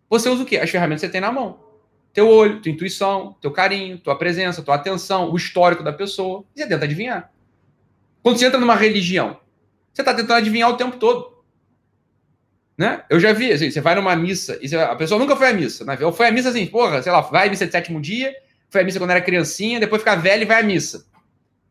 Você 0.09 0.29
usa 0.29 0.43
o 0.43 0.45
quê? 0.45 0.57
As 0.57 0.69
ferramentas 0.69 1.01
que 1.01 1.07
você 1.07 1.11
tem 1.11 1.21
na 1.21 1.31
mão. 1.31 1.59
Teu 2.13 2.27
olho, 2.27 2.61
tua 2.61 2.71
intuição, 2.71 3.35
teu 3.41 3.51
carinho, 3.51 3.97
tua 3.97 4.17
presença, 4.17 4.61
tua 4.61 4.75
atenção, 4.75 5.31
o 5.31 5.37
histórico 5.37 5.83
da 5.83 5.93
pessoa. 5.93 6.43
E 6.55 6.59
você 6.59 6.67
tenta 6.67 6.85
adivinhar. 6.85 7.31
Quando 8.21 8.37
você 8.37 8.45
entra 8.45 8.59
numa 8.59 8.75
religião, 8.75 9.39
você 9.93 10.01
está 10.01 10.13
tentando 10.13 10.37
adivinhar 10.37 10.69
o 10.69 10.77
tempo 10.77 10.97
todo. 10.97 11.30
Né? 12.77 13.03
Eu 13.09 13.19
já 13.19 13.33
vi, 13.33 13.51
assim, 13.51 13.69
você 13.69 13.81
vai 13.81 13.95
numa 13.95 14.15
missa, 14.15 14.57
e 14.61 14.67
você, 14.67 14.75
a 14.77 14.95
pessoa 14.95 15.19
nunca 15.19 15.35
foi 15.35 15.49
à 15.49 15.53
missa, 15.53 15.85
né? 15.85 15.97
Ou 16.01 16.11
foi 16.11 16.27
à 16.27 16.31
missa 16.31 16.49
assim, 16.49 16.65
porra, 16.65 17.01
sei 17.03 17.11
lá, 17.11 17.21
vai 17.21 17.47
à 17.47 17.49
missa 17.49 17.65
de 17.65 17.71
sétimo 17.71 18.01
dia, 18.01 18.33
foi 18.69 18.81
à 18.81 18.83
missa 18.83 18.97
quando 18.97 19.11
era 19.11 19.21
criancinha, 19.21 19.79
depois 19.79 20.01
fica 20.01 20.15
velho 20.15 20.43
e 20.43 20.45
vai 20.45 20.61
à 20.61 20.63
missa. 20.63 21.05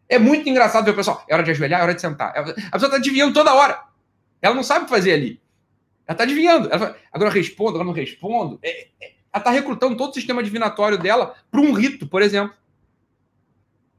É 0.09 0.19
muito 0.19 0.49
engraçado 0.49 0.85
ver 0.85 0.91
o 0.91 0.95
pessoal, 0.95 1.25
é 1.29 1.35
hora 1.35 1.43
de 1.43 1.51
ajoelhar, 1.51 1.81
é 1.81 1.83
hora 1.83 1.95
de 1.95 2.01
sentar. 2.01 2.33
A 2.37 2.73
pessoa 2.73 2.91
tá 2.91 2.97
adivinhando 2.97 3.33
toda 3.33 3.55
hora. 3.55 3.81
Ela 4.43 4.55
não 4.55 4.63
sabe 4.63 4.83
o 4.83 4.85
que 4.85 4.91
fazer 4.91 5.13
ali. 5.13 5.41
Ela 6.07 6.17
tá 6.17 6.25
adivinhando. 6.25 6.69
Ela 6.69 6.79
fala, 6.79 6.97
agora 7.13 7.31
eu 7.31 7.35
respondo, 7.35 7.71
agora 7.71 7.85
não 7.85 7.93
respondo. 7.93 8.59
É, 8.63 8.89
é, 9.01 9.13
ela 9.33 9.43
tá 9.43 9.51
recrutando 9.51 9.97
todo 9.97 10.11
o 10.11 10.15
sistema 10.15 10.43
divinatório 10.43 10.99
dela 10.99 11.35
para 11.51 11.61
um 11.61 11.73
rito, 11.73 12.09
por 12.09 12.23
exemplo. 12.23 12.57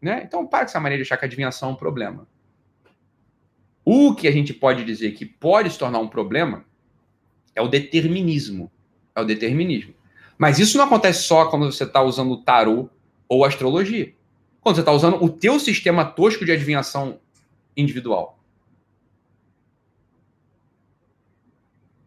Né? 0.02 0.24
Então, 0.26 0.46
para 0.46 0.66
com 0.66 0.72
essa 0.72 0.80
maneira 0.80 1.02
de 1.02 1.08
achar 1.08 1.18
que 1.18 1.26
a 1.26 1.28
adivinhação 1.28 1.70
é 1.70 1.72
um 1.72 1.76
problema. 1.76 2.28
O 3.86 4.14
que 4.14 4.28
a 4.28 4.32
gente 4.32 4.54
pode 4.54 4.84
dizer 4.84 5.12
que 5.12 5.26
pode 5.26 5.70
se 5.70 5.80
tornar 5.80 6.00
um 6.00 6.08
problema 6.08 6.66
é 7.56 7.62
o 7.62 7.68
determinismo. 7.68 8.72
É 9.16 9.22
o 9.22 9.26
determinismo. 9.26 9.94
Mas 10.38 10.60
isso 10.60 10.78
não 10.78 10.86
acontece 10.86 11.24
só 11.24 11.46
quando 11.46 11.72
você 11.72 11.84
está 11.84 12.02
usando 12.02 12.32
o 12.32 12.38
tarô 12.38 12.90
ou 13.28 13.46
astrologia. 13.46 14.14
Quando 14.60 14.76
você 14.76 14.82
está 14.82 14.92
usando 14.92 15.24
o 15.24 15.30
teu 15.30 15.60
sistema 15.60 16.06
tosco 16.06 16.46
de 16.46 16.52
adivinhação 16.52 17.20
individual. 17.76 18.40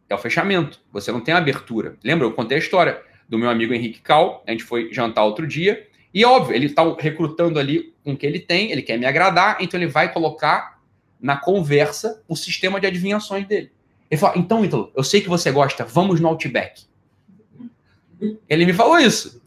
É 0.09 0.15
o 0.15 0.19
fechamento. 0.19 0.81
Você 0.93 1.11
não 1.11 1.21
tem 1.21 1.35
abertura. 1.35 1.97
Lembra? 2.03 2.27
Eu 2.27 2.33
contei 2.33 2.57
a 2.57 2.61
história 2.61 3.03
do 3.29 3.39
meu 3.39 3.49
amigo 3.49 3.73
Henrique 3.73 4.01
Cal. 4.01 4.43
A 4.47 4.51
gente 4.51 4.65
foi 4.65 4.93
jantar 4.93 5.25
outro 5.25 5.47
dia. 5.47 5.89
E 6.13 6.25
óbvio, 6.25 6.55
ele 6.55 6.67
está 6.67 6.83
recrutando 6.97 7.59
ali 7.59 7.93
com 8.05 8.13
o 8.13 8.17
que 8.17 8.25
ele 8.25 8.39
tem, 8.39 8.71
ele 8.71 8.83
quer 8.83 8.97
me 8.97 9.05
agradar, 9.05 9.57
então 9.61 9.81
ele 9.81 9.91
vai 9.91 10.13
colocar 10.13 10.81
na 11.21 11.37
conversa 11.37 12.23
o 12.29 12.37
sistema 12.37 12.79
de 12.79 12.87
adivinhações 12.87 13.49
dele. 13.49 13.73
Ele 14.15 14.21
falou: 14.21 14.37
Então, 14.39 14.65
Ítalo, 14.65 14.93
eu 14.97 15.03
sei 15.03 15.21
que 15.21 15.29
você 15.29 15.51
gosta, 15.51 15.85
vamos 15.85 16.21
no 16.21 16.29
Outback. 16.29 16.85
Ele 18.49 18.65
me 18.65 18.73
falou 18.73 18.99
isso. 18.99 19.43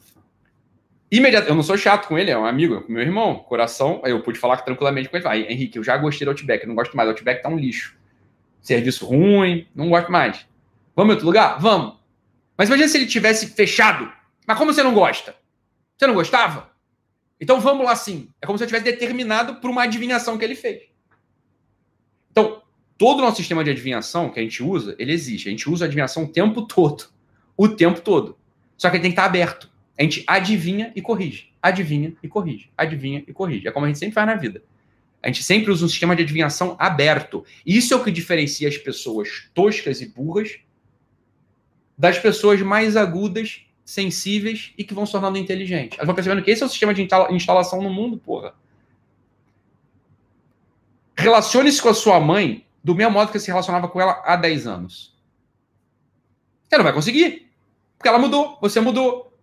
Imediatamente, 1.09 1.49
eu 1.49 1.55
não 1.55 1.63
sou 1.63 1.77
chato 1.77 2.09
com 2.09 2.19
ele, 2.19 2.29
é 2.29 2.37
um 2.37 2.45
amigo, 2.45 2.83
é 2.85 2.91
meu 2.91 3.01
irmão, 3.01 3.35
coração. 3.35 4.01
Aí 4.03 4.11
eu 4.11 4.21
pude 4.21 4.37
falar 4.37 4.57
tranquilamente 4.57 5.07
com 5.07 5.15
ele. 5.15 5.25
Aí, 5.25 5.43
Henrique, 5.47 5.77
eu 5.77 5.83
já 5.83 5.95
gostei 5.95 6.25
do 6.25 6.31
Outback, 6.31 6.67
não 6.67 6.75
gosto 6.75 6.97
mais. 6.97 7.07
O 7.07 7.11
Outback 7.11 7.41
tá 7.41 7.47
um 7.47 7.57
lixo. 7.57 7.95
Serviço 8.59 9.05
ruim, 9.05 9.65
não 9.73 9.87
gosto 9.87 10.11
mais. 10.11 10.45
Vamos 10.93 11.11
em 11.11 11.13
outro 11.13 11.27
lugar? 11.27 11.59
Vamos. 11.61 11.95
Mas 12.57 12.67
imagina 12.67 12.89
se 12.89 12.97
ele 12.97 13.07
tivesse 13.07 13.47
fechado. 13.47 14.11
Mas 14.45 14.57
como 14.57 14.73
você 14.73 14.83
não 14.83 14.93
gosta? 14.93 15.33
Você 15.97 16.05
não 16.05 16.13
gostava? 16.13 16.69
Então 17.39 17.61
vamos 17.61 17.85
lá 17.85 17.95
sim. 17.95 18.27
É 18.41 18.45
como 18.45 18.57
se 18.57 18.65
eu 18.65 18.67
tivesse 18.67 18.83
determinado 18.83 19.55
por 19.61 19.69
uma 19.69 19.83
adivinhação 19.83 20.37
que 20.37 20.43
ele 20.43 20.55
fez. 20.55 20.96
Todo 22.97 23.19
o 23.19 23.21
nosso 23.21 23.37
sistema 23.37 23.63
de 23.63 23.69
adivinhação 23.69 24.29
que 24.29 24.39
a 24.39 24.43
gente 24.43 24.63
usa, 24.63 24.95
ele 24.97 25.13
existe. 25.13 25.47
A 25.47 25.51
gente 25.51 25.69
usa 25.69 25.85
a 25.85 25.87
adivinhação 25.87 26.23
o 26.23 26.27
tempo 26.27 26.63
todo. 26.63 27.05
O 27.55 27.67
tempo 27.67 28.01
todo. 28.01 28.37
Só 28.77 28.89
que 28.89 28.95
ele 28.95 29.03
tem 29.03 29.11
que 29.11 29.19
estar 29.19 29.25
aberto. 29.25 29.69
A 29.97 30.03
gente 30.03 30.23
adivinha 30.25 30.91
e 30.95 31.01
corrige. 31.01 31.51
Adivinha 31.61 32.13
e 32.21 32.27
corrige. 32.27 32.69
Adivinha 32.77 33.23
e 33.27 33.33
corrige. 33.33 33.67
É 33.67 33.71
como 33.71 33.85
a 33.85 33.89
gente 33.89 33.99
sempre 33.99 34.13
faz 34.13 34.27
na 34.27 34.35
vida. 34.35 34.63
A 35.21 35.27
gente 35.27 35.43
sempre 35.43 35.71
usa 35.71 35.85
um 35.85 35.89
sistema 35.89 36.15
de 36.15 36.23
adivinhação 36.23 36.75
aberto. 36.79 37.43
Isso 37.65 37.93
é 37.93 37.97
o 37.97 38.03
que 38.03 38.11
diferencia 38.11 38.67
as 38.67 38.77
pessoas 38.77 39.49
toscas 39.53 40.01
e 40.01 40.07
burras 40.07 40.59
das 41.97 42.19
pessoas 42.19 42.61
mais 42.61 42.95
agudas, 42.95 43.61
sensíveis 43.83 44.71
e 44.77 44.83
que 44.83 44.93
vão 44.93 45.05
se 45.05 45.11
tornando 45.11 45.37
inteligentes. 45.37 45.97
Elas 45.97 46.05
vão 46.05 46.13
percebendo 46.13 46.43
que 46.43 46.51
esse 46.51 46.61
é 46.61 46.65
o 46.65 46.69
sistema 46.69 46.93
de 46.93 47.07
instalação 47.31 47.81
no 47.81 47.89
mundo, 47.89 48.17
porra. 48.17 48.53
Relacione-se 51.17 51.81
com 51.81 51.89
a 51.89 51.93
sua 51.95 52.19
mãe 52.19 52.63
do 52.87 52.95
mesmo 52.95 53.11
modo 53.11 53.29
que 53.29 53.37
você 53.37 53.43
se 53.43 53.51
relacionava 53.51 53.89
com 53.89 53.99
ela 53.99 54.21
há 54.23 54.37
10 54.37 54.65
anos. 54.65 55.13
Você 56.63 56.77
não 56.77 56.85
vai 56.85 56.93
conseguir. 56.93 57.51
Porque 57.97 58.07
ela 58.07 58.17
mudou, 58.17 58.57
você 58.61 58.79
mudou. 58.79 59.37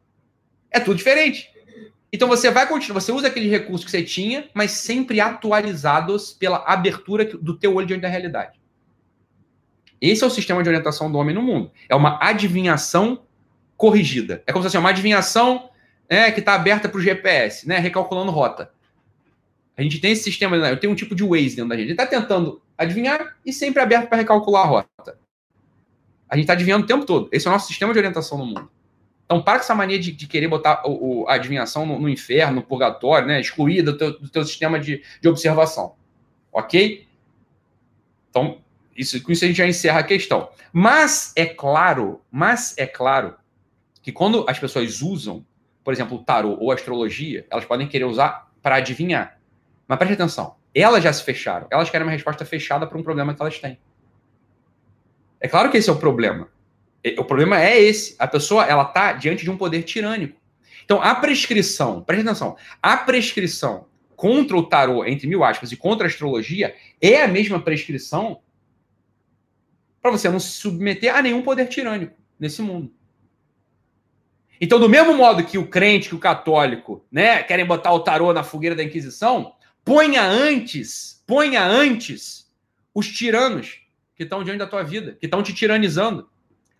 É 0.71 0.81
tudo 0.81 0.97
diferente. 0.97 1.51
Então 2.11 2.27
você 2.27 2.51
vai 2.51 2.67
continuar, 2.67 3.03
você 3.03 3.13
usa 3.13 3.29
aquele 3.29 3.51
recurso 3.51 3.85
que 3.85 3.91
você 3.91 4.03
tinha, 4.03 4.49
mas 4.55 4.71
sempre 4.71 5.21
atualizados 5.21 6.33
pela 6.33 6.65
abertura 6.67 7.27
do 7.27 7.55
teu 7.55 7.75
olho 7.75 7.87
diante 7.87 8.01
da 8.01 8.09
realidade. 8.09 8.59
Esse 10.01 10.25
é 10.25 10.27
o 10.27 10.31
sistema 10.31 10.63
de 10.63 10.69
orientação 10.71 11.13
do 11.13 11.19
homem 11.19 11.35
no 11.35 11.43
mundo. 11.43 11.71
É 11.87 11.95
uma 11.95 12.19
adivinhação 12.23 13.27
corrigida. 13.77 14.43
É 14.47 14.53
como 14.53 14.63
se 14.63 14.69
fosse 14.69 14.79
uma 14.79 14.89
adivinhação 14.89 15.69
né, 16.11 16.31
que 16.31 16.41
está 16.41 16.55
aberta 16.55 16.89
para 16.89 16.99
o 16.99 17.03
GPS, 17.03 17.69
né, 17.69 17.79
recalculando 17.79 18.33
rota. 18.33 18.73
A 19.77 19.83
gente 19.83 20.01
tem 20.01 20.13
esse 20.13 20.23
sistema, 20.23 20.57
né, 20.57 20.73
eu 20.73 20.81
tenho 20.81 20.95
um 20.95 20.97
tipo 20.97 21.15
de 21.15 21.23
Waze 21.23 21.57
dentro 21.57 21.69
da 21.69 21.77
gente. 21.77 21.87
Ele 21.87 21.93
está 21.93 22.07
tentando 22.07 22.64
adivinhar 22.77 23.37
e 23.45 23.53
sempre 23.53 23.81
aberto 23.81 24.09
para 24.09 24.19
recalcular 24.19 24.65
a 24.65 24.67
rota. 24.67 25.19
A 26.29 26.37
gente 26.37 26.45
está 26.45 26.55
adivinhando 26.55 26.85
o 26.85 26.87
tempo 26.87 27.05
todo. 27.05 27.29
Esse 27.31 27.47
é 27.47 27.51
o 27.51 27.53
nosso 27.53 27.69
sistema 27.69 27.93
de 27.93 27.99
orientação 27.99 28.39
no 28.39 28.47
mundo. 28.47 28.71
Então, 29.25 29.43
para 29.43 29.59
com 29.59 29.65
essa 29.65 29.75
mania 29.75 29.99
de, 29.99 30.13
de 30.13 30.27
querer 30.27 30.49
botar 30.49 30.83
o, 30.85 31.23
o, 31.23 31.29
a 31.29 31.35
adivinhação 31.35 31.87
no, 31.87 31.99
no, 31.99 32.09
inferno, 32.09 32.57
no 32.57 32.63
purgatório, 32.63 33.27
né? 33.27 33.41
excluir 33.41 33.83
do 33.83 33.97
teu, 33.97 34.19
do 34.19 34.29
teu 34.29 34.45
sistema 34.45 34.79
de, 34.79 35.03
de 35.21 35.29
observação. 35.29 35.95
Ok? 36.53 37.07
Então, 38.29 38.59
isso, 38.97 39.21
com 39.23 39.33
isso 39.33 39.45
a 39.45 39.49
gente 39.49 39.57
já 39.57 39.67
encerra 39.67 40.01
a 40.01 40.05
questão. 40.05 40.51
Mas 40.73 41.33
é 41.37 41.47
claro, 41.47 42.21
mas 42.31 42.75
é 42.77 42.87
claro 42.87 43.35
que 44.03 44.13
quando 44.13 44.45
as 44.49 44.59
pessoas 44.59 45.01
usam, 45.01 45.45
por 45.83 45.93
exemplo, 45.93 46.19
o 46.19 46.23
tarô 46.23 46.57
ou 46.61 46.71
astrologia, 46.71 47.47
elas 47.51 47.65
podem 47.65 47.89
querer 47.89 48.05
usar 48.05 48.51
para 48.63 48.77
adivinhar. 48.77 49.41
Mas 49.89 49.99
preste 49.99 50.15
atenção, 50.15 50.57
elas 50.83 51.03
já 51.05 51.13
se 51.13 51.23
fecharam. 51.23 51.67
Elas 51.71 51.91
querem 51.91 52.07
uma 52.07 52.13
resposta 52.13 52.45
fechada 52.45 52.87
para 52.87 52.99
um 52.99 53.03
problema 53.03 53.35
que 53.35 53.41
elas 53.41 53.59
têm. 53.59 53.79
É 55.41 55.49
claro 55.49 55.71
que 55.71 55.77
esse 55.77 55.89
é 55.91 55.93
o 55.93 55.97
problema. 55.97 56.49
O 57.19 57.25
problema 57.25 57.61
é 57.61 57.81
esse. 57.81 58.17
A 58.19 58.27
pessoa 58.27 58.65
ela 58.65 58.83
está 58.83 59.13
diante 59.13 59.45
de 59.45 59.51
um 59.51 59.57
poder 59.57 59.83
tirânico. 59.83 60.41
Então, 60.85 61.03
a 61.03 61.15
prescrição, 61.15 62.03
preste 62.03 62.23
atenção, 62.23 62.57
a 62.83 62.97
prescrição 62.97 63.87
contra 64.17 64.57
o 64.57 64.63
tarô, 64.63 65.05
entre 65.05 65.27
mil 65.27 65.43
aspas, 65.45 65.73
e 65.73 65.77
contra 65.77 66.07
a 66.07 66.09
astrologia 66.09 66.75
é 67.01 67.23
a 67.23 67.29
mesma 67.29 67.61
prescrição 67.61 68.41
para 70.01 70.11
você 70.11 70.29
não 70.29 70.39
se 70.39 70.51
submeter 70.51 71.15
a 71.15 71.23
nenhum 71.23 71.43
poder 71.43 71.67
tirânico 71.67 72.15
nesse 72.39 72.61
mundo. 72.61 72.93
Então, 74.61 74.79
do 74.79 74.89
mesmo 74.89 75.15
modo 75.15 75.45
que 75.45 75.59
o 75.59 75.67
crente, 75.67 76.11
que 76.11 76.15
o 76.15 76.19
católico, 76.19 77.05
né, 77.11 77.43
querem 77.43 77.65
botar 77.65 77.93
o 77.93 78.01
tarô 78.01 78.33
na 78.33 78.43
fogueira 78.43 78.77
da 78.77 78.85
Inquisição, 78.85 79.55
ponha 79.85 80.23
antes, 80.23 81.23
ponha 81.27 81.65
antes 81.65 82.51
os 82.95 83.09
tiranos 83.09 83.83
que 84.17 84.23
estão 84.23 84.43
diante 84.43 84.59
da 84.59 84.67
tua 84.67 84.83
vida, 84.83 85.17
que 85.19 85.27
estão 85.27 85.43
te 85.43 85.53
tiranizando. 85.53 86.29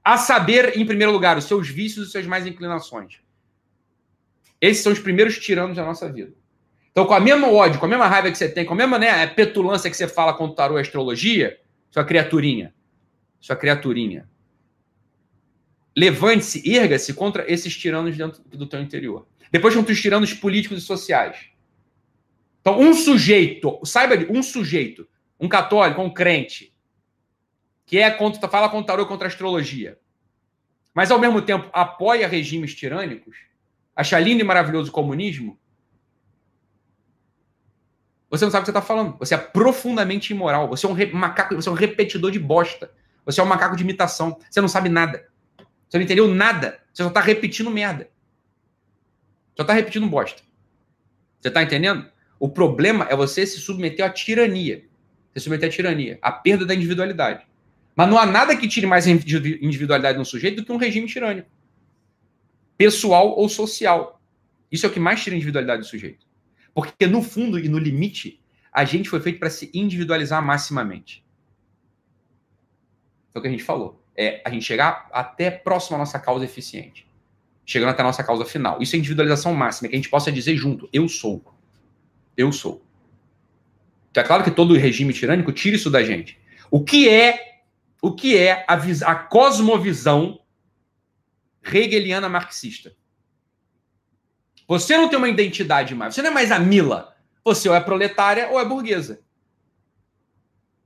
A 0.03 0.17
saber, 0.17 0.77
em 0.79 0.87
primeiro 0.87 1.13
lugar, 1.13 1.37
os 1.37 1.45
seus 1.45 1.69
vícios 1.69 2.09
e 2.09 2.11
suas 2.11 2.27
mais 2.27 2.47
inclinações. 2.47 3.21
Esses 4.61 4.83
são 4.83 4.93
os 4.93 4.99
primeiros 4.99 5.39
tiranos 5.39 5.77
da 5.77 5.85
nossa 5.85 6.11
vida. 6.11 6.33
Então, 6.91 7.07
com 7.07 7.15
a 7.15 7.21
mesma 7.21 7.51
ódio, 7.51 7.81
com 7.81 7.87
a 7.87 7.89
mesma 7.89 8.07
raiva 8.07 8.31
que 8.31 8.39
você 8.39 8.49
tem, 8.49 8.65
com 8.65 8.75
a 8.75 8.77
mesma 8.77 8.99
né, 8.99 9.27
petulância 9.27 9.91
que 9.91 9.97
você 9.97 10.07
fala 10.07 10.33
contra 10.33 10.53
o 10.53 10.55
tarô 10.55 10.75
e 10.77 10.79
a 10.79 10.81
astrologia, 10.83 11.59
sua 11.91 12.05
criaturinha, 12.05 12.73
sua 13.41 13.57
criaturinha, 13.57 14.29
levante-se, 15.97 16.63
erga-se 16.71 17.13
contra 17.15 17.51
esses 17.51 17.77
tiranos 17.77 18.17
dentro 18.17 18.43
do 18.45 18.67
teu 18.67 18.81
interior. 18.81 19.27
Depois 19.51 19.75
contra 19.75 19.93
os 19.93 20.01
tiranos 20.01 20.33
políticos 20.33 20.79
e 20.79 20.81
sociais. 20.81 21.54
Então, 22.65 22.81
um 22.81 22.95
sujeito, 22.95 23.79
saiba, 23.85 24.15
um 24.33 24.43
sujeito, 24.43 25.07
um 25.39 25.47
católico, 25.47 26.01
um 26.01 26.09
crente, 26.09 26.75
que 27.85 27.99
é 27.99 28.11
contra, 28.11 28.49
fala 28.49 28.71
contra 28.71 28.95
tarô 28.95 29.07
contra 29.07 29.27
a 29.27 29.29
astrologia, 29.29 29.99
mas 30.95 31.11
ao 31.11 31.19
mesmo 31.19 31.43
tempo 31.43 31.69
apoia 31.75 32.27
regimes 32.27 32.75
tirânicos, 32.75 33.37
acha 33.95 34.19
lindo 34.19 34.41
e 34.41 34.45
maravilhoso 34.45 34.89
o 34.89 34.95
comunismo, 34.95 35.59
você 38.31 38.47
não 38.47 38.51
sabe 38.51 38.63
o 38.63 38.65
que 38.65 38.73
você 38.73 38.79
está 38.79 38.83
falando. 38.83 39.17
Você 39.19 39.35
é 39.35 39.39
profundamente 39.39 40.33
imoral. 40.33 40.69
Você 40.69 40.87
é 40.87 40.89
um 40.89 41.17
macaco, 41.17 41.55
você 41.55 41.69
é 41.69 41.73
um 41.73 41.77
repetidor 41.77 42.33
de 42.33 42.39
bosta. 42.41 42.91
Você 43.25 43.41
é 43.41 43.45
um 43.45 43.47
macaco 43.47 43.77
de 43.77 43.85
imitação. 43.85 44.41
Você 44.51 44.61
não 44.61 44.67
sabe 44.67 44.89
nada. 44.89 45.29
Você 45.89 45.99
não 45.99 46.05
entendeu 46.05 46.27
nada. 46.27 46.81
Você 46.93 47.05
só 47.05 47.11
está 47.11 47.21
repetindo 47.21 47.71
merda. 47.71 48.11
Só 49.57 49.63
está 49.63 49.73
repetindo 49.73 50.09
bosta. 50.09 50.43
Você 51.41 51.47
está 51.47 51.63
entendendo? 51.63 52.11
O 52.45 52.49
problema 52.51 53.07
é 53.09 53.17
você 53.17 53.47
se 53.47 53.59
submeter 53.59 54.05
à 54.05 54.11
tirania. 54.11 54.85
Se 55.33 55.41
submeter 55.41 55.67
à 55.67 55.73
tirania, 55.73 56.19
à 56.21 56.31
perda 56.31 56.67
da 56.67 56.75
individualidade. 56.75 57.47
Mas 57.97 58.07
não 58.07 58.19
há 58.19 58.27
nada 58.27 58.55
que 58.55 58.69
tire 58.69 58.87
mais 58.87 59.07
individualidade 59.07 60.19
no 60.19 60.27
sujeito 60.27 60.57
do 60.57 60.67
que 60.67 60.71
um 60.71 60.77
regime 60.77 61.07
tirânico. 61.07 61.49
Pessoal 62.77 63.31
ou 63.31 63.49
social. 63.49 64.21
Isso 64.71 64.85
é 64.85 64.91
o 64.91 64.93
que 64.93 65.01
mais 65.01 65.23
tira 65.23 65.35
a 65.35 65.39
individualidade 65.39 65.81
do 65.81 65.89
sujeito. 65.89 66.27
Porque 66.75 67.07
no 67.07 67.23
fundo 67.23 67.59
e 67.59 67.67
no 67.67 67.79
limite, 67.79 68.45
a 68.71 68.85
gente 68.85 69.09
foi 69.09 69.21
feito 69.21 69.39
para 69.39 69.49
se 69.49 69.71
individualizar 69.73 70.45
maximamente. 70.45 71.25
É 73.35 73.39
o 73.39 73.41
que 73.41 73.49
a 73.49 73.51
gente 73.51 73.65
falou. 73.65 74.05
É 74.15 74.43
a 74.45 74.51
gente 74.51 74.67
chegar 74.67 75.09
até 75.15 75.51
próximo 75.51 75.97
à 75.97 75.99
nossa 75.99 76.19
causa 76.19 76.45
eficiente. 76.45 77.11
Chegando 77.65 77.89
até 77.89 78.03
a 78.03 78.05
nossa 78.05 78.23
causa 78.23 78.45
final. 78.45 78.83
Isso 78.83 78.95
é 78.97 78.99
individualização 78.99 79.55
máxima, 79.55 79.89
que 79.89 79.95
a 79.95 79.99
gente 79.99 80.11
possa 80.11 80.31
dizer 80.31 80.55
junto, 80.59 80.87
eu 80.93 81.09
sou. 81.09 81.54
Eu 82.37 82.53
sou. 82.53 82.85
Então 84.11 84.23
é 84.23 84.27
claro 84.27 84.45
que 84.45 84.51
todo 84.51 84.77
regime 84.77 85.13
tirânico 85.13 85.53
tira 85.53 85.77
isso 85.77 85.91
da 85.91 86.03
gente. 86.03 86.39
O 86.71 86.83
que 86.83 87.09
é 87.09 87.63
o 88.01 88.13
que 88.15 88.37
é 88.37 88.65
a, 88.69 88.75
a 88.75 89.15
cosmovisão 89.15 90.41
hegeliana 91.65 92.29
marxista. 92.29 92.95
Você 94.69 94.97
não 94.97 95.09
tem 95.09 95.19
uma 95.19 95.29
identidade 95.29 95.95
mais. 95.95 96.15
Você 96.15 96.23
não 96.23 96.31
é 96.31 96.35
mais 96.35 96.53
a 96.53 96.59
Mila. 96.59 97.17
Você 97.43 97.69
ou 97.69 97.75
é 97.75 97.81
proletária 97.81 98.49
ou 98.51 98.61
é 98.61 98.65
burguesa. 98.65 99.23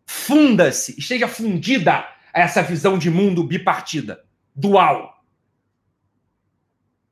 Funda-se, 0.07 0.99
esteja 0.99 1.29
fundida 1.29 2.07
a 2.33 2.41
essa 2.41 2.63
visão 2.63 2.99
de 2.99 3.11
mundo 3.11 3.45
bipartida, 3.45 4.25
dual. 4.55 5.23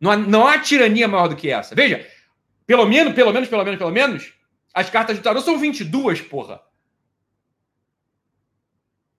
Não 0.01 0.11
há, 0.11 0.17
não 0.17 0.47
há 0.47 0.59
tirania 0.59 1.09
maior 1.09 1.29
do 1.29 1.37
que 1.37 1.51
essa. 1.51 1.75
Veja, 1.75 2.07
pelo 2.67 2.87
menos, 2.87 3.15
pelo 3.15 3.33
menos, 3.33 3.49
pelo 3.49 3.65
menos, 3.65 3.79
pelo 3.79 3.93
menos, 3.93 4.35
as 4.75 4.91
cartas 4.91 5.17
do 5.17 5.23
tarô 5.23 5.41
são 5.41 5.59
22, 5.59 6.21
porra. 6.23 6.61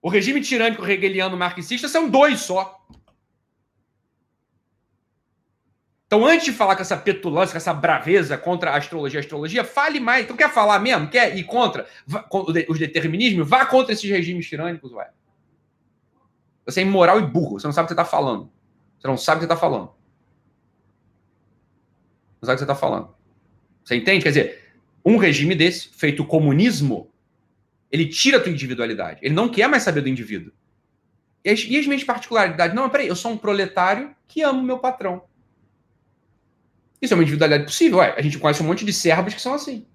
O 0.01 0.09
regime 0.09 0.41
tirânico 0.41 0.85
hegeliano 0.85 1.35
marxista 1.35 1.87
são 1.87 2.09
dois 2.09 2.41
só. 2.41 2.85
Então, 6.05 6.25
antes 6.25 6.45
de 6.45 6.53
falar 6.53 6.75
com 6.75 6.81
essa 6.81 6.95
petulância, 6.95 7.51
com 7.51 7.57
essa 7.57 7.73
braveza 7.73 8.37
contra 8.37 8.71
a 8.71 8.77
astrologia, 8.77 9.19
a 9.19 9.21
astrologia, 9.21 9.65
fale 9.65 9.99
mais. 9.99 10.23
Então, 10.23 10.37
quer 10.37 10.49
falar 10.49 10.79
mesmo? 10.79 11.09
Quer 11.09 11.35
ir 11.37 11.43
contra 11.43 11.85
os 12.69 12.79
determinismos? 12.79 13.47
Vá 13.47 13.65
contra 13.65 13.91
esses 13.91 14.09
regimes 14.09 14.47
tirânicos, 14.47 14.93
ué. 14.93 15.09
Você 16.65 16.79
é 16.79 16.83
imoral 16.83 17.19
e 17.19 17.25
burro. 17.25 17.59
Você 17.59 17.67
não 17.67 17.73
sabe 17.73 17.85
o 17.85 17.87
que 17.87 17.93
você 17.93 18.01
está 18.01 18.05
falando. 18.05 18.49
Você 18.99 19.07
não 19.07 19.17
sabe 19.17 19.37
o 19.37 19.39
que 19.39 19.47
você 19.47 19.53
está 19.53 19.57
falando. 19.57 19.91
Não 22.41 22.45
sabe 22.45 22.53
o 22.53 22.55
que 22.55 22.59
você 22.59 22.63
está 22.63 22.75
falando. 22.75 23.16
Você 23.87 23.95
entende? 23.95 24.23
Quer 24.23 24.29
dizer, 24.29 24.73
um 25.05 25.15
regime 25.15 25.55
desse, 25.55 25.87
feito 25.87 26.25
comunismo, 26.25 27.09
ele 27.89 28.05
tira 28.05 28.35
a 28.35 28.41
tua 28.41 28.51
individualidade. 28.51 29.21
Ele 29.21 29.33
não 29.33 29.47
quer 29.47 29.69
mais 29.69 29.83
saber 29.83 30.01
do 30.01 30.09
indivíduo. 30.09 30.51
E 31.41 31.49
as, 31.49 31.61
e 31.61 31.79
as 31.79 31.87
minhas 31.87 32.03
particularidades? 32.03 32.75
Não, 32.75 32.89
peraí, 32.89 33.07
eu 33.07 33.15
sou 33.15 33.31
um 33.31 33.37
proletário 33.37 34.13
que 34.27 34.41
amo 34.41 34.61
meu 34.61 34.77
patrão. 34.77 35.23
Isso 37.01 37.13
é 37.13 37.15
uma 37.15 37.23
individualidade 37.23 37.63
possível. 37.63 37.99
Ué, 37.99 38.13
a 38.17 38.21
gente 38.21 38.37
conhece 38.37 38.61
um 38.61 38.65
monte 38.65 38.83
de 38.83 38.91
servos 38.91 39.33
que 39.33 39.39
são 39.39 39.53
assim. 39.53 39.87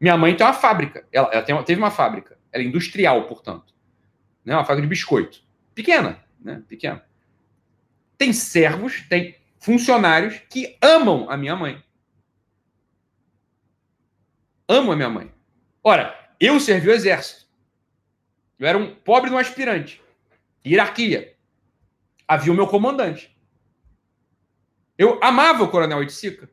Minha 0.00 0.16
mãe 0.16 0.36
tem 0.36 0.46
uma 0.46 0.52
fábrica. 0.52 1.04
Ela, 1.10 1.30
ela 1.32 1.42
tem, 1.42 1.64
teve 1.64 1.80
uma 1.80 1.90
fábrica. 1.90 2.38
Ela 2.52 2.62
é 2.62 2.66
industrial, 2.66 3.26
portanto. 3.26 3.74
Né? 4.44 4.54
Uma 4.54 4.64
fábrica 4.64 4.82
de 4.82 4.88
biscoito. 4.88 5.42
Pequena, 5.74 6.22
né? 6.40 6.62
Pequena. 6.68 7.04
Tem 8.16 8.32
servos, 8.32 9.00
tem 9.08 9.34
funcionários 9.58 10.40
que 10.48 10.78
amam 10.80 11.28
a 11.28 11.36
minha 11.36 11.56
mãe. 11.56 11.82
Amam 14.72 14.92
a 14.92 14.96
minha 14.96 15.10
mãe. 15.10 15.30
Ora, 15.84 16.18
eu 16.40 16.58
servi 16.58 16.88
o 16.88 16.92
exército. 16.92 17.46
Eu 18.58 18.66
era 18.66 18.78
um 18.78 18.94
pobre 18.94 19.28
no 19.28 19.36
aspirante. 19.36 20.00
Hierarquia. 20.66 21.36
Havia 22.26 22.50
o 22.54 22.56
meu 22.56 22.66
comandante. 22.66 23.36
Eu 24.96 25.18
amava 25.22 25.62
o 25.62 25.68
coronel 25.68 25.98
Oiticica. 25.98 26.48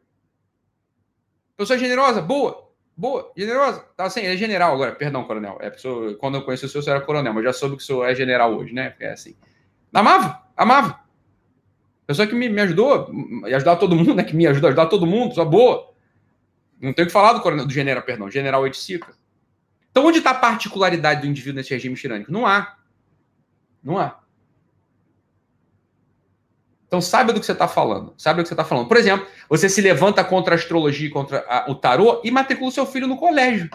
Pessoa 1.56 1.80
generosa, 1.80 2.22
boa, 2.22 2.70
boa, 2.96 3.32
generosa. 3.38 3.86
Tá 3.96 4.06
assim, 4.06 4.22
é 4.22 4.36
general 4.36 4.74
agora, 4.74 4.94
perdão, 4.96 5.24
coronel. 5.24 5.58
É 5.62 5.70
pessoa, 5.70 6.14
quando 6.16 6.36
eu 6.36 6.42
conheci 6.42 6.66
o 6.66 6.70
senhor, 6.70 6.82
o 6.82 6.84
senhor 6.84 6.96
era 6.98 7.06
coronel, 7.06 7.34
mas 7.34 7.46
já 7.46 7.54
soube 7.54 7.78
que 7.78 7.84
o 7.84 7.86
senhor 7.86 8.04
é 8.06 8.14
general 8.14 8.54
hoje, 8.54 8.74
né? 8.74 8.96
É 9.00 9.12
assim. 9.12 9.34
Amava, 9.94 10.46
amava. 10.58 11.00
Pessoa 12.06 12.28
que 12.28 12.36
me, 12.36 12.50
me 12.50 12.60
ajudou, 12.62 13.10
e 13.48 13.54
ajudar 13.54 13.78
todo 13.78 13.96
mundo, 13.96 14.14
né? 14.14 14.24
Que 14.26 14.36
me 14.36 14.46
ajudou 14.46 14.68
a 14.68 14.72
ajudar 14.72 14.88
todo 14.88 15.08
mundo, 15.08 15.30
pessoa 15.30 15.46
boa. 15.46 15.89
Não 16.80 16.94
tenho 16.94 17.08
que 17.08 17.14
falar 17.14 17.34
do 17.34 17.42
coronel, 17.42 17.66
do 17.66 17.74
general, 17.74 18.04
perdão, 18.04 18.32
general 18.32 18.62
Oiticica. 18.62 19.14
Então, 19.92 20.06
onde 20.06 20.20
está 20.20 20.32
a 20.32 20.36
particularidade 20.36 21.22
do 21.22 21.28
indivíduo 21.28 21.58
nesse 21.58 21.72
regime 21.72 21.96
tirânico? 21.96 22.32
Não 22.32 22.46
há. 22.46 22.78
Não 23.84 23.98
há. 23.98 24.20
Então, 26.88 27.02
saiba 27.02 27.34
do 27.34 27.40
que 27.40 27.46
você 27.46 27.52
está 27.52 27.68
falando. 27.68 28.14
Sabe 28.18 28.40
do 28.40 28.44
que 28.44 28.48
você 28.48 28.54
está 28.54 28.66
falando. 28.66 28.88
Por 28.88 28.98
exemplo, 28.98 29.28
você 29.48 29.70
se 29.70 29.82
levanta 29.82 30.24
contra 30.24 30.56
a 30.56 30.58
astrologia, 30.58 31.10
contra 31.12 31.46
a, 31.48 31.70
o 31.70 31.76
tarô 31.76 32.22
e 32.24 32.32
matricula 32.32 32.72
seu 32.72 32.86
filho 32.86 33.08
no 33.08 33.18
colégio. 33.18 33.70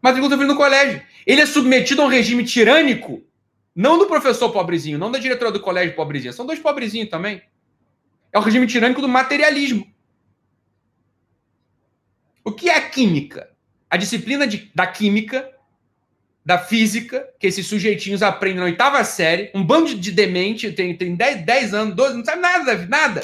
Matricula 0.00 0.28
o 0.28 0.30
seu 0.30 0.38
filho 0.38 0.52
no 0.52 0.56
colégio. 0.56 1.02
Ele 1.26 1.40
é 1.40 1.46
submetido 1.46 2.02
a 2.02 2.04
um 2.06 2.08
regime 2.08 2.44
tirânico, 2.44 3.22
não 3.74 3.98
do 3.98 4.06
professor 4.06 4.50
pobrezinho, 4.50 4.98
não 4.98 5.10
da 5.10 5.18
diretora 5.18 5.50
do 5.50 5.60
colégio 5.60 5.96
pobrezinha. 5.96 6.32
São 6.32 6.46
dois 6.46 6.58
pobrezinhos 6.58 7.10
também. 7.10 7.42
É 8.32 8.38
o 8.38 8.42
regime 8.42 8.66
tirânico 8.66 9.00
do 9.00 9.08
materialismo. 9.08 9.93
O 12.44 12.52
que 12.52 12.68
é 12.68 12.76
a 12.76 12.88
química? 12.88 13.50
A 13.90 13.96
disciplina 13.96 14.46
de, 14.46 14.70
da 14.74 14.86
química, 14.86 15.50
da 16.44 16.58
física, 16.58 17.26
que 17.40 17.46
esses 17.46 17.66
sujeitinhos 17.66 18.22
aprendem 18.22 18.58
na 18.58 18.64
oitava 18.64 19.02
série, 19.02 19.50
um 19.54 19.64
bando 19.64 19.94
de 19.94 20.12
demente, 20.12 20.70
tem, 20.72 20.94
tem 20.94 21.16
10, 21.16 21.46
10 21.46 21.74
anos, 21.74 21.94
12, 21.96 22.18
não 22.18 22.24
sabe 22.24 22.42
nada, 22.42 22.86
nada. 22.86 23.22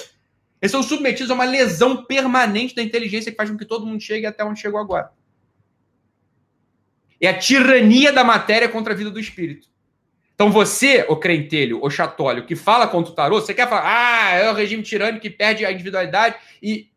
Eles 0.61 0.73
são 0.73 0.83
submetidos 0.83 1.31
a 1.31 1.35
uma 1.35 1.45
lesão 1.45 2.05
permanente 2.05 2.75
da 2.75 2.83
inteligência 2.83 3.31
que 3.31 3.37
faz 3.37 3.51
com 3.51 3.59
que 3.59 3.65
todo 3.65 3.87
mundo 3.87 4.03
chegue 4.03 4.27
até 4.27 4.43
onde 4.43 4.61
chegou 4.61 4.81
agora. 4.81 5.11
É 7.21 7.29
a 7.29 7.39
tirania 7.39 8.13
da 8.13 8.25
matéria 8.25 8.69
contra 8.69 8.95
a 8.95 8.97
vida 8.97 9.11
do 9.11 9.21
espírito. 9.21 9.69
Então 10.35 10.51
você, 10.51 11.05
o 11.07 11.17
crentelho, 11.17 11.85
o 11.85 11.91
chatólio, 11.91 12.47
que 12.47 12.57
fala 12.57 12.89
contra 12.89 13.13
o 13.13 13.15
tarô, 13.15 13.41
você 13.41 13.53
quer 13.53 13.69
falar, 13.69 13.85
ah, 13.85 14.35
é 14.37 14.51
o 14.51 14.55
regime 14.55 14.83
tirânico 14.83 15.21
que 15.21 15.29
perde 15.29 15.67
a 15.67 15.73
individualidade 15.73 16.37
e 16.63 16.90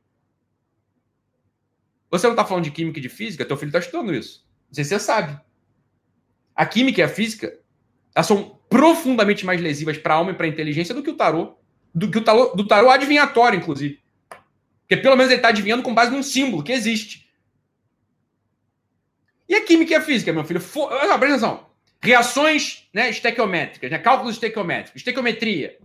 você 2.14 2.28
não 2.28 2.34
está 2.34 2.46
falando 2.46 2.64
de 2.64 2.70
química 2.70 3.00
e 3.00 3.02
de 3.02 3.10
física? 3.10 3.44
Teu 3.44 3.58
filho 3.58 3.70
está 3.70 3.80
estudando 3.80 4.14
isso. 4.14 4.46
Não 4.68 4.76
sei 4.76 4.84
se 4.84 4.92
você 4.92 5.00
sabe. 5.00 5.42
A 6.56 6.64
química 6.64 7.02
e 7.02 7.04
a 7.04 7.10
física 7.10 7.58
elas 8.14 8.28
são 8.28 8.60
profundamente 8.70 9.44
mais 9.44 9.60
lesivas 9.60 9.98
para 9.98 10.14
a 10.14 10.18
alma 10.18 10.30
e 10.30 10.36
para 10.36 10.46
a 10.46 10.50
inteligência 10.50 10.94
do 10.94 11.02
que 11.02 11.10
o 11.10 11.18
tarô. 11.18 11.58
Do 11.94 12.12
que 12.12 12.20
o 12.20 12.24
tarô, 12.24 12.54
do 12.56 12.68
tarô 12.68 12.92
adivinhatório, 12.92 13.58
inclusive. 13.58 14.00
Porque 14.82 14.98
pelo 14.98 15.16
menos 15.16 15.32
ele 15.32 15.40
está 15.40 15.48
adivinhando 15.48 15.82
com 15.82 15.92
base 15.92 16.12
num 16.12 16.22
símbolo 16.22 16.64
que 16.64 16.72
existe. 16.72 17.28
E 19.50 19.56
a 19.56 19.66
química 19.66 19.94
e 19.94 19.96
a 19.96 20.02
física, 20.02 20.32
meu 20.32 20.46
filho? 20.46 20.62
For... 20.62 20.92
Não, 20.92 21.18
presta 21.18 21.48
atenção. 21.48 21.70
Reações 22.00 22.88
né, 22.94 23.10
estequiométricas, 23.10 23.90
né, 23.90 23.98
cálculos 23.98 24.36
estequiométricos, 24.36 25.00
estequiometria. 25.00 25.80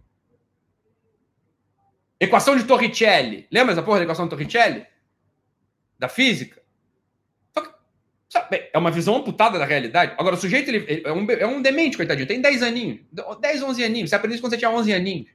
Equação 2.20 2.54
de 2.54 2.64
Torricelli. 2.64 3.46
Lembra 3.50 3.72
essa 3.72 3.82
porra 3.82 3.98
da 3.98 4.04
equação 4.04 4.26
de 4.26 4.30
Torricelli? 4.30 4.84
Da 5.98 6.08
física. 6.08 6.62
Sabe, 8.28 8.68
é 8.72 8.78
uma 8.78 8.90
visão 8.90 9.16
amputada 9.16 9.58
da 9.58 9.64
realidade. 9.64 10.12
Agora, 10.18 10.34
o 10.34 10.38
sujeito 10.38 10.68
ele 10.68 11.02
é, 11.02 11.12
um, 11.12 11.30
é, 11.30 11.46
um, 11.46 11.62
demente, 11.62 11.96
coitadinho. 11.96 12.28
Tem 12.28 12.40
10 12.40 12.62
aninhos. 12.62 13.00
10, 13.40 13.62
11 13.62 13.84
aninhos. 13.84 14.10
Você 14.10 14.16
aprendeu 14.16 14.34
isso 14.34 14.42
quando 14.42 14.52
você 14.52 14.58
tinha 14.58 14.70
11 14.70 14.92
aninhos. 14.92 15.28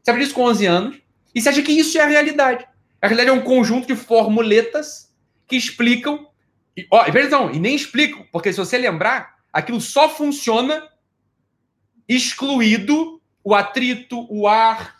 Você 0.00 0.10
aprendeu 0.10 0.26
isso 0.26 0.34
com 0.34 0.42
11 0.42 0.66
anos. 0.66 0.96
E 1.34 1.40
você 1.40 1.48
acha 1.48 1.62
que 1.62 1.72
isso 1.72 1.98
é 1.98 2.02
a 2.02 2.06
realidade. 2.06 2.66
A 3.02 3.08
realidade 3.08 3.36
é 3.36 3.40
um 3.40 3.44
conjunto 3.44 3.88
de 3.88 3.96
formuletas 3.96 5.12
que 5.48 5.56
explicam. 5.56 6.28
E, 6.76 6.86
ó, 6.88 7.04
perdão, 7.10 7.50
e 7.50 7.58
nem 7.58 7.74
explicam. 7.74 8.24
Porque 8.30 8.52
se 8.52 8.58
você 8.58 8.78
lembrar, 8.78 9.38
aquilo 9.52 9.80
só 9.80 10.08
funciona 10.08 10.88
excluído 12.08 13.20
o 13.42 13.56
atrito, 13.56 14.24
o 14.30 14.46
ar. 14.46 14.96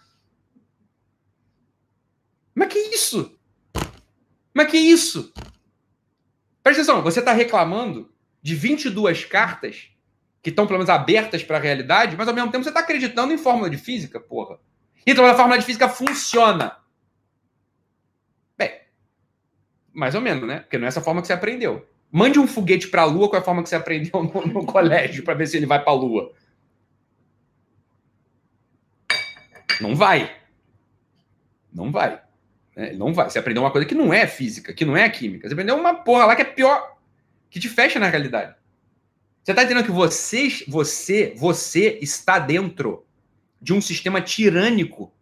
Mas 2.53 2.73
que 2.73 2.79
isso? 2.79 3.36
Mas 4.57 4.71
que 4.71 4.79
isso? 4.79 5.35
Presta 6.63 6.81
atenção, 6.81 7.03
você 7.03 7.19
está 7.19 7.31
reclamando 7.31 8.11
de 8.41 8.55
22 8.55 9.27
cartas 9.27 9.91
que 10.41 10.49
estão, 10.49 10.67
pelo 10.67 10.79
menos, 10.79 10.89
abertas 10.89 11.45
para 11.45 11.59
a 11.59 11.61
realidade, 11.61 12.17
mas 12.17 12.27
ao 12.27 12.33
mesmo 12.33 12.51
tempo 12.51 12.65
você 12.65 12.71
está 12.71 12.81
acreditando 12.81 13.35
em 13.35 13.37
fórmula 13.37 13.69
de 13.69 13.77
física, 13.77 14.19
porra. 14.19 14.59
Então 15.07 15.27
a 15.27 15.35
fórmula 15.35 15.59
de 15.59 15.67
física 15.67 15.91
funciona. 15.91 16.75
Bem, 18.57 18.81
mais 19.93 20.15
ou 20.15 20.23
menos, 20.23 20.49
né? 20.49 20.61
Porque 20.61 20.79
não 20.79 20.87
é 20.87 20.89
essa 20.89 21.03
forma 21.03 21.21
que 21.21 21.27
você 21.27 21.35
aprendeu. 21.35 21.87
Mande 22.11 22.39
um 22.39 22.47
foguete 22.47 22.89
para 22.89 23.03
a 23.03 23.05
Lua 23.05 23.29
com 23.29 23.37
a 23.37 23.43
forma 23.43 23.63
que 23.63 23.69
você 23.69 23.77
aprendeu 23.77 24.23
no, 24.23 24.47
no 24.47 24.65
colégio 24.65 25.23
para 25.23 25.35
ver 25.35 25.49
se 25.49 25.59
ele 25.59 25.67
vai 25.67 25.85
para 25.85 25.93
a 25.93 25.97
Lua. 25.97 26.33
Não 29.83 29.95
vai. 29.95 30.35
Não 31.71 31.93
vai. 31.93 32.26
Né? 32.77 32.93
Não 32.93 33.15
vai. 33.15 33.31
Você 33.31 33.39
aprendeu 33.39 33.63
uma 33.63 33.71
coisa 33.71 33.89
que 33.89 33.95
não 33.95 34.13
é 34.13 34.27
física, 34.27 34.75
que 34.75 34.85
não 34.85 34.97
é 34.97 35.09
química. 35.09 35.49
Você 35.49 35.55
aprendeu 35.55 35.77
uma 35.77 35.95
porra 35.95 36.27
lá 36.27 36.37
que 36.37 36.43
é 36.43 36.45
pior, 36.45 36.99
que 37.49 37.59
te 37.59 37.69
fecha 37.69 37.99
na 37.99 38.09
realidade. 38.09 38.55
Você 39.43 39.53
está 39.53 39.63
entendendo 39.63 39.87
que 39.87 39.93
você, 39.93 40.49
você, 40.69 41.35
você 41.37 41.99
está 42.03 42.39
dentro 42.39 43.07
de 43.63 43.73
um 43.73 43.81
sistema 43.81 44.21
tirânico. 44.21 45.13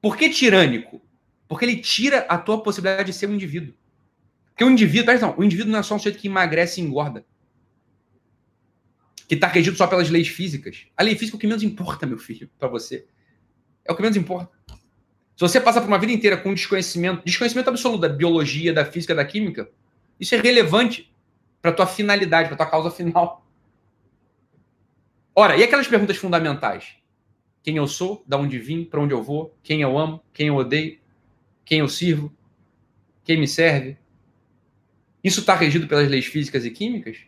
Por 0.00 0.16
que 0.16 0.28
tirânico? 0.28 1.02
Porque 1.48 1.64
ele 1.64 1.78
tira 1.78 2.20
a 2.28 2.38
tua 2.38 2.62
possibilidade 2.62 3.10
de 3.10 3.16
ser 3.16 3.26
um 3.26 3.34
indivíduo. 3.34 3.74
Porque 4.48 4.64
o 4.64 4.70
indivíduo, 4.70 5.06
presta 5.06 5.26
atenção, 5.26 5.40
o 5.40 5.44
indivíduo 5.44 5.72
não 5.72 5.80
é 5.80 5.82
só 5.82 5.96
um 5.96 5.98
sujeito 5.98 6.18
que 6.18 6.28
emagrece 6.28 6.80
e 6.80 6.84
engorda. 6.84 7.24
Que 9.26 9.34
está 9.34 9.48
regido 9.48 9.76
só 9.76 9.86
pelas 9.86 10.10
leis 10.10 10.28
físicas. 10.28 10.86
A 10.96 11.02
lei 11.02 11.16
física 11.16 11.36
é 11.36 11.38
o 11.38 11.40
que 11.40 11.46
menos 11.46 11.62
importa, 11.62 12.06
meu 12.06 12.18
filho, 12.18 12.50
para 12.58 12.68
você. 12.68 13.06
É 13.84 13.90
o 13.90 13.96
que 13.96 14.02
menos 14.02 14.16
importa. 14.16 14.52
Se 15.36 15.40
você 15.40 15.60
passa 15.60 15.80
por 15.80 15.88
uma 15.88 15.98
vida 15.98 16.12
inteira 16.12 16.36
com 16.36 16.54
desconhecimento, 16.54 17.24
desconhecimento 17.24 17.68
absoluto 17.68 18.00
da 18.00 18.08
biologia, 18.08 18.72
da 18.72 18.84
física, 18.84 19.14
da 19.14 19.24
química, 19.24 19.68
isso 20.18 20.34
é 20.34 20.38
relevante 20.38 21.12
para 21.60 21.72
tua 21.72 21.86
finalidade, 21.86 22.48
para 22.48 22.56
tua 22.56 22.66
causa 22.66 22.90
final. 22.90 23.44
Ora, 25.34 25.56
e 25.56 25.64
aquelas 25.64 25.88
perguntas 25.88 26.16
fundamentais? 26.16 26.96
Quem 27.62 27.76
eu 27.76 27.88
sou, 27.88 28.22
da 28.26 28.36
onde 28.36 28.58
vim, 28.58 28.84
para 28.84 29.00
onde 29.00 29.12
eu 29.12 29.22
vou, 29.22 29.56
quem 29.62 29.80
eu 29.80 29.98
amo, 29.98 30.22
quem 30.32 30.48
eu 30.48 30.56
odeio, 30.56 31.00
quem 31.64 31.80
eu 31.80 31.88
sirvo, 31.88 32.32
quem 33.24 33.40
me 33.40 33.48
serve? 33.48 33.96
Isso 35.24 35.40
está 35.40 35.56
regido 35.56 35.88
pelas 35.88 36.08
leis 36.08 36.26
físicas 36.26 36.64
e 36.64 36.70
químicas? 36.70 37.18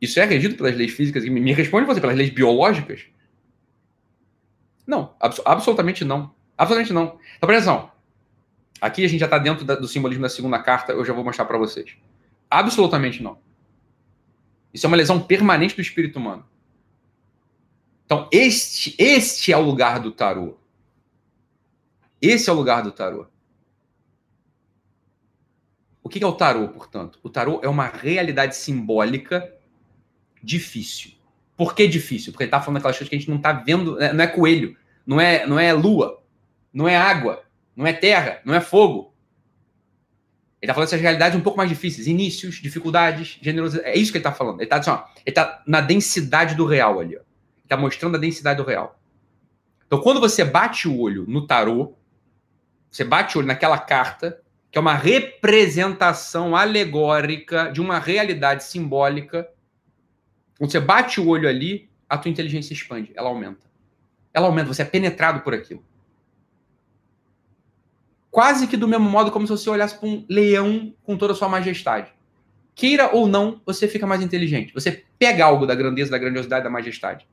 Isso 0.00 0.18
é 0.18 0.24
regido 0.24 0.54
pelas 0.54 0.74
leis 0.74 0.92
físicas 0.92 1.24
e 1.24 1.30
me 1.30 1.52
responde 1.52 1.86
você, 1.86 2.00
pelas 2.00 2.16
leis 2.16 2.30
biológicas? 2.30 3.11
Não, 4.86 5.14
abs 5.20 5.40
absolutamente 5.44 6.04
não. 6.04 6.34
Absolutamente 6.56 6.92
não. 6.92 7.18
Então, 7.36 7.46
presta 7.46 7.70
atenção. 7.70 7.92
Aqui 8.80 9.04
a 9.04 9.08
gente 9.08 9.20
já 9.20 9.26
está 9.26 9.38
dentro 9.38 9.64
da, 9.64 9.76
do 9.76 9.86
simbolismo 9.86 10.22
da 10.22 10.28
segunda 10.28 10.58
carta, 10.58 10.92
eu 10.92 11.04
já 11.04 11.12
vou 11.12 11.24
mostrar 11.24 11.44
para 11.44 11.56
vocês. 11.56 11.96
Absolutamente 12.50 13.22
não. 13.22 13.38
Isso 14.74 14.86
é 14.86 14.88
uma 14.88 14.96
lesão 14.96 15.20
permanente 15.20 15.76
do 15.76 15.80
espírito 15.80 16.18
humano. 16.18 16.44
Então, 18.04 18.28
este, 18.32 18.94
este 18.98 19.52
é 19.52 19.56
o 19.56 19.62
lugar 19.62 20.00
do 20.00 20.10
tarô. 20.10 20.58
Esse 22.20 22.50
é 22.50 22.52
o 22.52 22.56
lugar 22.56 22.82
do 22.82 22.92
tarô. 22.92 23.26
O 26.02 26.08
que 26.08 26.22
é 26.22 26.26
o 26.26 26.32
tarô, 26.32 26.68
portanto? 26.68 27.18
O 27.22 27.30
tarô 27.30 27.60
é 27.62 27.68
uma 27.68 27.86
realidade 27.86 28.56
simbólica 28.56 29.54
difícil. 30.42 31.12
Por 31.62 31.76
que 31.76 31.86
difícil? 31.86 32.32
Porque 32.32 32.42
ele 32.42 32.48
está 32.48 32.60
falando 32.60 32.78
aquelas 32.78 32.96
coisas 32.96 33.08
que 33.08 33.14
a 33.14 33.18
gente 33.20 33.30
não 33.30 33.36
está 33.36 33.52
vendo, 33.52 33.94
né? 33.94 34.12
não 34.12 34.24
é 34.24 34.26
coelho, 34.26 34.76
não 35.06 35.20
é, 35.20 35.46
não 35.46 35.60
é 35.60 35.72
lua, 35.72 36.20
não 36.72 36.88
é 36.88 36.96
água, 36.96 37.44
não 37.76 37.86
é 37.86 37.92
terra, 37.92 38.40
não 38.44 38.52
é 38.52 38.60
fogo. 38.60 39.14
Ele 40.60 40.62
está 40.62 40.74
falando 40.74 40.88
dessas 40.88 41.00
realidades 41.00 41.38
um 41.38 41.40
pouco 41.40 41.56
mais 41.56 41.70
difíceis, 41.70 42.08
inícios, 42.08 42.56
dificuldades, 42.56 43.38
generosidade. 43.40 43.88
É 43.88 43.96
isso 43.96 44.10
que 44.10 44.18
ele 44.18 44.26
está 44.26 44.32
falando. 44.32 44.56
Ele 44.56 44.64
está 44.64 44.78
assim, 44.78 45.32
tá 45.32 45.62
na 45.64 45.80
densidade 45.80 46.56
do 46.56 46.66
real 46.66 46.98
ali. 46.98 47.16
Está 47.62 47.76
mostrando 47.76 48.16
a 48.16 48.20
densidade 48.20 48.56
do 48.56 48.66
real. 48.66 48.98
Então, 49.86 50.00
quando 50.00 50.18
você 50.18 50.44
bate 50.44 50.88
o 50.88 50.98
olho 50.98 51.24
no 51.28 51.46
tarô, 51.46 51.94
você 52.90 53.04
bate 53.04 53.36
o 53.36 53.38
olho 53.38 53.46
naquela 53.46 53.78
carta, 53.78 54.42
que 54.68 54.78
é 54.78 54.80
uma 54.80 54.96
representação 54.96 56.56
alegórica 56.56 57.70
de 57.70 57.80
uma 57.80 58.00
realidade 58.00 58.64
simbólica 58.64 59.48
quando 60.62 60.70
você 60.70 60.78
bate 60.78 61.20
o 61.20 61.26
olho 61.26 61.48
ali, 61.48 61.90
a 62.08 62.16
tua 62.16 62.30
inteligência 62.30 62.72
expande, 62.72 63.10
ela 63.16 63.28
aumenta. 63.28 63.66
Ela 64.32 64.46
aumenta, 64.46 64.72
você 64.72 64.82
é 64.82 64.84
penetrado 64.84 65.40
por 65.40 65.52
aquilo. 65.52 65.84
Quase 68.30 68.68
que 68.68 68.76
do 68.76 68.86
mesmo 68.86 69.10
modo 69.10 69.32
como 69.32 69.44
se 69.44 69.50
você 69.50 69.68
olhasse 69.68 69.98
para 69.98 70.08
um 70.08 70.24
leão 70.28 70.94
com 71.02 71.18
toda 71.18 71.32
a 71.32 71.34
sua 71.34 71.48
majestade. 71.48 72.14
Queira 72.76 73.12
ou 73.12 73.26
não, 73.26 73.60
você 73.66 73.88
fica 73.88 74.06
mais 74.06 74.22
inteligente. 74.22 74.72
Você 74.72 75.04
pega 75.18 75.44
algo 75.44 75.66
da 75.66 75.74
grandeza, 75.74 76.12
da 76.12 76.18
grandiosidade, 76.18 76.62
da 76.62 76.70
majestade. 76.70 77.26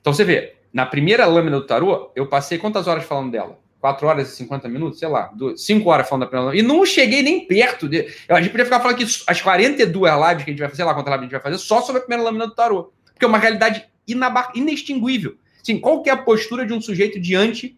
Então 0.00 0.12
você 0.12 0.24
vê, 0.24 0.56
na 0.72 0.86
primeira 0.86 1.24
lâmina 1.24 1.60
do 1.60 1.66
tarô, 1.68 2.10
eu 2.16 2.28
passei 2.28 2.58
quantas 2.58 2.88
horas 2.88 3.04
falando 3.04 3.30
dela? 3.30 3.61
4 3.82 4.06
horas 4.06 4.32
e 4.32 4.36
50 4.36 4.68
minutos, 4.68 4.98
sei 4.98 5.08
lá, 5.08 5.30
5 5.56 5.90
horas 5.90 6.08
falando 6.08 6.22
da 6.22 6.30
primeira 6.30 6.56
E 6.56 6.62
não 6.62 6.86
cheguei 6.86 7.20
nem 7.20 7.46
perto 7.46 7.88
de. 7.88 8.06
A 8.28 8.40
gente 8.40 8.50
podia 8.50 8.64
ficar 8.64 8.80
falando 8.80 8.94
aqui 8.94 9.04
as 9.26 9.42
42 9.42 10.12
lives 10.14 10.44
que 10.44 10.50
a 10.50 10.52
gente 10.52 10.60
vai 10.60 10.68
fazer, 10.68 10.76
sei 10.76 10.84
lá 10.84 10.94
quantas 10.94 11.12
lives 11.12 11.20
a 11.20 11.24
gente 11.24 11.32
vai 11.32 11.40
fazer, 11.40 11.58
só 11.58 11.82
sobre 11.82 11.98
a 12.00 12.04
primeira 12.04 12.22
lâmina 12.22 12.46
do 12.46 12.54
tarô. 12.54 12.92
Porque 13.06 13.24
é 13.24 13.28
uma 13.28 13.38
realidade 13.38 13.84
inabar... 14.06 14.52
inextinguível. 14.54 15.36
Sim, 15.62 15.78
qual 15.78 16.00
que 16.00 16.08
é 16.08 16.12
a 16.12 16.16
postura 16.16 16.64
de 16.64 16.72
um 16.72 16.80
sujeito 16.80 17.20
diante 17.20 17.76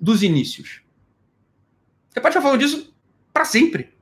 dos 0.00 0.22
inícios. 0.22 0.82
Você 2.08 2.20
pode 2.20 2.32
ficar 2.32 2.42
falando 2.42 2.60
disso 2.60 2.94
para 3.32 3.44
sempre. 3.44 3.92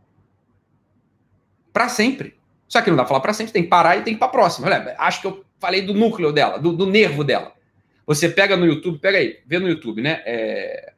Para 1.73 1.89
sempre. 1.89 2.37
Só 2.69 2.83
que 2.83 2.91
não 2.91 2.97
dá 2.97 3.03
pra 3.03 3.09
falar 3.09 3.21
para 3.21 3.33
sempre, 3.33 3.53
tem 3.53 3.63
que 3.63 3.69
parar 3.69 3.97
e 3.97 4.03
tem 4.03 4.15
que 4.15 4.19
ir 4.19 4.19
para 4.19 4.29
próxima. 4.29 4.67
Olha, 4.67 4.95
acho 4.99 5.21
que 5.21 5.27
eu 5.27 5.45
falei 5.59 5.83
do 5.83 5.95
núcleo 5.95 6.33
dela, 6.33 6.59
do, 6.59 6.73
do, 6.73 6.87
nervo 6.87 7.25
dela. 7.25 7.53
Você 8.07 8.29
pega 8.29 8.57
no 8.57 8.67
YouTube, 8.67 8.99
pega 8.99 9.19
aí, 9.19 9.41
vê 9.47 9.59
no 9.59 9.69
YouTube, 9.69 10.03
né? 10.03 10.23
É... 10.25 10.93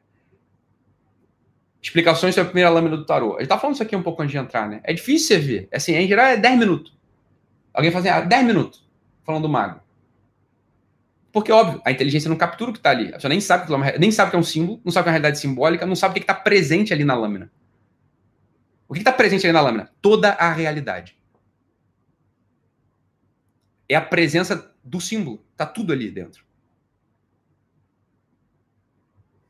Explicações 1.81 2.35
sobre 2.35 2.47
a 2.47 2.51
primeira 2.51 2.69
lâmina 2.69 2.97
do 2.97 3.05
tarô. 3.05 3.37
A 3.37 3.39
gente 3.39 3.49
tá 3.49 3.57
falando 3.57 3.75
isso 3.75 3.83
aqui 3.83 3.95
um 3.95 4.03
pouco 4.03 4.21
antes 4.21 4.31
de 4.31 4.37
entrar, 4.37 4.67
né? 4.67 4.81
É 4.83 4.93
difícil 4.93 5.27
você 5.27 5.39
ver. 5.39 5.69
Assim, 5.71 5.93
em 5.93 6.07
geral 6.07 6.25
é 6.25 6.37
10 6.37 6.59
minutos. 6.59 6.97
Alguém 7.73 7.91
faz 7.91 8.05
assim, 8.05 8.17
ah, 8.17 8.21
10 8.21 8.45
minutos 8.45 8.87
falando 9.23 9.43
do 9.43 9.49
mago. 9.49 9.79
Porque, 11.31 11.51
óbvio, 11.51 11.81
a 11.85 11.91
inteligência 11.91 12.27
não 12.27 12.35
captura 12.35 12.71
o 12.71 12.73
que 12.73 12.79
está 12.79 12.89
ali. 12.89 13.09
A 13.09 13.13
pessoa 13.13 13.29
nem 13.29 13.39
sabe, 13.39 13.71
é 13.73 13.99
nem 13.99 14.11
sabe 14.11 14.31
que 14.31 14.35
é 14.35 14.39
um 14.39 14.43
símbolo, 14.43 14.81
não 14.83 14.91
sabe 14.91 15.03
que 15.03 15.09
é 15.09 15.11
uma 15.11 15.13
realidade 15.13 15.39
simbólica, 15.39 15.85
não 15.85 15.95
sabe 15.95 16.11
o 16.11 16.15
que 16.15 16.21
está 16.21 16.33
presente 16.33 16.91
ali 16.91 17.03
na 17.03 17.15
lâmina. 17.15 17.51
O 18.87 18.93
que 18.93 18.99
está 18.99 19.13
presente 19.13 19.45
ali 19.45 19.53
na 19.53 19.61
lâmina? 19.61 19.91
Toda 20.01 20.31
a 20.31 20.51
realidade. 20.51 21.15
É 23.87 23.95
a 23.95 24.01
presença 24.01 24.73
do 24.83 24.99
símbolo. 24.99 25.45
Está 25.51 25.65
tudo 25.65 25.93
ali 25.93 26.09
dentro. 26.09 26.43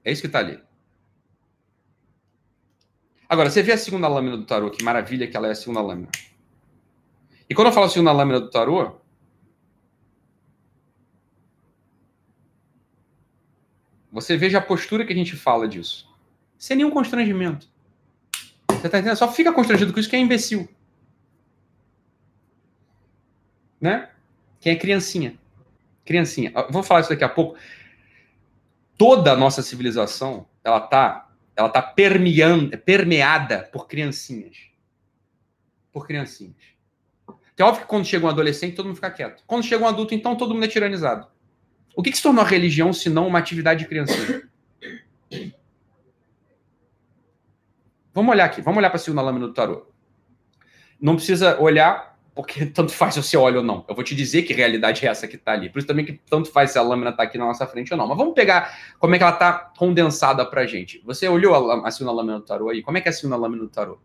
É 0.04 0.12
isso 0.12 0.22
que 0.22 0.28
está 0.28 0.40
ali. 0.40 0.62
Agora, 3.30 3.50
você 3.50 3.62
vê 3.62 3.72
a 3.72 3.78
segunda 3.78 4.08
lâmina 4.08 4.36
do 4.36 4.46
tarô, 4.46 4.72
que 4.72 4.84
maravilha 4.84 5.28
que 5.28 5.38
ela 5.38 5.48
é 5.48 5.52
a 5.52 5.56
segunda 5.56 5.82
lâmina. 5.82 6.10
E 7.48 7.54
quando 7.54 7.68
eu 7.68 7.74
falo 7.74 7.88
segunda 7.88 8.12
lâmina 8.12 8.40
do 8.40 8.50
tarô, 8.50 9.00
Você 14.12 14.36
veja 14.36 14.58
a 14.58 14.62
postura 14.62 15.06
que 15.06 15.14
a 15.14 15.16
gente 15.16 15.36
fala 15.36 15.68
disso. 15.68 16.10
Sem 16.58 16.78
nenhum 16.78 16.90
constrangimento. 16.90 17.70
Você 18.70 18.90
tá 18.90 19.00
entendendo? 19.00 19.18
Só 19.18 19.32
fica 19.32 19.54
constrangido 19.54 19.94
com 19.94 20.00
isso 20.00 20.10
que 20.10 20.16
é 20.16 20.20
imbecil. 20.20 20.68
Né? 23.80 24.10
Quem 24.60 24.74
é 24.74 24.76
criancinha. 24.76 25.38
Criancinha. 26.04 26.52
Vou 26.70 26.82
falar 26.84 27.02
isso 27.02 27.10
daqui 27.10 27.24
a 27.24 27.30
pouco. 27.30 27.58
Toda 28.98 29.32
a 29.32 29.38
nossa 29.38 29.62
civilização, 29.62 30.46
ela 30.64 30.82
tá, 30.82 31.29
ela 31.60 31.70
tá 31.70 31.82
permeando, 31.82 32.78
permeada 32.78 33.70
por 33.72 33.86
criancinhas. 33.86 34.58
Por 35.92 36.08
criancinhas. 36.08 36.56
É 37.58 37.64
óbvio 37.64 37.82
que 37.82 37.90
quando 37.90 38.06
chega 38.06 38.26
um 38.26 38.30
adolescente, 38.30 38.76
todo 38.76 38.86
mundo 38.86 38.96
fica 38.96 39.12
quieto. 39.12 39.44
Quando 39.46 39.66
chega 39.66 39.84
um 39.84 39.88
adulto, 39.88 40.16
então, 40.16 40.38
todo 40.38 40.54
mundo 40.54 40.64
é 40.64 40.70
tiranizado. 40.70 41.28
O 41.94 42.02
que, 42.02 42.12
que 42.12 42.16
se 42.16 42.24
tornou 42.24 42.42
a 42.42 42.48
religião 42.48 42.94
se 42.94 43.10
não 43.10 43.28
uma 43.28 43.38
atividade 43.38 43.82
de 43.82 43.90
criancinha? 43.90 44.50
Vamos 48.14 48.32
olhar 48.32 48.46
aqui, 48.46 48.62
vamos 48.62 48.78
olhar 48.78 48.90
para 48.90 48.96
a 48.96 49.00
segunda 49.00 49.22
lâmina 49.22 49.48
do 49.48 49.54
tarô. 49.54 49.92
Não 51.02 51.16
precisa 51.16 51.60
olhar, 51.60 52.09
porque 52.42 52.66
tanto 52.74 52.92
faz 52.94 53.16
se 53.16 53.22
você 53.22 53.36
olha 53.36 53.58
ou 53.58 53.64
não. 53.64 53.84
Eu 53.88 53.94
vou 53.94 54.04
te 54.04 54.16
dizer 54.16 54.44
que 54.44 54.54
realidade 54.54 55.06
é 55.06 55.10
essa 55.10 55.28
que 55.28 55.36
está 55.36 55.52
ali. 55.52 55.70
Por 55.70 55.80
isso 55.80 55.88
também 55.88 56.06
que 56.06 56.14
tanto 56.14 56.50
faz 56.52 56.72
se 56.72 56.80
a 56.80 56.82
lâmina 56.82 57.10
está 57.10 57.24
aqui 57.24 57.38
na 57.38 57.46
nossa 57.46 57.68
frente 57.68 57.92
ou 57.92 57.98
não. 57.98 58.08
Mas 58.08 58.18
vamos 58.18 58.34
pegar 58.34 58.78
como 58.98 59.14
é 59.14 59.18
que 59.18 59.24
ela 59.24 59.34
está 59.34 59.54
condensada 59.78 60.46
para 60.46 60.66
gente. 60.66 61.02
Você 61.06 61.28
olhou 61.28 61.54
a, 61.54 61.90
a 61.90 62.12
lâmina 62.12 62.40
do 62.40 62.46
tarô 62.46 62.70
aí? 62.70 62.82
Como 62.82 62.98
é 62.98 63.02
que 63.02 63.10
é 63.10 63.12
a 63.12 63.14
segunda 63.14 63.36
lâmina 63.36 63.64
do 63.64 63.70
tarô? 63.70 64.00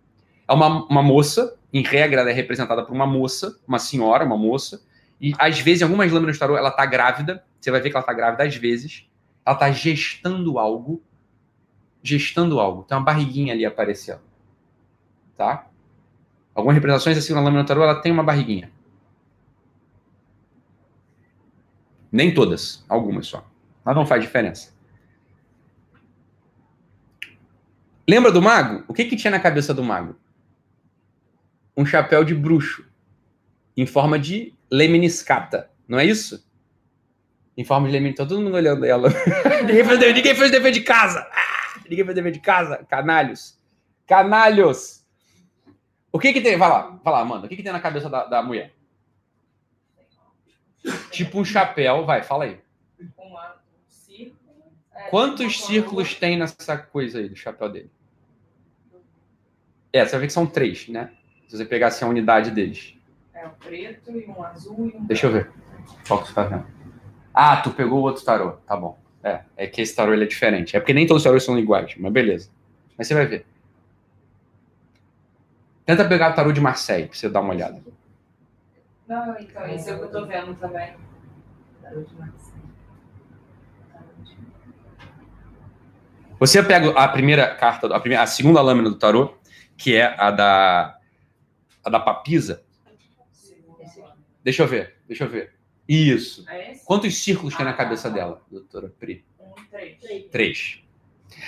É 0.48 0.52
uma, 0.52 0.84
uma 0.86 1.02
moça, 1.02 1.56
em 1.72 1.82
regra, 1.82 2.20
ela 2.20 2.30
é 2.30 2.32
representada 2.32 2.84
por 2.84 2.92
uma 2.92 3.06
moça, 3.06 3.58
uma 3.66 3.78
senhora, 3.78 4.24
uma 4.24 4.36
moça, 4.36 4.82
e 5.20 5.32
às 5.38 5.58
vezes, 5.60 5.80
em 5.80 5.84
algumas 5.84 6.12
lâminas 6.12 6.36
do 6.36 6.40
tarô, 6.40 6.56
ela 6.56 6.68
está 6.68 6.84
grávida, 6.84 7.44
você 7.60 7.70
vai 7.70 7.80
ver 7.80 7.88
que 7.88 7.96
ela 7.96 8.02
está 8.02 8.12
grávida 8.12 8.44
às 8.44 8.54
vezes. 8.56 9.08
Ela 9.46 9.54
está 9.54 9.70
gestando 9.70 10.58
algo. 10.58 11.02
Gestando 12.02 12.60
algo. 12.60 12.82
Tem 12.82 12.98
uma 12.98 13.04
barriguinha 13.04 13.54
ali 13.54 13.64
aparecendo. 13.64 14.20
Tá? 15.36 15.66
Algumas 16.54 16.74
representações 16.74 17.18
assim 17.18 17.32
na 17.32 17.40
lâmina 17.40 17.64
do 17.64 17.66
tarô, 17.66 17.82
ela 17.82 18.00
tem 18.00 18.12
uma 18.12 18.22
barriguinha. 18.22 18.70
Nem 22.10 22.32
todas, 22.32 22.84
algumas 22.88 23.26
só. 23.26 23.44
Mas 23.84 23.96
não 23.96 24.06
faz 24.06 24.22
diferença. 24.22 24.72
Lembra 28.08 28.30
do 28.30 28.40
mago? 28.40 28.84
O 28.86 28.94
que, 28.94 29.04
que 29.04 29.16
tinha 29.16 29.30
na 29.30 29.40
cabeça 29.40 29.74
do 29.74 29.82
mago? 29.82 30.14
Um 31.76 31.84
chapéu 31.84 32.22
de 32.22 32.34
bruxo, 32.34 32.88
em 33.76 33.84
forma 33.84 34.18
de 34.18 34.54
lemniscata, 34.70 35.70
não 35.88 35.98
é 35.98 36.04
isso? 36.04 36.44
em 37.56 37.64
forma 37.64 37.88
de. 37.88 38.12
Tá 38.12 38.26
todo 38.26 38.40
mundo 38.40 38.54
olhando 38.54 38.84
ela. 38.84 39.08
ninguém, 39.66 39.84
fez, 39.84 40.14
ninguém 40.14 40.34
fez 40.34 40.50
dever 40.50 40.72
de 40.72 40.80
casa. 40.80 41.20
Ah, 41.20 41.80
ninguém 41.88 42.04
fez 42.04 42.14
dever 42.14 42.32
de 42.32 42.40
casa. 42.40 42.84
Canalhos. 42.88 43.58
Canalhos. 44.06 45.03
O 46.14 46.18
que 46.20 46.32
que 46.32 46.40
tem? 46.40 46.56
Vai 46.56 46.68
lá, 46.68 46.96
vai 47.02 47.12
lá, 47.12 47.20
Amanda. 47.22 47.46
O 47.46 47.48
que 47.48 47.56
que 47.56 47.62
tem 47.64 47.72
na 47.72 47.80
cabeça 47.80 48.08
da, 48.08 48.24
da 48.24 48.40
mulher? 48.40 48.72
Tipo 51.10 51.40
um 51.40 51.44
chapéu. 51.44 52.06
Vai, 52.06 52.22
fala 52.22 52.44
aí. 52.44 52.60
Quantos 55.10 55.64
círculos 55.64 56.14
tem 56.14 56.38
nessa 56.38 56.78
coisa 56.78 57.18
aí 57.18 57.28
do 57.28 57.34
chapéu 57.34 57.68
dele? 57.68 57.90
É, 59.92 60.04
você 60.04 60.12
vai 60.12 60.20
ver 60.20 60.26
que 60.28 60.32
são 60.32 60.46
três, 60.46 60.86
né? 60.86 61.10
Se 61.48 61.56
você 61.56 61.64
pegasse 61.64 62.04
a 62.04 62.06
unidade 62.06 62.52
deles. 62.52 62.96
É 63.34 63.44
um 63.48 63.50
preto 63.50 64.12
e 64.12 64.24
um 64.26 64.44
azul 64.44 64.92
e 64.94 64.96
um. 64.96 65.04
Deixa 65.06 65.26
eu 65.26 65.32
ver. 65.32 65.50
Qual 66.06 66.22
que 66.22 66.28
você 66.28 66.34
tá 66.34 66.44
vendo? 66.44 66.64
Ah, 67.34 67.56
tu 67.56 67.72
pegou 67.72 67.98
o 67.98 68.02
outro 68.02 68.24
tarô. 68.24 68.52
Tá 68.68 68.76
bom. 68.76 68.96
É, 69.20 69.40
é 69.56 69.66
que 69.66 69.82
esse 69.82 69.96
tarô 69.96 70.12
ele 70.12 70.22
é 70.22 70.28
diferente. 70.28 70.76
É 70.76 70.80
porque 70.80 70.94
nem 70.94 71.08
todos 71.08 71.22
os 71.22 71.24
tarôs 71.24 71.42
são 71.42 71.58
iguais, 71.58 71.92
mas 71.98 72.12
beleza. 72.12 72.50
Mas 72.96 73.08
você 73.08 73.14
vai 73.14 73.26
ver. 73.26 73.44
Tenta 75.84 76.04
pegar 76.06 76.32
o 76.32 76.34
tarô 76.34 76.52
de 76.52 76.60
Marseille 76.60 77.06
pra 77.08 77.16
você 77.16 77.28
dar 77.28 77.40
uma 77.40 77.52
olhada. 77.52 77.82
Não, 79.06 79.38
então, 79.38 79.66
esse 79.68 79.90
é 79.90 79.94
o 79.94 79.98
que 79.98 80.04
eu 80.04 80.10
tô 80.10 80.26
vendo 80.26 80.54
também. 80.54 80.94
Tarô 81.82 82.02
de 82.02 82.14
Marseille. 82.14 82.54
Você 86.40 86.62
pega 86.62 86.90
a 86.90 87.08
primeira 87.08 87.54
carta, 87.54 87.94
a, 87.94 88.00
primeira, 88.00 88.22
a 88.22 88.26
segunda 88.26 88.60
lâmina 88.60 88.88
do 88.88 88.98
tarô, 88.98 89.36
que 89.76 89.94
é 89.94 90.14
a 90.18 90.30
da 90.30 90.98
a 91.84 91.90
da 91.90 92.00
papisa. 92.00 92.64
Deixa 94.42 94.62
eu 94.62 94.66
ver, 94.66 94.96
deixa 95.06 95.24
eu 95.24 95.28
ver. 95.28 95.54
Isso. 95.86 96.48
É 96.48 96.74
Quantos 96.84 97.22
círculos 97.22 97.54
ah, 97.54 97.56
tem 97.58 97.66
na 97.66 97.72
cabeça 97.74 98.08
tá. 98.08 98.14
dela, 98.14 98.42
doutora 98.50 98.92
Pri? 98.98 99.24
Um, 99.38 99.52
três. 99.70 99.98
Três. 100.30 100.80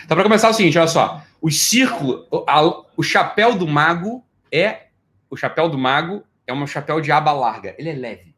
Então, 0.04 0.14
para 0.14 0.22
começar, 0.22 0.48
é 0.48 0.50
o 0.50 0.54
seguinte: 0.54 0.78
olha 0.78 0.88
só. 0.88 1.22
O 1.40 1.50
círculo, 1.50 2.26
o 2.96 3.02
chapéu 3.02 3.56
do 3.56 3.66
mago 3.66 4.25
é. 4.52 4.86
O 5.28 5.36
chapéu 5.36 5.68
do 5.68 5.76
mago 5.76 6.24
é 6.46 6.52
um 6.52 6.66
chapéu 6.66 7.00
de 7.00 7.10
aba 7.10 7.32
larga. 7.32 7.74
Ele 7.78 7.90
é 7.90 7.94
leve. 7.94 8.34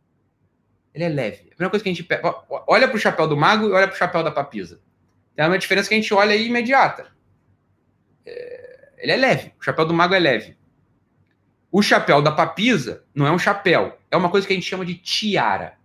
Ele 0.95 1.05
é 1.05 1.09
leve. 1.09 1.49
A 1.53 1.55
primeira 1.55 1.71
coisa 1.71 1.83
que 1.83 1.89
a 1.89 1.93
gente 1.93 2.03
pega. 2.03 2.35
Olha 2.67 2.89
para 2.89 2.97
o 2.97 3.01
chapéu 3.01 3.29
do 3.29 3.37
mago 3.37 3.69
e 3.69 3.73
olha 3.73 3.87
para 3.87 3.95
o 3.95 3.99
chapéu 3.99 4.23
da 4.23 4.31
papisa. 4.31 4.81
Tem 5.37 5.47
uma 5.47 5.59
diferença 5.59 5.89
que 5.89 5.95
a 5.95 5.99
gente 5.99 6.13
olha 6.13 6.33
aí 6.33 6.47
imediata. 6.47 7.07
É, 8.27 8.89
ele 8.99 9.13
é 9.13 9.17
leve. 9.17 9.53
O 9.61 9.63
chapéu 9.63 9.85
do 9.85 9.95
mago 9.95 10.15
é 10.15 10.19
leve. 10.19 10.57
O 11.71 11.83
chapéu 11.83 12.23
da 12.23 12.33
papisa 12.33 13.05
não 13.15 13.27
é 13.27 13.31
um 13.31 13.39
chapéu. 13.39 13.99
É 14.11 14.17
uma 14.17 14.31
coisa 14.31 14.47
que 14.47 14.53
a 14.53 14.57
gente 14.57 14.67
chama 14.67 14.85
de 14.85 14.95
tiara. 14.95 15.79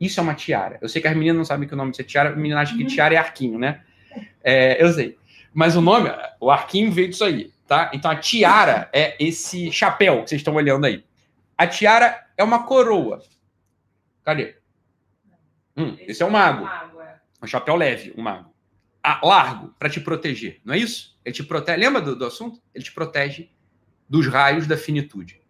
Isso 0.00 0.18
é 0.18 0.22
uma 0.22 0.34
tiara. 0.34 0.78
Eu 0.80 0.88
sei 0.88 1.00
que 1.00 1.06
as 1.06 1.14
meninas 1.14 1.36
não 1.36 1.44
sabem 1.44 1.68
que 1.68 1.74
o 1.74 1.76
nome 1.76 1.90
disso 1.90 2.02
é 2.02 2.04
tiara, 2.04 2.30
a 2.30 2.36
menina 2.36 2.60
acha 2.60 2.76
que 2.76 2.84
tiara 2.86 3.14
é 3.14 3.18
arquinho, 3.18 3.58
né? 3.58 3.82
É, 4.42 4.82
eu 4.82 4.92
sei. 4.92 5.16
Mas 5.54 5.76
o 5.76 5.80
nome, 5.80 6.10
o 6.40 6.50
arquinho 6.50 6.90
veio 6.90 7.08
disso 7.08 7.24
aí, 7.24 7.52
tá? 7.72 7.90
Então 7.94 8.10
a 8.10 8.16
tiara 8.16 8.90
é 8.92 9.16
esse 9.18 9.72
chapéu 9.72 10.22
que 10.22 10.28
vocês 10.28 10.40
estão 10.42 10.54
olhando 10.54 10.84
aí. 10.84 11.02
A 11.56 11.66
tiara 11.66 12.26
é 12.36 12.44
uma 12.44 12.66
coroa. 12.66 13.22
Cadê? 14.22 14.56
Hum, 15.74 15.96
esse 16.00 16.22
é 16.22 16.26
um 16.26 16.30
mago. 16.30 16.68
É. 16.68 17.18
Um 17.42 17.46
chapéu 17.46 17.74
leve, 17.74 18.12
um 18.14 18.20
mago. 18.20 18.54
Ah, 19.02 19.20
largo, 19.24 19.74
para 19.78 19.88
te 19.88 20.02
proteger, 20.02 20.60
não 20.62 20.74
é 20.74 20.78
isso? 20.78 21.18
Ele 21.24 21.34
te 21.34 21.42
protege. 21.42 21.80
Lembra 21.80 22.02
do, 22.02 22.14
do 22.14 22.26
assunto? 22.26 22.60
Ele 22.74 22.84
te 22.84 22.92
protege 22.92 23.50
dos 24.06 24.26
raios 24.26 24.66
da 24.66 24.76
finitude. 24.76 25.40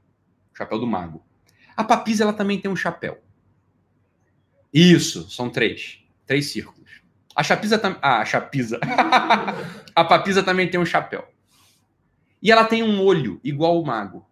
O 0.54 0.56
chapéu 0.56 0.78
do 0.78 0.86
mago. 0.86 1.26
A 1.76 1.82
papisa 1.82 2.22
ela 2.22 2.32
também 2.32 2.60
tem 2.60 2.70
um 2.70 2.76
chapéu. 2.76 3.20
Isso, 4.72 5.28
são 5.28 5.50
três. 5.50 5.98
Três 6.24 6.52
círculos. 6.52 7.02
A 7.34 7.42
chapisa 7.42 7.80
também. 7.80 7.98
Ah, 8.00 8.20
a 8.20 8.24
chapisa. 8.24 8.78
a 9.92 10.04
papisa 10.04 10.40
também 10.40 10.70
tem 10.70 10.78
um 10.78 10.86
chapéu. 10.86 11.31
E 12.42 12.50
ela 12.50 12.64
tem 12.64 12.82
um 12.82 13.00
olho 13.00 13.40
igual 13.44 13.80
o 13.80 13.86
mago. 13.86 14.26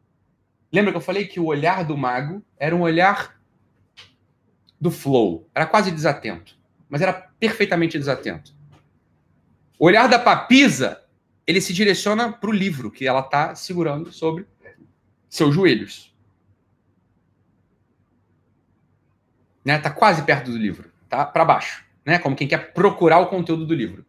Lembra 0.73 0.91
que 0.91 0.97
eu 0.97 1.03
falei 1.03 1.27
que 1.27 1.39
o 1.39 1.47
olhar 1.47 1.85
do 1.85 1.97
mago 1.97 2.45
era 2.59 2.75
um 2.75 2.83
olhar 2.83 3.41
do 4.81 4.91
flow. 4.91 5.49
Era 5.55 5.67
quase 5.67 5.91
desatento. 5.91 6.59
Mas 6.89 7.01
era 7.01 7.13
perfeitamente 7.13 7.99
desatento. 7.99 8.53
O 9.79 9.87
olhar 9.87 10.09
da 10.09 10.19
papisa, 10.19 11.03
ele 11.47 11.61
se 11.61 11.73
direciona 11.73 12.33
para 12.33 12.51
o 12.51 12.53
livro 12.53 12.91
que 12.91 13.07
ela 13.07 13.21
está 13.21 13.55
segurando 13.55 14.13
sobre 14.13 14.47
seus 15.29 15.55
joelhos. 15.55 16.11
né? 19.65 19.79
Tá 19.79 19.91
quase 19.91 20.23
perto 20.23 20.51
do 20.51 20.57
livro, 20.57 20.91
tá? 21.09 21.25
Para 21.25 21.45
baixo, 21.45 21.85
né? 22.05 22.19
Como 22.19 22.37
quem 22.37 22.49
quer 22.49 22.73
procurar 22.73 23.19
o 23.19 23.27
conteúdo 23.27 23.67
do 23.67 23.75
livro. 23.75 24.05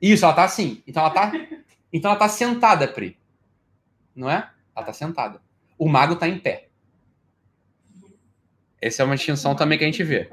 Isso, 0.00 0.24
ela 0.24 0.34
tá 0.34 0.44
assim. 0.44 0.82
Então 0.86 1.02
ela 1.02 1.10
tá, 1.12 1.32
então 1.92 2.10
ela 2.10 2.18
tá 2.18 2.28
sentada, 2.28 2.86
Pri. 2.86 3.18
Não 4.14 4.30
é? 4.30 4.50
Ela 4.74 4.86
tá 4.86 4.92
sentada. 4.92 5.40
O 5.78 5.88
mago 5.88 6.16
tá 6.16 6.28
em 6.28 6.38
pé. 6.38 6.68
Essa 8.80 9.02
é 9.02 9.04
uma 9.04 9.16
distinção 9.16 9.54
também 9.54 9.78
que 9.78 9.84
a 9.84 9.86
gente 9.86 10.04
vê. 10.04 10.30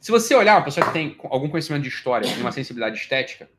Se 0.00 0.12
você 0.12 0.34
olhar 0.36 0.56
uma 0.56 0.64
pessoa 0.64 0.86
que 0.86 0.92
tem 0.92 1.16
algum 1.24 1.48
conhecimento 1.48 1.82
de 1.82 1.88
história 1.88 2.30
uma 2.38 2.52
sensibilidade 2.52 2.96
estética, 2.96 3.50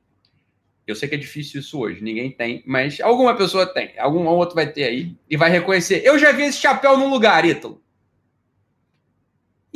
eu 0.88 0.96
sei 0.96 1.10
que 1.10 1.16
é 1.16 1.18
difícil 1.18 1.60
isso 1.60 1.78
hoje, 1.78 2.02
ninguém 2.02 2.32
tem, 2.32 2.64
mas 2.66 3.02
alguma 3.02 3.36
pessoa 3.36 3.66
tem, 3.66 4.00
algum 4.00 4.26
outro 4.28 4.56
vai 4.56 4.72
ter 4.72 4.86
aí 4.86 5.14
e 5.30 5.36
vai 5.36 5.50
reconhecer. 5.50 6.02
Eu 6.06 6.18
já 6.18 6.32
vi 6.32 6.44
esse 6.44 6.60
chapéu 6.60 6.98
num 6.98 7.10
lugar, 7.10 7.44
Ítalo. 7.44 7.84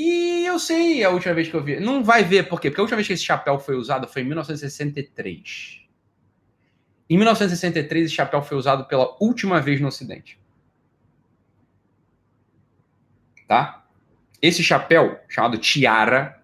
E 0.04 0.46
eu 0.48 0.58
sei 0.58 1.04
a 1.04 1.12
última 1.12 1.36
vez 1.36 1.48
que 1.48 1.54
eu 1.54 1.64
vi. 1.64 1.80
Não 1.80 2.04
vai 2.04 2.24
ver, 2.24 2.50
por 2.50 2.60
quê? 2.60 2.72
Porque 2.72 2.82
a 2.82 2.84
última 2.84 2.96
vez 2.96 3.06
que 3.06 3.14
esse 3.14 3.24
chapéu 3.24 3.60
foi 3.60 3.76
usado 3.76 4.08
foi 4.08 4.24
em 4.24 4.26
1963. 4.26 5.82
Em 7.08 7.18
1963, 7.18 8.06
esse 8.06 8.16
chapéu 8.16 8.42
foi 8.42 8.58
usado 8.58 8.86
pela 8.86 9.16
última 9.22 9.62
vez 9.62 9.80
no 9.80 9.90
Ocidente. 9.90 10.40
Tá? 13.48 13.86
Esse 14.42 14.64
chapéu, 14.64 15.20
chamado 15.30 15.60
tiara, 15.60 16.42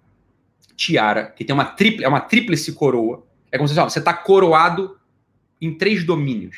tiara, 0.76 1.32
que 1.32 1.43
tem 1.43 1.55
uma 1.55 1.66
triple, 1.66 2.05
é 2.05 2.08
uma 2.08 2.22
tríplice 2.22 2.74
coroa. 2.74 3.26
É 3.51 3.58
como 3.58 3.68
se 3.68 3.74
você 3.74 3.97
está 3.97 4.14
coroado 4.14 4.99
em 5.60 5.76
três 5.76 6.03
domínios. 6.03 6.58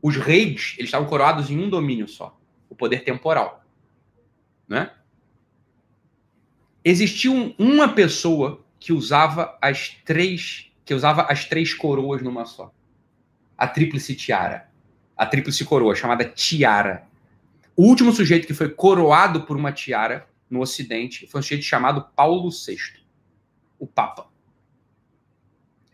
Os 0.00 0.14
reis, 0.14 0.74
eles 0.78 0.88
estavam 0.88 1.08
coroados 1.08 1.50
em 1.50 1.58
um 1.58 1.68
domínio 1.68 2.06
só, 2.06 2.38
o 2.70 2.74
poder 2.76 3.02
temporal. 3.02 3.64
Né? 4.68 4.92
Existia 6.84 7.30
um, 7.30 7.54
uma 7.58 7.88
pessoa 7.88 8.64
que 8.78 8.92
usava 8.92 9.56
as 9.60 9.90
três 10.04 10.72
que 10.84 10.92
usava 10.92 11.22
as 11.22 11.44
três 11.44 11.72
coroas 11.72 12.22
numa 12.22 12.44
só. 12.44 12.72
A 13.56 13.68
tríplice 13.68 14.16
tiara. 14.16 14.68
A 15.16 15.24
tríplice 15.24 15.64
coroa, 15.64 15.94
chamada 15.94 16.24
tiara. 16.24 17.06
O 17.76 17.84
último 17.84 18.12
sujeito 18.12 18.46
que 18.46 18.54
foi 18.54 18.68
coroado 18.68 19.42
por 19.42 19.56
uma 19.56 19.72
tiara 19.72 20.26
no 20.50 20.60
Ocidente 20.60 21.26
foi 21.26 21.38
um 21.38 21.42
sujeito 21.42 21.64
chamado 21.64 22.08
Paulo 22.16 22.50
VI, 22.50 22.76
o 23.78 23.86
Papa. 23.86 24.28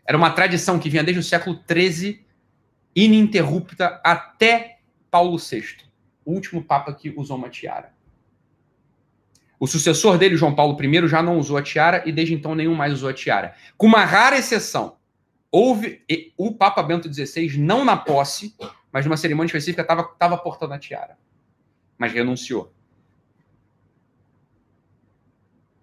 Era 0.05 0.17
uma 0.17 0.31
tradição 0.31 0.79
que 0.79 0.89
vinha 0.89 1.03
desde 1.03 1.19
o 1.19 1.23
século 1.23 1.63
XIII, 1.71 2.25
ininterrupta 2.95 4.01
até 4.03 4.79
Paulo 5.11 5.37
VI, 5.37 5.77
o 6.25 6.33
último 6.33 6.63
Papa 6.63 6.93
que 6.93 7.13
usou 7.15 7.37
uma 7.37 7.49
tiara. 7.49 7.93
O 9.59 9.67
sucessor 9.67 10.17
dele, 10.17 10.37
João 10.37 10.55
Paulo 10.55 10.77
I, 10.81 11.07
já 11.07 11.21
não 11.21 11.37
usou 11.37 11.57
a 11.57 11.61
tiara 11.61 12.01
e 12.05 12.11
desde 12.11 12.33
então 12.33 12.55
nenhum 12.55 12.73
mais 12.73 12.93
usou 12.93 13.09
a 13.09 13.13
tiara. 13.13 13.55
Com 13.77 13.87
uma 13.87 14.05
rara 14.05 14.37
exceção. 14.37 14.97
Houve 15.51 16.05
o 16.37 16.53
Papa 16.53 16.81
Bento 16.81 17.11
XVI, 17.11 17.57
não 17.57 17.83
na 17.83 17.97
posse, 17.97 18.55
mas 18.91 19.05
numa 19.05 19.17
cerimônia 19.17 19.47
específica, 19.47 19.81
estava 19.81 20.37
portando 20.37 20.73
a 20.73 20.79
tiara. 20.79 21.17
Mas 21.97 22.13
renunciou. 22.13 22.71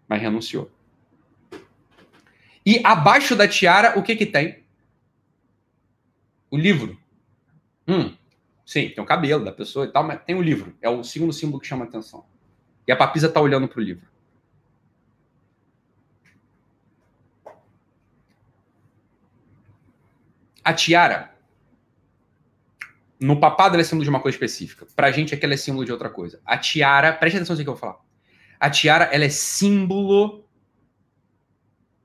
Mas 0.09 0.23
renunciou. 0.23 0.71
E 2.65 2.81
abaixo 2.83 3.37
da 3.37 3.47
tiara, 3.47 3.99
o 3.99 4.03
que 4.03 4.17
que 4.17 4.25
tem? 4.25 4.65
O 6.51 6.57
livro. 6.57 6.99
Hum, 7.87 8.17
sim, 8.65 8.89
tem 8.89 9.05
o 9.05 9.07
cabelo 9.07 9.45
da 9.45 9.53
pessoa 9.53 9.85
e 9.85 9.89
tal, 9.89 10.03
mas 10.03 10.23
tem 10.25 10.35
o 10.35 10.43
livro. 10.43 10.77
É 10.81 10.89
o 10.89 11.05
segundo 11.05 11.33
símbolo 11.33 11.61
que 11.61 11.67
chama 11.67 11.85
atenção. 11.85 12.25
E 12.87 12.93
a 12.93 12.97
papisa 12.97 13.27
está 13.27 13.41
olhando 13.41 13.67
para 13.67 13.81
o 13.81 13.83
livro. 13.83 14.07
A 20.63 20.73
tiara, 20.73 21.33
no 23.21 23.39
papado, 23.39 23.75
ela 23.75 23.83
é 23.83 23.85
símbolo 23.85 24.05
de 24.05 24.11
uma 24.11 24.21
coisa 24.21 24.37
específica. 24.37 24.87
Para 24.95 25.07
a 25.07 25.11
gente, 25.13 25.35
aqui 25.35 25.45
ela 25.45 25.55
é 25.55 25.57
símbolo 25.57 25.85
de 25.85 25.93
outra 25.93 26.11
coisa. 26.11 26.41
A 26.45 26.59
tiara, 26.59 27.13
preste 27.13 27.37
atenção 27.37 27.57
no 27.57 27.63
que 27.63 27.69
eu 27.69 27.75
vou 27.75 27.81
falar. 27.81 28.01
A 28.59 28.69
tiara, 28.69 29.05
ela 29.05 29.25
é 29.25 29.29
símbolo. 29.29 30.45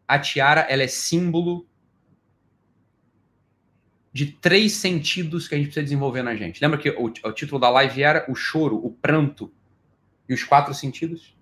A 0.08 0.20
tiara, 0.20 0.62
ela 0.62 0.84
é 0.84 0.88
símbolo 0.88 1.68
de 4.14 4.28
três 4.28 4.74
sentidos 4.74 5.48
que 5.48 5.56
a 5.56 5.58
gente 5.58 5.68
precisa 5.68 5.84
desenvolver 5.84 6.22
na 6.22 6.36
gente. 6.36 6.62
Lembra 6.62 6.78
que 6.78 6.90
o, 6.90 7.06
o 7.06 7.32
título 7.32 7.60
da 7.60 7.70
live 7.70 8.04
era 8.04 8.26
o 8.30 8.36
choro, 8.36 8.76
o 8.76 8.92
pranto 8.92 9.52
e 10.32 10.34
os 10.34 10.46
quatro 10.46 10.74
sentidos. 10.74 11.36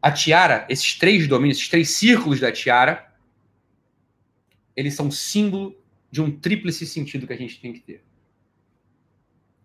A 0.00 0.12
tiara, 0.12 0.64
esses 0.68 0.96
três 0.96 1.26
domínios, 1.26 1.58
esses 1.58 1.68
três 1.68 1.90
círculos 1.90 2.38
da 2.38 2.52
tiara, 2.52 3.12
eles 4.76 4.94
são 4.94 5.10
símbolo 5.10 5.76
de 6.12 6.22
um 6.22 6.30
tríplice 6.30 6.86
sentido 6.86 7.26
que 7.26 7.32
a 7.32 7.36
gente 7.36 7.60
tem 7.60 7.72
que 7.72 7.80
ter: 7.80 8.04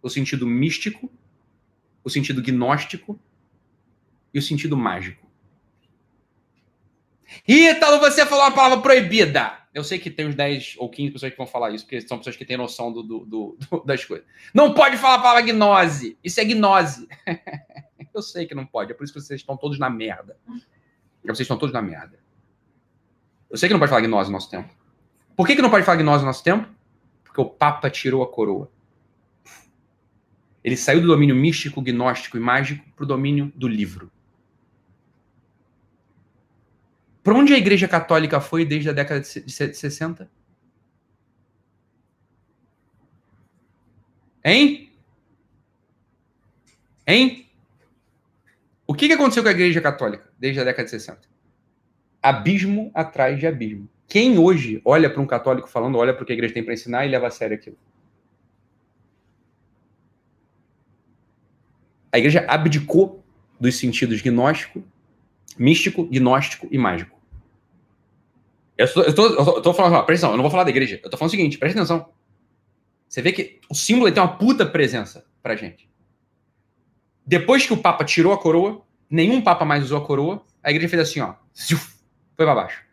o 0.01 0.09
sentido 0.09 0.47
místico, 0.47 1.11
o 2.03 2.09
sentido 2.09 2.41
gnóstico 2.41 3.19
e 4.33 4.39
o 4.39 4.41
sentido 4.41 4.75
mágico. 4.75 5.29
Ítalo, 7.47 7.99
você 7.99 8.25
falou 8.25 8.45
uma 8.45 8.51
palavra 8.51 8.81
proibida. 8.81 9.58
Eu 9.73 9.83
sei 9.83 9.99
que 9.99 10.09
tem 10.09 10.27
uns 10.27 10.35
10 10.35 10.75
ou 10.79 10.89
15 10.89 11.11
pessoas 11.11 11.31
que 11.31 11.37
vão 11.37 11.45
falar 11.45 11.71
isso, 11.71 11.85
porque 11.85 12.01
são 12.01 12.17
pessoas 12.17 12.35
que 12.35 12.43
têm 12.43 12.57
noção 12.57 12.91
do, 12.91 13.03
do, 13.03 13.19
do, 13.25 13.57
do 13.59 13.83
das 13.85 14.03
coisas. 14.03 14.25
Não 14.53 14.73
pode 14.73 14.97
falar 14.97 15.15
a 15.15 15.19
palavra 15.19 15.41
gnose. 15.41 16.17
Isso 16.23 16.39
é 16.39 16.45
gnose. 16.45 17.07
Eu 18.13 18.21
sei 18.21 18.47
que 18.47 18.55
não 18.55 18.65
pode. 18.65 18.91
É 18.91 18.95
por 18.95 19.03
isso 19.03 19.13
que 19.13 19.21
vocês 19.21 19.39
estão 19.39 19.55
todos 19.55 19.77
na 19.77 19.89
merda. 19.89 20.37
É 21.23 21.27
vocês 21.27 21.41
estão 21.41 21.57
todos 21.57 21.73
na 21.73 21.81
merda. 21.81 22.19
Eu 23.49 23.57
sei 23.57 23.69
que 23.69 23.73
não 23.73 23.79
pode 23.79 23.89
falar 23.89 24.01
gnose 24.01 24.29
no 24.29 24.33
nosso 24.33 24.49
tempo. 24.49 24.69
Por 25.35 25.45
que, 25.45 25.55
que 25.55 25.61
não 25.61 25.69
pode 25.69 25.85
falar 25.85 25.97
gnose 25.97 26.21
no 26.21 26.27
nosso 26.27 26.43
tempo? 26.43 26.67
Porque 27.23 27.39
o 27.39 27.45
Papa 27.45 27.89
tirou 27.89 28.23
a 28.23 28.27
coroa. 28.27 28.71
Ele 30.63 30.75
saiu 30.75 31.01
do 31.01 31.07
domínio 31.07 31.35
místico, 31.35 31.81
gnóstico 31.81 32.37
e 32.37 32.39
mágico 32.39 32.83
para 32.95 33.03
o 33.03 33.07
domínio 33.07 33.51
do 33.55 33.67
livro. 33.67 34.11
Para 37.29 37.37
onde 37.37 37.53
a 37.53 37.59
Igreja 37.59 37.87
Católica 37.87 38.41
foi 38.41 38.65
desde 38.65 38.89
a 38.89 38.91
década 38.91 39.21
de 39.21 39.51
60? 39.51 40.27
Hein? 44.43 44.91
Hein? 47.05 47.47
O 48.87 48.95
que, 48.95 49.05
que 49.05 49.13
aconteceu 49.13 49.43
com 49.43 49.49
a 49.49 49.51
Igreja 49.51 49.79
Católica 49.79 50.27
desde 50.39 50.59
a 50.59 50.63
década 50.63 50.85
de 50.85 50.89
60? 50.89 51.21
Abismo 52.19 52.89
atrás 52.95 53.37
de 53.37 53.45
abismo. 53.45 53.87
Quem 54.07 54.39
hoje 54.39 54.81
olha 54.83 55.07
para 55.07 55.21
um 55.21 55.27
católico 55.27 55.69
falando, 55.69 55.99
olha 55.99 56.15
para 56.15 56.23
o 56.23 56.25
que 56.25 56.31
a 56.31 56.35
igreja 56.35 56.55
tem 56.55 56.63
para 56.63 56.73
ensinar 56.73 57.05
e 57.05 57.09
leva 57.09 57.27
a 57.27 57.29
sério 57.29 57.55
aquilo? 57.55 57.77
A 62.11 62.17
igreja 62.17 62.43
abdicou 62.47 63.23
dos 63.59 63.77
sentidos 63.77 64.19
gnóstico, 64.19 64.83
místico, 65.59 66.07
gnóstico 66.07 66.67
e 66.71 66.77
mágico. 66.79 67.18
Eu 68.79 68.85
estou, 68.85 69.03
eu 69.03 69.09
estou, 69.09 69.25
eu 69.25 69.57
estou 69.57 69.73
falando, 69.73 69.91
presta 70.05 70.25
atenção, 70.25 70.31
eu 70.31 70.37
não 70.37 70.43
vou 70.43 70.49
falar 70.49 70.63
da 70.63 70.69
igreja. 70.69 70.95
Eu 71.03 71.07
estou 71.07 71.17
falando 71.17 71.27
o 71.27 71.31
seguinte, 71.31 71.57
presta 71.57 71.79
atenção. 71.79 72.13
Você 73.09 73.21
vê 73.21 73.33
que 73.33 73.59
o 73.69 73.75
símbolo 73.75 74.09
tem 74.09 74.23
uma 74.23 74.37
puta 74.37 74.65
presença 74.65 75.25
pra 75.43 75.53
gente. 75.53 75.91
Depois 77.25 77.65
que 77.65 77.73
o 77.73 77.81
Papa 77.81 78.05
tirou 78.05 78.31
a 78.31 78.41
coroa, 78.41 78.81
nenhum 79.09 79.41
Papa 79.41 79.65
mais 79.65 79.83
usou 79.83 79.97
a 79.97 80.05
coroa, 80.05 80.45
a 80.63 80.71
igreja 80.71 80.87
fez 80.87 81.01
assim, 81.01 81.19
ó. 81.19 81.35
Foi 82.37 82.45
para 82.45 82.55
baixo. 82.55 82.85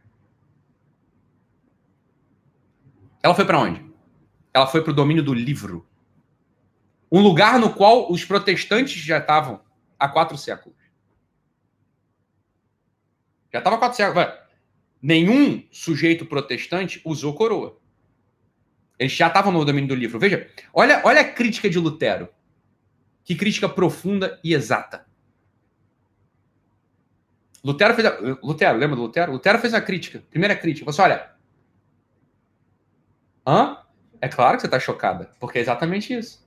Ela 3.23 3.35
foi 3.37 3.45
para 3.45 3.61
onde? 3.61 3.89
Ela 4.53 4.67
foi 4.67 4.83
para 4.83 4.91
o 4.91 4.95
domínio 4.95 5.23
do 5.23 5.33
livro. 5.33 5.87
Um 7.13 7.21
lugar 7.21 7.61
no 7.61 7.73
qual 7.73 8.11
os 8.11 8.25
protestantes 8.25 9.01
já 9.01 9.19
estavam 9.19 9.61
há 9.97 10.09
quatro 10.09 10.37
séculos. 10.37 10.77
Já 13.53 13.61
estava 13.61 13.77
há 13.77 13.79
quatro 13.79 13.97
séculos. 13.97 14.46
Nenhum 15.01 15.67
sujeito 15.71 16.27
protestante 16.27 17.01
usou 17.05 17.35
coroa. 17.35 17.79
Eles 18.99 19.13
já 19.13 19.29
estavam 19.29 19.53
no 19.53 19.65
domínio 19.65 19.89
do 19.89 19.95
livro. 19.95 20.19
Veja, 20.19 20.49
olha, 20.73 21.03
olha 21.05 21.21
a 21.21 21.33
crítica 21.33 21.69
de 21.69 21.79
Lutero. 21.79 22.29
Que 23.25 23.35
crítica 23.35 23.69
profunda 23.69 24.41
e 24.43 24.55
exata. 24.55 25.07
Lutero 27.63 27.95
fez 27.95 28.07
a... 28.07 28.19
Lutero, 28.43 28.79
lembra 28.79 28.97
do 28.97 29.03
Lutero? 29.03 29.33
Lutero 29.33 29.59
fez 29.59 29.73
uma 29.73 29.81
crítica. 29.81 30.23
Primeira 30.31 30.57
crítica. 30.57 30.91
Você 30.91 31.03
assim, 31.03 31.13
olha. 31.13 31.31
Hã? 33.47 33.79
É 34.21 34.29
claro 34.29 34.57
que 34.57 34.63
você 34.63 34.67
está 34.67 34.81
chocada, 34.81 35.35
porque 35.39 35.59
é 35.59 35.63
exatamente 35.63 36.15
isso. 36.15 36.47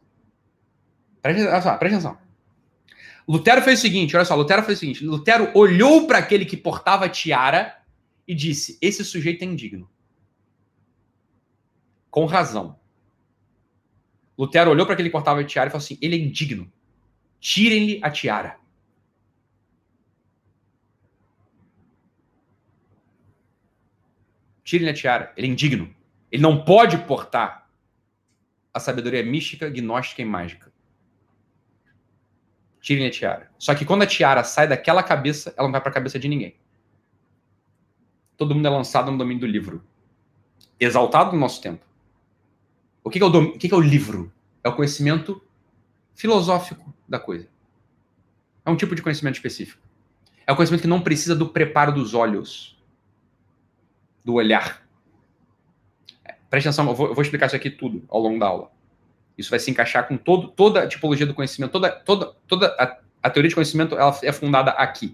Presta, 1.21 1.49
olha 1.49 1.61
só, 1.61 1.77
presta 1.77 1.97
atenção. 1.97 2.17
Lutero 3.27 3.61
fez 3.61 3.79
o 3.79 3.81
seguinte, 3.81 4.15
olha 4.15 4.25
só, 4.25 4.35
Lutero 4.35 4.63
fez 4.63 4.77
o 4.77 4.79
seguinte, 4.79 5.05
Lutero 5.05 5.51
olhou 5.53 6.07
para 6.07 6.17
aquele 6.17 6.45
que 6.45 6.57
portava 6.57 7.07
tiara 7.07 7.78
e 8.29 8.35
disse: 8.35 8.77
Esse 8.79 9.03
sujeito 9.03 9.41
é 9.41 9.45
indigno. 9.45 9.89
Com 12.11 12.25
razão. 12.25 12.79
Lutero 14.37 14.69
olhou 14.69 14.85
para 14.85 14.93
aquele 14.93 15.09
portava 15.09 15.43
de 15.43 15.49
tiara 15.49 15.67
e 15.67 15.71
falou 15.71 15.83
assim: 15.83 15.97
Ele 15.99 16.15
é 16.15 16.19
indigno. 16.19 16.71
Tirem-lhe 17.39 17.99
a 18.03 18.11
tiara. 18.11 18.59
Tirem-lhe 24.63 24.91
a 24.91 24.93
tiara. 24.93 25.33
Ele 25.35 25.47
é 25.47 25.49
indigno. 25.49 25.95
Ele 26.31 26.43
não 26.43 26.63
pode 26.63 26.99
portar 27.05 27.67
a 28.71 28.79
sabedoria 28.79 29.23
mística, 29.23 29.67
gnóstica 29.71 30.21
e 30.21 30.25
mágica. 30.25 30.71
Tirem 32.79 33.07
a 33.07 33.09
tiara. 33.09 33.51
Só 33.57 33.73
que 33.73 33.85
quando 33.85 34.03
a 34.03 34.07
tiara 34.07 34.43
sai 34.43 34.67
daquela 34.67 35.01
cabeça, 35.01 35.51
ela 35.57 35.67
não 35.67 35.71
vai 35.71 35.81
para 35.81 35.89
a 35.89 35.93
cabeça 35.93 36.19
de 36.19 36.27
ninguém. 36.27 36.58
Todo 38.39 38.55
mundo 38.55 38.65
é 38.65 38.69
lançado 38.69 39.11
no 39.11 39.17
domínio 39.17 39.41
do 39.41 39.45
livro. 39.45 39.83
Exaltado 40.79 41.33
no 41.33 41.39
nosso 41.39 41.61
tempo. 41.61 41.85
O 43.03 43.09
que, 43.09 43.21
é, 43.21 43.25
o, 43.25 43.29
dom... 43.29 43.43
o, 43.43 43.57
que 43.57 43.71
é 43.71 43.75
o 43.75 43.81
livro? 43.81 44.31
É 44.63 44.69
o 44.69 44.73
conhecimento 44.73 45.43
filosófico 46.15 46.93
da 47.05 47.19
coisa. 47.19 47.49
É 48.65 48.69
um 48.69 48.77
tipo 48.77 48.95
de 48.95 49.01
conhecimento 49.01 49.35
específico. 49.35 49.81
É 50.47 50.53
o 50.53 50.55
conhecimento 50.55 50.83
que 50.83 50.87
não 50.87 51.01
precisa 51.01 51.35
do 51.35 51.49
preparo 51.49 51.91
dos 51.91 52.13
olhos, 52.13 52.81
do 54.23 54.35
olhar. 54.35 54.87
Preste 56.49 56.69
atenção, 56.69 56.87
eu 56.87 56.95
vou, 56.95 57.07
eu 57.07 57.13
vou, 57.13 57.21
explicar 57.21 57.47
isso 57.47 57.57
aqui 57.57 57.69
tudo 57.69 58.05
ao 58.07 58.21
longo 58.21 58.39
da 58.39 58.47
aula. 58.47 58.71
Isso 59.37 59.49
vai 59.49 59.59
se 59.59 59.69
encaixar 59.69 60.07
com 60.07 60.15
todo, 60.15 60.47
toda 60.47 60.83
a 60.83 60.87
tipologia 60.87 61.25
do 61.25 61.33
conhecimento, 61.33 61.73
toda, 61.73 61.91
toda, 61.91 62.33
toda 62.47 62.67
a, 62.79 62.99
a 63.21 63.29
teoria 63.29 63.49
de 63.49 63.55
conhecimento 63.55 63.95
ela 63.95 64.17
é 64.23 64.31
fundada 64.31 64.71
aqui. 64.71 65.13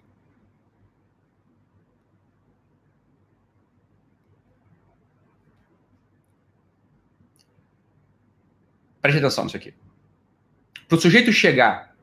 Preste 9.06 9.20
atenção 9.20 9.43
nisso 9.43 9.56
aqui. 9.56 9.72
Para 10.88 10.97
o 10.97 10.99
sujeito 10.99 11.32
chegar, 11.32 11.95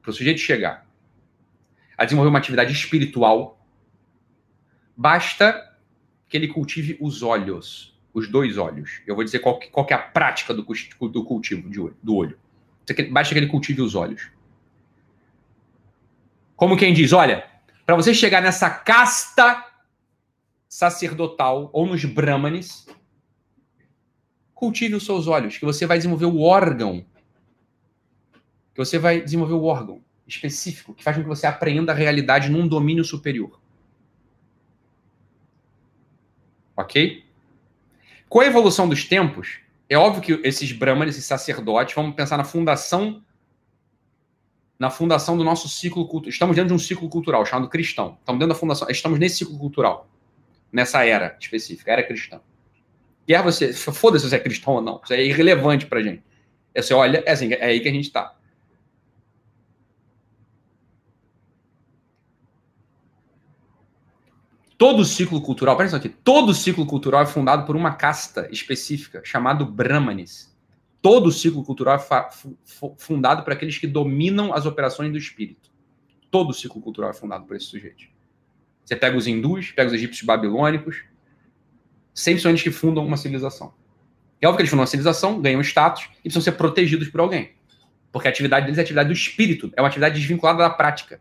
para 0.00 0.10
o 0.10 0.14
sujeito 0.14 0.40
chegar 0.40 0.86
a 1.98 2.04
desenvolver 2.06 2.30
uma 2.30 2.38
atividade 2.38 2.72
espiritual, 2.72 3.62
basta 4.96 5.76
que 6.26 6.34
ele 6.34 6.48
cultive 6.48 6.96
os 6.98 7.22
olhos 7.22 7.94
os 8.14 8.26
dois 8.26 8.56
olhos. 8.56 9.02
Eu 9.06 9.14
vou 9.14 9.22
dizer 9.22 9.40
qual, 9.40 9.60
qual 9.70 9.86
é 9.90 9.92
a 9.92 9.98
prática 9.98 10.54
do, 10.54 10.62
do 10.62 11.24
cultivo 11.24 11.68
de 11.68 11.94
do 12.02 12.16
olho. 12.16 12.38
Basta 13.10 13.34
que 13.34 13.38
ele 13.38 13.46
cultive 13.46 13.82
os 13.82 13.94
olhos. 13.94 14.30
Como 16.56 16.74
quem 16.74 16.94
diz, 16.94 17.12
olha, 17.12 17.46
para 17.84 17.94
você 17.94 18.14
chegar 18.14 18.40
nessa 18.40 18.70
casta 18.70 19.62
sacerdotal 20.66 21.68
ou 21.70 21.86
nos 21.86 22.02
brahmanes, 22.06 22.88
cultive 24.58 24.96
os 24.96 25.04
seus 25.04 25.28
olhos, 25.28 25.56
que 25.56 25.64
você 25.64 25.86
vai 25.86 25.98
desenvolver 25.98 26.26
o 26.26 26.40
órgão. 26.40 27.06
Que 28.74 28.84
você 28.84 28.98
vai 28.98 29.20
desenvolver 29.20 29.54
o 29.54 29.62
órgão 29.62 30.02
específico 30.26 30.92
que 30.92 31.02
faz 31.02 31.16
com 31.16 31.22
que 31.22 31.28
você 31.28 31.46
apreenda 31.46 31.92
a 31.92 31.94
realidade 31.94 32.50
num 32.50 32.66
domínio 32.66 33.04
superior. 33.04 33.58
Ok? 36.76 37.24
Com 38.28 38.40
a 38.40 38.46
evolução 38.46 38.88
dos 38.88 39.04
tempos, 39.04 39.60
é 39.88 39.96
óbvio 39.96 40.20
que 40.20 40.46
esses 40.46 40.72
brahmanes, 40.72 41.14
esses 41.14 41.26
sacerdotes, 41.26 41.94
vamos 41.94 42.14
pensar 42.14 42.36
na 42.36 42.44
fundação 42.44 43.22
na 44.78 44.90
fundação 44.90 45.36
do 45.36 45.42
nosso 45.42 45.68
ciclo 45.68 46.06
cultural. 46.06 46.30
Estamos 46.30 46.54
dentro 46.54 46.68
de 46.68 46.74
um 46.74 46.78
ciclo 46.78 47.08
cultural 47.08 47.44
chamado 47.44 47.68
cristão. 47.68 48.16
Estamos 48.20 48.38
dentro 48.38 48.54
da 48.54 48.60
fundação, 48.60 48.88
estamos 48.88 49.18
nesse 49.18 49.38
ciclo 49.38 49.58
cultural, 49.58 50.08
nessa 50.70 51.04
era 51.04 51.36
específica, 51.40 51.90
era 51.90 52.02
cristã. 52.04 52.40
Quer 53.28 53.42
você, 53.42 53.74
foda-se 53.74 54.24
se 54.24 54.30
você 54.30 54.36
é 54.36 54.38
cristão 54.38 54.72
ou 54.72 54.80
não, 54.80 55.02
isso 55.04 55.12
é 55.12 55.22
irrelevante 55.22 55.84
pra 55.84 56.02
gente. 56.02 56.22
É, 56.74 56.80
você 56.80 56.94
olha, 56.94 57.22
é, 57.26 57.30
assim, 57.30 57.52
é 57.52 57.62
aí 57.62 57.78
que 57.78 57.86
a 57.86 57.92
gente 57.92 58.06
está. 58.06 58.34
Todo 64.78 65.04
ciclo 65.04 65.42
cultural, 65.42 65.76
presta 65.76 65.98
aqui, 65.98 66.08
todo 66.08 66.54
ciclo 66.54 66.86
cultural 66.86 67.20
é 67.20 67.26
fundado 67.26 67.66
por 67.66 67.76
uma 67.76 67.92
casta 67.92 68.48
específica, 68.50 69.20
chamado 69.22 69.66
Brahmanes. 69.66 70.56
Todo 71.02 71.30
ciclo 71.30 71.62
cultural 71.62 71.96
é 71.96 72.30
fundado 72.96 73.42
por 73.42 73.52
aqueles 73.52 73.76
que 73.76 73.86
dominam 73.86 74.54
as 74.54 74.64
operações 74.64 75.12
do 75.12 75.18
espírito. 75.18 75.70
Todo 76.30 76.54
ciclo 76.54 76.80
cultural 76.80 77.10
é 77.10 77.14
fundado 77.14 77.44
por 77.44 77.56
esse 77.56 77.66
sujeito. 77.66 78.06
Você 78.86 78.96
pega 78.96 79.18
os 79.18 79.26
hindus, 79.26 79.70
pega 79.72 79.88
os 79.88 79.92
egípcios 79.94 80.24
babilônicos, 80.24 81.04
sempre 82.18 82.42
são 82.42 82.50
eles 82.50 82.62
que 82.62 82.70
fundam 82.70 83.06
uma 83.06 83.16
civilização. 83.16 83.72
É 84.40 84.46
óbvio 84.46 84.56
que 84.56 84.62
eles 84.62 84.70
fundam 84.70 84.82
uma 84.82 84.86
civilização, 84.86 85.40
ganham 85.40 85.60
status 85.60 86.04
e 86.18 86.22
precisam 86.22 86.42
ser 86.42 86.52
protegidos 86.52 87.08
por 87.08 87.20
alguém. 87.20 87.52
Porque 88.12 88.28
a 88.28 88.30
atividade 88.30 88.66
deles 88.66 88.78
é 88.78 88.80
a 88.80 88.84
atividade 88.84 89.08
do 89.08 89.12
espírito, 89.12 89.72
é 89.76 89.82
uma 89.82 89.88
atividade 89.88 90.18
desvinculada 90.18 90.58
da 90.58 90.70
prática. 90.70 91.20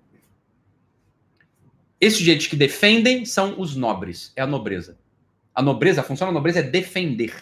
Esses 2.00 2.20
sujeitos 2.20 2.48
que 2.48 2.56
defendem 2.56 3.26
são 3.26 3.60
os 3.60 3.76
nobres, 3.76 4.32
é 4.36 4.42
a 4.42 4.48
nobreza. 4.48 4.98
A 5.54 5.62
nobreza, 5.62 6.02
a 6.02 6.04
função 6.04 6.28
da 6.28 6.34
nobreza 6.34 6.60
é 6.60 6.64
defender. 6.64 7.34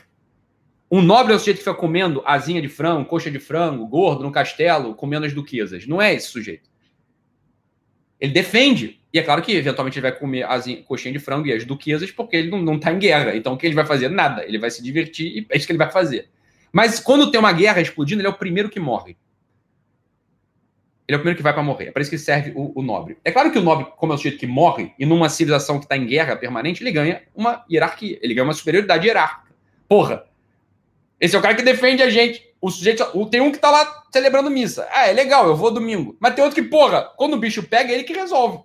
Um 0.89 1.01
nobre 1.01 1.33
é 1.33 1.35
o 1.35 1.39
sujeito 1.39 1.57
que 1.57 1.63
fica 1.63 1.75
comendo 1.75 2.23
asinha 2.25 2.61
de 2.61 2.69
frango, 2.69 3.09
coxa 3.09 3.29
de 3.29 3.39
frango, 3.39 3.85
gordo 3.87 4.23
no 4.23 4.31
castelo, 4.31 4.95
comendo 4.95 5.25
as 5.25 5.33
duquesas. 5.33 5.85
Não 5.85 6.01
é 6.01 6.13
esse 6.13 6.27
sujeito. 6.27 6.69
Ele 8.19 8.31
defende. 8.31 9.01
E 9.15 9.19
é 9.19 9.23
claro 9.23 9.41
que, 9.41 9.53
eventualmente, 9.53 9.97
ele 9.97 10.09
vai 10.09 10.11
comer 10.11 10.43
asinha, 10.43 10.83
coxinha 10.83 11.13
de 11.13 11.19
frango 11.19 11.47
e 11.47 11.53
as 11.53 11.63
duquesas 11.63 12.11
porque 12.11 12.35
ele 12.35 12.49
não 12.49 12.75
está 12.75 12.91
em 12.91 12.99
guerra. 12.99 13.33
Então, 13.33 13.53
o 13.53 13.57
que 13.57 13.65
ele 13.65 13.73
vai 13.73 13.85
fazer? 13.85 14.09
Nada. 14.09 14.43
Ele 14.43 14.59
vai 14.59 14.69
se 14.69 14.83
divertir 14.83 15.37
e 15.37 15.47
é 15.49 15.55
isso 15.55 15.65
que 15.65 15.71
ele 15.71 15.79
vai 15.79 15.89
fazer. 15.89 16.27
Mas 16.69 16.99
quando 16.99 17.31
tem 17.31 17.39
uma 17.39 17.53
guerra 17.53 17.79
explodindo, 17.79 18.19
ele 18.19 18.27
é 18.27 18.29
o 18.29 18.33
primeiro 18.33 18.67
que 18.69 18.77
morre. 18.77 19.15
Ele 21.07 21.15
é 21.15 21.15
o 21.15 21.19
primeiro 21.19 21.37
que 21.37 21.43
vai 21.43 21.53
para 21.53 21.63
morrer. 21.63 21.85
É 21.85 21.91
para 21.91 22.01
isso 22.01 22.11
que 22.11 22.17
serve 22.17 22.51
o, 22.57 22.77
o, 22.77 22.81
nobre. 22.83 23.17
É 23.23 23.31
claro 23.31 23.53
que 23.53 23.57
o 23.57 23.61
nobre, 23.61 23.87
como 23.95 24.11
é 24.11 24.15
o 24.15 24.17
sujeito 24.17 24.37
que 24.37 24.47
morre, 24.47 24.91
e 24.99 25.05
numa 25.05 25.29
civilização 25.29 25.79
que 25.79 25.85
está 25.85 25.95
em 25.95 26.05
guerra 26.05 26.35
permanente, 26.35 26.83
ele 26.83 26.91
ganha 26.91 27.21
uma 27.33 27.63
hierarquia. 27.71 28.19
Ele 28.21 28.33
ganha 28.33 28.43
uma 28.43 28.53
superioridade 28.53 29.07
hierárquica. 29.07 29.55
Porra. 29.87 30.25
Esse 31.21 31.37
é 31.37 31.39
o 31.39 31.41
cara 31.41 31.55
que 31.55 31.63
defende 31.63 32.03
a 32.03 32.09
gente. 32.09 32.45
O 32.59 32.69
sujeito. 32.69 33.05
Tem 33.27 33.39
um 33.39 33.49
que 33.49 33.59
tá 33.59 33.71
lá 33.71 34.03
celebrando 34.11 34.51
missa. 34.51 34.85
Ah, 34.91 35.07
é 35.07 35.13
legal, 35.13 35.47
eu 35.47 35.55
vou 35.55 35.71
domingo. 35.71 36.17
Mas 36.19 36.35
tem 36.35 36.43
outro 36.43 36.61
que, 36.61 36.69
porra, 36.69 37.13
quando 37.15 37.35
o 37.35 37.39
bicho 37.39 37.63
pega, 37.63 37.93
é 37.93 37.95
ele 37.95 38.03
que 38.03 38.11
resolve. 38.11 38.59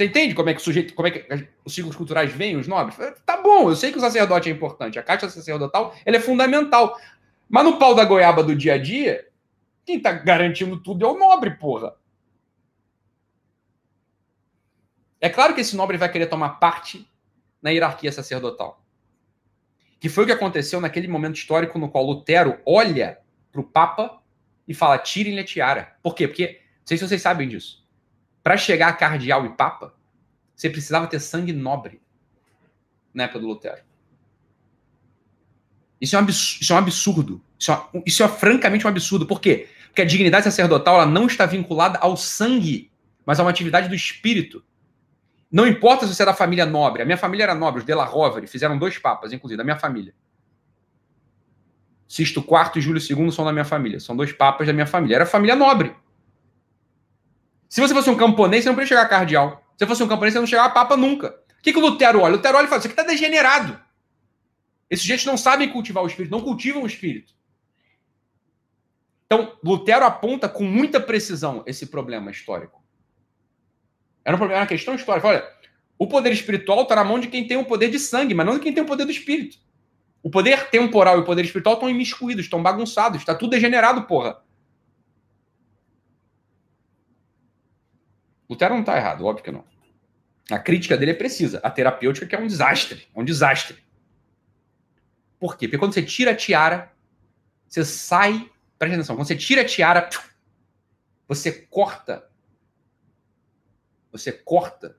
Você 0.00 0.06
entende 0.06 0.34
como 0.34 0.48
é 0.48 0.54
que 0.54 0.60
o 0.62 0.64
sujeito, 0.64 0.94
como 0.94 1.08
é 1.08 1.10
que 1.10 1.48
os 1.62 1.74
ciclos 1.74 1.94
culturais 1.94 2.32
vêm, 2.32 2.56
os 2.56 2.66
nobres? 2.66 2.96
Tá 3.26 3.36
bom, 3.42 3.68
eu 3.68 3.76
sei 3.76 3.92
que 3.92 3.98
o 3.98 4.00
sacerdote 4.00 4.48
é 4.48 4.52
importante. 4.52 4.98
A 4.98 5.02
caixa 5.02 5.28
sacerdotal 5.28 5.94
ela 6.06 6.16
é 6.16 6.20
fundamental. 6.20 6.98
Mas 7.46 7.64
no 7.64 7.78
pau 7.78 7.94
da 7.94 8.02
goiaba 8.02 8.42
do 8.42 8.56
dia 8.56 8.72
a 8.72 8.78
dia, 8.78 9.28
quem 9.84 9.98
está 9.98 10.10
garantindo 10.10 10.80
tudo 10.80 11.04
é 11.04 11.06
o 11.10 11.18
nobre, 11.18 11.50
porra. 11.50 11.94
É 15.20 15.28
claro 15.28 15.54
que 15.54 15.60
esse 15.60 15.76
nobre 15.76 15.98
vai 15.98 16.10
querer 16.10 16.28
tomar 16.28 16.58
parte 16.58 17.06
na 17.60 17.68
hierarquia 17.68 18.10
sacerdotal. 18.10 18.82
Que 20.00 20.08
foi 20.08 20.24
o 20.24 20.26
que 20.26 20.32
aconteceu 20.32 20.80
naquele 20.80 21.08
momento 21.08 21.36
histórico 21.36 21.78
no 21.78 21.90
qual 21.90 22.06
Lutero 22.06 22.58
olha 22.64 23.18
para 23.52 23.60
o 23.60 23.64
Papa 23.64 24.22
e 24.66 24.72
fala: 24.72 24.96
tirem-lhe 24.96 25.40
a 25.40 25.44
tiara. 25.44 25.94
Por 26.02 26.14
quê? 26.14 26.26
Porque, 26.26 26.62
não 26.78 26.86
sei 26.86 26.96
se 26.96 27.06
vocês 27.06 27.20
sabem 27.20 27.46
disso. 27.46 27.86
Para 28.42 28.56
chegar 28.56 28.88
a 28.88 28.94
cardeal 28.94 29.44
e 29.44 29.50
Papa, 29.50 29.99
você 30.60 30.68
precisava 30.68 31.06
ter 31.06 31.18
sangue 31.20 31.54
nobre 31.54 32.02
na 33.14 33.24
época 33.24 33.38
do 33.38 33.46
Lutero. 33.46 33.82
Isso 35.98 36.14
é 36.14 36.18
um 36.18 36.22
absurdo. 36.22 36.62
Isso 36.62 36.72
é, 36.72 36.74
um 36.74 36.78
absurdo. 36.78 37.42
Isso, 37.58 37.72
é, 37.72 38.02
isso 38.04 38.22
é 38.22 38.28
francamente 38.28 38.86
um 38.86 38.90
absurdo. 38.90 39.26
Por 39.26 39.40
quê? 39.40 39.70
Porque 39.86 40.02
a 40.02 40.04
dignidade 40.04 40.44
sacerdotal 40.44 40.96
ela 40.96 41.06
não 41.06 41.26
está 41.26 41.46
vinculada 41.46 41.98
ao 41.98 42.14
sangue, 42.14 42.92
mas 43.24 43.40
a 43.40 43.42
uma 43.42 43.50
atividade 43.50 43.88
do 43.88 43.94
espírito. 43.94 44.62
Não 45.50 45.66
importa 45.66 46.06
se 46.06 46.14
você 46.14 46.22
é 46.22 46.26
da 46.26 46.34
família 46.34 46.66
nobre. 46.66 47.00
A 47.00 47.06
minha 47.06 47.16
família 47.16 47.44
era 47.44 47.54
nobre, 47.54 47.80
os 47.80 47.86
de 47.86 47.94
la 47.94 48.04
Rovere 48.04 48.46
fizeram 48.46 48.78
dois 48.78 48.98
papas, 48.98 49.32
inclusive, 49.32 49.56
da 49.56 49.64
minha 49.64 49.78
família. 49.78 50.14
Sisto 52.06 52.40
IV 52.40 52.72
e 52.76 52.80
Júlio 52.82 53.00
II 53.00 53.32
são 53.32 53.46
da 53.46 53.52
minha 53.52 53.64
família. 53.64 53.98
São 53.98 54.14
dois 54.14 54.30
papas 54.30 54.66
da 54.66 54.74
minha 54.74 54.86
família. 54.86 55.16
Era 55.16 55.26
família 55.26 55.56
nobre. 55.56 55.96
Se 57.66 57.80
você 57.80 57.94
fosse 57.94 58.10
um 58.10 58.16
camponês, 58.16 58.62
você 58.62 58.68
não 58.68 58.74
podia 58.74 58.88
chegar 58.88 59.08
cardeal. 59.08 59.59
Se 59.80 59.86
fosse 59.86 60.02
um 60.02 60.08
camponês, 60.08 60.34
você 60.34 60.40
não 60.40 60.46
chegava 60.46 60.68
a 60.68 60.72
papa 60.72 60.94
nunca. 60.94 61.28
O 61.58 61.62
que, 61.62 61.72
que 61.72 61.78
o 61.78 61.80
Lutero 61.80 62.20
olha? 62.20 62.34
O 62.34 62.36
Lutero 62.36 62.58
olha 62.58 62.66
e 62.66 62.68
fala: 62.68 62.80
Isso 62.80 62.86
aqui 62.86 63.00
está 63.00 63.02
degenerado. 63.02 63.80
Esses 64.90 65.00
sujeitos 65.00 65.24
não 65.24 65.38
sabem 65.38 65.70
cultivar 65.70 66.04
o 66.04 66.06
espírito, 66.06 66.30
não 66.30 66.42
cultivam 66.42 66.82
o 66.82 66.86
espírito. 66.86 67.32
Então, 69.24 69.56
Lutero 69.64 70.04
aponta 70.04 70.50
com 70.50 70.64
muita 70.64 71.00
precisão 71.00 71.62
esse 71.66 71.86
problema 71.86 72.30
histórico. 72.30 72.84
Era, 74.22 74.36
um 74.36 74.38
problema, 74.38 74.60
uma 74.60 74.66
questão 74.66 74.94
histórica. 74.94 75.26
Olha, 75.26 75.50
o 75.98 76.06
poder 76.06 76.30
espiritual 76.30 76.82
está 76.82 76.96
na 76.96 77.04
mão 77.04 77.18
de 77.18 77.28
quem 77.28 77.46
tem 77.46 77.56
o 77.56 77.64
poder 77.64 77.88
de 77.88 77.98
sangue, 77.98 78.34
mas 78.34 78.44
não 78.44 78.56
de 78.56 78.60
quem 78.60 78.74
tem 78.74 78.82
o 78.82 78.86
poder 78.86 79.06
do 79.06 79.10
espírito. 79.10 79.56
O 80.22 80.28
poder 80.28 80.68
temporal 80.68 81.16
e 81.16 81.20
o 81.20 81.24
poder 81.24 81.42
espiritual 81.42 81.76
estão 81.76 81.88
imiscuídos, 81.88 82.44
estão 82.44 82.62
bagunçados, 82.62 83.20
está 83.20 83.34
tudo 83.34 83.52
degenerado, 83.52 84.02
porra. 84.02 84.42
Lutero 88.50 88.74
não 88.74 88.80
está 88.80 88.96
errado, 88.96 89.24
óbvio 89.24 89.44
que 89.44 89.52
não. 89.52 89.64
A 90.50 90.58
crítica 90.58 90.96
dele 90.96 91.12
é 91.12 91.14
precisa. 91.14 91.60
A 91.62 91.70
terapêutica 91.70 92.26
que 92.26 92.34
é 92.34 92.38
um 92.38 92.48
desastre. 92.48 93.06
É 93.14 93.20
um 93.20 93.24
desastre. 93.24 93.78
Por 95.38 95.56
quê? 95.56 95.68
Porque 95.68 95.78
quando 95.78 95.94
você 95.94 96.02
tira 96.02 96.32
a 96.32 96.36
tiara, 96.36 96.92
você 97.68 97.84
sai. 97.84 98.50
Presta 98.76 98.96
atenção, 98.96 99.14
quando 99.14 99.28
você 99.28 99.36
tira 99.36 99.62
a 99.62 99.64
tiara, 99.64 100.10
você 101.28 101.52
corta. 101.52 102.28
Você 104.10 104.32
corta 104.32 104.98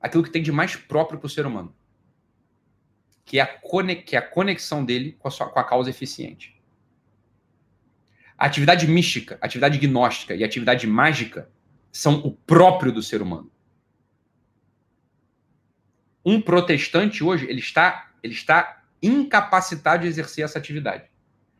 aquilo 0.00 0.22
que 0.22 0.30
tem 0.30 0.42
de 0.42 0.52
mais 0.52 0.76
próprio 0.76 1.18
para 1.18 1.26
o 1.26 1.30
ser 1.30 1.46
humano, 1.46 1.74
que 3.24 3.40
é, 3.40 3.42
a 3.42 3.46
que 4.06 4.14
é 4.14 4.18
a 4.18 4.22
conexão 4.22 4.84
dele 4.84 5.16
com 5.18 5.26
a, 5.26 5.30
sua, 5.30 5.48
com 5.48 5.58
a 5.58 5.64
causa 5.64 5.90
eficiente. 5.90 6.62
A 8.38 8.46
atividade 8.46 8.86
mística, 8.86 9.38
a 9.40 9.46
atividade 9.46 9.78
gnóstica 9.78 10.36
e 10.36 10.44
a 10.44 10.46
atividade 10.46 10.86
mágica 10.86 11.50
são 11.94 12.16
o 12.24 12.32
próprio 12.32 12.90
do 12.90 13.00
ser 13.00 13.22
humano. 13.22 13.48
Um 16.26 16.40
protestante 16.40 17.22
hoje, 17.22 17.46
ele 17.48 17.60
está, 17.60 18.10
ele 18.20 18.34
está 18.34 18.82
incapacitado 19.00 20.02
de 20.02 20.08
exercer 20.08 20.44
essa 20.44 20.58
atividade. 20.58 21.04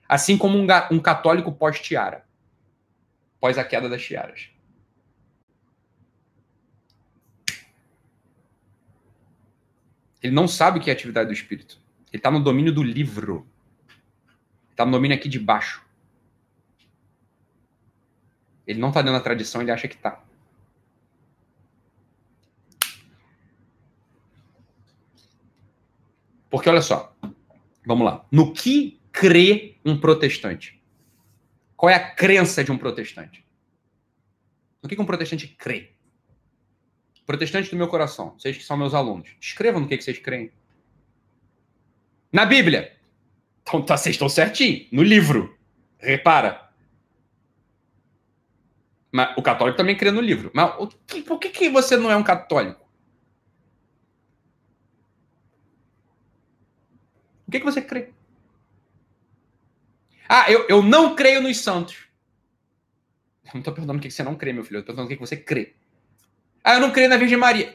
Assim 0.08 0.36
como 0.36 0.58
um, 0.58 0.66
um 0.90 0.98
católico 0.98 1.52
pós-tiara, 1.52 2.26
pós 3.38 3.56
a 3.56 3.64
queda 3.64 3.88
das 3.88 4.02
tiaras. 4.02 4.50
Ele 10.20 10.34
não 10.34 10.48
sabe 10.48 10.80
o 10.80 10.82
que 10.82 10.90
é 10.90 10.92
atividade 10.92 11.28
do 11.28 11.32
espírito. 11.32 11.78
Ele 12.12 12.18
está 12.18 12.30
no 12.30 12.42
domínio 12.42 12.72
do 12.72 12.82
livro. 12.82 13.46
Está 14.70 14.84
no 14.84 14.90
domínio 14.90 15.16
aqui 15.16 15.28
de 15.28 15.38
baixo. 15.38 15.83
Ele 18.66 18.78
não 18.78 18.88
está 18.88 19.02
dentro 19.02 19.18
da 19.18 19.24
tradição, 19.24 19.60
ele 19.60 19.70
acha 19.70 19.88
que 19.88 19.96
está. 19.96 20.22
Porque 26.48 26.68
olha 26.68 26.82
só, 26.82 27.14
vamos 27.84 28.06
lá. 28.06 28.24
No 28.30 28.52
que 28.52 29.00
crê 29.10 29.76
um 29.84 29.98
protestante? 29.98 30.80
Qual 31.76 31.90
é 31.90 31.94
a 31.94 32.14
crença 32.14 32.62
de 32.62 32.70
um 32.70 32.78
protestante? 32.78 33.44
No 34.82 34.88
que, 34.88 35.00
um 35.00 35.04
protestante 35.04 35.48
crê? 35.48 35.92
Protestantes 37.26 37.70
do 37.70 37.76
meu 37.76 37.88
coração, 37.88 38.34
vocês 38.38 38.56
que 38.56 38.62
são 38.62 38.76
meus 38.76 38.94
alunos, 38.94 39.30
escrevam 39.40 39.80
no 39.80 39.88
que, 39.88 39.96
que 39.96 40.04
vocês 40.04 40.18
creem. 40.18 40.52
Na 42.30 42.44
Bíblia. 42.44 42.96
Então 43.62 43.82
tá, 43.82 43.96
vocês 43.96 44.14
estão 44.14 44.28
certinho. 44.28 44.86
No 44.92 45.02
livro. 45.02 45.58
Repara. 45.98 46.63
Mas 49.14 49.32
o 49.36 49.42
católico 49.42 49.76
também 49.76 49.96
crê 49.96 50.10
no 50.10 50.20
livro. 50.20 50.50
Mas 50.52 50.74
o 50.76 50.88
que, 50.88 51.22
por 51.22 51.38
que, 51.38 51.48
que 51.48 51.68
você 51.68 51.96
não 51.96 52.10
é 52.10 52.16
um 52.16 52.24
católico? 52.24 52.84
O 57.46 57.50
que, 57.52 57.60
que 57.60 57.64
você 57.64 57.80
crê? 57.80 58.12
Ah, 60.28 60.50
eu, 60.50 60.66
eu 60.68 60.82
não 60.82 61.14
creio 61.14 61.40
nos 61.40 61.58
santos. 61.58 62.08
Eu 63.44 63.52
não 63.54 63.60
estou 63.60 63.72
perguntando 63.72 64.00
o 64.00 64.02
que 64.02 64.10
você 64.10 64.24
não 64.24 64.34
crê, 64.34 64.52
meu 64.52 64.64
filho. 64.64 64.78
Eu 64.78 64.80
estou 64.80 64.92
perguntando 64.92 65.14
o 65.14 65.16
que 65.16 65.28
você 65.28 65.36
crê. 65.36 65.76
Ah, 66.64 66.74
eu 66.74 66.80
não 66.80 66.90
creio 66.90 67.08
na 67.08 67.16
Virgem 67.16 67.38
Maria. 67.38 67.68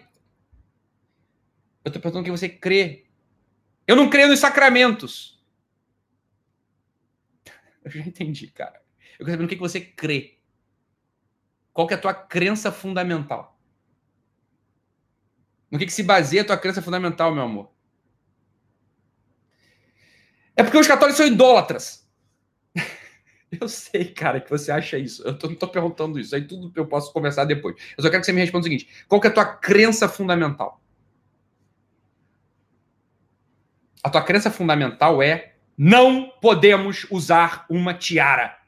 Eu 1.86 1.90
estou 1.90 2.02
perguntando 2.02 2.20
o 2.20 2.26
que 2.26 2.38
você 2.38 2.50
crê. 2.50 3.06
Eu 3.88 3.96
não 3.96 4.10
creio 4.10 4.28
nos 4.28 4.40
sacramentos. 4.40 5.42
Eu 7.82 7.92
já 7.92 8.02
entendi, 8.02 8.48
cara. 8.48 8.82
Eu 9.18 9.26
quero 9.26 9.32
saber 9.32 9.44
no 9.44 9.48
que 9.48 9.56
você 9.56 9.80
crê. 9.80 10.39
Qual 11.74 11.88
que 11.88 11.94
é 11.94 11.98
a 11.98 12.02
tua 12.02 12.14
crença 12.14 12.72
fundamental? 12.72 13.58
No 15.72 15.78
que, 15.78 15.86
que 15.86 15.94
se 15.94 16.04
baseia 16.04 16.42
a 16.42 16.46
tua 16.46 16.58
crença 16.58 16.82
fundamental, 16.82 17.34
meu 17.34 17.44
amor? 17.44 17.72
É 20.56 20.64
porque 20.64 20.78
os 20.78 20.88
católicos 20.88 21.18
são 21.18 21.28
idólatras. 21.28 22.06
Eu 23.62 23.70
sei, 23.70 24.06
cara, 24.06 24.42
que 24.42 24.50
você 24.50 24.72
acha 24.72 24.98
isso. 24.98 25.24
Eu 25.24 25.38
não 25.42 25.56
tô 25.56 25.68
perguntando 25.68 26.20
isso. 26.20 26.36
Aí 26.36 26.46
tudo 26.46 26.72
eu 26.76 26.86
posso 26.86 27.12
conversar 27.12 27.46
depois. 27.46 27.76
Eu 27.98 28.04
só 28.04 28.10
quero 28.10 28.22
que 28.22 28.26
você 28.26 28.34
me 28.34 28.42
responda 28.42 28.62
o 28.62 28.64
seguinte: 28.64 28.88
qual 29.08 29.20
que 29.20 29.28
é 29.28 29.30
a 29.30 29.34
tua 29.34 29.46
crença 29.46 30.08
fundamental? 30.08 30.80
A 34.04 34.10
tua 34.10 34.22
crença 34.22 34.52
fundamental 34.52 35.24
é 35.24 35.56
não 35.78 36.30
podemos 36.42 37.08
usar 37.10 37.66
uma 37.70 37.94
tiara. 37.94 38.59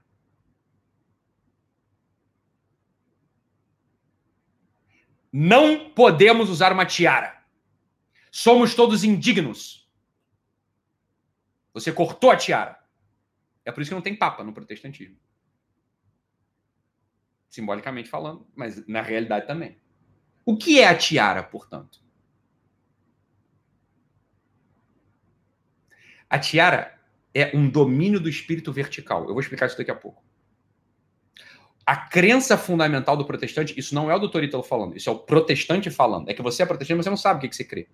Não 5.32 5.90
podemos 5.92 6.50
usar 6.50 6.74
uma 6.74 6.86
tiara. 6.86 7.42
Somos 8.32 8.76
todos 8.76 9.04
indignos. 9.04 9.90
Você 11.74 11.92
cortou 11.92 12.32
a 12.32 12.38
tiara. 12.38 12.82
É 13.64 13.72
por 13.72 13.82
isso 13.82 13.92
que 13.92 13.96
não 13.96 14.02
tem 14.02 14.16
papa 14.16 14.44
no 14.44 14.54
protestantismo. 14.54 15.18
Simbolicamente 17.50 18.10
falando, 18.10 18.48
mas 18.56 18.86
na 18.88 19.02
realidade 19.02 19.48
também. 19.48 19.80
O 20.46 20.58
que 20.58 20.80
é 20.80 20.88
a 20.88 20.98
tiara, 20.98 21.44
portanto? 21.44 22.02
A 26.30 26.40
tiara 26.40 26.98
é 27.34 27.56
um 27.56 27.70
domínio 27.70 28.20
do 28.20 28.30
espírito 28.30 28.72
vertical. 28.72 29.24
Eu 29.24 29.34
vou 29.34 29.40
explicar 29.42 29.66
isso 29.68 29.78
daqui 29.78 29.92
a 29.92 29.96
pouco. 29.96 30.24
A 31.92 31.96
crença 31.98 32.58
fundamental 32.58 33.18
do 33.18 33.26
protestante, 33.26 33.78
isso 33.78 33.94
não 33.94 34.10
é 34.10 34.16
o 34.16 34.18
doutor 34.18 34.42
Ítalo 34.46 34.64
falando, 34.64 34.96
isso 34.96 35.10
é 35.10 35.12
o 35.12 35.20
protestante 35.20 35.90
falando. 35.90 36.30
É 36.30 36.34
que 36.34 36.42
você 36.42 36.64
é 36.64 36.66
protestante, 36.66 36.96
mas 36.96 37.04
você 37.04 37.10
não 37.10 37.18
sabe 37.18 37.46
o 37.46 37.50
que, 37.50 37.54
você 37.54 37.66
crê. 37.66 37.86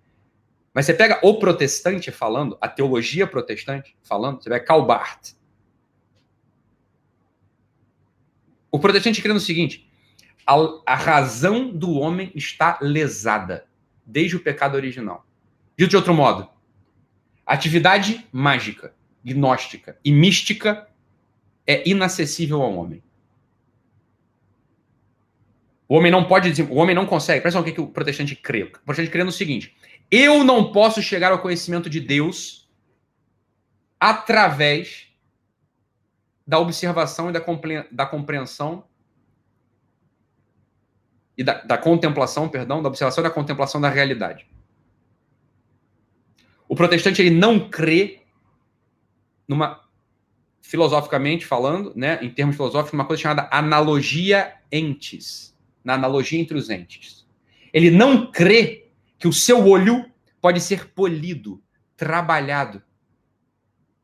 Mas 0.72 0.86
você 0.86 0.94
pega 0.94 1.18
o 1.20 1.40
protestante 1.40 2.12
falando, 2.12 2.56
a 2.60 2.68
teologia 2.68 3.26
protestante 3.26 3.96
falando, 4.04 4.40
você 4.40 4.48
vai 4.48 4.60
Calbart. 4.60 5.32
O 8.70 8.78
protestante 8.78 9.20
crê 9.20 9.32
no 9.32 9.40
seguinte: 9.40 9.90
a, 10.46 10.54
a 10.86 10.94
razão 10.94 11.68
do 11.68 11.90
homem 11.94 12.30
está 12.36 12.78
lesada 12.80 13.66
desde 14.06 14.36
o 14.36 14.40
pecado 14.40 14.76
original. 14.76 15.26
Dito 15.76 15.90
de 15.90 15.96
outro 15.96 16.14
modo, 16.14 16.48
atividade 17.44 18.28
mágica, 18.30 18.94
gnóstica 19.24 19.98
e 20.04 20.12
mística 20.12 20.88
é 21.66 21.82
inacessível 21.88 22.62
ao 22.62 22.72
homem. 22.76 23.02
O 25.88 25.96
homem 25.96 26.12
não 26.12 26.24
pode 26.24 26.62
o 26.62 26.74
homem 26.74 26.94
não 26.94 27.06
consegue. 27.06 27.40
Presta 27.40 27.58
atenção 27.58 27.62
o 27.62 27.64
que, 27.64 27.72
que 27.72 27.80
o 27.80 27.92
protestante 27.92 28.36
crê. 28.36 28.64
O 28.64 28.70
protestante 28.70 29.10
crê 29.10 29.24
no 29.24 29.32
seguinte: 29.32 29.74
eu 30.10 30.44
não 30.44 30.70
posso 30.70 31.00
chegar 31.02 31.32
ao 31.32 31.40
conhecimento 31.40 31.88
de 31.88 32.00
Deus 32.00 32.68
através 33.98 35.08
da 36.46 36.58
observação 36.58 37.30
e 37.30 37.32
da, 37.32 37.40
da 37.90 38.06
compreensão 38.06 38.84
e 41.36 41.44
da, 41.44 41.60
da, 41.62 41.78
contemplação, 41.78 42.48
perdão, 42.48 42.82
da 42.82 42.88
observação 42.88 43.22
e 43.22 43.28
da 43.28 43.32
contemplação 43.32 43.80
da 43.80 43.88
realidade. 43.88 44.46
O 46.68 46.74
protestante 46.74 47.22
ele 47.22 47.30
não 47.30 47.68
crê 47.70 48.22
numa 49.46 49.86
filosoficamente 50.60 51.46
falando, 51.46 51.92
né, 51.96 52.18
em 52.20 52.28
termos 52.28 52.56
filosóficos, 52.56 52.92
uma 52.92 53.06
coisa 53.06 53.22
chamada 53.22 53.48
analogia 53.50 54.54
entes, 54.70 55.56
na 55.84 55.94
analogia 55.94 56.40
entre 56.40 56.56
os 56.56 56.70
entes. 56.70 57.26
Ele 57.72 57.90
não 57.90 58.30
crê 58.30 58.88
que 59.18 59.28
o 59.28 59.32
seu 59.32 59.66
olho 59.66 60.10
pode 60.40 60.60
ser 60.60 60.92
polido, 60.92 61.62
trabalhado, 61.96 62.82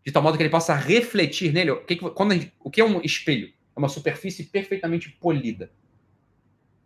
de 0.05 0.13
tal 0.13 0.23
modo 0.23 0.37
que 0.37 0.43
ele 0.43 0.51
possa 0.51 0.75
refletir 0.75 1.53
nele. 1.53 1.71
O 1.71 1.85
que, 1.85 1.97
quando 1.97 2.35
o 2.61 2.71
que 2.71 2.81
é 2.81 2.85
um 2.85 3.01
espelho? 3.01 3.53
É 3.75 3.79
uma 3.79 3.89
superfície 3.89 4.45
perfeitamente 4.45 5.11
polida. 5.11 5.73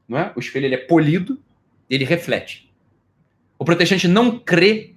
Não 0.06 0.19
é? 0.19 0.32
O 0.36 0.40
espelho 0.40 0.66
ele 0.66 0.74
é 0.74 0.78
polido 0.78 1.43
ele 1.89 2.05
reflete. 2.05 2.73
O 3.59 3.65
protestante 3.65 4.06
não 4.06 4.39
crê 4.39 4.94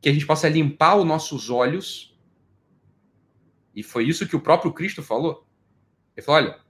que 0.00 0.08
a 0.08 0.12
gente 0.12 0.26
possa 0.26 0.48
limpar 0.48 0.96
os 0.96 1.04
nossos 1.04 1.50
olhos. 1.50 2.16
E 3.74 3.82
foi 3.82 4.04
isso 4.04 4.26
que 4.26 4.36
o 4.36 4.40
próprio 4.40 4.72
Cristo 4.72 5.02
falou. 5.02 5.46
Ele 6.16 6.24
falou: 6.24 6.42
olha, 6.42 6.60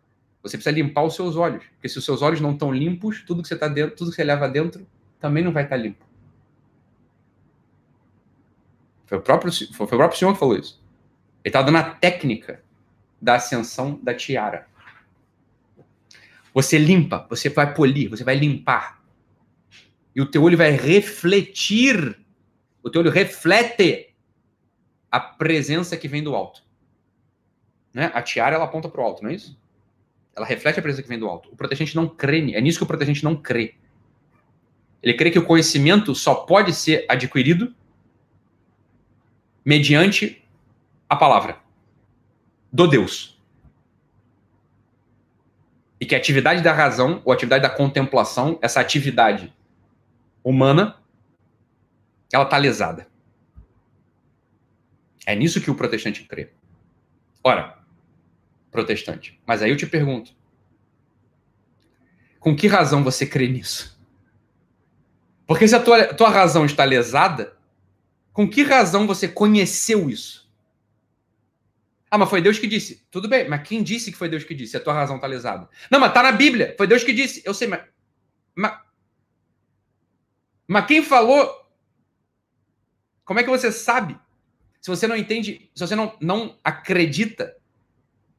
você 0.45 0.59
precisa 0.59 0.77
limpar 0.77 1.03
os 1.05 1.15
seus 1.15 1.37
olhos. 1.37 1.65
Porque 1.73 1.89
se 1.89 1.99
os 1.99 2.05
seus 2.05 2.21
olhos 2.21 2.39
não 2.39 2.53
estão 2.53 2.71
limpos, 2.71 3.23
tudo 3.23 3.41
que 3.41 3.49
você 3.49 3.55
está 3.55 3.67
dentro, 3.67 3.97
tudo 3.97 4.11
que 4.11 4.17
você 4.17 4.25
leva 4.25 4.47
dentro, 4.47 4.87
também 5.19 5.43
não 5.43 5.51
vai 5.51 5.65
estar 5.65 5.79
limpo. 5.79 6.05
Foi 9.07 9.17
o 9.17 9.23
próprio, 9.23 9.51
foi 9.51 9.87
o 9.87 9.89
próprio 9.89 10.19
senhor 10.19 10.35
que 10.35 10.39
falou 10.39 10.59
isso. 10.59 10.85
Ele 11.43 11.49
estava 11.49 11.65
dando 11.65 11.79
a 11.79 11.95
técnica 11.95 12.63
da 13.21 13.37
ascensão 13.37 13.99
da 14.03 14.15
tiara. 14.15 14.69
Você 16.53 16.79
limpa, 16.79 17.27
você 17.29 17.49
vai 17.49 17.73
polir, 17.73 18.11
você 18.11 18.23
vai 18.23 18.37
limpar. 18.37 19.03
E 20.15 20.21
o 20.21 20.27
teu 20.27 20.43
olho 20.43 20.59
vai 20.59 20.73
refletir. 20.73 22.19
O 22.83 22.91
teu 22.91 23.01
olho 23.01 23.11
reflete 23.11 24.15
a 25.11 25.19
presença 25.19 25.97
que 25.97 26.07
vem 26.07 26.23
do 26.23 26.35
alto. 26.35 26.63
Né? 27.95 28.11
A 28.13 28.21
tiara 28.21 28.57
ela 28.57 28.67
aponta 28.67 28.91
para 28.91 29.01
o 29.01 29.05
alto, 29.05 29.23
não 29.23 29.31
é 29.31 29.35
isso? 29.35 29.59
Ela 30.37 30.47
reflete 30.47 30.79
a 30.79 30.83
presença 30.83 31.03
que 31.03 31.09
vem 31.09 31.19
do 31.19 31.29
alto. 31.29 31.49
O 31.53 31.57
protestante 31.57 31.95
não 31.95 32.09
crê, 32.09 32.53
é 32.55 32.61
nisso 32.61 32.79
que 32.79 32.85
o 32.85 32.87
protestante 32.87 33.23
não 33.23 33.37
crê. 33.37 33.75
Ele 35.03 35.15
crê 35.15 35.31
que 35.31 35.39
o 35.39 35.45
conhecimento 35.45 36.15
só 36.15 36.35
pode 36.35 36.73
ser 36.73 37.05
adquirido 37.09 37.75
mediante 39.65 40.43
a 41.09 41.15
palavra 41.15 41.59
do 42.73 42.87
Deus. 42.89 43.41
E 46.01 46.07
que 46.07 46.15
a 46.15 46.19
atividade 46.19 46.63
da 46.63 46.73
razão, 46.73 47.23
ou 47.25 47.33
atividade 47.33 47.63
da 47.63 47.71
contemplação, 47.71 48.59
essa 48.61 48.81
atividade 48.81 49.55
humana, 50.43 50.97
ela 52.33 52.45
está 52.45 52.57
lesada. 52.57 53.07
É 55.25 55.35
nisso 55.35 55.61
que 55.61 55.71
o 55.71 55.75
protestante 55.75 56.25
crê. 56.25 56.51
Ora, 57.43 57.79
protestante, 58.75 59.41
mas 59.47 59.63
aí 59.63 59.71
eu 59.71 59.77
te 59.77 59.87
pergunto: 59.87 60.35
com 62.41 62.57
que 62.57 62.67
razão 62.67 63.05
você 63.05 63.25
crê 63.25 63.47
nisso? 63.47 63.97
Porque 65.47 65.69
se 65.69 65.77
a 65.77 65.81
tua, 65.81 66.13
tua 66.13 66.29
razão 66.29 66.67
está 66.67 66.83
lesada, 66.83 67.57
com 68.33 68.51
que 68.51 68.65
razão 68.65 69.07
você 69.07 69.29
conheceu 69.29 70.11
isso? 70.11 70.53
Ah, 72.11 72.19
mas 72.19 72.29
foi 72.29 72.43
Deus 72.43 72.59
que 72.59 72.67
disse. 72.67 73.07
Tudo 73.13 73.29
bem, 73.29 73.49
mas 73.49 73.67
quem 73.67 73.81
disse 73.81 74.11
que 74.11 74.19
foi 74.19 74.29
Deus 74.29 74.43
que 74.43 74.55
disse? 74.55 74.77
A 74.77 74.81
tua 74.81 74.93
razão 74.93 75.17
está 75.17 75.29
lesada. 75.29 75.69
Não, 75.89 76.01
mas 76.01 76.09
está 76.09 76.23
na 76.23 76.33
Bíblia. 76.33 76.75
Foi 76.77 76.89
Deus 76.89 77.05
que 77.05 77.13
disse. 77.13 77.43
Eu 77.45 77.55
sei, 77.55 77.69
mas. 77.69 77.85
Mas, 78.57 78.77
mas 80.67 80.87
quem 80.87 81.01
falou? 81.03 81.49
Como 83.25 83.39
é 83.39 83.45
que 83.45 83.51
você 83.51 83.71
sabe? 83.71 84.19
Se 84.81 84.91
você 84.91 85.07
não 85.07 85.17
entende, 85.17 85.71
se 85.75 85.87
você 85.87 85.95
não, 85.95 86.17
não 86.21 86.59
acredita, 86.65 87.57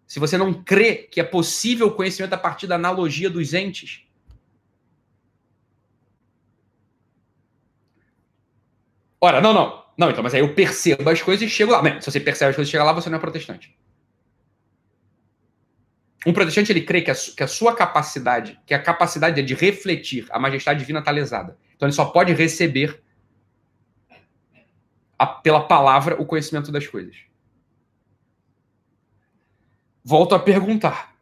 se 0.07 0.19
você 0.19 0.37
não 0.37 0.53
crê 0.53 0.95
que 0.95 1.19
é 1.19 1.23
possível 1.23 1.87
o 1.87 1.95
conhecimento 1.95 2.33
a 2.33 2.37
partir 2.37 2.67
da 2.67 2.75
analogia 2.75 3.29
dos 3.29 3.53
entes. 3.53 4.03
Ora, 9.19 9.41
não, 9.41 9.53
não. 9.53 9.85
Não, 9.97 10.11
então, 10.11 10.21
mas 10.21 10.33
aí 10.33 10.41
eu 10.41 10.53
percebo 10.53 11.09
as 11.09 11.21
coisas 11.21 11.47
e 11.47 11.49
chego 11.49 11.71
lá. 11.71 12.01
se 12.01 12.11
você 12.11 12.19
percebe 12.19 12.49
as 12.49 12.55
coisas 12.55 12.69
e 12.69 12.71
chega 12.71 12.83
lá, 12.83 12.91
você 12.91 13.09
não 13.09 13.17
é 13.17 13.21
protestante. 13.21 13.75
Um 16.25 16.33
protestante, 16.33 16.71
ele 16.71 16.81
crê 16.81 17.01
que 17.01 17.11
a, 17.11 17.15
que 17.15 17.43
a 17.43 17.47
sua 17.47 17.75
capacidade, 17.75 18.59
que 18.65 18.73
a 18.73 18.81
capacidade 18.81 19.41
de 19.41 19.53
refletir 19.53 20.25
a 20.31 20.39
majestade 20.39 20.79
divina 20.79 20.99
está 20.99 21.11
lesada. 21.11 21.57
Então, 21.75 21.87
ele 21.87 21.95
só 21.95 22.05
pode 22.05 22.33
receber 22.33 23.01
a, 25.17 25.25
pela 25.25 25.61
palavra 25.61 26.19
o 26.21 26.25
conhecimento 26.25 26.71
das 26.71 26.87
coisas. 26.87 27.15
Volto 30.07 30.35
a 30.35 30.39
perguntar. 30.39 31.15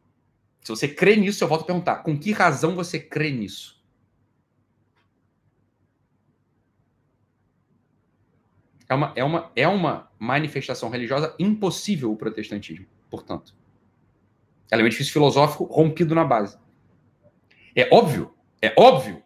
Se 0.61 0.69
você 0.69 0.89
crê 0.89 1.15
nisso, 1.15 1.41
eu 1.41 1.47
volto 1.47 1.61
a 1.61 1.65
perguntar: 1.65 1.95
com 2.03 2.19
que 2.19 2.33
razão 2.33 2.75
você 2.75 2.99
crê 2.99 3.31
nisso? 3.31 3.81
É 8.89 8.93
uma, 8.93 9.13
é 9.15 9.23
uma, 9.23 9.51
é 9.55 9.67
uma 9.67 10.11
manifestação 10.19 10.89
religiosa 10.89 11.33
impossível 11.39 12.11
o 12.11 12.17
protestantismo, 12.17 12.85
portanto. 13.09 13.55
Ela 14.69 14.81
é 14.81 14.83
um 14.83 14.87
edifício 14.87 15.13
filosófico 15.13 15.63
rompido 15.63 16.13
na 16.13 16.25
base. 16.25 16.57
É 17.73 17.87
óbvio, 17.89 18.33
é 18.61 18.73
óbvio 18.77 19.23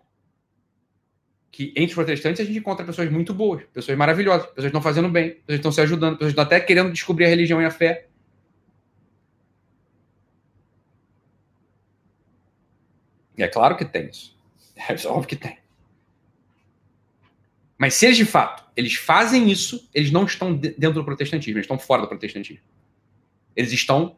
que 1.51 1.69
entre 1.69 1.85
os 1.85 1.95
protestantes 1.95 2.41
a 2.41 2.45
gente 2.45 2.59
encontra 2.59 2.85
pessoas 2.85 3.09
muito 3.09 3.33
boas, 3.33 3.63
pessoas 3.73 3.97
maravilhosas, 3.97 4.45
pessoas 4.47 4.65
que 4.65 4.67
estão 4.67 4.81
fazendo 4.81 5.09
bem, 5.09 5.31
pessoas 5.31 5.45
que 5.47 5.53
estão 5.55 5.71
se 5.71 5.81
ajudando, 5.81 6.13
pessoas 6.13 6.33
que 6.33 6.39
estão 6.39 6.43
até 6.43 6.59
querendo 6.59 6.91
descobrir 6.91 7.25
a 7.25 7.29
religião 7.29 7.59
e 7.59 7.65
a 7.65 7.71
fé. 7.71 8.06
É 13.43 13.47
claro 13.47 13.75
que 13.77 13.85
tem 13.85 14.09
isso. 14.09 14.35
É 14.77 15.07
óbvio 15.07 15.27
que 15.27 15.35
tem. 15.35 15.57
Mas 17.79 17.95
se 17.95 18.05
eles 18.05 18.17
de 18.17 18.25
fato 18.25 18.67
eles 18.77 18.93
fazem 18.93 19.49
isso, 19.49 19.89
eles 19.91 20.11
não 20.11 20.23
estão 20.23 20.55
dentro 20.55 20.93
do 20.93 21.03
protestantismo, 21.03 21.57
eles 21.57 21.63
estão 21.63 21.79
fora 21.79 22.03
do 22.03 22.07
protestantismo. 22.07 22.63
Eles 23.55 23.71
estão 23.71 24.15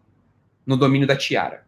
no 0.66 0.76
domínio 0.76 1.08
da 1.08 1.16
tiara, 1.16 1.66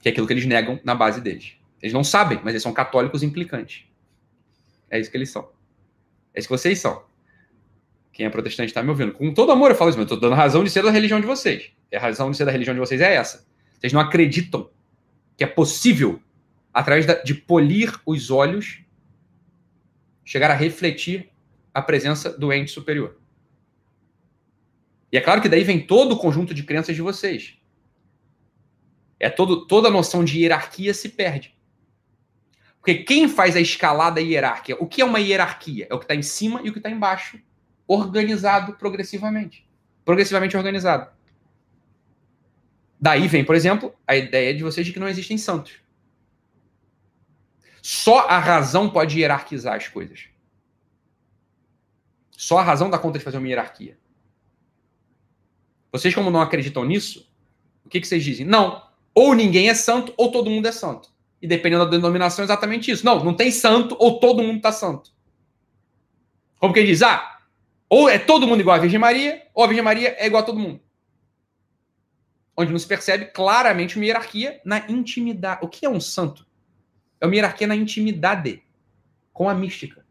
que 0.00 0.08
é 0.08 0.10
aquilo 0.10 0.26
que 0.26 0.32
eles 0.32 0.46
negam 0.46 0.80
na 0.82 0.94
base 0.94 1.20
deles. 1.20 1.52
Eles 1.82 1.92
não 1.92 2.02
sabem, 2.02 2.40
mas 2.42 2.54
eles 2.54 2.62
são 2.62 2.72
católicos 2.72 3.22
implicantes. 3.22 3.84
É 4.90 4.98
isso 4.98 5.10
que 5.10 5.18
eles 5.18 5.30
são. 5.30 5.50
É 6.32 6.38
isso 6.38 6.48
que 6.48 6.56
vocês 6.56 6.78
são. 6.78 7.04
Quem 8.10 8.24
é 8.24 8.30
protestante 8.30 8.70
está 8.70 8.82
me 8.82 8.88
ouvindo. 8.88 9.12
Com 9.12 9.34
todo 9.34 9.52
amor 9.52 9.70
eu 9.70 9.76
falo 9.76 9.90
isso, 9.90 9.98
mas 9.98 10.10
eu 10.10 10.14
estou 10.14 10.30
dando 10.30 10.34
razão 10.34 10.64
de 10.64 10.70
ser 10.70 10.82
da 10.82 10.90
religião 10.90 11.20
de 11.20 11.26
vocês. 11.26 11.72
E 11.92 11.96
a 11.96 12.00
razão 12.00 12.30
de 12.30 12.38
ser 12.38 12.46
da 12.46 12.50
religião 12.50 12.72
de 12.72 12.80
vocês 12.80 13.02
é 13.02 13.14
essa. 13.14 13.46
Vocês 13.78 13.92
não 13.92 14.00
acreditam 14.00 14.70
que 15.36 15.44
é 15.44 15.46
possível, 15.46 16.20
através 16.72 17.06
de 17.24 17.34
polir 17.34 18.00
os 18.06 18.30
olhos, 18.30 18.80
chegar 20.24 20.50
a 20.50 20.54
refletir 20.54 21.30
a 21.72 21.82
presença 21.82 22.30
do 22.30 22.52
ente 22.52 22.70
superior. 22.70 23.20
E 25.12 25.16
é 25.16 25.20
claro 25.20 25.40
que 25.40 25.48
daí 25.48 25.62
vem 25.62 25.86
todo 25.86 26.12
o 26.12 26.18
conjunto 26.18 26.52
de 26.52 26.62
crenças 26.62 26.96
de 26.96 27.02
vocês. 27.02 27.58
É 29.20 29.30
todo, 29.30 29.66
toda 29.66 29.88
a 29.88 29.90
noção 29.90 30.24
de 30.24 30.40
hierarquia 30.40 30.92
se 30.92 31.10
perde. 31.10 31.56
Porque 32.78 33.02
quem 33.02 33.28
faz 33.28 33.56
a 33.56 33.60
escalada 33.60 34.20
hierárquica? 34.20 34.82
O 34.82 34.86
que 34.86 35.00
é 35.00 35.04
uma 35.04 35.18
hierarquia? 35.18 35.86
É 35.90 35.94
o 35.94 35.98
que 35.98 36.04
está 36.04 36.14
em 36.14 36.22
cima 36.22 36.60
e 36.62 36.68
o 36.68 36.72
que 36.72 36.78
está 36.78 36.90
embaixo, 36.90 37.40
organizado 37.86 38.74
progressivamente. 38.74 39.68
Progressivamente 40.04 40.56
organizado. 40.56 41.10
Daí 43.00 43.28
vem, 43.28 43.44
por 43.44 43.54
exemplo, 43.54 43.94
a 44.06 44.16
ideia 44.16 44.54
de 44.54 44.62
vocês 44.62 44.86
de 44.86 44.92
que 44.92 44.98
não 44.98 45.08
existem 45.08 45.36
santos. 45.36 45.74
Só 47.82 48.26
a 48.26 48.38
razão 48.38 48.90
pode 48.90 49.18
hierarquizar 49.18 49.76
as 49.76 49.86
coisas. 49.86 50.24
Só 52.30 52.58
a 52.58 52.62
razão 52.62 52.90
dá 52.90 52.98
conta 52.98 53.18
de 53.18 53.24
fazer 53.24 53.38
uma 53.38 53.48
hierarquia. 53.48 53.98
Vocês, 55.92 56.14
como 56.14 56.30
não 56.30 56.40
acreditam 56.40 56.84
nisso, 56.84 57.32
o 57.84 57.88
que, 57.88 58.00
que 58.00 58.06
vocês 58.06 58.24
dizem? 58.24 58.44
Não, 58.44 58.82
ou 59.14 59.34
ninguém 59.34 59.68
é 59.68 59.74
santo, 59.74 60.12
ou 60.16 60.30
todo 60.30 60.50
mundo 60.50 60.66
é 60.66 60.72
santo. 60.72 61.10
E 61.40 61.46
dependendo 61.46 61.84
da 61.84 61.90
denominação, 61.90 62.42
é 62.42 62.46
exatamente 62.46 62.90
isso. 62.90 63.04
Não, 63.04 63.22
não 63.24 63.34
tem 63.34 63.50
santo, 63.50 63.96
ou 63.98 64.18
todo 64.18 64.42
mundo 64.42 64.56
está 64.56 64.72
santo. 64.72 65.10
Como 66.58 66.74
quem 66.74 66.84
diz, 66.84 67.02
ah, 67.02 67.40
ou 67.88 68.08
é 68.08 68.18
todo 68.18 68.46
mundo 68.46 68.60
igual 68.60 68.76
a 68.76 68.80
Virgem 68.80 68.98
Maria, 68.98 69.46
ou 69.54 69.62
a 69.62 69.66
Virgem 69.66 69.84
Maria 69.84 70.16
é 70.18 70.26
igual 70.26 70.42
a 70.42 70.46
todo 70.46 70.58
mundo. 70.58 70.80
Onde 72.56 72.72
não 72.72 72.78
se 72.78 72.86
percebe 72.86 73.26
claramente 73.26 73.96
uma 73.96 74.06
hierarquia 74.06 74.60
na 74.64 74.78
intimidade. 74.90 75.60
O 75.62 75.68
que 75.68 75.84
é 75.84 75.90
um 75.90 76.00
santo? 76.00 76.46
É 77.20 77.26
uma 77.26 77.34
hierarquia 77.34 77.66
na 77.66 77.76
intimidade 77.76 78.62
com 79.32 79.48
a 79.48 79.54
mística. 79.54 80.06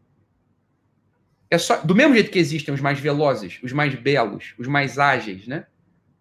É 1.50 1.58
só 1.58 1.80
do 1.82 1.94
mesmo 1.94 2.14
jeito 2.14 2.30
que 2.30 2.38
existem 2.38 2.72
os 2.72 2.80
mais 2.80 2.98
velozes, 2.98 3.60
os 3.62 3.72
mais 3.72 3.94
belos, 3.94 4.54
os 4.58 4.66
mais 4.66 4.98
ágeis, 4.98 5.46
né? 5.46 5.66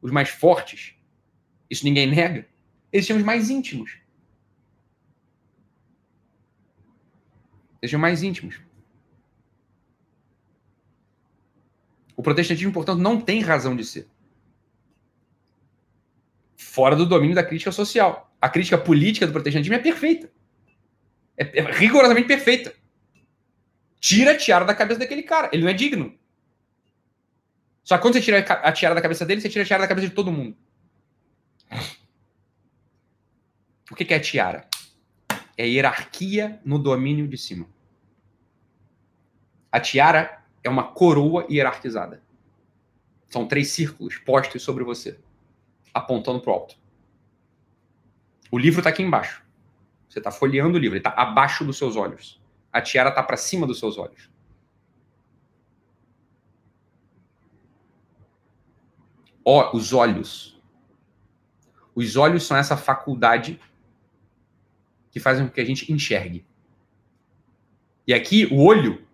Os 0.02 0.12
mais 0.12 0.30
fortes. 0.30 0.96
Isso 1.70 1.84
ninguém 1.84 2.08
nega. 2.08 2.48
Existem 2.92 3.18
os 3.18 3.24
mais 3.24 3.50
íntimos. 3.50 4.00
Existem 7.82 7.98
os 7.98 8.02
mais 8.02 8.24
íntimos. 8.24 8.60
O 12.16 12.24
protestantismo, 12.24 12.72
portanto, 12.72 13.00
não 13.00 13.20
tem 13.20 13.42
razão 13.42 13.76
de 13.76 13.84
ser. 13.84 14.08
Fora 16.66 16.96
do 16.96 17.06
domínio 17.06 17.36
da 17.36 17.44
crítica 17.44 17.72
social. 17.72 18.36
A 18.42 18.50
crítica 18.50 18.78
política 18.78 19.26
do 19.26 19.32
protestantismo 19.32 19.76
é 19.76 19.80
perfeita. 19.80 20.30
É, 21.38 21.60
é 21.60 21.72
rigorosamente 21.72 22.28
perfeita. 22.28 22.74
Tira 24.00 24.32
a 24.32 24.38
tiara 24.38 24.66
da 24.66 24.76
cabeça 24.76 25.00
daquele 25.00 25.24
cara. 25.24 25.50
Ele 25.54 25.64
não 25.64 25.70
é 25.70 25.74
digno. 25.74 26.18
Só 27.84 27.96
que 27.96 28.02
quando 28.02 28.16
você 28.16 28.22
tira 28.22 28.40
a 28.40 28.72
tiara 28.72 28.96
da 28.96 29.02
cabeça 29.02 29.26
dele, 29.26 29.42
você 29.42 29.50
tira 29.50 29.64
a 29.64 29.66
tiara 29.66 29.84
da 29.84 29.88
cabeça 29.88 30.10
de 30.10 30.14
todo 30.14 30.32
mundo. 30.32 30.58
O 33.92 33.96
que 33.96 34.12
é 34.12 34.18
a 34.18 34.20
tiara? 34.20 34.68
É 35.56 35.68
hierarquia 35.68 36.60
no 36.66 36.80
domínio 36.80 37.28
de 37.28 37.38
cima. 37.38 37.70
A 39.72 39.80
tiara 39.80 40.44
é 40.64 40.70
uma 40.70 40.84
coroa 40.84 41.46
hierarquizada. 41.50 42.24
São 43.28 43.48
três 43.48 43.70
círculos 43.70 44.18
postos 44.18 44.64
sobre 44.64 44.84
você, 44.84 45.20
apontando 45.96 46.40
para 46.40 46.52
o 46.52 46.54
alto. 46.54 46.76
O 48.52 48.58
livro 48.60 48.82
está 48.82 48.92
aqui 48.92 49.02
embaixo. 49.02 49.44
Você 50.08 50.20
está 50.20 50.30
folheando 50.30 50.78
o 50.78 50.80
livro, 50.80 50.96
ele 50.96 51.00
está 51.00 51.20
abaixo 51.20 51.66
dos 51.66 51.78
seus 51.78 51.96
olhos 51.96 52.40
a 52.76 52.82
tiara 52.82 53.08
está 53.08 53.24
para 53.24 53.38
cima 53.38 53.66
dos 53.66 53.80
seus 53.80 53.98
olhos. 53.98 54.30
Ó, 59.46 59.74
os 59.74 59.94
olhos. 59.94 60.62
Os 61.96 62.18
olhos 62.18 62.44
são 62.44 62.58
essa 62.58 62.76
faculdade 62.76 63.58
que 65.10 65.22
fazem 65.22 65.48
com 65.48 65.54
que 65.54 65.62
a 65.62 65.66
gente 65.66 65.90
enxergue. 65.90 66.46
E 68.06 68.14
aqui 68.14 68.46
o 68.48 68.62
olho 68.62 69.08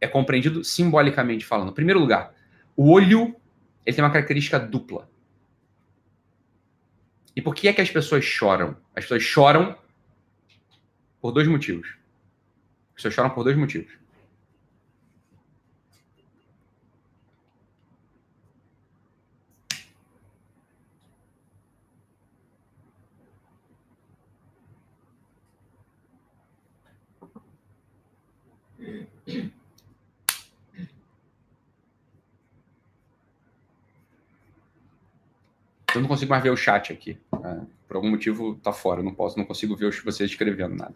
é 0.00 0.08
compreendido 0.08 0.64
simbolicamente 0.64 1.44
falando. 1.44 1.72
Em 1.72 1.74
primeiro 1.74 2.00
lugar, 2.00 2.34
o 2.74 2.90
olho 2.90 3.36
ele 3.84 3.94
tem 3.94 4.02
uma 4.02 4.10
característica 4.10 4.58
dupla. 4.58 5.10
E 7.34 7.40
por 7.40 7.54
que 7.54 7.68
é 7.68 7.72
que 7.72 7.80
as 7.80 7.90
pessoas 7.90 8.24
choram? 8.24 8.76
As 8.94 9.04
pessoas 9.04 9.22
choram 9.22 9.78
por 11.20 11.32
dois 11.32 11.48
motivos. 11.48 11.88
As 12.90 12.96
pessoas 12.96 13.14
choram 13.14 13.30
por 13.30 13.44
dois 13.44 13.56
motivos. 13.56 14.01
Eu 35.94 36.00
não 36.00 36.08
consigo 36.08 36.30
mais 36.30 36.42
ver 36.42 36.50
o 36.50 36.56
chat 36.56 36.92
aqui. 36.92 37.18
É, 37.44 37.60
por 37.86 37.96
algum 37.96 38.10
motivo 38.10 38.54
tá 38.56 38.72
fora, 38.72 39.02
não 39.02 39.14
posso, 39.14 39.38
não 39.38 39.44
consigo 39.44 39.76
ver 39.76 39.92
vocês 40.02 40.30
escrevendo 40.30 40.74
nada. 40.74 40.94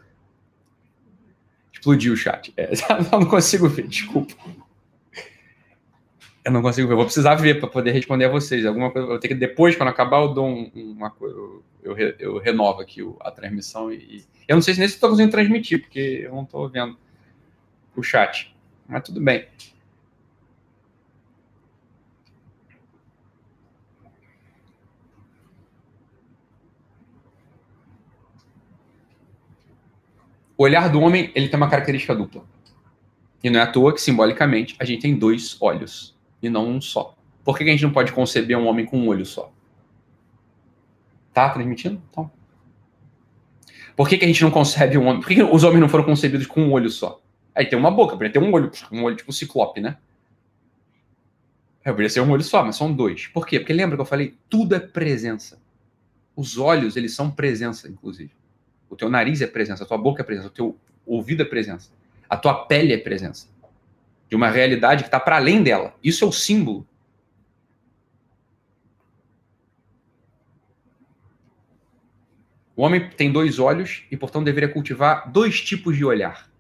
Explodiu 1.73 2.15
o 2.15 2.17
chat. 2.17 2.53
É, 2.57 2.71
não 3.13 3.27
consigo 3.27 3.69
ver, 3.69 3.87
desculpa. 3.87 4.35
Eu 6.45 6.53
não 6.53 6.63
consigo 6.63 6.87
ver, 6.87 6.95
eu 6.95 6.97
vou 6.97 7.05
precisar 7.05 7.35
ver 7.35 7.59
para 7.59 7.69
poder 7.69 7.91
responder 7.91 8.27
a 8.27 8.29
vocês. 8.29 8.65
Alguma 8.65 8.91
coisa, 8.91 9.09
eu 9.09 9.19
que 9.19 9.35
depois, 9.35 9.75
quando 9.75 9.89
acabar, 9.89 10.23
eu 10.23 10.33
dou 10.33 10.47
um, 10.47 10.71
uma 10.75 11.11
coisa, 11.11 11.37
eu, 11.37 11.63
eu, 11.99 12.15
eu, 12.19 12.39
renovo 12.39 12.81
aqui 12.81 13.01
a 13.21 13.31
transmissão 13.31 13.93
e, 13.93 14.25
eu 14.47 14.55
não 14.55 14.63
sei 14.63 14.75
se 14.75 14.81
nem 14.81 14.89
estou 14.89 15.11
conseguindo 15.11 15.33
transmitir, 15.33 15.81
porque 15.81 16.23
eu 16.25 16.35
não 16.35 16.45
estou 16.45 16.69
vendo 16.69 16.97
o 17.97 18.03
chat. 18.03 18.55
Mas 18.89 19.03
tudo 19.03 19.21
bem. 19.21 19.47
O 30.57 30.65
olhar 30.65 30.89
do 30.89 31.01
homem 31.01 31.31
ele 31.35 31.49
tem 31.49 31.57
uma 31.57 31.69
característica 31.69 32.15
dupla. 32.15 32.45
E 33.43 33.51
não 33.51 33.61
é 33.61 33.63
à 33.63 33.67
toa 33.67 33.93
que, 33.93 34.01
simbolicamente, 34.01 34.75
a 34.79 34.85
gente 34.85 35.03
tem 35.03 35.17
dois 35.17 35.57
olhos 35.61 36.17
e 36.43 36.49
não 36.49 36.69
um 36.69 36.81
só. 36.81 37.15
Por 37.45 37.57
que 37.57 37.65
a 37.65 37.67
gente 37.69 37.85
não 37.85 37.93
pode 37.93 38.13
conceber 38.13 38.59
um 38.59 38.67
homem 38.67 38.85
com 38.85 38.99
um 38.99 39.09
olho 39.09 39.25
só? 39.25 39.53
Tá 41.33 41.51
transmitindo? 41.51 42.03
Então. 42.11 42.31
Por 43.95 44.09
que, 44.09 44.19
que 44.19 44.25
a 44.25 44.29
gente 44.29 44.43
não 44.43 44.51
concebe 44.51 44.99
um 44.99 45.07
homem? 45.07 45.21
Por 45.21 45.29
que, 45.29 45.37
que 45.37 45.43
os 45.43 45.63
homens 45.63 45.81
não 45.81 45.89
foram 45.89 46.05
concebidos 46.05 46.47
com 46.47 46.63
um 46.63 46.73
olho 46.73 46.91
só? 46.91 47.21
Aí 47.55 47.65
tem 47.65 47.79
uma 47.79 47.91
boca, 47.91 48.13
poderia 48.13 48.33
ter 48.33 48.39
um 48.39 48.53
olho, 48.53 48.71
um 48.93 49.03
olho 49.05 49.17
tipo 49.17 49.33
ciclope, 49.33 49.81
né? 49.81 49.97
É, 51.83 51.91
poderia 51.91 52.11
ser 52.11 52.21
um 52.21 52.31
olho 52.31 52.43
só, 52.43 52.63
mas 52.65 52.77
são 52.77 52.93
dois. 52.93 53.29
Por 53.29 53.47
quê? 53.47 53.59
Porque 53.59 53.73
lembra 53.73 53.97
que 53.97 54.03
eu 54.03 54.07
falei, 54.07 54.37
tudo 54.51 54.75
é 54.75 54.81
presença. 54.81 55.59
Os 56.35 56.59
olhos, 56.59 56.97
eles 56.97 57.15
são 57.15 57.31
presença, 57.31 57.89
inclusive. 57.89 58.33
O 58.89 58.97
teu 58.97 59.09
nariz 59.09 59.41
é 59.41 59.47
presença, 59.47 59.85
a 59.85 59.87
tua 59.87 59.99
boca 59.99 60.23
é 60.23 60.25
presença, 60.25 60.49
o 60.49 60.51
teu 60.51 60.79
ouvido 61.05 61.43
é 61.43 61.45
presença, 61.45 61.91
a 62.29 62.37
tua 62.37 62.67
pele 62.67 62.93
é 62.93 62.99
presença. 62.99 63.49
De 64.29 64.35
uma 64.35 64.49
realidade 64.49 65.05
que 65.05 65.09
está 65.09 65.21
para 65.21 65.37
além 65.37 65.63
dela. 65.63 65.95
Isso 66.03 66.25
é 66.25 66.27
o 66.27 66.33
símbolo. 66.33 66.87
O 72.75 72.83
homem 72.83 73.09
tem 73.09 73.33
dois 73.33 73.59
olhos 73.59 74.05
e, 74.11 74.17
portanto, 74.17 74.45
deveria 74.45 74.69
cultivar 74.69 75.31
dois 75.31 75.61
tipos 75.61 75.97
de 75.97 76.05
olhar. 76.05 76.51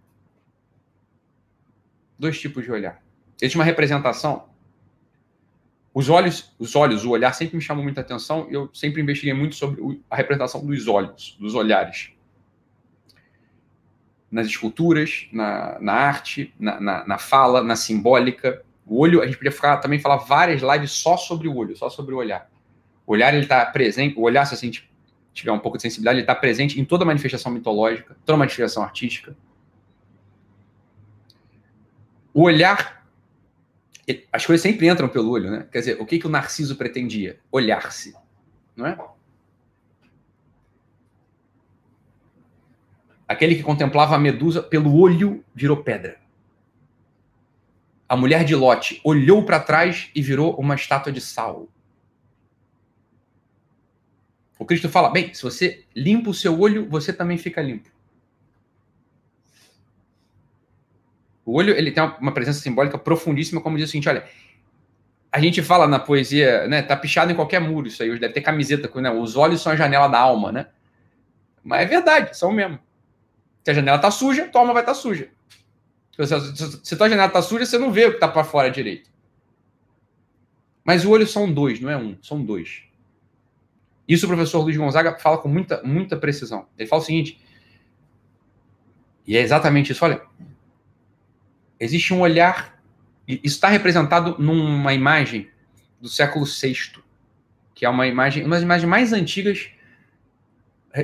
Dois 2.18 2.40
tipos 2.40 2.64
de 2.64 2.70
olhar. 2.70 3.02
Existe 3.40 3.58
uma 3.58 3.64
representação. 3.64 4.48
Os 5.92 6.08
olhos, 6.08 6.54
os 6.58 6.76
olhos, 6.76 7.04
o 7.04 7.10
olhar 7.10 7.32
sempre 7.32 7.56
me 7.56 7.62
chamou 7.62 7.82
muita 7.82 8.00
atenção 8.00 8.46
e 8.48 8.54
eu 8.54 8.70
sempre 8.72 9.02
investiguei 9.02 9.34
muito 9.34 9.56
sobre 9.56 10.00
a 10.08 10.16
representação 10.16 10.64
dos 10.64 10.86
olhos, 10.86 11.36
dos 11.40 11.54
olhares 11.54 12.15
nas 14.36 14.46
esculturas, 14.48 15.28
na, 15.32 15.78
na 15.80 15.94
arte, 15.94 16.52
na, 16.60 16.78
na, 16.78 17.06
na, 17.06 17.18
fala, 17.18 17.62
na 17.62 17.74
simbólica. 17.74 18.62
O 18.84 19.00
olho, 19.00 19.22
a 19.22 19.24
gente 19.24 19.38
podia 19.38 19.50
ficar, 19.50 19.78
também 19.78 19.98
falar 19.98 20.18
várias 20.18 20.60
lives 20.60 20.92
só 20.92 21.16
sobre 21.16 21.48
o 21.48 21.56
olho, 21.56 21.74
só 21.74 21.88
sobre 21.88 22.14
o 22.14 22.18
olhar. 22.18 22.50
O 23.06 23.12
olhar, 23.12 23.32
ele 23.32 23.44
está 23.44 23.64
presente, 23.64 24.18
o 24.18 24.22
olhar, 24.22 24.44
se 24.44 24.54
a 24.54 24.58
gente 24.58 24.90
tiver 25.32 25.52
um 25.52 25.58
pouco 25.58 25.78
de 25.78 25.82
sensibilidade, 25.82 26.16
ele 26.18 26.24
está 26.24 26.34
presente 26.34 26.78
em 26.78 26.84
toda 26.84 27.02
manifestação 27.02 27.50
mitológica, 27.50 28.14
toda 28.26 28.36
manifestação 28.36 28.82
artística. 28.82 29.34
O 32.34 32.42
olhar, 32.42 33.06
as 34.30 34.44
coisas 34.44 34.60
sempre 34.60 34.86
entram 34.86 35.08
pelo 35.08 35.30
olho, 35.30 35.50
né? 35.50 35.66
Quer 35.72 35.78
dizer, 35.78 35.96
o 35.98 36.04
que, 36.04 36.18
que 36.18 36.26
o 36.26 36.30
Narciso 36.30 36.76
pretendia? 36.76 37.40
Olhar-se, 37.50 38.14
não 38.76 38.86
é? 38.86 38.98
Aquele 43.28 43.56
que 43.56 43.62
contemplava 43.62 44.14
a 44.14 44.18
Medusa 44.18 44.62
pelo 44.62 44.96
olho 44.96 45.44
virou 45.54 45.82
pedra. 45.82 46.18
A 48.08 48.16
mulher 48.16 48.44
de 48.44 48.54
Lote 48.54 49.00
olhou 49.02 49.44
para 49.44 49.58
trás 49.58 50.10
e 50.14 50.22
virou 50.22 50.54
uma 50.54 50.76
estátua 50.76 51.10
de 51.10 51.20
sal. 51.20 51.68
O 54.58 54.64
Cristo 54.64 54.88
fala: 54.88 55.10
bem, 55.10 55.34
se 55.34 55.42
você 55.42 55.84
limpa 55.94 56.30
o 56.30 56.34
seu 56.34 56.58
olho, 56.58 56.88
você 56.88 57.12
também 57.12 57.36
fica 57.36 57.60
limpo. 57.60 57.90
O 61.44 61.54
olho 61.54 61.76
ele 61.76 61.90
tem 61.92 62.02
uma 62.20 62.32
presença 62.32 62.60
simbólica 62.60 62.98
profundíssima, 62.98 63.60
como 63.60 63.76
diz 63.76 63.88
o 63.88 63.90
seguinte: 63.90 64.08
olha, 64.08 64.24
a 65.30 65.40
gente 65.40 65.60
fala 65.62 65.86
na 65.86 65.98
poesia, 65.98 66.66
né? 66.68 66.82
Tá 66.82 66.96
pichado 66.96 67.30
em 67.30 67.34
qualquer 67.34 67.60
muro 67.60 67.88
isso 67.88 68.02
aí, 68.02 68.18
deve 68.18 68.32
ter 68.32 68.40
camiseta 68.40 68.88
né? 69.00 69.10
Os 69.10 69.36
olhos 69.36 69.60
são 69.60 69.72
a 69.72 69.76
janela 69.76 70.08
da 70.08 70.18
alma, 70.18 70.50
né? 70.50 70.66
Mas 71.62 71.82
é 71.82 71.86
verdade, 71.86 72.36
são 72.36 72.52
mesmo. 72.52 72.78
Se 73.66 73.72
a 73.72 73.74
janela 73.74 73.98
tá 73.98 74.12
suja, 74.12 74.46
tua 74.46 74.60
alma 74.60 74.72
vai 74.72 74.82
estar 74.82 74.94
tá 74.94 75.00
suja. 75.00 75.28
Se, 76.12 76.84
se 76.84 76.96
tua 76.96 77.08
janela 77.08 77.28
tá 77.28 77.42
suja, 77.42 77.66
você 77.66 77.76
não 77.76 77.90
vê 77.90 78.06
o 78.06 78.12
que 78.12 78.20
tá 78.20 78.28
para 78.28 78.44
fora 78.44 78.70
direito. 78.70 79.10
Mas 80.84 81.04
o 81.04 81.10
olho 81.10 81.26
são 81.26 81.52
dois, 81.52 81.80
não 81.80 81.90
é 81.90 81.96
um, 81.96 82.16
são 82.22 82.40
dois. 82.44 82.84
Isso 84.06 84.24
o 84.24 84.28
professor 84.28 84.60
Luiz 84.60 84.76
Gonzaga 84.76 85.18
fala 85.18 85.38
com 85.38 85.48
muita, 85.48 85.82
muita 85.82 86.16
precisão. 86.16 86.68
Ele 86.78 86.88
fala 86.88 87.02
o 87.02 87.04
seguinte, 87.04 87.40
e 89.26 89.36
é 89.36 89.40
exatamente 89.40 89.90
isso, 89.90 90.04
olha, 90.04 90.22
existe 91.80 92.14
um 92.14 92.20
olhar, 92.20 92.80
isso 93.26 93.56
está 93.56 93.68
representado 93.68 94.36
numa 94.38 94.94
imagem 94.94 95.50
do 96.00 96.08
século 96.08 96.46
VI, 96.46 97.02
que 97.74 97.84
é 97.84 97.88
uma 97.88 98.06
imagem, 98.06 98.44
uma 98.44 98.54
das 98.54 98.62
imagens 98.62 98.88
mais 98.88 99.12
antigas, 99.12 99.72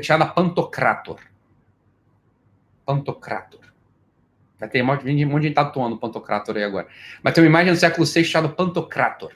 chamada 0.00 0.30
Pantocrator. 0.30 1.31
Pantocrator. 2.84 3.60
Vai 4.58 4.68
ter 4.68 4.82
um 4.82 4.86
monte 4.86 5.04
de 5.04 5.18
gente 5.18 5.54
tatuando 5.54 5.98
Pantocrator 5.98 6.56
aí 6.56 6.62
agora. 6.62 6.86
Mas 7.22 7.34
tem 7.34 7.42
uma 7.42 7.48
imagem 7.48 7.72
do 7.72 7.78
século 7.78 8.06
VI 8.06 8.24
chamada 8.24 8.54
Pantocrator, 8.54 9.32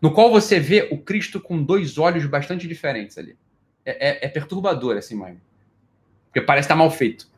no 0.00 0.12
qual 0.12 0.30
você 0.30 0.58
vê 0.58 0.88
o 0.90 0.98
Cristo 0.98 1.38
com 1.38 1.62
dois 1.62 1.98
olhos 1.98 2.24
bastante 2.26 2.66
diferentes 2.66 3.18
ali. 3.18 3.36
É, 3.84 4.08
é, 4.08 4.26
é 4.26 4.28
perturbador 4.28 4.96
essa 4.96 5.12
imagem. 5.12 5.42
Porque 6.26 6.40
parece 6.40 6.64
estar 6.64 6.74
mal 6.74 6.90
feito. 6.90 7.28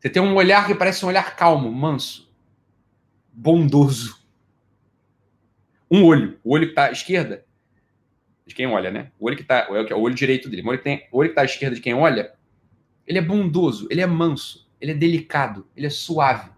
Você 0.00 0.08
tem 0.08 0.22
um 0.22 0.34
olhar 0.34 0.66
que 0.66 0.74
parece 0.74 1.04
um 1.04 1.08
olhar 1.08 1.36
calmo, 1.36 1.70
manso, 1.70 2.32
bondoso. 3.30 4.18
Um 5.90 6.04
olho, 6.04 6.38
o 6.42 6.52
olho 6.52 6.66
que 6.66 6.72
está 6.72 6.86
à 6.86 6.92
esquerda, 6.92 7.44
de 8.46 8.54
quem 8.54 8.66
olha, 8.66 8.90
né? 8.90 9.10
O 9.18 9.26
olho 9.26 9.36
que 9.36 9.42
está, 9.42 9.68
é 9.70 9.94
o 9.94 10.00
olho 10.00 10.14
direito 10.14 10.48
dele, 10.48 10.62
o 10.62 10.68
olho 10.68 10.82
tem, 10.82 11.06
o 11.12 11.18
olho 11.18 11.28
que 11.28 11.32
está 11.32 11.42
à 11.42 11.44
esquerda 11.44 11.76
de 11.76 11.82
quem 11.82 11.94
olha, 11.94 12.32
ele 13.08 13.18
é 13.18 13.22
bondoso, 13.22 13.88
ele 13.90 14.02
é 14.02 14.06
manso, 14.06 14.70
ele 14.78 14.92
é 14.92 14.94
delicado, 14.94 15.66
ele 15.74 15.86
é 15.86 15.90
suave. 15.90 16.50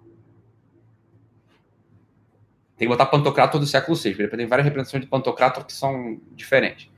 Tem 2.77 2.89
que 2.89 2.89
botar 2.89 3.07
Pantocrator 3.07 3.61
do 3.61 3.67
século 3.67 3.97
VI. 3.97 4.29
Tem 4.29 4.47
várias 4.47 4.65
representações 4.65 5.05
de 5.05 5.09
Pantocrator 5.09 5.65
que 5.65 5.73
são 5.73 6.21
diferentes. 6.33 6.91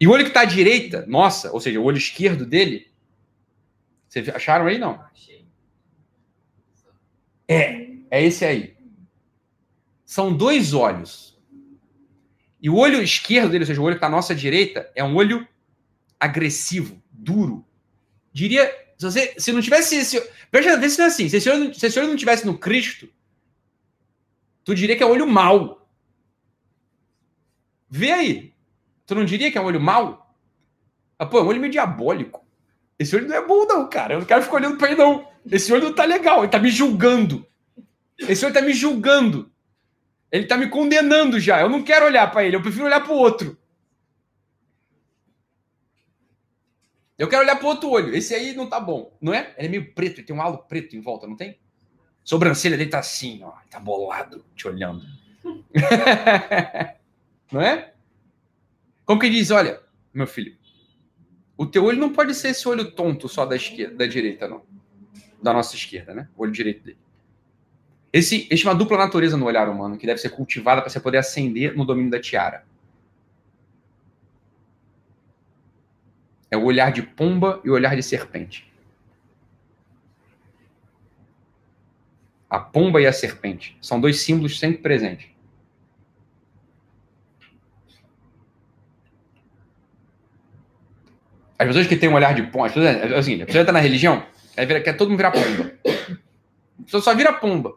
E 0.00 0.06
o 0.06 0.12
olho 0.12 0.22
que 0.22 0.30
está 0.30 0.42
à 0.42 0.44
direita, 0.46 1.04
nossa, 1.06 1.52
ou 1.52 1.60
seja, 1.60 1.78
o 1.78 1.84
olho 1.84 1.98
esquerdo 1.98 2.46
dele, 2.46 2.88
vocês 4.08 4.26
acharam 4.30 4.66
aí, 4.66 4.78
não? 4.78 5.04
É, 7.46 7.88
é 8.10 8.22
esse 8.24 8.44
aí. 8.44 8.76
São 10.06 10.34
dois 10.34 10.72
olhos. 10.72 11.38
E 12.62 12.70
o 12.70 12.76
olho 12.76 13.02
esquerdo 13.02 13.50
dele, 13.50 13.64
ou 13.64 13.66
seja, 13.66 13.80
o 13.80 13.84
olho 13.84 13.96
que 13.96 13.98
está 13.98 14.06
à 14.06 14.10
nossa 14.10 14.34
direita, 14.34 14.90
é 14.94 15.04
um 15.04 15.16
olho 15.16 15.46
agressivo, 16.18 17.02
duro, 17.12 17.67
diria, 18.32 18.66
se, 18.96 19.04
você, 19.04 19.34
se 19.38 19.52
não 19.52 19.60
tivesse 19.60 19.96
esse. 19.96 20.30
Veja, 20.52 20.76
vê 20.76 20.88
se 20.88 20.98
não 20.98 21.06
é 21.06 21.08
assim. 21.08 21.28
Se 21.28 21.36
esse, 21.36 21.48
olho, 21.50 21.74
se 21.74 21.86
esse 21.86 21.98
olho 21.98 22.08
não 22.08 22.16
tivesse 22.16 22.46
no 22.46 22.58
Cristo, 22.58 23.08
tu 24.64 24.74
diria 24.74 24.96
que 24.96 25.02
é 25.02 25.06
olho 25.06 25.26
mau. 25.26 25.88
Vê 27.90 28.10
aí. 28.12 28.54
Tu 29.06 29.14
não 29.14 29.24
diria 29.24 29.50
que 29.50 29.58
é 29.58 29.60
um 29.60 29.64
olho 29.64 29.80
mau? 29.80 30.34
Ah, 31.18 31.26
pô, 31.26 31.38
é 31.38 31.42
um 31.42 31.46
olho 31.46 31.60
meio 31.60 31.72
diabólico. 31.72 32.46
Esse 32.98 33.16
olho 33.16 33.28
não 33.28 33.36
é 33.36 33.46
bom, 33.46 33.64
não, 33.66 33.88
cara. 33.88 34.18
Não 34.18 34.24
quero 34.24 34.42
ficar 34.42 34.56
olhando 34.56 34.76
pra 34.76 34.88
ele, 34.88 34.96
não. 35.00 35.26
Esse 35.50 35.72
olho 35.72 35.84
não 35.84 35.92
tá 35.92 36.04
legal. 36.04 36.40
Ele 36.40 36.52
tá 36.52 36.58
me 36.58 36.70
julgando. 36.70 37.46
Esse 38.18 38.44
olho 38.44 38.54
tá 38.54 38.60
me 38.60 38.72
julgando. 38.72 39.50
Ele 40.30 40.46
tá 40.46 40.56
me 40.56 40.68
condenando 40.68 41.40
já. 41.40 41.60
Eu 41.60 41.68
não 41.68 41.82
quero 41.82 42.06
olhar 42.06 42.30
para 42.30 42.44
ele. 42.44 42.56
Eu 42.56 42.62
prefiro 42.62 42.84
olhar 42.84 43.00
pro 43.02 43.14
outro. 43.14 43.57
Eu 47.18 47.28
quero 47.28 47.42
olhar 47.42 47.56
pro 47.56 47.66
outro 47.66 47.90
olho. 47.90 48.14
Esse 48.14 48.34
aí 48.34 48.54
não 48.54 48.68
tá 48.68 48.78
bom, 48.78 49.12
não 49.20 49.34
é? 49.34 49.52
Ele 49.58 49.66
é 49.66 49.70
meio 49.70 49.92
preto, 49.92 50.20
ele 50.20 50.26
tem 50.26 50.36
um 50.36 50.40
halo 50.40 50.58
preto 50.58 50.96
em 50.96 51.00
volta, 51.00 51.26
não 51.26 51.34
tem? 51.34 51.58
Sobrancelha 52.22 52.76
dele 52.76 52.90
tá 52.90 53.00
assim, 53.00 53.42
ó, 53.42 53.52
tá 53.68 53.80
bolado, 53.80 54.44
te 54.54 54.68
olhando. 54.68 55.04
não 57.50 57.60
é? 57.60 57.92
Como 59.04 59.20
que 59.20 59.28
diz, 59.28 59.50
olha, 59.50 59.80
meu 60.14 60.26
filho, 60.26 60.56
o 61.56 61.66
teu 61.66 61.84
olho 61.84 61.98
não 61.98 62.12
pode 62.12 62.34
ser 62.34 62.50
esse 62.50 62.68
olho 62.68 62.92
tonto 62.92 63.28
só 63.28 63.44
da 63.44 63.56
esquerda, 63.56 63.96
da 63.96 64.06
direita, 64.06 64.46
não. 64.46 64.62
da 65.42 65.52
nossa 65.52 65.74
esquerda, 65.74 66.14
né? 66.14 66.28
O 66.36 66.42
olho 66.42 66.52
direito 66.52 66.84
dele. 66.84 66.98
Esse, 68.12 68.46
existe 68.50 68.66
uma 68.66 68.74
dupla 68.74 68.96
natureza 68.96 69.36
no 69.36 69.46
olhar 69.46 69.68
humano 69.68 69.98
que 69.98 70.06
deve 70.06 70.20
ser 70.20 70.30
cultivada 70.30 70.80
para 70.80 70.88
você 70.88 71.00
poder 71.00 71.18
ascender 71.18 71.76
no 71.76 71.84
domínio 71.84 72.10
da 72.10 72.20
tiara. 72.20 72.64
É 76.50 76.56
o 76.56 76.64
olhar 76.64 76.90
de 76.92 77.02
pomba 77.02 77.60
e 77.64 77.70
o 77.70 77.74
olhar 77.74 77.94
de 77.94 78.02
serpente. 78.02 78.72
A 82.48 82.58
pomba 82.58 83.00
e 83.00 83.06
a 83.06 83.12
serpente 83.12 83.76
são 83.80 84.00
dois 84.00 84.20
símbolos 84.20 84.58
sempre 84.58 84.78
presentes. 84.78 85.28
As 91.58 91.66
pessoas 91.66 91.86
que 91.86 91.96
têm 91.96 92.08
um 92.08 92.14
olhar 92.14 92.34
de 92.34 92.44
pomba, 92.44 92.68
é 92.68 93.18
o 93.18 93.22
seguinte, 93.22 93.42
a 93.42 93.46
pessoa 93.46 93.62
entra 93.62 93.72
na 93.72 93.80
religião, 93.80 94.24
aí 94.56 94.66
quer 94.80 94.96
todo 94.96 95.08
mundo 95.08 95.18
virar 95.18 95.32
pomba. 95.32 95.72
A 95.84 96.82
pessoa 96.84 97.02
só 97.02 97.14
vira 97.14 97.32
pomba. 97.32 97.76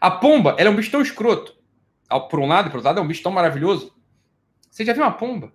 A 0.00 0.10
pomba, 0.10 0.56
ela 0.58 0.68
é 0.68 0.72
um 0.72 0.76
bicho 0.76 0.90
tão 0.90 1.00
escroto. 1.00 1.56
Por 2.28 2.40
um 2.40 2.46
lado 2.46 2.70
por 2.70 2.76
outro 2.76 2.88
lado, 2.88 2.98
é 2.98 3.02
um 3.02 3.06
bicho 3.06 3.22
tão 3.22 3.32
maravilhoso. 3.32 3.96
Você 4.70 4.84
já 4.84 4.92
viu 4.92 5.02
uma 5.02 5.12
pomba? 5.12 5.52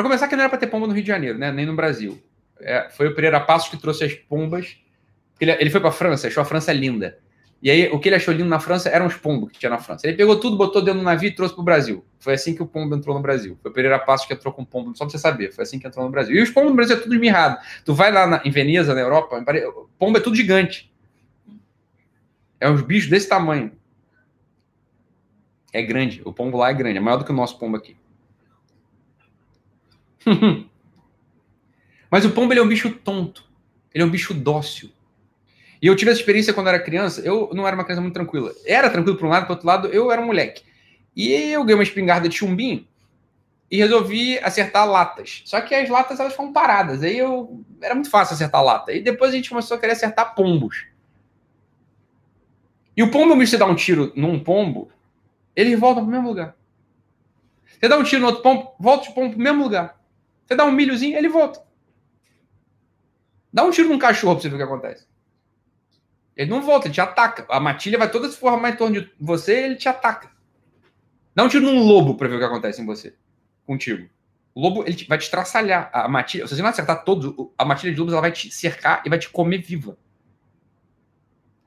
Para 0.00 0.08
começar, 0.08 0.28
que 0.28 0.34
não 0.34 0.44
era 0.44 0.48
para 0.48 0.58
ter 0.58 0.66
pomba 0.66 0.86
no 0.86 0.94
Rio 0.94 1.02
de 1.02 1.08
Janeiro, 1.08 1.36
né? 1.36 1.52
nem 1.52 1.66
no 1.66 1.76
Brasil. 1.76 2.18
É, 2.58 2.88
foi 2.88 3.08
o 3.08 3.14
Pereira 3.14 3.38
Passos 3.38 3.68
que 3.68 3.76
trouxe 3.76 4.02
as 4.02 4.14
pombas. 4.14 4.78
Ele, 5.38 5.50
ele 5.52 5.68
foi 5.68 5.78
para 5.78 5.90
a 5.90 5.92
França, 5.92 6.26
achou 6.26 6.40
a 6.40 6.46
França 6.46 6.72
linda. 6.72 7.18
E 7.62 7.70
aí, 7.70 7.86
o 7.92 8.00
que 8.00 8.08
ele 8.08 8.16
achou 8.16 8.32
lindo 8.32 8.48
na 8.48 8.58
França 8.58 8.88
eram 8.88 9.04
os 9.04 9.14
pombos 9.16 9.52
que 9.52 9.58
tinha 9.58 9.68
na 9.68 9.76
França. 9.76 10.06
Ele 10.06 10.16
pegou 10.16 10.40
tudo, 10.40 10.56
botou 10.56 10.80
dentro 10.80 11.00
do 11.00 11.04
navio 11.04 11.28
e 11.28 11.34
trouxe 11.34 11.54
para 11.54 11.60
o 11.60 11.64
Brasil. 11.64 12.02
Foi 12.18 12.32
assim 12.32 12.54
que 12.54 12.62
o 12.62 12.66
pombo 12.66 12.96
entrou 12.96 13.14
no 13.14 13.20
Brasil. 13.20 13.58
Foi 13.60 13.70
o 13.70 13.74
Pereira 13.74 13.98
Passos 13.98 14.26
que 14.26 14.32
entrou 14.32 14.54
com 14.54 14.62
o 14.62 14.66
pombo, 14.66 14.96
só 14.96 15.04
para 15.04 15.10
você 15.10 15.18
saber. 15.18 15.52
Foi 15.52 15.64
assim 15.64 15.78
que 15.78 15.86
entrou 15.86 16.02
no 16.02 16.10
Brasil. 16.10 16.34
E 16.34 16.40
os 16.40 16.48
pombos 16.48 16.70
no 16.70 16.76
Brasil 16.76 16.96
é 16.96 17.00
tudo 17.00 17.14
mirrado. 17.18 17.58
Tu 17.84 17.92
vai 17.92 18.10
lá 18.10 18.26
na, 18.26 18.42
em 18.42 18.50
Veneza, 18.50 18.94
na 18.94 19.02
Europa, 19.02 19.44
pombo 19.98 20.16
é 20.16 20.20
tudo 20.22 20.34
gigante. 20.34 20.90
É 22.58 22.70
uns 22.70 22.80
bichos 22.80 23.10
desse 23.10 23.28
tamanho. 23.28 23.70
É 25.74 25.82
grande. 25.82 26.22
O 26.24 26.32
pombo 26.32 26.56
lá 26.56 26.70
é 26.70 26.72
grande. 26.72 26.96
É 26.96 27.00
maior 27.02 27.18
do 27.18 27.24
que 27.26 27.32
o 27.32 27.34
nosso 27.34 27.58
pombo 27.58 27.76
aqui. 27.76 28.00
Mas 32.10 32.24
o 32.24 32.30
pombo 32.30 32.52
ele 32.52 32.60
é 32.60 32.62
um 32.62 32.68
bicho 32.68 32.90
tonto. 32.90 33.44
Ele 33.94 34.02
é 34.02 34.06
um 34.06 34.10
bicho 34.10 34.34
dócil. 34.34 34.90
E 35.80 35.86
eu 35.86 35.96
tive 35.96 36.10
essa 36.10 36.20
experiência 36.20 36.52
quando 36.52 36.68
era 36.68 36.78
criança. 36.78 37.20
Eu 37.22 37.50
não 37.52 37.66
era 37.66 37.74
uma 37.74 37.84
criança 37.84 38.02
muito 38.02 38.14
tranquila. 38.14 38.52
Era 38.66 38.90
tranquilo 38.90 39.16
para 39.16 39.26
um 39.26 39.30
lado, 39.30 39.44
para 39.44 39.52
outro 39.52 39.66
lado, 39.66 39.88
eu 39.88 40.10
era 40.10 40.20
um 40.20 40.26
moleque. 40.26 40.62
E 41.16 41.32
eu 41.32 41.62
ganhei 41.64 41.76
uma 41.76 41.82
espingarda 41.82 42.28
de 42.28 42.36
chumbinho 42.36 42.86
e 43.70 43.76
resolvi 43.76 44.38
acertar 44.40 44.88
latas. 44.88 45.42
Só 45.44 45.60
que 45.60 45.74
as 45.74 45.88
latas 45.88 46.18
elas 46.18 46.34
foram 46.34 46.52
paradas. 46.52 47.02
Aí 47.02 47.16
eu 47.16 47.64
era 47.80 47.94
muito 47.94 48.10
fácil 48.10 48.34
acertar 48.34 48.64
lata. 48.64 48.92
E 48.92 49.00
depois 49.00 49.32
a 49.32 49.36
gente 49.36 49.48
começou 49.48 49.76
a 49.76 49.80
querer 49.80 49.92
acertar 49.92 50.34
pombos. 50.34 50.86
E 52.96 53.02
o 53.02 53.10
pombo, 53.10 53.36
você 53.36 53.56
dá 53.56 53.66
um 53.66 53.74
tiro 53.74 54.12
num 54.16 54.38
pombo, 54.42 54.90
ele 55.54 55.76
volta 55.76 56.00
para 56.00 56.08
o 56.08 56.10
mesmo 56.10 56.28
lugar. 56.28 56.56
Você 57.78 57.88
dá 57.88 57.96
um 57.96 58.02
tiro 58.02 58.20
no 58.22 58.26
outro 58.26 58.42
pombo, 58.42 58.74
volta 58.78 59.08
o 59.08 59.14
pombo 59.14 59.30
para 59.30 59.38
o 59.38 59.42
mesmo 59.42 59.62
lugar. 59.62 59.99
Você 60.50 60.56
dá 60.56 60.64
um 60.64 60.72
milhozinho, 60.72 61.16
ele 61.16 61.28
volta. 61.28 61.62
Dá 63.52 63.62
um 63.62 63.70
tiro 63.70 63.88
num 63.88 64.00
cachorro 64.00 64.34
para 64.34 64.42
você 64.42 64.48
ver 64.48 64.56
o 64.56 64.58
que 64.58 64.64
acontece. 64.64 65.06
Ele 66.36 66.50
não 66.50 66.60
volta, 66.60 66.88
ele 66.88 66.94
te 66.94 67.00
ataca. 67.00 67.46
A 67.48 67.60
matilha 67.60 67.96
vai 67.96 68.10
toda 68.10 68.28
se 68.28 68.36
formar 68.36 68.70
em 68.70 68.76
torno 68.76 69.00
de 69.00 69.12
você 69.20 69.64
ele 69.64 69.76
te 69.76 69.88
ataca. 69.88 70.28
Dá 71.36 71.44
um 71.44 71.48
tiro 71.48 71.64
num 71.64 71.86
lobo 71.86 72.16
para 72.16 72.26
ver 72.26 72.34
o 72.34 72.38
que 72.40 72.44
acontece 72.44 72.82
em 72.82 72.86
você. 72.86 73.14
Contigo. 73.64 74.10
O 74.52 74.60
lobo 74.60 74.82
ele 74.84 75.06
vai 75.08 75.18
te 75.18 75.30
traçalhar. 75.30 75.88
A 75.92 76.08
matilha, 76.08 76.48
se 76.48 76.56
você 76.56 76.62
não 76.62 76.68
acertar 76.68 77.04
todos, 77.04 77.32
a 77.56 77.64
matilha 77.64 77.92
de 77.92 78.00
lobos 78.00 78.12
ela 78.12 78.20
vai 78.20 78.32
te 78.32 78.50
cercar 78.50 79.02
e 79.06 79.08
vai 79.08 79.20
te 79.20 79.28
comer 79.30 79.58
viva. 79.58 79.96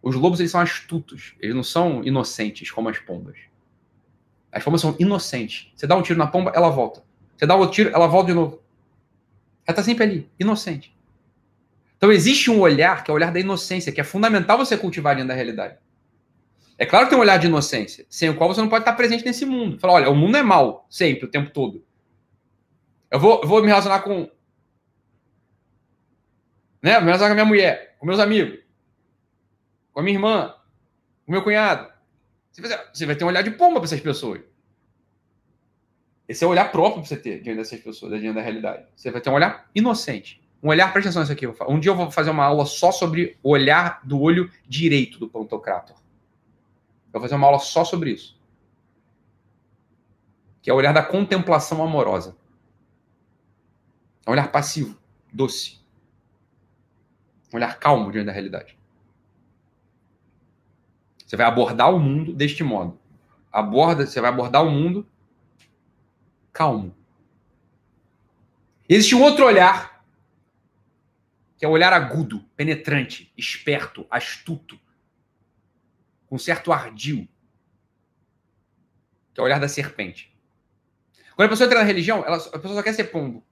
Os 0.01 0.13
lobos 0.15 0.41
eles 0.41 0.51
são 0.51 0.59
astutos, 0.59 1.35
eles 1.39 1.55
não 1.55 1.63
são 1.63 2.03
inocentes 2.03 2.69
como 2.69 2.89
as 2.89 2.99
pombas. 2.99 3.37
As 4.51 4.61
pombas 4.61 4.81
são 4.81 4.93
inocentes. 4.99 5.71
Você 5.73 5.87
dá 5.87 5.95
um 5.95 6.01
tiro 6.01 6.19
na 6.19 6.27
pomba, 6.27 6.51
ela 6.53 6.69
volta. 6.69 7.01
Você 7.37 7.47
dá 7.47 7.55
outro 7.55 7.73
tiro, 7.73 7.89
ela 7.89 8.07
volta 8.07 8.27
de 8.27 8.33
novo. 8.33 8.62
Ela 9.65 9.73
está 9.73 9.83
sempre 9.83 10.03
ali, 10.03 10.29
inocente. 10.39 10.95
Então 11.97 12.11
existe 12.11 12.51
um 12.51 12.59
olhar 12.59 13.03
que 13.03 13.09
é 13.09 13.13
o 13.13 13.15
olhar 13.15 13.31
da 13.31 13.39
inocência, 13.39 13.91
que 13.91 14.01
é 14.01 14.03
fundamental 14.03 14.57
você 14.57 14.77
cultivar 14.77 15.15
dentro 15.15 15.29
da 15.29 15.33
realidade. 15.33 15.77
É 16.77 16.85
claro 16.85 17.05
que 17.05 17.11
tem 17.11 17.17
um 17.17 17.21
olhar 17.21 17.37
de 17.37 17.47
inocência, 17.47 18.05
sem 18.09 18.29
o 18.29 18.35
qual 18.35 18.53
você 18.53 18.59
não 18.59 18.67
pode 18.67 18.81
estar 18.81 18.93
presente 18.93 19.23
nesse 19.23 19.45
mundo. 19.45 19.79
Falar, 19.79 19.93
olha, 19.93 20.09
o 20.09 20.15
mundo 20.15 20.35
é 20.35 20.43
mal, 20.43 20.85
sempre, 20.89 21.25
o 21.25 21.31
tempo 21.31 21.51
todo. 21.51 21.85
Eu 23.09 23.19
vou, 23.19 23.45
vou 23.45 23.61
me 23.61 23.67
relacionar 23.67 23.99
com. 23.99 24.29
Né? 26.81 26.93
Vou 26.95 27.01
me 27.01 27.05
relacionar 27.05 27.29
com 27.29 27.33
a 27.33 27.35
minha 27.35 27.45
mulher, 27.45 27.95
com 27.99 28.05
meus 28.05 28.19
amigos 28.19 28.63
com 29.93 29.99
a 29.99 30.03
minha 30.03 30.15
irmã, 30.15 30.55
com 31.25 31.31
meu 31.31 31.43
cunhado. 31.43 31.93
Você 32.51 33.05
vai 33.05 33.15
ter 33.15 33.23
um 33.23 33.27
olhar 33.27 33.43
de 33.43 33.51
pomba 33.51 33.79
para 33.79 33.85
essas 33.85 34.01
pessoas. 34.01 34.41
Esse 36.27 36.43
é 36.43 36.47
o 36.47 36.49
olhar 36.49 36.71
próprio 36.71 37.01
para 37.01 37.09
você 37.09 37.17
ter 37.17 37.41
diante 37.41 37.57
dessas 37.57 37.79
pessoas, 37.79 38.19
diante 38.19 38.35
da 38.35 38.41
realidade. 38.41 38.85
Você 38.95 39.11
vai 39.11 39.19
ter 39.19 39.29
um 39.29 39.33
olhar 39.33 39.69
inocente. 39.75 40.41
Um 40.61 40.69
olhar, 40.69 40.93
presta 40.93 41.09
atenção 41.09 41.21
nisso 41.21 41.33
aqui. 41.33 41.45
Um 41.69 41.79
dia 41.79 41.91
eu 41.91 41.95
vou 41.95 42.09
fazer 42.09 42.29
uma 42.29 42.45
aula 42.45 42.65
só 42.65 42.91
sobre 42.91 43.37
o 43.43 43.49
olhar 43.49 43.99
do 44.05 44.21
olho 44.21 44.49
direito 44.65 45.19
do 45.19 45.27
Pantocrator. 45.27 45.97
Eu 47.13 47.19
vou 47.19 47.21
fazer 47.21 47.35
uma 47.35 47.47
aula 47.47 47.59
só 47.59 47.83
sobre 47.83 48.11
isso. 48.11 48.39
Que 50.61 50.69
é 50.69 50.73
o 50.73 50.77
olhar 50.77 50.93
da 50.93 51.03
contemplação 51.03 51.83
amorosa. 51.83 52.37
É 54.25 54.29
um 54.29 54.33
olhar 54.33 54.49
passivo, 54.49 54.97
doce. 55.31 55.81
Um 57.53 57.57
olhar 57.57 57.77
calmo 57.77 58.09
diante 58.09 58.27
da 58.27 58.31
realidade. 58.31 58.77
Você 61.25 61.35
vai 61.35 61.45
abordar 61.45 61.93
o 61.93 61.99
mundo 61.99 62.33
deste 62.33 62.63
modo. 62.63 62.97
Aborda, 63.51 64.07
você 64.07 64.21
vai 64.21 64.29
abordar 64.29 64.65
o 64.65 64.71
mundo 64.71 65.05
calmo. 66.53 66.95
Existe 68.87 69.15
um 69.15 69.23
outro 69.23 69.45
olhar, 69.45 70.05
que 71.57 71.65
é 71.65 71.67
o 71.67 71.71
olhar 71.71 71.91
agudo, 71.91 72.39
penetrante, 72.55 73.33
esperto, 73.35 74.05
astuto, 74.09 74.79
com 76.27 76.37
certo 76.37 76.71
ardil, 76.71 77.27
que 79.33 79.39
é 79.39 79.43
o 79.43 79.45
olhar 79.45 79.59
da 79.59 79.67
serpente. 79.67 80.31
Quando 81.35 81.47
a 81.47 81.49
pessoa 81.49 81.65
entra 81.65 81.79
na 81.79 81.85
religião, 81.85 82.23
ela, 82.25 82.37
a 82.37 82.59
pessoa 82.59 82.75
só 82.75 82.83
quer 82.83 82.93
ser 82.93 83.05
pombo. 83.05 83.43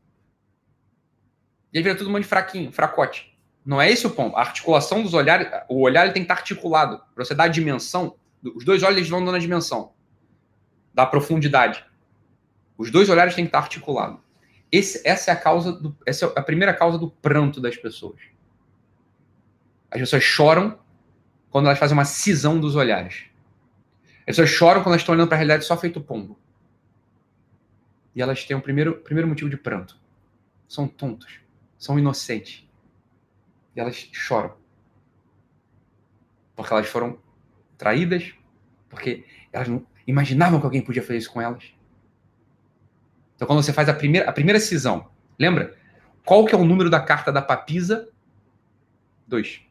E 1.73 1.77
aí 1.77 1.83
vira 1.83 1.97
todo 1.97 2.09
mundo 2.09 2.23
fraquinho, 2.23 2.71
fracote. 2.71 3.35
Não 3.65 3.81
é 3.81 3.89
esse 3.89 4.05
o 4.05 4.09
ponto. 4.09 4.35
A 4.35 4.41
articulação 4.41 5.01
dos 5.01 5.13
olhares, 5.13 5.47
o 5.69 5.81
olhar 5.81 6.03
ele 6.03 6.13
tem 6.13 6.21
que 6.23 6.25
estar 6.25 6.35
articulado. 6.35 7.01
Para 7.15 7.23
você 7.23 7.33
dar 7.33 7.45
a 7.45 7.47
dimensão, 7.47 8.15
os 8.43 8.65
dois 8.65 8.83
olhos 8.83 9.07
vão 9.07 9.23
dando 9.23 9.35
a 9.35 9.39
dimensão 9.39 9.93
da 10.93 11.05
profundidade. 11.05 11.83
Os 12.81 12.89
dois 12.89 13.11
olhares 13.11 13.35
têm 13.35 13.45
que 13.45 13.49
estar 13.49 13.59
articulados. 13.59 14.19
Esse, 14.71 15.07
essa 15.07 15.29
é 15.29 15.33
a 15.35 15.37
causa 15.37 15.71
do, 15.71 15.95
essa 16.03 16.25
é 16.25 16.33
a 16.35 16.41
primeira 16.41 16.73
causa 16.73 16.97
do 16.97 17.11
pranto 17.11 17.61
das 17.61 17.77
pessoas. 17.77 18.19
As 19.91 19.99
pessoas 19.99 20.23
choram 20.23 20.79
quando 21.51 21.67
elas 21.67 21.77
fazem 21.77 21.95
uma 21.95 22.05
cisão 22.05 22.59
dos 22.59 22.75
olhares. 22.75 23.25
As 24.21 24.25
pessoas 24.25 24.49
choram 24.49 24.81
quando 24.81 24.93
elas 24.93 25.01
estão 25.01 25.13
olhando 25.13 25.27
para 25.27 25.35
a 25.35 25.37
realidade 25.37 25.63
só 25.63 25.77
feito 25.77 26.01
pombo. 26.01 26.39
E 28.15 28.21
elas 28.23 28.43
têm 28.45 28.57
o 28.57 28.61
primeiro, 28.61 28.97
primeiro 28.97 29.29
motivo 29.29 29.49
de 29.51 29.57
pranto. 29.57 29.95
São 30.67 30.87
tontos. 30.87 31.39
São 31.77 31.99
inocentes. 31.99 32.67
E 33.75 33.79
elas 33.79 34.09
choram. 34.11 34.55
Porque 36.55 36.73
elas 36.73 36.87
foram 36.87 37.19
traídas, 37.77 38.33
porque 38.89 39.23
elas 39.53 39.67
não 39.67 39.85
imaginavam 40.07 40.59
que 40.59 40.65
alguém 40.65 40.81
podia 40.81 41.03
fazer 41.03 41.19
isso 41.19 41.31
com 41.31 41.39
elas. 41.39 41.79
Então, 43.41 43.47
quando 43.47 43.63
você 43.63 43.73
faz 43.73 43.89
a 43.89 43.93
primeira, 43.95 44.29
a 44.29 44.31
primeira 44.31 44.59
cisão, 44.59 45.09
lembra? 45.39 45.75
Qual 46.23 46.45
que 46.45 46.53
é 46.53 46.57
o 46.57 46.63
número 46.63 46.91
da 46.91 46.99
carta 46.99 47.31
da 47.31 47.41
papisa? 47.41 48.07
Dois. 49.27 49.61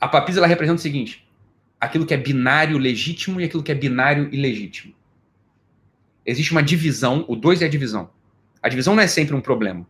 A 0.00 0.08
papisa 0.08 0.40
ela 0.40 0.46
representa 0.46 0.78
o 0.78 0.82
seguinte: 0.82 1.30
aquilo 1.78 2.06
que 2.06 2.14
é 2.14 2.16
binário 2.16 2.78
legítimo 2.78 3.38
e 3.38 3.44
aquilo 3.44 3.62
que 3.62 3.70
é 3.70 3.74
binário 3.74 4.32
ilegítimo. 4.32 4.94
Existe 6.24 6.52
uma 6.52 6.62
divisão, 6.62 7.22
o 7.28 7.36
dois 7.36 7.60
é 7.60 7.66
a 7.66 7.68
divisão. 7.68 8.08
A 8.62 8.70
divisão 8.70 8.96
não 8.96 9.02
é 9.02 9.06
sempre 9.06 9.36
um 9.36 9.42
problema. 9.42 9.86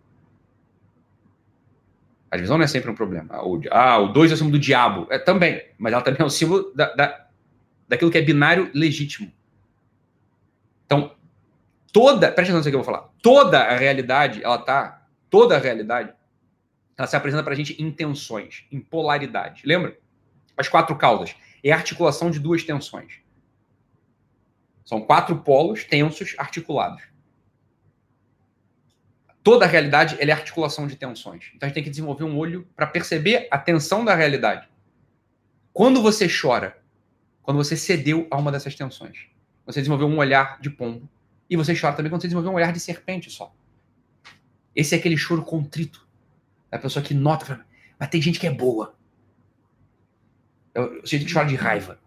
A 2.28 2.34
divisão 2.34 2.58
não 2.58 2.64
é 2.64 2.68
sempre 2.68 2.90
um 2.90 2.94
problema. 2.96 3.36
Ah, 3.70 3.98
o 4.00 4.08
2 4.08 4.32
é 4.32 4.34
o 4.34 4.36
símbolo 4.36 4.58
do 4.58 4.60
diabo. 4.60 5.06
É, 5.10 5.18
também, 5.18 5.64
mas 5.78 5.92
ela 5.92 6.02
também 6.02 6.20
é 6.20 6.24
o 6.24 6.28
símbolo 6.28 6.72
da, 6.74 6.92
da, 6.92 7.26
daquilo 7.88 8.10
que 8.10 8.18
é 8.18 8.20
binário 8.20 8.68
legítimo. 8.74 9.32
Então, 10.88 11.14
toda, 11.92 12.32
presta 12.32 12.50
atenção 12.50 12.58
no 12.60 12.62
que 12.62 12.68
eu 12.70 12.82
vou 12.82 12.84
falar. 12.84 13.10
Toda 13.22 13.60
a 13.60 13.76
realidade, 13.76 14.42
ela 14.42 14.56
tá, 14.56 15.06
toda 15.28 15.54
a 15.54 15.58
realidade, 15.58 16.14
ela 16.96 17.06
se 17.06 17.14
apresenta 17.14 17.42
para 17.42 17.52
a 17.52 17.56
gente 17.56 17.80
em 17.80 17.92
tensões, 17.92 18.64
em 18.72 18.80
polaridade. 18.80 19.64
Lembra? 19.66 19.98
As 20.56 20.66
quatro 20.66 20.96
causas. 20.96 21.36
É 21.62 21.70
a 21.72 21.76
articulação 21.76 22.30
de 22.30 22.40
duas 22.40 22.64
tensões. 22.64 23.20
São 24.82 25.02
quatro 25.02 25.36
polos 25.40 25.84
tensos 25.84 26.34
articulados. 26.38 27.02
toda 29.42 29.66
a 29.66 29.68
realidade 29.68 30.16
é 30.18 30.32
articulação 30.32 30.86
de 30.86 30.96
tensões. 30.96 31.52
Então 31.54 31.66
a 31.66 31.68
gente 31.68 31.74
tem 31.74 31.84
que 31.84 31.90
desenvolver 31.90 32.24
um 32.24 32.36
olho 32.36 32.66
para 32.74 32.86
perceber 32.86 33.46
a 33.50 33.58
tensão 33.58 34.04
da 34.04 34.14
realidade. 34.14 34.66
Quando 35.72 36.00
você 36.00 36.26
chora, 36.28 36.78
quando 37.42 37.58
você 37.58 37.76
cedeu 37.76 38.26
a 38.30 38.36
uma 38.36 38.50
dessas 38.50 38.74
tensões, 38.74 39.26
você 39.68 39.80
desenvolveu 39.80 40.08
um 40.08 40.16
olhar 40.16 40.58
de 40.62 40.70
pombo. 40.70 41.06
E 41.48 41.54
você 41.54 41.78
chora 41.78 41.94
também 41.94 42.10
quando 42.10 42.22
você 42.22 42.26
desenvolveu 42.26 42.52
um 42.52 42.54
olhar 42.54 42.72
de 42.72 42.80
serpente 42.80 43.30
só. 43.30 43.54
Esse 44.74 44.94
é 44.94 44.98
aquele 44.98 45.16
choro 45.16 45.42
contrito. 45.42 46.08
A 46.72 46.78
pessoa 46.78 47.04
que 47.04 47.12
nota, 47.12 47.66
mas 48.00 48.08
tem 48.08 48.20
gente 48.20 48.40
que 48.40 48.46
é 48.46 48.50
boa. 48.50 48.94
Eu, 50.74 51.04
gente 51.04 51.26
que 51.26 51.32
chora 51.32 51.46
de 51.46 51.54
raiva. 51.54 52.00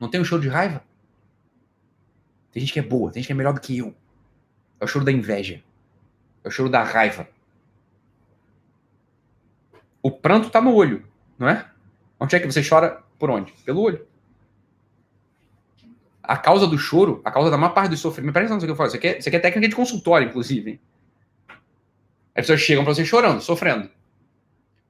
Não 0.00 0.08
tem 0.08 0.18
um 0.18 0.24
choro 0.24 0.40
de 0.40 0.48
raiva? 0.48 0.82
Tem 2.50 2.62
gente 2.62 2.72
que 2.72 2.78
é 2.78 2.82
boa, 2.82 3.12
tem 3.12 3.20
gente 3.22 3.26
que 3.26 3.32
é 3.32 3.36
melhor 3.36 3.52
do 3.52 3.60
que 3.60 3.76
eu. 3.76 3.94
É 4.80 4.84
o 4.84 4.88
choro 4.88 5.04
da 5.04 5.12
inveja. 5.12 5.62
É 6.42 6.48
o 6.48 6.50
choro 6.50 6.70
da 6.70 6.82
raiva. 6.82 7.28
O 10.02 10.10
pranto 10.10 10.48
tá 10.48 10.62
no 10.62 10.72
olho, 10.72 11.06
não 11.38 11.46
é? 11.46 11.70
Onde 12.18 12.36
é 12.36 12.40
que 12.40 12.46
você 12.46 12.66
chora? 12.66 13.02
Por 13.18 13.28
onde? 13.28 13.52
Pelo 13.64 13.82
olho. 13.82 14.06
A 16.26 16.36
causa 16.36 16.66
do 16.66 16.76
choro, 16.76 17.20
a 17.24 17.30
causa 17.30 17.50
da 17.50 17.56
maior 17.56 17.72
parte 17.72 17.90
do 17.90 17.96
sofrimento. 17.96 18.32
Presta 18.32 18.54
atenção 18.54 18.56
no 18.56 18.66
que 18.66 18.72
eu 18.72 18.76
falo. 18.76 18.88
Isso 18.88 18.96
aqui, 18.96 19.08
é, 19.08 19.18
isso 19.18 19.28
aqui 19.28 19.36
é 19.36 19.40
técnica 19.40 19.68
de 19.68 19.76
consultório, 19.76 20.28
inclusive. 20.28 20.80
As 22.34 22.42
pessoas 22.42 22.60
chegam 22.60 22.84
para 22.84 22.94
você 22.94 23.04
chorando, 23.04 23.40
sofrendo. 23.40 23.88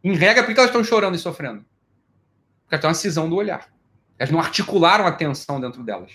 Em 0.03 0.15
regra, 0.15 0.43
por 0.43 0.53
que 0.53 0.59
elas 0.59 0.71
estão 0.71 0.83
chorando 0.83 1.15
e 1.15 1.19
sofrendo? 1.19 1.65
Porque 2.63 2.75
elas 2.75 2.81
têm 2.81 2.89
uma 2.89 2.95
cisão 2.95 3.29
do 3.29 3.37
olhar. 3.37 3.69
Elas 4.19 4.33
não 4.33 4.41
articularam 4.41 5.07
a 5.07 5.13
tensão 5.13 5.61
dentro 5.61 5.83
delas. 5.83 6.13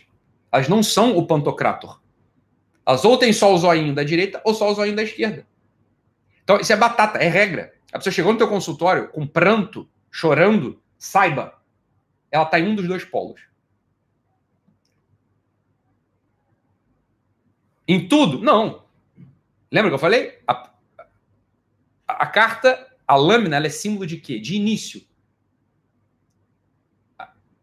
Elas 0.51 0.67
não 0.67 0.81
são 0.81 1.17
o 1.17 1.25
pantocrator. 1.25 2.01
Elas 2.85 3.05
ou 3.05 3.17
têm 3.17 3.31
só 3.31 3.53
o 3.53 3.57
zoinho 3.57 3.93
da 3.93 4.03
direita 4.03 4.41
ou 4.43 4.53
só 4.53 4.69
o 4.69 4.73
zoinho 4.73 4.95
da 4.95 5.03
esquerda. 5.03 5.45
Então, 6.43 6.59
isso 6.59 6.73
é 6.73 6.75
batata, 6.75 7.19
é 7.19 7.27
regra. 7.27 7.73
A 7.93 7.97
pessoa 7.97 8.13
chegou 8.13 8.31
no 8.31 8.37
teu 8.37 8.47
consultório 8.47 9.09
com 9.09 9.25
pranto, 9.27 9.87
chorando, 10.09 10.81
saiba, 10.97 11.61
ela 12.31 12.43
está 12.43 12.59
em 12.59 12.67
um 12.67 12.75
dos 12.75 12.87
dois 12.87 13.03
polos. 13.03 13.41
Em 17.87 18.07
tudo? 18.07 18.39
Não. 18.41 18.83
Lembra 19.71 19.89
que 19.89 19.95
eu 19.95 19.99
falei? 19.99 20.39
A, 20.47 20.69
a, 22.07 22.13
a 22.23 22.27
carta, 22.27 22.87
a 23.07 23.15
lâmina, 23.15 23.55
ela 23.55 23.67
é 23.67 23.69
símbolo 23.69 24.05
de 24.05 24.17
quê? 24.17 24.39
De 24.39 24.55
início. 24.55 25.01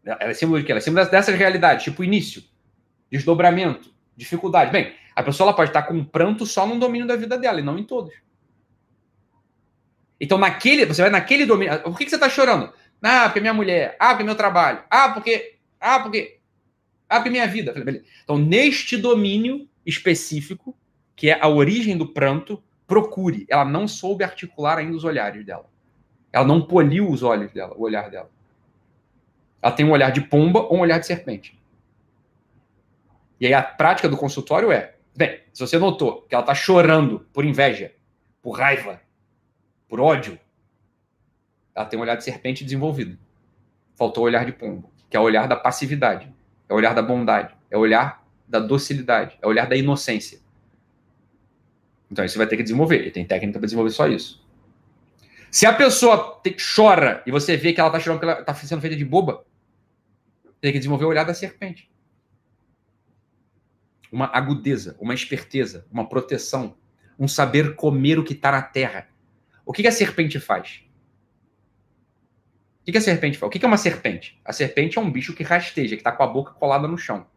Ela 0.03 0.31
é 0.31 0.33
símbolo 0.33 0.59
de 0.59 0.65
quê? 0.65 0.71
Ela 0.71 0.79
é 0.79 0.81
símbolo 0.81 1.05
dessa 1.05 1.31
realidade, 1.31 1.83
tipo 1.83 2.03
início, 2.03 2.43
desdobramento, 3.11 3.93
dificuldade. 4.15 4.71
Bem, 4.71 4.93
a 5.15 5.21
pessoa 5.21 5.47
ela 5.49 5.55
pode 5.55 5.69
estar 5.69 5.83
com 5.83 5.93
um 5.93 6.03
pranto 6.03 6.45
só 6.45 6.65
num 6.65 6.79
domínio 6.79 7.07
da 7.07 7.15
vida 7.15 7.37
dela 7.37 7.59
e 7.59 7.63
não 7.63 7.77
em 7.77 7.83
todos. 7.83 8.13
Então, 10.19 10.37
naquele, 10.37 10.85
você 10.85 11.01
vai 11.01 11.11
naquele 11.11 11.45
domínio. 11.45 11.79
Por 11.81 11.97
que, 11.97 12.05
que 12.05 12.09
você 12.09 12.15
está 12.17 12.29
chorando? 12.29 12.73
Ah, 13.01 13.25
porque 13.25 13.39
minha 13.39 13.53
mulher. 13.53 13.95
Ah, 13.99 14.09
porque 14.09 14.23
meu 14.23 14.35
trabalho. 14.35 14.83
Ah, 14.89 15.09
porque. 15.09 15.57
Ah, 15.79 15.99
porque. 15.99 16.39
Ah, 17.07 17.17
porque 17.17 17.29
minha 17.29 17.47
vida. 17.47 17.73
Então, 18.23 18.37
neste 18.37 18.97
domínio 18.97 19.68
específico, 19.85 20.75
que 21.15 21.29
é 21.29 21.39
a 21.41 21.47
origem 21.47 21.97
do 21.97 22.07
pranto, 22.13 22.61
procure. 22.87 23.45
Ela 23.49 23.65
não 23.65 23.87
soube 23.87 24.23
articular 24.23 24.77
ainda 24.77 24.95
os 24.95 25.03
olhares 25.03 25.45
dela. 25.45 25.69
Ela 26.31 26.45
não 26.45 26.61
poliu 26.61 27.09
os 27.09 27.23
olhos 27.23 27.51
dela, 27.51 27.75
o 27.75 27.83
olhar 27.83 28.09
dela. 28.09 28.29
Ela 29.61 29.71
tem 29.73 29.85
um 29.85 29.91
olhar 29.91 30.11
de 30.11 30.21
pomba 30.21 30.61
ou 30.61 30.77
um 30.77 30.81
olhar 30.81 30.99
de 30.99 31.05
serpente. 31.05 31.59
E 33.39 33.45
aí 33.47 33.53
a 33.53 33.63
prática 33.63 34.07
do 34.07 34.17
consultório 34.17 34.71
é: 34.71 34.95
bem, 35.15 35.41
se 35.53 35.65
você 35.65 35.77
notou 35.77 36.23
que 36.23 36.35
ela 36.35 36.43
está 36.43 36.55
chorando 36.55 37.27
por 37.33 37.45
inveja, 37.45 37.93
por 38.41 38.51
raiva, 38.51 39.01
por 39.87 39.99
ódio, 39.99 40.39
ela 41.75 41.85
tem 41.85 41.97
um 41.97 42.01
olhar 42.01 42.15
de 42.15 42.23
serpente 42.23 42.63
desenvolvido. 42.63 43.17
Faltou 43.95 44.23
o 44.23 44.27
olhar 44.27 44.45
de 44.45 44.51
pombo, 44.51 44.91
que 45.09 45.17
é 45.17 45.19
o 45.19 45.23
olhar 45.23 45.47
da 45.47 45.55
passividade, 45.55 46.31
é 46.67 46.73
o 46.73 46.77
olhar 46.77 46.93
da 46.93 47.01
bondade, 47.01 47.55
é 47.69 47.77
o 47.77 47.81
olhar 47.81 48.25
da 48.49 48.59
docilidade, 48.59 49.37
é 49.41 49.45
o 49.45 49.49
olhar 49.49 49.67
da 49.67 49.75
inocência. 49.75 50.39
Então 52.11 52.25
isso 52.25 52.37
vai 52.37 52.47
ter 52.47 52.57
que 52.57 52.63
desenvolver. 52.63 53.07
E 53.07 53.11
tem 53.11 53.23
técnica 53.23 53.59
para 53.59 53.65
desenvolver 53.65 53.91
só 53.91 54.07
isso. 54.07 54.43
Se 55.51 55.65
a 55.65 55.73
pessoa 55.73 56.41
te, 56.43 56.55
chora 56.75 57.23
e 57.25 57.31
você 57.31 57.55
vê 57.55 57.71
que 57.71 57.79
ela 57.79 57.89
está 57.89 57.99
chorando 57.99 58.19
porque 58.19 58.31
ela 58.31 58.41
está 58.41 58.53
sendo 58.55 58.81
feita 58.81 58.95
de 58.95 59.05
boba, 59.05 59.45
tem 60.59 60.71
que 60.71 60.79
desenvolver 60.79 61.05
o 61.05 61.07
olhar 61.07 61.23
da 61.23 61.33
serpente 61.33 61.89
uma 64.11 64.25
agudeza, 64.33 64.95
uma 64.99 65.13
esperteza, 65.13 65.85
uma 65.91 66.07
proteção, 66.07 66.75
um 67.17 67.27
saber 67.27 67.75
comer 67.75 68.17
o 68.17 68.23
que 68.23 68.33
está 68.33 68.51
na 68.51 68.61
terra. 68.61 69.07
O 69.65 69.71
que, 69.71 69.81
que, 69.83 69.87
a 69.87 69.91
serpente 69.91 70.39
faz? 70.39 70.83
O 72.81 72.85
que, 72.85 72.91
que 72.91 72.97
a 72.97 73.01
serpente 73.01 73.37
faz? 73.37 73.47
O 73.47 73.51
que, 73.51 73.59
que, 73.59 73.65
é 73.65 73.67
uma 73.67 73.77
serpente? 73.77 74.39
A 74.43 74.51
serpente 74.51 74.97
é 74.97 75.01
um 75.01 75.11
bicho 75.11 75.33
que 75.33 75.43
rasteja, 75.43 75.95
que 75.95 76.01
está 76.01 76.11
com 76.11 76.23
a 76.23 76.27
boca 76.27 76.53
colada 76.53 76.87
no 76.87 76.97
chão. 76.97 77.27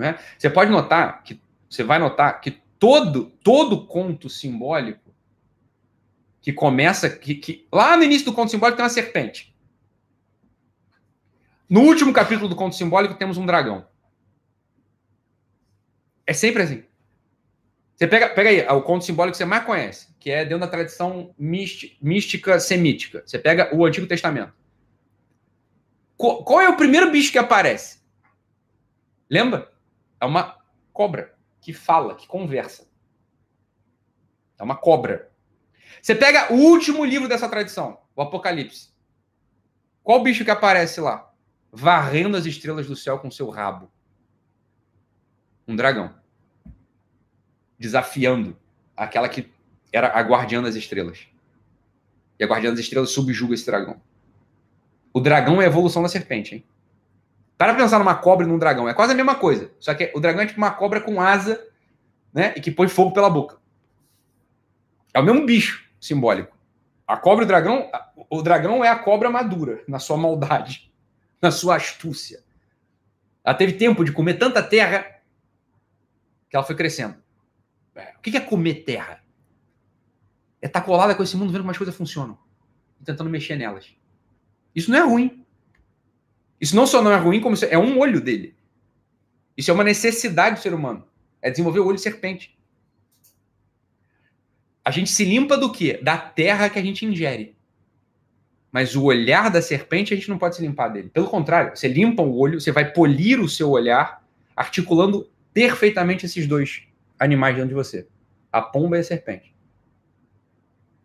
Né? 0.00 0.18
Você 0.38 0.48
pode 0.48 0.70
notar 0.70 1.22
que 1.22 1.38
você 1.68 1.84
vai 1.84 1.98
notar 1.98 2.40
que 2.40 2.52
todo 2.78 3.26
todo 3.44 3.86
conto 3.86 4.30
simbólico 4.30 5.14
que 6.40 6.54
começa 6.54 7.10
que, 7.10 7.34
que 7.34 7.68
lá 7.70 7.98
no 7.98 8.02
início 8.02 8.24
do 8.24 8.32
conto 8.32 8.50
simbólico 8.50 8.78
tem 8.78 8.84
uma 8.84 8.88
serpente. 8.88 9.54
No 11.68 11.82
último 11.82 12.14
capítulo 12.14 12.48
do 12.48 12.56
conto 12.56 12.74
simbólico 12.74 13.14
temos 13.14 13.36
um 13.36 13.44
dragão. 13.44 13.86
É 16.26 16.32
sempre 16.32 16.62
assim. 16.62 16.82
Você 17.94 18.06
pega, 18.06 18.30
pega 18.30 18.48
aí 18.48 18.66
o 18.68 18.80
conto 18.80 19.04
simbólico 19.04 19.32
que 19.32 19.36
você 19.36 19.44
mais 19.44 19.64
conhece, 19.64 20.08
que 20.18 20.30
é 20.30 20.44
dentro 20.46 20.60
da 20.60 20.66
tradição 20.66 21.34
mística 21.38 22.58
semítica. 22.58 23.22
Você 23.26 23.38
pega 23.38 23.68
o 23.76 23.84
Antigo 23.84 24.06
Testamento. 24.06 24.54
Qual, 26.16 26.42
qual 26.42 26.62
é 26.62 26.70
o 26.70 26.76
primeiro 26.78 27.10
bicho 27.10 27.30
que 27.30 27.36
aparece? 27.36 28.00
Lembra? 29.28 29.69
É 30.20 30.26
uma 30.26 30.58
cobra 30.92 31.34
que 31.60 31.72
fala, 31.72 32.14
que 32.14 32.26
conversa. 32.26 32.88
É 34.58 34.62
uma 34.62 34.76
cobra. 34.76 35.30
Você 36.00 36.14
pega 36.14 36.52
o 36.52 36.56
último 36.56 37.04
livro 37.04 37.28
dessa 37.28 37.48
tradição, 37.48 37.98
o 38.14 38.22
Apocalipse. 38.22 38.90
Qual 40.02 40.22
bicho 40.22 40.44
que 40.44 40.50
aparece 40.50 41.00
lá? 41.00 41.32
Varrendo 41.72 42.36
as 42.36 42.46
estrelas 42.46 42.86
do 42.86 42.96
céu 42.96 43.18
com 43.18 43.30
seu 43.30 43.48
rabo. 43.48 43.90
Um 45.66 45.76
dragão 45.76 46.14
desafiando 47.78 48.58
aquela 48.94 49.26
que 49.28 49.50
era 49.90 50.08
a 50.08 50.20
guardiã 50.20 50.62
das 50.62 50.74
estrelas. 50.74 51.26
E 52.38 52.44
a 52.44 52.46
guardiã 52.46 52.70
das 52.70 52.80
estrelas 52.80 53.10
subjuga 53.10 53.54
esse 53.54 53.64
dragão. 53.64 54.00
O 55.12 55.20
dragão 55.20 55.60
é 55.60 55.64
a 55.64 55.68
evolução 55.68 56.02
da 56.02 56.08
serpente, 56.08 56.56
hein? 56.56 56.64
Para 57.60 57.74
pensar 57.74 57.98
numa 57.98 58.14
cobra 58.14 58.46
e 58.46 58.48
num 58.48 58.56
dragão. 58.56 58.88
É 58.88 58.94
quase 58.94 59.12
a 59.12 59.14
mesma 59.14 59.34
coisa. 59.34 59.70
Só 59.78 59.92
que 59.92 60.10
o 60.14 60.18
dragão 60.18 60.40
é 60.40 60.46
tipo 60.46 60.56
uma 60.56 60.70
cobra 60.70 60.98
com 60.98 61.20
asa, 61.20 61.62
né? 62.32 62.54
E 62.56 62.60
que 62.62 62.70
põe 62.70 62.88
fogo 62.88 63.12
pela 63.12 63.28
boca. 63.28 63.58
É 65.12 65.20
o 65.20 65.22
mesmo 65.22 65.44
bicho 65.44 65.86
simbólico. 66.00 66.56
A 67.06 67.18
cobra 67.18 67.42
e 67.42 67.44
o 67.44 67.46
dragão. 67.46 67.90
O 68.30 68.40
dragão 68.40 68.82
é 68.82 68.88
a 68.88 68.98
cobra 68.98 69.28
madura, 69.28 69.84
na 69.86 69.98
sua 69.98 70.16
maldade, 70.16 70.90
na 71.42 71.50
sua 71.50 71.76
astúcia. 71.76 72.42
Ela 73.44 73.54
teve 73.54 73.74
tempo 73.74 74.06
de 74.06 74.12
comer 74.12 74.38
tanta 74.38 74.62
terra 74.62 75.20
que 76.48 76.56
ela 76.56 76.64
foi 76.64 76.74
crescendo. 76.74 77.16
É. 77.94 78.14
O 78.16 78.22
que 78.22 78.34
é 78.38 78.40
comer 78.40 78.84
terra? 78.84 79.22
É 80.62 80.66
estar 80.66 80.80
tá 80.80 80.86
colada 80.86 81.14
com 81.14 81.22
esse 81.22 81.36
mundo 81.36 81.52
vendo 81.52 81.60
como 81.60 81.72
as 81.72 81.76
coisas 81.76 81.94
funcionam 81.94 82.38
e 82.98 83.04
tentando 83.04 83.28
mexer 83.28 83.56
nelas. 83.56 83.94
Isso 84.74 84.90
não 84.90 84.96
é 84.96 85.02
ruim. 85.02 85.39
Isso 86.60 86.76
não 86.76 86.86
só 86.86 87.02
não 87.02 87.10
é 87.10 87.16
ruim, 87.16 87.40
como 87.40 87.56
é 87.68 87.78
um 87.78 87.98
olho 87.98 88.20
dele. 88.20 88.54
Isso 89.56 89.70
é 89.70 89.74
uma 89.74 89.84
necessidade 89.84 90.56
do 90.56 90.62
ser 90.62 90.74
humano. 90.74 91.06
É 91.40 91.50
desenvolver 91.50 91.80
o 91.80 91.86
olho 91.86 91.98
serpente. 91.98 92.58
A 94.84 94.90
gente 94.90 95.10
se 95.10 95.24
limpa 95.24 95.56
do 95.56 95.70
quê? 95.70 95.98
Da 96.02 96.18
terra 96.18 96.68
que 96.68 96.78
a 96.78 96.82
gente 96.82 97.06
ingere. 97.06 97.56
Mas 98.72 98.94
o 98.94 99.04
olhar 99.04 99.50
da 99.50 99.60
serpente 99.60 100.12
a 100.12 100.16
gente 100.16 100.28
não 100.28 100.38
pode 100.38 100.56
se 100.56 100.62
limpar 100.62 100.88
dele. 100.88 101.08
Pelo 101.08 101.28
contrário, 101.28 101.76
você 101.76 101.88
limpa 101.88 102.22
o 102.22 102.36
olho, 102.36 102.60
você 102.60 102.70
vai 102.70 102.92
polir 102.92 103.40
o 103.40 103.48
seu 103.48 103.70
olhar, 103.70 104.24
articulando 104.54 105.28
perfeitamente 105.52 106.26
esses 106.26 106.46
dois 106.46 106.82
animais 107.18 107.56
dentro 107.56 107.68
de 107.68 107.74
você: 107.74 108.06
a 108.52 108.60
pomba 108.60 108.96
e 108.96 109.00
a 109.00 109.04
serpente. 109.04 109.54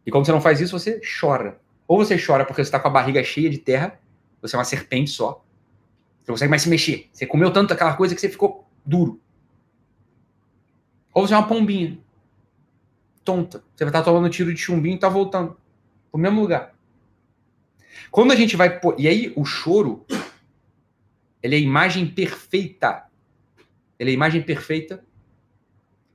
E 0.05 0.11
quando 0.11 0.25
você 0.25 0.31
não 0.31 0.41
faz 0.41 0.61
isso, 0.61 0.77
você 0.77 1.01
chora. 1.19 1.59
Ou 1.87 1.97
você 1.97 2.17
chora 2.17 2.45
porque 2.45 2.63
você 2.63 2.67
está 2.67 2.79
com 2.79 2.87
a 2.87 2.91
barriga 2.91 3.23
cheia 3.23 3.49
de 3.49 3.57
terra, 3.57 3.99
você 4.41 4.55
é 4.55 4.59
uma 4.59 4.65
serpente 4.65 5.09
só. 5.09 5.44
Você 6.25 6.31
consegue 6.31 6.49
mais 6.49 6.63
se 6.63 6.69
mexer. 6.69 7.07
Você 7.13 7.27
comeu 7.27 7.53
tanto 7.53 7.71
aquela 7.71 7.95
coisa 7.95 8.15
que 8.15 8.19
você 8.19 8.27
ficou 8.27 8.67
duro. 8.83 9.21
Ou 11.13 11.27
você 11.27 11.35
é 11.35 11.37
uma 11.37 11.47
pombinha. 11.47 11.99
Tonta. 13.23 13.63
Você 13.75 13.83
vai 13.83 13.89
estar 13.89 14.01
tomando 14.01 14.27
tiro 14.29 14.51
de 14.51 14.59
chumbinho 14.59 14.93
e 14.93 14.95
está 14.95 15.07
voltando 15.07 15.55
pro 16.11 16.19
mesmo 16.19 16.41
lugar. 16.41 16.73
Quando 18.09 18.31
a 18.31 18.35
gente 18.35 18.55
vai. 18.55 18.81
E 18.97 19.07
aí, 19.07 19.31
o 19.35 19.45
choro. 19.45 20.03
Ele 21.43 21.55
é 21.55 21.59
a 21.59 21.61
imagem 21.61 22.07
perfeita. 22.07 23.05
Ele 23.99 24.09
é 24.09 24.13
a 24.13 24.15
imagem 24.15 24.41
perfeita 24.41 25.05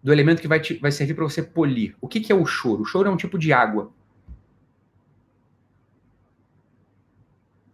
do 0.02 0.12
elemento 0.12 0.42
que 0.42 0.48
vai, 0.48 0.58
te, 0.58 0.74
vai 0.74 0.90
servir 0.90 1.14
para 1.14 1.24
você 1.24 1.40
polir. 1.40 1.94
O 2.00 2.08
que, 2.08 2.18
que 2.18 2.32
é 2.32 2.34
o 2.34 2.44
choro? 2.44 2.82
O 2.82 2.84
choro 2.84 3.08
é 3.08 3.12
um 3.12 3.16
tipo 3.16 3.38
de 3.38 3.52
água. 3.52 3.92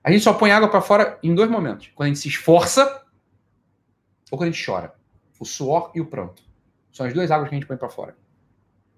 A 0.07 0.13
gente 0.13 0.23
só 0.23 0.33
põe 0.33 0.53
água 0.53 0.71
para 0.71 0.81
fora 0.81 1.19
em 1.21 1.35
dois 1.35 1.51
momentos: 1.51 1.91
quando 1.93 2.07
a 2.07 2.09
gente 2.11 2.21
se 2.21 2.29
esforça 2.29 3.05
ou 4.31 4.39
quando 4.39 4.51
a 4.51 4.53
gente 4.53 4.65
chora. 4.65 4.95
O 5.41 5.45
suor 5.45 5.91
e 5.97 6.01
o 6.01 6.07
pranto. 6.07 6.45
São 6.93 7.05
as 7.05 7.13
duas 7.13 7.29
águas 7.29 7.49
que 7.49 7.57
a 7.57 7.59
gente 7.59 7.67
põe 7.67 7.77
para 7.77 7.89
fora. 7.89 8.17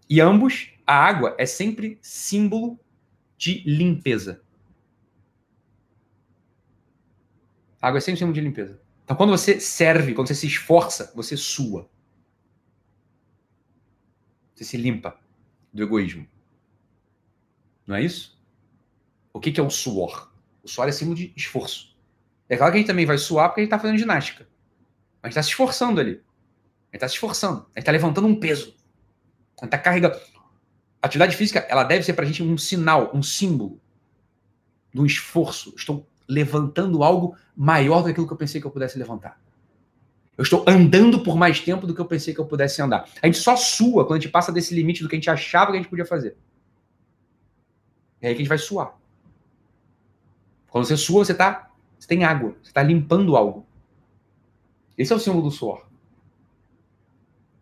E 0.08 0.20
ambos, 0.20 0.70
a 0.86 0.94
água 0.94 1.34
é 1.38 1.46
sempre 1.46 1.98
símbolo 2.02 2.78
de 3.38 3.62
limpeza. 3.66 4.42
A 7.80 7.88
água 7.88 7.98
é 7.98 8.00
sempre 8.02 8.18
símbolo 8.18 8.34
de 8.34 8.42
limpeza. 8.42 8.78
Então, 9.02 9.16
quando 9.16 9.30
você 9.30 9.58
serve, 9.58 10.14
quando 10.14 10.28
você 10.28 10.34
se 10.34 10.46
esforça, 10.46 11.10
você 11.16 11.38
sua. 11.38 11.88
Você 14.54 14.64
se 14.64 14.76
limpa 14.76 15.18
do 15.72 15.82
egoísmo. 15.82 16.28
Não 17.86 17.96
é 17.96 18.02
isso? 18.02 18.38
O 19.32 19.40
que, 19.40 19.58
é 19.58 19.62
o 19.62 19.70
suor? 19.70 20.27
O 20.68 20.70
suor 20.70 20.86
é 20.86 20.92
símbolo 20.92 21.16
de 21.16 21.32
esforço. 21.34 21.96
É 22.46 22.54
claro 22.54 22.70
que 22.70 22.76
a 22.76 22.80
gente 22.80 22.88
também 22.88 23.06
vai 23.06 23.16
suar 23.16 23.48
porque 23.48 23.62
a 23.62 23.64
gente 23.64 23.68
está 23.68 23.78
fazendo 23.78 23.98
ginástica. 23.98 24.46
Mas 25.22 25.22
a 25.22 25.26
gente 25.28 25.32
está 25.32 25.42
se 25.42 25.48
esforçando 25.48 25.98
ali. 25.98 26.10
A 26.10 26.14
gente 26.14 26.94
está 26.94 27.08
se 27.08 27.14
esforçando. 27.14 27.60
A 27.60 27.60
gente 27.60 27.78
está 27.78 27.92
levantando 27.92 28.28
um 28.28 28.38
peso. 28.38 28.74
A 29.56 29.64
gente 29.64 29.74
está 29.74 29.78
carregando. 29.78 30.14
A 31.00 31.06
atividade 31.06 31.34
física, 31.36 31.60
ela 31.70 31.84
deve 31.84 32.04
ser 32.04 32.12
para 32.12 32.24
a 32.24 32.26
gente 32.26 32.42
um 32.42 32.58
sinal, 32.58 33.10
um 33.14 33.22
símbolo 33.22 33.80
do 34.92 35.06
esforço. 35.06 35.72
Estou 35.74 36.06
levantando 36.28 37.02
algo 37.02 37.34
maior 37.56 38.02
do 38.02 38.12
que 38.12 38.20
eu 38.20 38.36
pensei 38.36 38.60
que 38.60 38.66
eu 38.66 38.70
pudesse 38.70 38.98
levantar. 38.98 39.40
Eu 40.36 40.42
estou 40.42 40.64
andando 40.68 41.22
por 41.22 41.34
mais 41.34 41.60
tempo 41.60 41.86
do 41.86 41.94
que 41.94 42.00
eu 42.00 42.06
pensei 42.06 42.34
que 42.34 42.40
eu 42.40 42.46
pudesse 42.46 42.82
andar. 42.82 43.08
A 43.22 43.26
gente 43.26 43.38
só 43.38 43.56
sua 43.56 44.06
quando 44.06 44.18
a 44.18 44.20
gente 44.20 44.30
passa 44.30 44.52
desse 44.52 44.74
limite 44.74 45.02
do 45.02 45.08
que 45.08 45.16
a 45.16 45.18
gente 45.18 45.30
achava 45.30 45.70
que 45.70 45.78
a 45.78 45.80
gente 45.80 45.88
podia 45.88 46.04
fazer. 46.04 46.36
É 48.20 48.28
aí 48.28 48.34
que 48.34 48.40
a 48.40 48.44
gente 48.44 48.48
vai 48.48 48.58
suar. 48.58 48.98
Quando 50.68 50.84
você 50.84 50.96
sua, 50.96 51.24
você 51.24 51.34
tá, 51.34 51.70
você 51.98 52.06
tem 52.06 52.24
água, 52.24 52.56
você 52.62 52.70
está 52.70 52.82
limpando 52.82 53.36
algo. 53.36 53.66
Esse 54.96 55.12
é 55.12 55.16
o 55.16 55.20
símbolo 55.20 55.44
do 55.44 55.50
suor. 55.50 55.86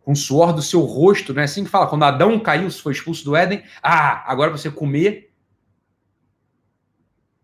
Com 0.01 0.13
o 0.13 0.17
suor 0.17 0.53
do 0.53 0.63
seu 0.63 0.81
rosto, 0.81 1.35
não 1.35 1.43
é 1.43 1.45
assim 1.45 1.65
que 1.65 1.71
fala? 1.71 1.89
Quando 1.89 2.05
Adão 2.05 2.39
caiu, 2.39 2.71
foi 2.71 2.93
expulso 2.93 3.25
do 3.25 3.37
Éden, 3.37 3.65
ah, 3.83 4.31
agora 4.31 4.51
você 4.51 4.71
comer, 4.71 5.33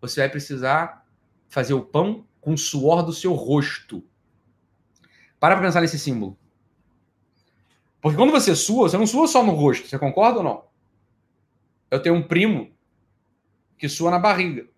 você 0.01 0.20
vai 0.20 0.28
precisar 0.28 1.06
fazer 1.48 1.74
o 1.74 1.84
pão 1.84 2.26
com 2.40 2.55
o 2.55 2.59
suor 2.59 3.05
do 3.05 3.12
seu 3.12 3.34
rosto. 3.34 4.02
Para 5.39 5.56
pra 5.56 5.64
pensar 5.64 5.80
nesse 5.80 5.98
símbolo. 5.98 6.39
Porque 8.01 8.16
quando 8.16 8.32
você 8.32 8.56
sua, 8.56 8.89
você 8.89 8.98
não 8.98 9.06
sua 9.06 9.28
só 9.28 9.44
no 9.44 9.52
rosto, 9.52 9.86
você 9.86 9.98
concorda 9.98 10.39
ou 10.39 10.44
não? 10.44 10.64
Eu 11.90 12.01
tenho 12.01 12.16
um 12.16 12.26
primo 12.26 12.72
que 13.78 13.89
sua 13.89 14.10
na 14.10 14.18
barriga. 14.18 14.72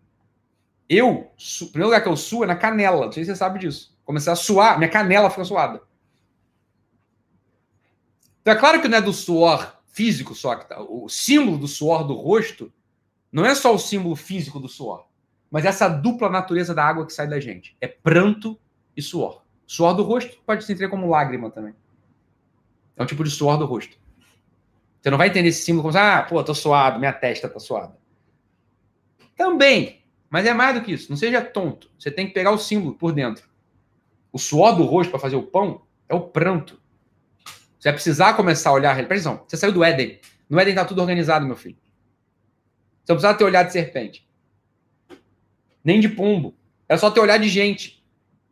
Eu, 0.94 1.30
su... 1.36 1.66
o 1.66 1.68
primeiro 1.68 1.88
lugar 1.88 2.02
que 2.02 2.08
eu 2.08 2.16
suo 2.16 2.44
é 2.44 2.46
na 2.46 2.56
canela. 2.56 3.06
Não 3.06 3.12
sei 3.12 3.24
se 3.24 3.30
você 3.30 3.36
sabe 3.36 3.58
disso. 3.58 3.96
Comecei 4.04 4.32
a 4.32 4.36
suar, 4.36 4.78
minha 4.78 4.90
canela 4.90 5.30
fica 5.30 5.44
suada. 5.44 5.82
Então 8.40 8.52
é 8.52 8.56
claro 8.56 8.80
que 8.82 8.88
não 8.88 8.98
é 8.98 9.00
do 9.00 9.12
suor 9.12 9.74
físico 9.86 10.34
só 10.34 10.56
que 10.56 10.68
tá. 10.68 10.80
O 10.82 11.08
símbolo 11.08 11.56
do 11.56 11.66
suor 11.66 12.04
do 12.04 12.14
rosto 12.14 12.70
não 13.32 13.46
é 13.46 13.54
só 13.54 13.74
o 13.74 13.78
símbolo 13.78 14.14
físico 14.14 14.60
do 14.60 14.68
suor, 14.68 15.06
mas 15.50 15.64
essa 15.64 15.88
dupla 15.88 16.28
natureza 16.28 16.74
da 16.74 16.84
água 16.84 17.06
que 17.06 17.12
sai 17.12 17.26
da 17.26 17.40
gente. 17.40 17.76
É 17.80 17.88
pranto 17.88 18.58
e 18.96 19.00
suor. 19.00 19.42
Suor 19.66 19.94
do 19.94 20.02
rosto 20.02 20.36
pode 20.44 20.64
se 20.64 20.72
entender 20.72 20.90
como 20.90 21.08
lágrima 21.08 21.50
também. 21.50 21.74
É 22.96 23.02
um 23.02 23.06
tipo 23.06 23.24
de 23.24 23.30
suor 23.30 23.56
do 23.56 23.64
rosto. 23.64 23.96
Você 25.00 25.10
não 25.10 25.18
vai 25.18 25.28
entender 25.28 25.48
esse 25.48 25.62
símbolo 25.62 25.88
como, 25.90 25.98
ah, 25.98 26.22
pô, 26.22 26.42
tô 26.44 26.54
suado, 26.54 26.98
minha 26.98 27.12
testa 27.12 27.48
tá 27.48 27.58
suada. 27.58 27.96
Também, 29.36 30.03
mas 30.34 30.46
é 30.46 30.52
mais 30.52 30.74
do 30.74 30.82
que 30.82 30.90
isso. 30.90 31.08
Não 31.08 31.16
seja 31.16 31.40
tonto. 31.40 31.88
Você 31.96 32.10
tem 32.10 32.26
que 32.26 32.34
pegar 32.34 32.50
o 32.50 32.58
símbolo 32.58 32.96
por 32.96 33.12
dentro. 33.12 33.48
O 34.32 34.38
suor 34.40 34.74
do 34.74 34.82
rosto 34.82 35.10
para 35.10 35.20
fazer 35.20 35.36
o 35.36 35.44
pão 35.44 35.82
é 36.08 36.14
o 36.16 36.22
pranto. 36.22 36.82
Você 37.78 37.88
vai 37.88 37.92
precisar 37.92 38.34
começar 38.34 38.70
a 38.70 38.72
olhar. 38.72 38.96
Presta 39.06 39.30
atenção, 39.30 39.44
você 39.46 39.56
saiu 39.56 39.70
do 39.70 39.84
Éden. 39.84 40.18
No 40.50 40.58
Éden 40.58 40.74
tá 40.74 40.84
tudo 40.84 41.00
organizado, 41.00 41.46
meu 41.46 41.54
filho. 41.54 41.76
Você 43.04 43.12
não 43.12 43.16
precisa 43.16 43.38
ter 43.38 43.44
olhar 43.44 43.62
de 43.62 43.72
serpente. 43.72 44.28
Nem 45.84 46.00
de 46.00 46.08
pombo. 46.08 46.56
Era 46.88 46.98
só 46.98 47.12
ter 47.12 47.20
olhar 47.20 47.38
de 47.38 47.48
gente. 47.48 48.04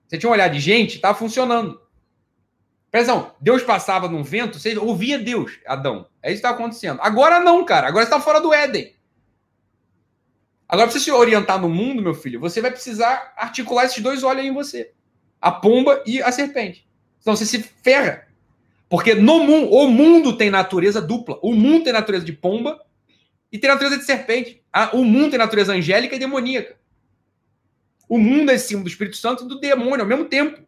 Você 0.06 0.18
tinha 0.18 0.30
um 0.30 0.34
olhar 0.34 0.46
de 0.46 0.60
gente, 0.60 0.94
estava 0.94 1.18
funcionando. 1.18 1.82
Presta 2.92 3.10
atenção, 3.10 3.34
Deus 3.40 3.60
passava 3.64 4.08
num 4.08 4.22
vento, 4.22 4.56
você 4.56 4.78
ouvia 4.78 5.18
Deus, 5.18 5.58
Adão. 5.66 6.06
É 6.22 6.28
isso 6.30 6.40
que 6.40 6.46
está 6.46 6.50
acontecendo. 6.50 7.00
Agora 7.02 7.40
não, 7.40 7.64
cara. 7.64 7.88
Agora 7.88 8.04
você 8.04 8.12
está 8.12 8.20
fora 8.20 8.40
do 8.40 8.54
Éden. 8.54 8.94
Agora, 10.72 10.88
para 10.88 10.98
você 10.98 11.04
se 11.04 11.12
orientar 11.12 11.60
no 11.60 11.68
mundo, 11.68 12.00
meu 12.00 12.14
filho, 12.14 12.40
você 12.40 12.62
vai 12.62 12.70
precisar 12.70 13.34
articular 13.36 13.84
esses 13.84 14.02
dois 14.02 14.22
olhos 14.22 14.42
aí 14.42 14.48
em 14.48 14.54
você: 14.54 14.90
a 15.38 15.52
pomba 15.52 16.02
e 16.06 16.22
a 16.22 16.32
serpente. 16.32 16.88
Então 17.20 17.36
você 17.36 17.44
se 17.44 17.62
ferra. 17.62 18.26
Porque 18.88 19.14
no 19.14 19.40
mundo, 19.44 19.70
o 19.70 19.86
mundo 19.86 20.34
tem 20.34 20.48
natureza 20.48 21.02
dupla. 21.02 21.38
O 21.42 21.52
mundo 21.52 21.84
tem 21.84 21.92
natureza 21.92 22.24
de 22.24 22.32
pomba 22.32 22.80
e 23.52 23.58
tem 23.58 23.68
natureza 23.68 23.98
de 23.98 24.04
serpente. 24.04 24.62
O 24.94 25.04
mundo 25.04 25.28
tem 25.32 25.38
natureza 25.38 25.74
angélica 25.74 26.16
e 26.16 26.18
demoníaca. 26.18 26.74
O 28.08 28.18
mundo 28.18 28.50
é 28.50 28.56
símbolo 28.56 28.84
do 28.84 28.90
Espírito 28.90 29.18
Santo 29.18 29.44
e 29.44 29.48
do 29.48 29.60
demônio 29.60 30.00
ao 30.00 30.08
mesmo 30.08 30.24
tempo. 30.24 30.58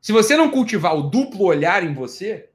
Se 0.00 0.10
você 0.10 0.36
não 0.36 0.50
cultivar 0.50 0.96
o 0.96 1.02
duplo 1.02 1.44
olhar 1.44 1.84
em 1.84 1.94
você, 1.94 2.50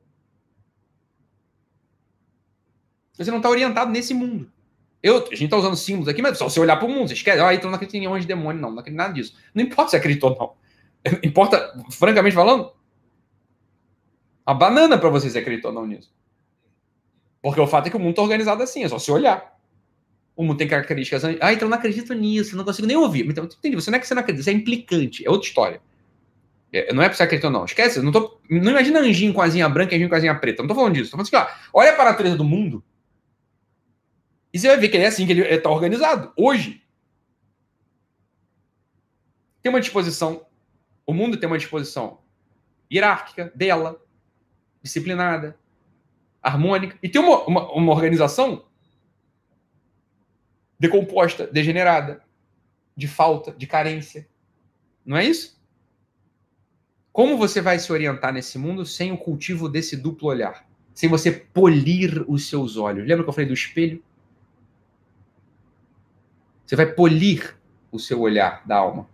Você 3.24 3.32
não 3.32 3.38
está 3.38 3.50
orientado 3.50 3.92
nesse 3.92 4.14
mundo. 4.14 4.50
Eu, 5.04 5.18
a 5.18 5.30
gente 5.30 5.46
está 5.46 5.58
usando 5.58 5.76
símbolos 5.76 6.08
aqui, 6.08 6.22
mas 6.22 6.38
só 6.38 6.48
você 6.48 6.60
olhar 6.60 6.78
para 6.78 6.88
o 6.88 6.92
mundo, 6.92 7.08
você 7.08 7.16
esquece. 7.16 7.40
Ah, 7.40 7.54
então 7.54 7.70
não 7.70 7.76
acredita 7.76 7.98
em 7.98 8.06
anjo 8.06 8.22
de 8.22 8.28
demônio, 8.28 8.62
não. 8.62 8.72
Não 8.72 8.80
acredita 8.80 9.04
em 9.04 9.06
nada 9.08 9.14
disso. 9.14 9.36
Não 9.54 9.64
importa 9.64 9.92
se 9.92 9.98
acreditou 9.98 10.32
ou 10.32 10.38
não. 10.38 10.62
Importa, 11.24 11.74
francamente 11.90 12.36
falando, 12.36 12.72
a 14.46 14.54
banana 14.54 14.98
para 14.98 15.10
você 15.10 15.30
se 15.30 15.38
acreditou 15.38 15.72
ou 15.72 15.76
não 15.76 15.88
nisso. 15.88 16.14
Porque 17.42 17.60
o 17.60 17.66
fato 17.66 17.88
é 17.88 17.90
que 17.90 17.98
o 17.98 18.00
mundo 18.00 18.12
está 18.12 18.22
organizado 18.22 18.62
assim, 18.62 18.84
é 18.84 18.90
só 18.90 19.00
se 19.00 19.12
olhar. 19.12 19.58
O 20.36 20.44
mundo 20.44 20.58
tem 20.58 20.68
características. 20.68 21.24
Ah, 21.42 21.52
então 21.52 21.68
não 21.68 21.78
acredito 21.78 22.14
nisso, 22.14 22.56
não 22.56 22.64
consigo 22.64 22.88
nem 22.88 22.96
ouvir. 22.96 23.28
Então, 23.28 23.46
entendi, 23.46 23.76
você 23.76 23.90
não 23.90 23.98
é 23.98 24.00
que 24.00 24.08
você 24.08 24.14
não 24.14 24.22
acredita, 24.22 24.44
você 24.44 24.52
é 24.52 24.54
implicante, 24.54 25.26
é 25.26 25.30
outra 25.30 25.48
história. 25.48 25.82
É, 26.72 26.94
não 26.94 27.02
é 27.02 27.08
pra 27.10 27.18
você 27.18 27.24
acreditar, 27.24 27.50
não. 27.50 27.66
Esquece, 27.66 28.00
não, 28.02 28.12
tô, 28.12 28.40
não 28.50 28.72
imagina 28.72 29.00
anjinho 29.00 29.34
com 29.34 29.42
asinha 29.42 29.68
branca 29.68 29.94
e 29.94 29.96
anjinho 29.96 30.10
com 30.10 30.16
asinha 30.16 30.36
preta. 30.36 30.62
Não 30.62 30.68
tô 30.70 30.76
falando 30.76 30.94
disso. 30.94 31.12
Tô 31.12 31.18
falando 31.18 31.28
assim, 31.28 31.36
ó, 31.36 31.48
olha 31.74 31.94
para 31.94 32.04
a 32.04 32.12
natureza 32.12 32.38
do 32.38 32.44
mundo 32.44 32.84
e 34.54 34.60
você 34.60 34.68
vai 34.68 34.78
ver 34.78 34.90
que 34.90 34.98
ele 34.98 35.06
é 35.06 35.08
assim 35.08 35.26
que 35.26 35.32
ele 35.32 35.42
está 35.42 35.70
organizado. 35.70 36.34
Hoje, 36.36 36.84
tem 39.62 39.70
uma 39.70 39.80
disposição, 39.80 40.46
o 41.06 41.14
mundo 41.14 41.38
tem 41.38 41.48
uma 41.48 41.58
disposição 41.58 42.20
hierárquica 42.92 43.52
dela, 43.56 44.04
disciplinada, 44.82 45.58
harmônica, 46.42 46.98
e 47.02 47.08
tem 47.08 47.22
uma, 47.22 47.44
uma, 47.46 47.72
uma 47.72 47.92
organização 47.94 48.66
decomposta, 50.78 51.48
degenerada, 51.48 52.24
de 52.98 53.08
falta, 53.08 53.52
de 53.52 53.68
carência. 53.68 54.28
Não 55.06 55.16
é 55.16 55.26
isso? 55.26 55.62
Como 57.14 57.38
você 57.38 57.62
vai 57.62 57.78
se 57.78 57.92
orientar 57.92 58.34
nesse 58.34 58.58
mundo 58.58 58.86
sem 58.86 59.12
o 59.12 59.18
cultivo 59.18 59.70
desse 59.70 59.96
duplo 59.96 60.30
olhar? 60.30 60.68
Sem 60.94 61.10
você 61.10 61.32
polir 61.32 62.26
os 62.28 62.48
seus 62.48 62.78
olhos. 62.78 63.08
Lembra 63.08 63.24
que 63.24 63.30
eu 63.30 63.34
falei 63.34 63.48
do 63.48 63.54
espelho? 63.54 64.04
Você 66.72 66.78
vai 66.78 66.86
polir 66.86 67.54
o 67.92 68.00
seu 68.00 68.22
olhar 68.22 68.66
da 68.66 68.78
alma. 68.78 69.06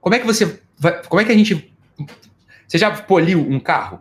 Como 0.00 0.14
é 0.14 0.20
que 0.20 0.24
você 0.24 0.62
vai, 0.78 1.02
como 1.02 1.20
é 1.20 1.24
que 1.24 1.32
a 1.32 1.36
gente 1.36 1.74
Você 2.64 2.78
já 2.78 3.02
poliu 3.02 3.40
um 3.40 3.58
carro? 3.58 4.00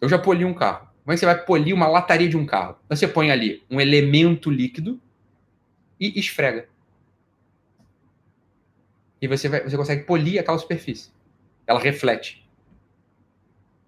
Eu 0.00 0.08
já 0.08 0.18
poli 0.18 0.46
um 0.46 0.54
carro. 0.54 0.88
Como 1.04 1.12
é 1.12 1.14
que 1.14 1.20
você 1.20 1.26
vai 1.26 1.44
polir 1.44 1.74
uma 1.74 1.86
lataria 1.86 2.30
de 2.30 2.36
um 2.38 2.46
carro? 2.46 2.78
Você 2.88 3.06
põe 3.06 3.30
ali 3.30 3.62
um 3.70 3.78
elemento 3.78 4.50
líquido 4.50 4.98
e 6.00 6.18
esfrega. 6.18 6.66
E 9.20 9.28
você, 9.28 9.50
vai, 9.50 9.62
você 9.62 9.76
consegue 9.76 10.04
polir 10.04 10.40
aquela 10.40 10.56
superfície. 10.56 11.10
Ela 11.66 11.78
reflete. 11.78 12.42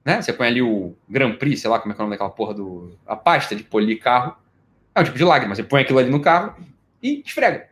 Né? 0.04 0.20
Você 0.20 0.34
põe 0.34 0.46
ali 0.46 0.60
o 0.60 0.94
Grand 1.08 1.36
Prix, 1.36 1.62
sei 1.62 1.70
lá 1.70 1.80
como 1.80 1.90
é 1.90 1.96
que 1.96 2.02
é 2.02 2.04
o 2.04 2.06
nome 2.06 2.16
daquela 2.18 2.36
porra 2.36 2.52
do. 2.52 2.98
A 3.06 3.16
pasta 3.16 3.56
de 3.56 3.62
polir 3.64 3.98
carro. 3.98 4.36
É 4.94 5.00
um 5.00 5.04
tipo 5.04 5.16
de 5.16 5.24
lágrima. 5.24 5.54
Você 5.54 5.62
põe 5.62 5.80
aquilo 5.80 6.00
ali 6.00 6.10
no 6.10 6.20
carro, 6.20 6.54
e 7.02 7.22
esfrega. 7.24 7.70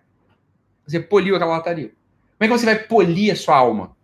Você 0.87 1.01
poliu 1.01 1.37
aquela 1.37 1.57
lataria. 1.57 1.89
Como 1.89 1.97
é 2.41 2.47
que 2.47 2.59
você 2.59 2.65
vai 2.65 2.79
polir 2.79 3.33
a 3.33 3.37
sua 3.37 3.57
alma? 3.57 3.97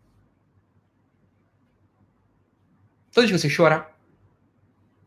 Toda 3.12 3.26
vez 3.26 3.30
que 3.30 3.48
você 3.48 3.54
chorar, 3.54 3.96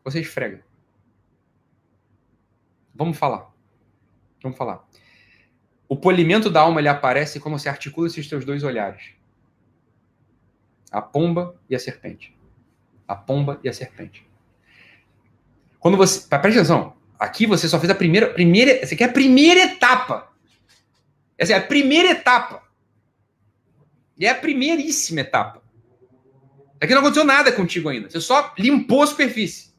você 0.02 0.20
esfrega. 0.20 0.64
Vamos 2.94 3.16
falar. 3.16 3.52
Vamos 4.42 4.56
falar. 4.56 4.84
O 5.88 5.96
polimento 5.96 6.50
da 6.50 6.62
alma 6.62 6.80
ele 6.80 6.88
aparece 6.88 7.38
quando 7.38 7.58
você 7.58 7.68
articula 7.68 8.06
esses 8.06 8.28
teus 8.28 8.44
dois 8.44 8.64
olhares. 8.64 9.12
A 10.90 11.00
pomba 11.00 11.60
e 11.68 11.76
a 11.76 11.78
serpente. 11.78 12.36
A 13.06 13.14
pomba 13.14 13.60
e 13.62 13.68
a 13.68 13.72
serpente. 13.72 14.26
Quando 15.78 15.96
você. 15.96 16.26
Presta 16.26 16.48
atenção. 16.48 16.97
Aqui 17.18 17.46
você 17.46 17.68
só 17.68 17.78
fez 17.80 17.90
a 17.90 17.94
primeira. 17.94 18.32
primeira 18.32 18.70
essa 18.70 18.94
aqui 18.94 19.02
é 19.02 19.06
a 19.06 19.12
primeira 19.12 19.60
etapa. 19.60 20.30
Essa 21.36 21.52
é 21.52 21.56
a 21.56 21.60
primeira 21.60 22.10
etapa. 22.10 22.62
E 24.16 24.26
é 24.26 24.30
a 24.30 24.34
primeiríssima 24.34 25.20
etapa. 25.20 25.62
Aqui 26.80 26.92
não 26.92 27.00
aconteceu 27.00 27.24
nada 27.24 27.50
contigo 27.50 27.88
ainda. 27.88 28.08
Você 28.08 28.20
só 28.20 28.52
limpou 28.58 29.02
a 29.02 29.06
superfície. 29.06 29.72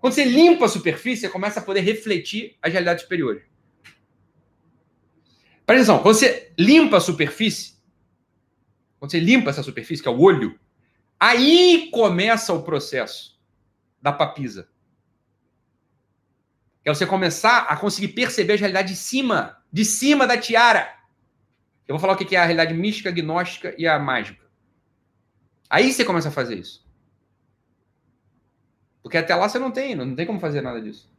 Quando 0.00 0.12
você 0.12 0.24
limpa 0.24 0.66
a 0.66 0.68
superfície, 0.68 1.22
você 1.22 1.28
começa 1.28 1.60
a 1.60 1.62
poder 1.62 1.80
refletir 1.80 2.56
as 2.62 2.72
realidades 2.72 3.02
superiores. 3.02 3.42
Presta 5.64 5.82
atenção, 5.82 5.98
quando 6.02 6.14
você 6.14 6.52
limpa 6.58 6.98
a 6.98 7.00
superfície, 7.00 7.74
quando 9.00 9.10
você 9.10 9.18
limpa 9.18 9.50
essa 9.50 9.62
superfície, 9.62 10.02
que 10.02 10.08
é 10.08 10.12
o 10.12 10.20
olho, 10.20 10.58
aí 11.18 11.90
começa 11.92 12.52
o 12.52 12.62
processo 12.62 13.36
da 14.00 14.12
papisa. 14.12 14.68
É 16.86 16.94
você 16.94 17.04
começar 17.04 17.62
a 17.62 17.76
conseguir 17.76 18.08
perceber 18.14 18.52
a 18.52 18.56
realidade 18.56 18.92
de 18.92 18.96
cima, 18.96 19.60
de 19.72 19.84
cima 19.84 20.24
da 20.24 20.38
tiara. 20.38 20.88
Eu 21.86 21.94
vou 21.94 21.98
falar 21.98 22.12
o 22.12 22.16
que 22.16 22.36
é 22.36 22.38
a 22.38 22.44
realidade 22.44 22.72
mística, 22.74 23.10
gnóstica 23.10 23.74
e 23.76 23.88
a 23.88 23.98
mágica. 23.98 24.46
Aí 25.68 25.92
você 25.92 26.04
começa 26.04 26.28
a 26.28 26.30
fazer 26.32 26.54
isso. 26.54 26.86
Porque 29.02 29.18
até 29.18 29.34
lá 29.34 29.48
você 29.48 29.58
não 29.58 29.72
tem, 29.72 29.96
não 29.96 30.14
tem 30.14 30.24
como 30.24 30.38
fazer 30.38 30.60
nada 30.60 30.80
disso. 30.80 31.10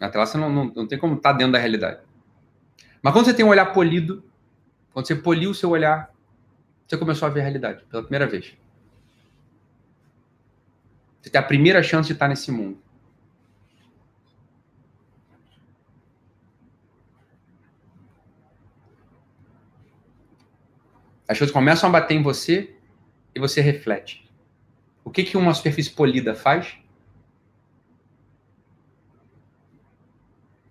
Na 0.00 0.08
tela 0.08 0.24
você 0.24 0.38
não, 0.38 0.50
não, 0.50 0.64
não 0.64 0.88
tem 0.88 0.98
como 0.98 1.14
estar 1.14 1.32
tá 1.32 1.38
dentro 1.38 1.52
da 1.52 1.58
realidade. 1.58 2.00
Mas 3.02 3.12
quando 3.12 3.26
você 3.26 3.34
tem 3.34 3.44
um 3.44 3.50
olhar 3.50 3.66
polido, 3.66 4.24
quando 4.92 5.06
você 5.06 5.14
poliu 5.14 5.50
o 5.50 5.54
seu 5.54 5.70
olhar, 5.70 6.10
você 6.86 6.96
começou 6.96 7.28
a 7.28 7.30
ver 7.30 7.40
a 7.40 7.42
realidade 7.42 7.84
pela 7.84 8.02
primeira 8.02 8.26
vez. 8.26 8.54
Você 11.20 11.28
tem 11.28 11.38
a 11.38 11.44
primeira 11.44 11.82
chance 11.82 12.06
de 12.06 12.14
estar 12.14 12.28
nesse 12.28 12.50
mundo. 12.50 12.78
As 21.28 21.38
coisas 21.38 21.52
começam 21.52 21.88
a 21.88 21.92
bater 21.92 22.14
em 22.14 22.22
você 22.22 22.74
e 23.34 23.38
você 23.38 23.60
reflete. 23.60 24.28
O 25.04 25.10
que, 25.10 25.22
que 25.22 25.36
uma 25.36 25.54
superfície 25.54 25.90
polida 25.90 26.34
faz? 26.34 26.76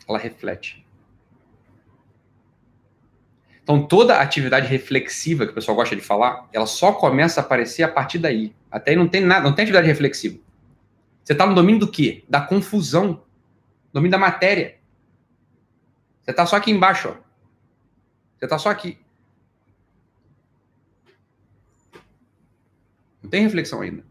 Ela 0.10 0.18
reflete. 0.19 0.86
Então, 3.61 3.86
toda 3.86 4.19
atividade 4.19 4.68
reflexiva 4.68 5.45
que 5.45 5.52
o 5.52 5.56
pessoal 5.56 5.77
gosta 5.77 5.95
de 5.95 6.02
falar, 6.02 6.49
ela 6.52 6.65
só 6.65 6.91
começa 6.91 7.40
a 7.40 7.44
aparecer 7.44 7.84
a 7.84 7.88
partir 7.88 8.18
daí. 8.18 8.56
Até 8.72 8.91
aí 8.91 8.98
não 8.98 9.07
tem 9.07 9.22
nada, 9.22 9.48
não 9.48 9.53
tem 9.53 9.64
atividade 9.64 9.88
reflexiva. 9.88 10.40
Você 11.23 11.34
está 11.34 11.45
no 11.45 11.53
domínio 11.53 11.80
do 11.80 11.91
quê? 11.91 12.23
Da 12.27 12.41
confusão. 12.41 13.23
Domínio 13.94 14.11
da 14.11 14.18
matéria. 14.18 14.80
Você 16.22 16.31
está 16.31 16.48
só 16.48 16.56
aqui 16.56 16.72
embaixo, 16.72 17.10
ó. 17.10 17.14
Você 18.38 18.45
está 18.45 18.57
só 18.57 18.69
aqui. 18.69 18.98
Não 23.22 23.30
tem 23.30 23.44
reflexão 23.44 23.81
ainda. 23.81 24.09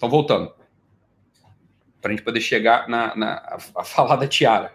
Então, 0.00 0.08
voltando. 0.08 0.50
Para 2.00 2.10
a 2.10 2.16
gente 2.16 2.24
poder 2.24 2.40
chegar 2.40 2.88
na, 2.88 3.14
na 3.14 3.34
a, 3.34 3.58
a, 3.76 3.84
falar 3.84 4.16
da 4.16 4.26
tiara, 4.26 4.72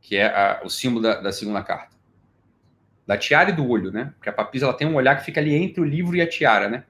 que 0.00 0.16
é 0.16 0.24
a, 0.24 0.62
o 0.64 0.70
símbolo 0.70 1.02
da, 1.02 1.20
da, 1.20 1.30
segunda 1.30 1.62
carta. 1.62 1.94
Da 3.06 3.18
tiara 3.18 3.50
e 3.50 3.52
do 3.52 3.68
olho, 3.68 3.92
né? 3.92 4.14
Porque 4.16 4.30
a 4.30 4.32
papisa 4.32 4.64
ela 4.64 4.72
tem 4.72 4.88
um 4.88 4.94
olhar 4.94 5.18
que 5.18 5.26
fica 5.26 5.42
ali 5.42 5.54
entre 5.54 5.78
o 5.82 5.84
livro 5.84 6.16
e 6.16 6.22
a 6.22 6.26
tiara, 6.26 6.70
né? 6.70 6.84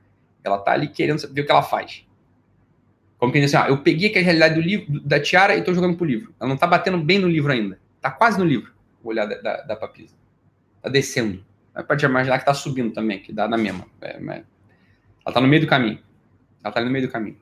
Ela 0.45 0.59
tá 0.59 0.71
ali 0.71 0.87
querendo 0.87 1.27
ver 1.29 1.41
o 1.41 1.45
que 1.45 1.51
ela 1.51 1.65
faz. 1.65 2.07
Como 3.19 3.33
quem 3.33 3.41
diz 3.41 3.53
assim, 3.53 3.67
ah, 3.67 3.69
eu 3.69 3.79
peguei 3.79 4.11
aqui 4.11 4.21
a 4.21 4.23
realidade 4.23 4.55
do 4.55 4.61
livro, 4.61 5.01
da 5.01 5.19
tiara 5.19 5.57
e 5.57 5.59
estou 5.59 5.75
jogando 5.75 5.97
pro 5.97 6.07
livro. 6.07 6.33
Ela 6.39 6.49
não 6.49 6.57
tá 6.57 6.69
batendo 6.69 6.99
bem 6.99 7.19
no 7.19 7.27
livro 7.27 7.51
ainda. 7.51 7.81
Tá 8.01 8.13
quase 8.13 8.39
no 8.39 8.45
livro, 8.45 8.73
o 9.03 9.09
olhar 9.09 9.27
da, 9.27 9.41
da, 9.41 9.57
da 9.63 9.75
papisa. 9.75 10.15
Tá 10.81 10.89
descendo. 10.89 11.45
Pode 11.89 12.05
imaginar 12.05 12.39
que 12.39 12.47
tá 12.47 12.55
subindo 12.55 12.93
também, 12.93 13.19
que 13.19 13.33
dá 13.33 13.49
na 13.49 13.59
mesma. 13.59 13.89
É, 14.01 14.21
mas... 14.21 14.45
Ela 15.27 15.35
tá 15.35 15.41
no 15.41 15.49
meio 15.49 15.63
do 15.63 15.67
caminho. 15.67 15.99
Ela 16.65 16.73
tá 16.73 16.81
ali 16.81 16.87
no 16.87 16.93
meio 16.93 17.07
do 17.07 17.13
caminho. 17.13 17.37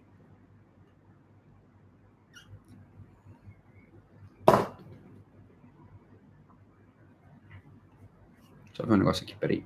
Eu 8.82 8.88
ver 8.88 8.94
um 8.94 8.96
negócio 8.96 9.22
aqui, 9.22 9.36
peraí. 9.36 9.64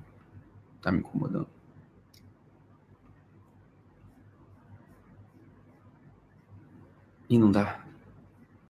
Tá 0.79 0.91
me 0.91 0.99
incomodando. 0.99 1.47
E 7.27 7.39
não 7.39 7.51
dá. 7.51 7.86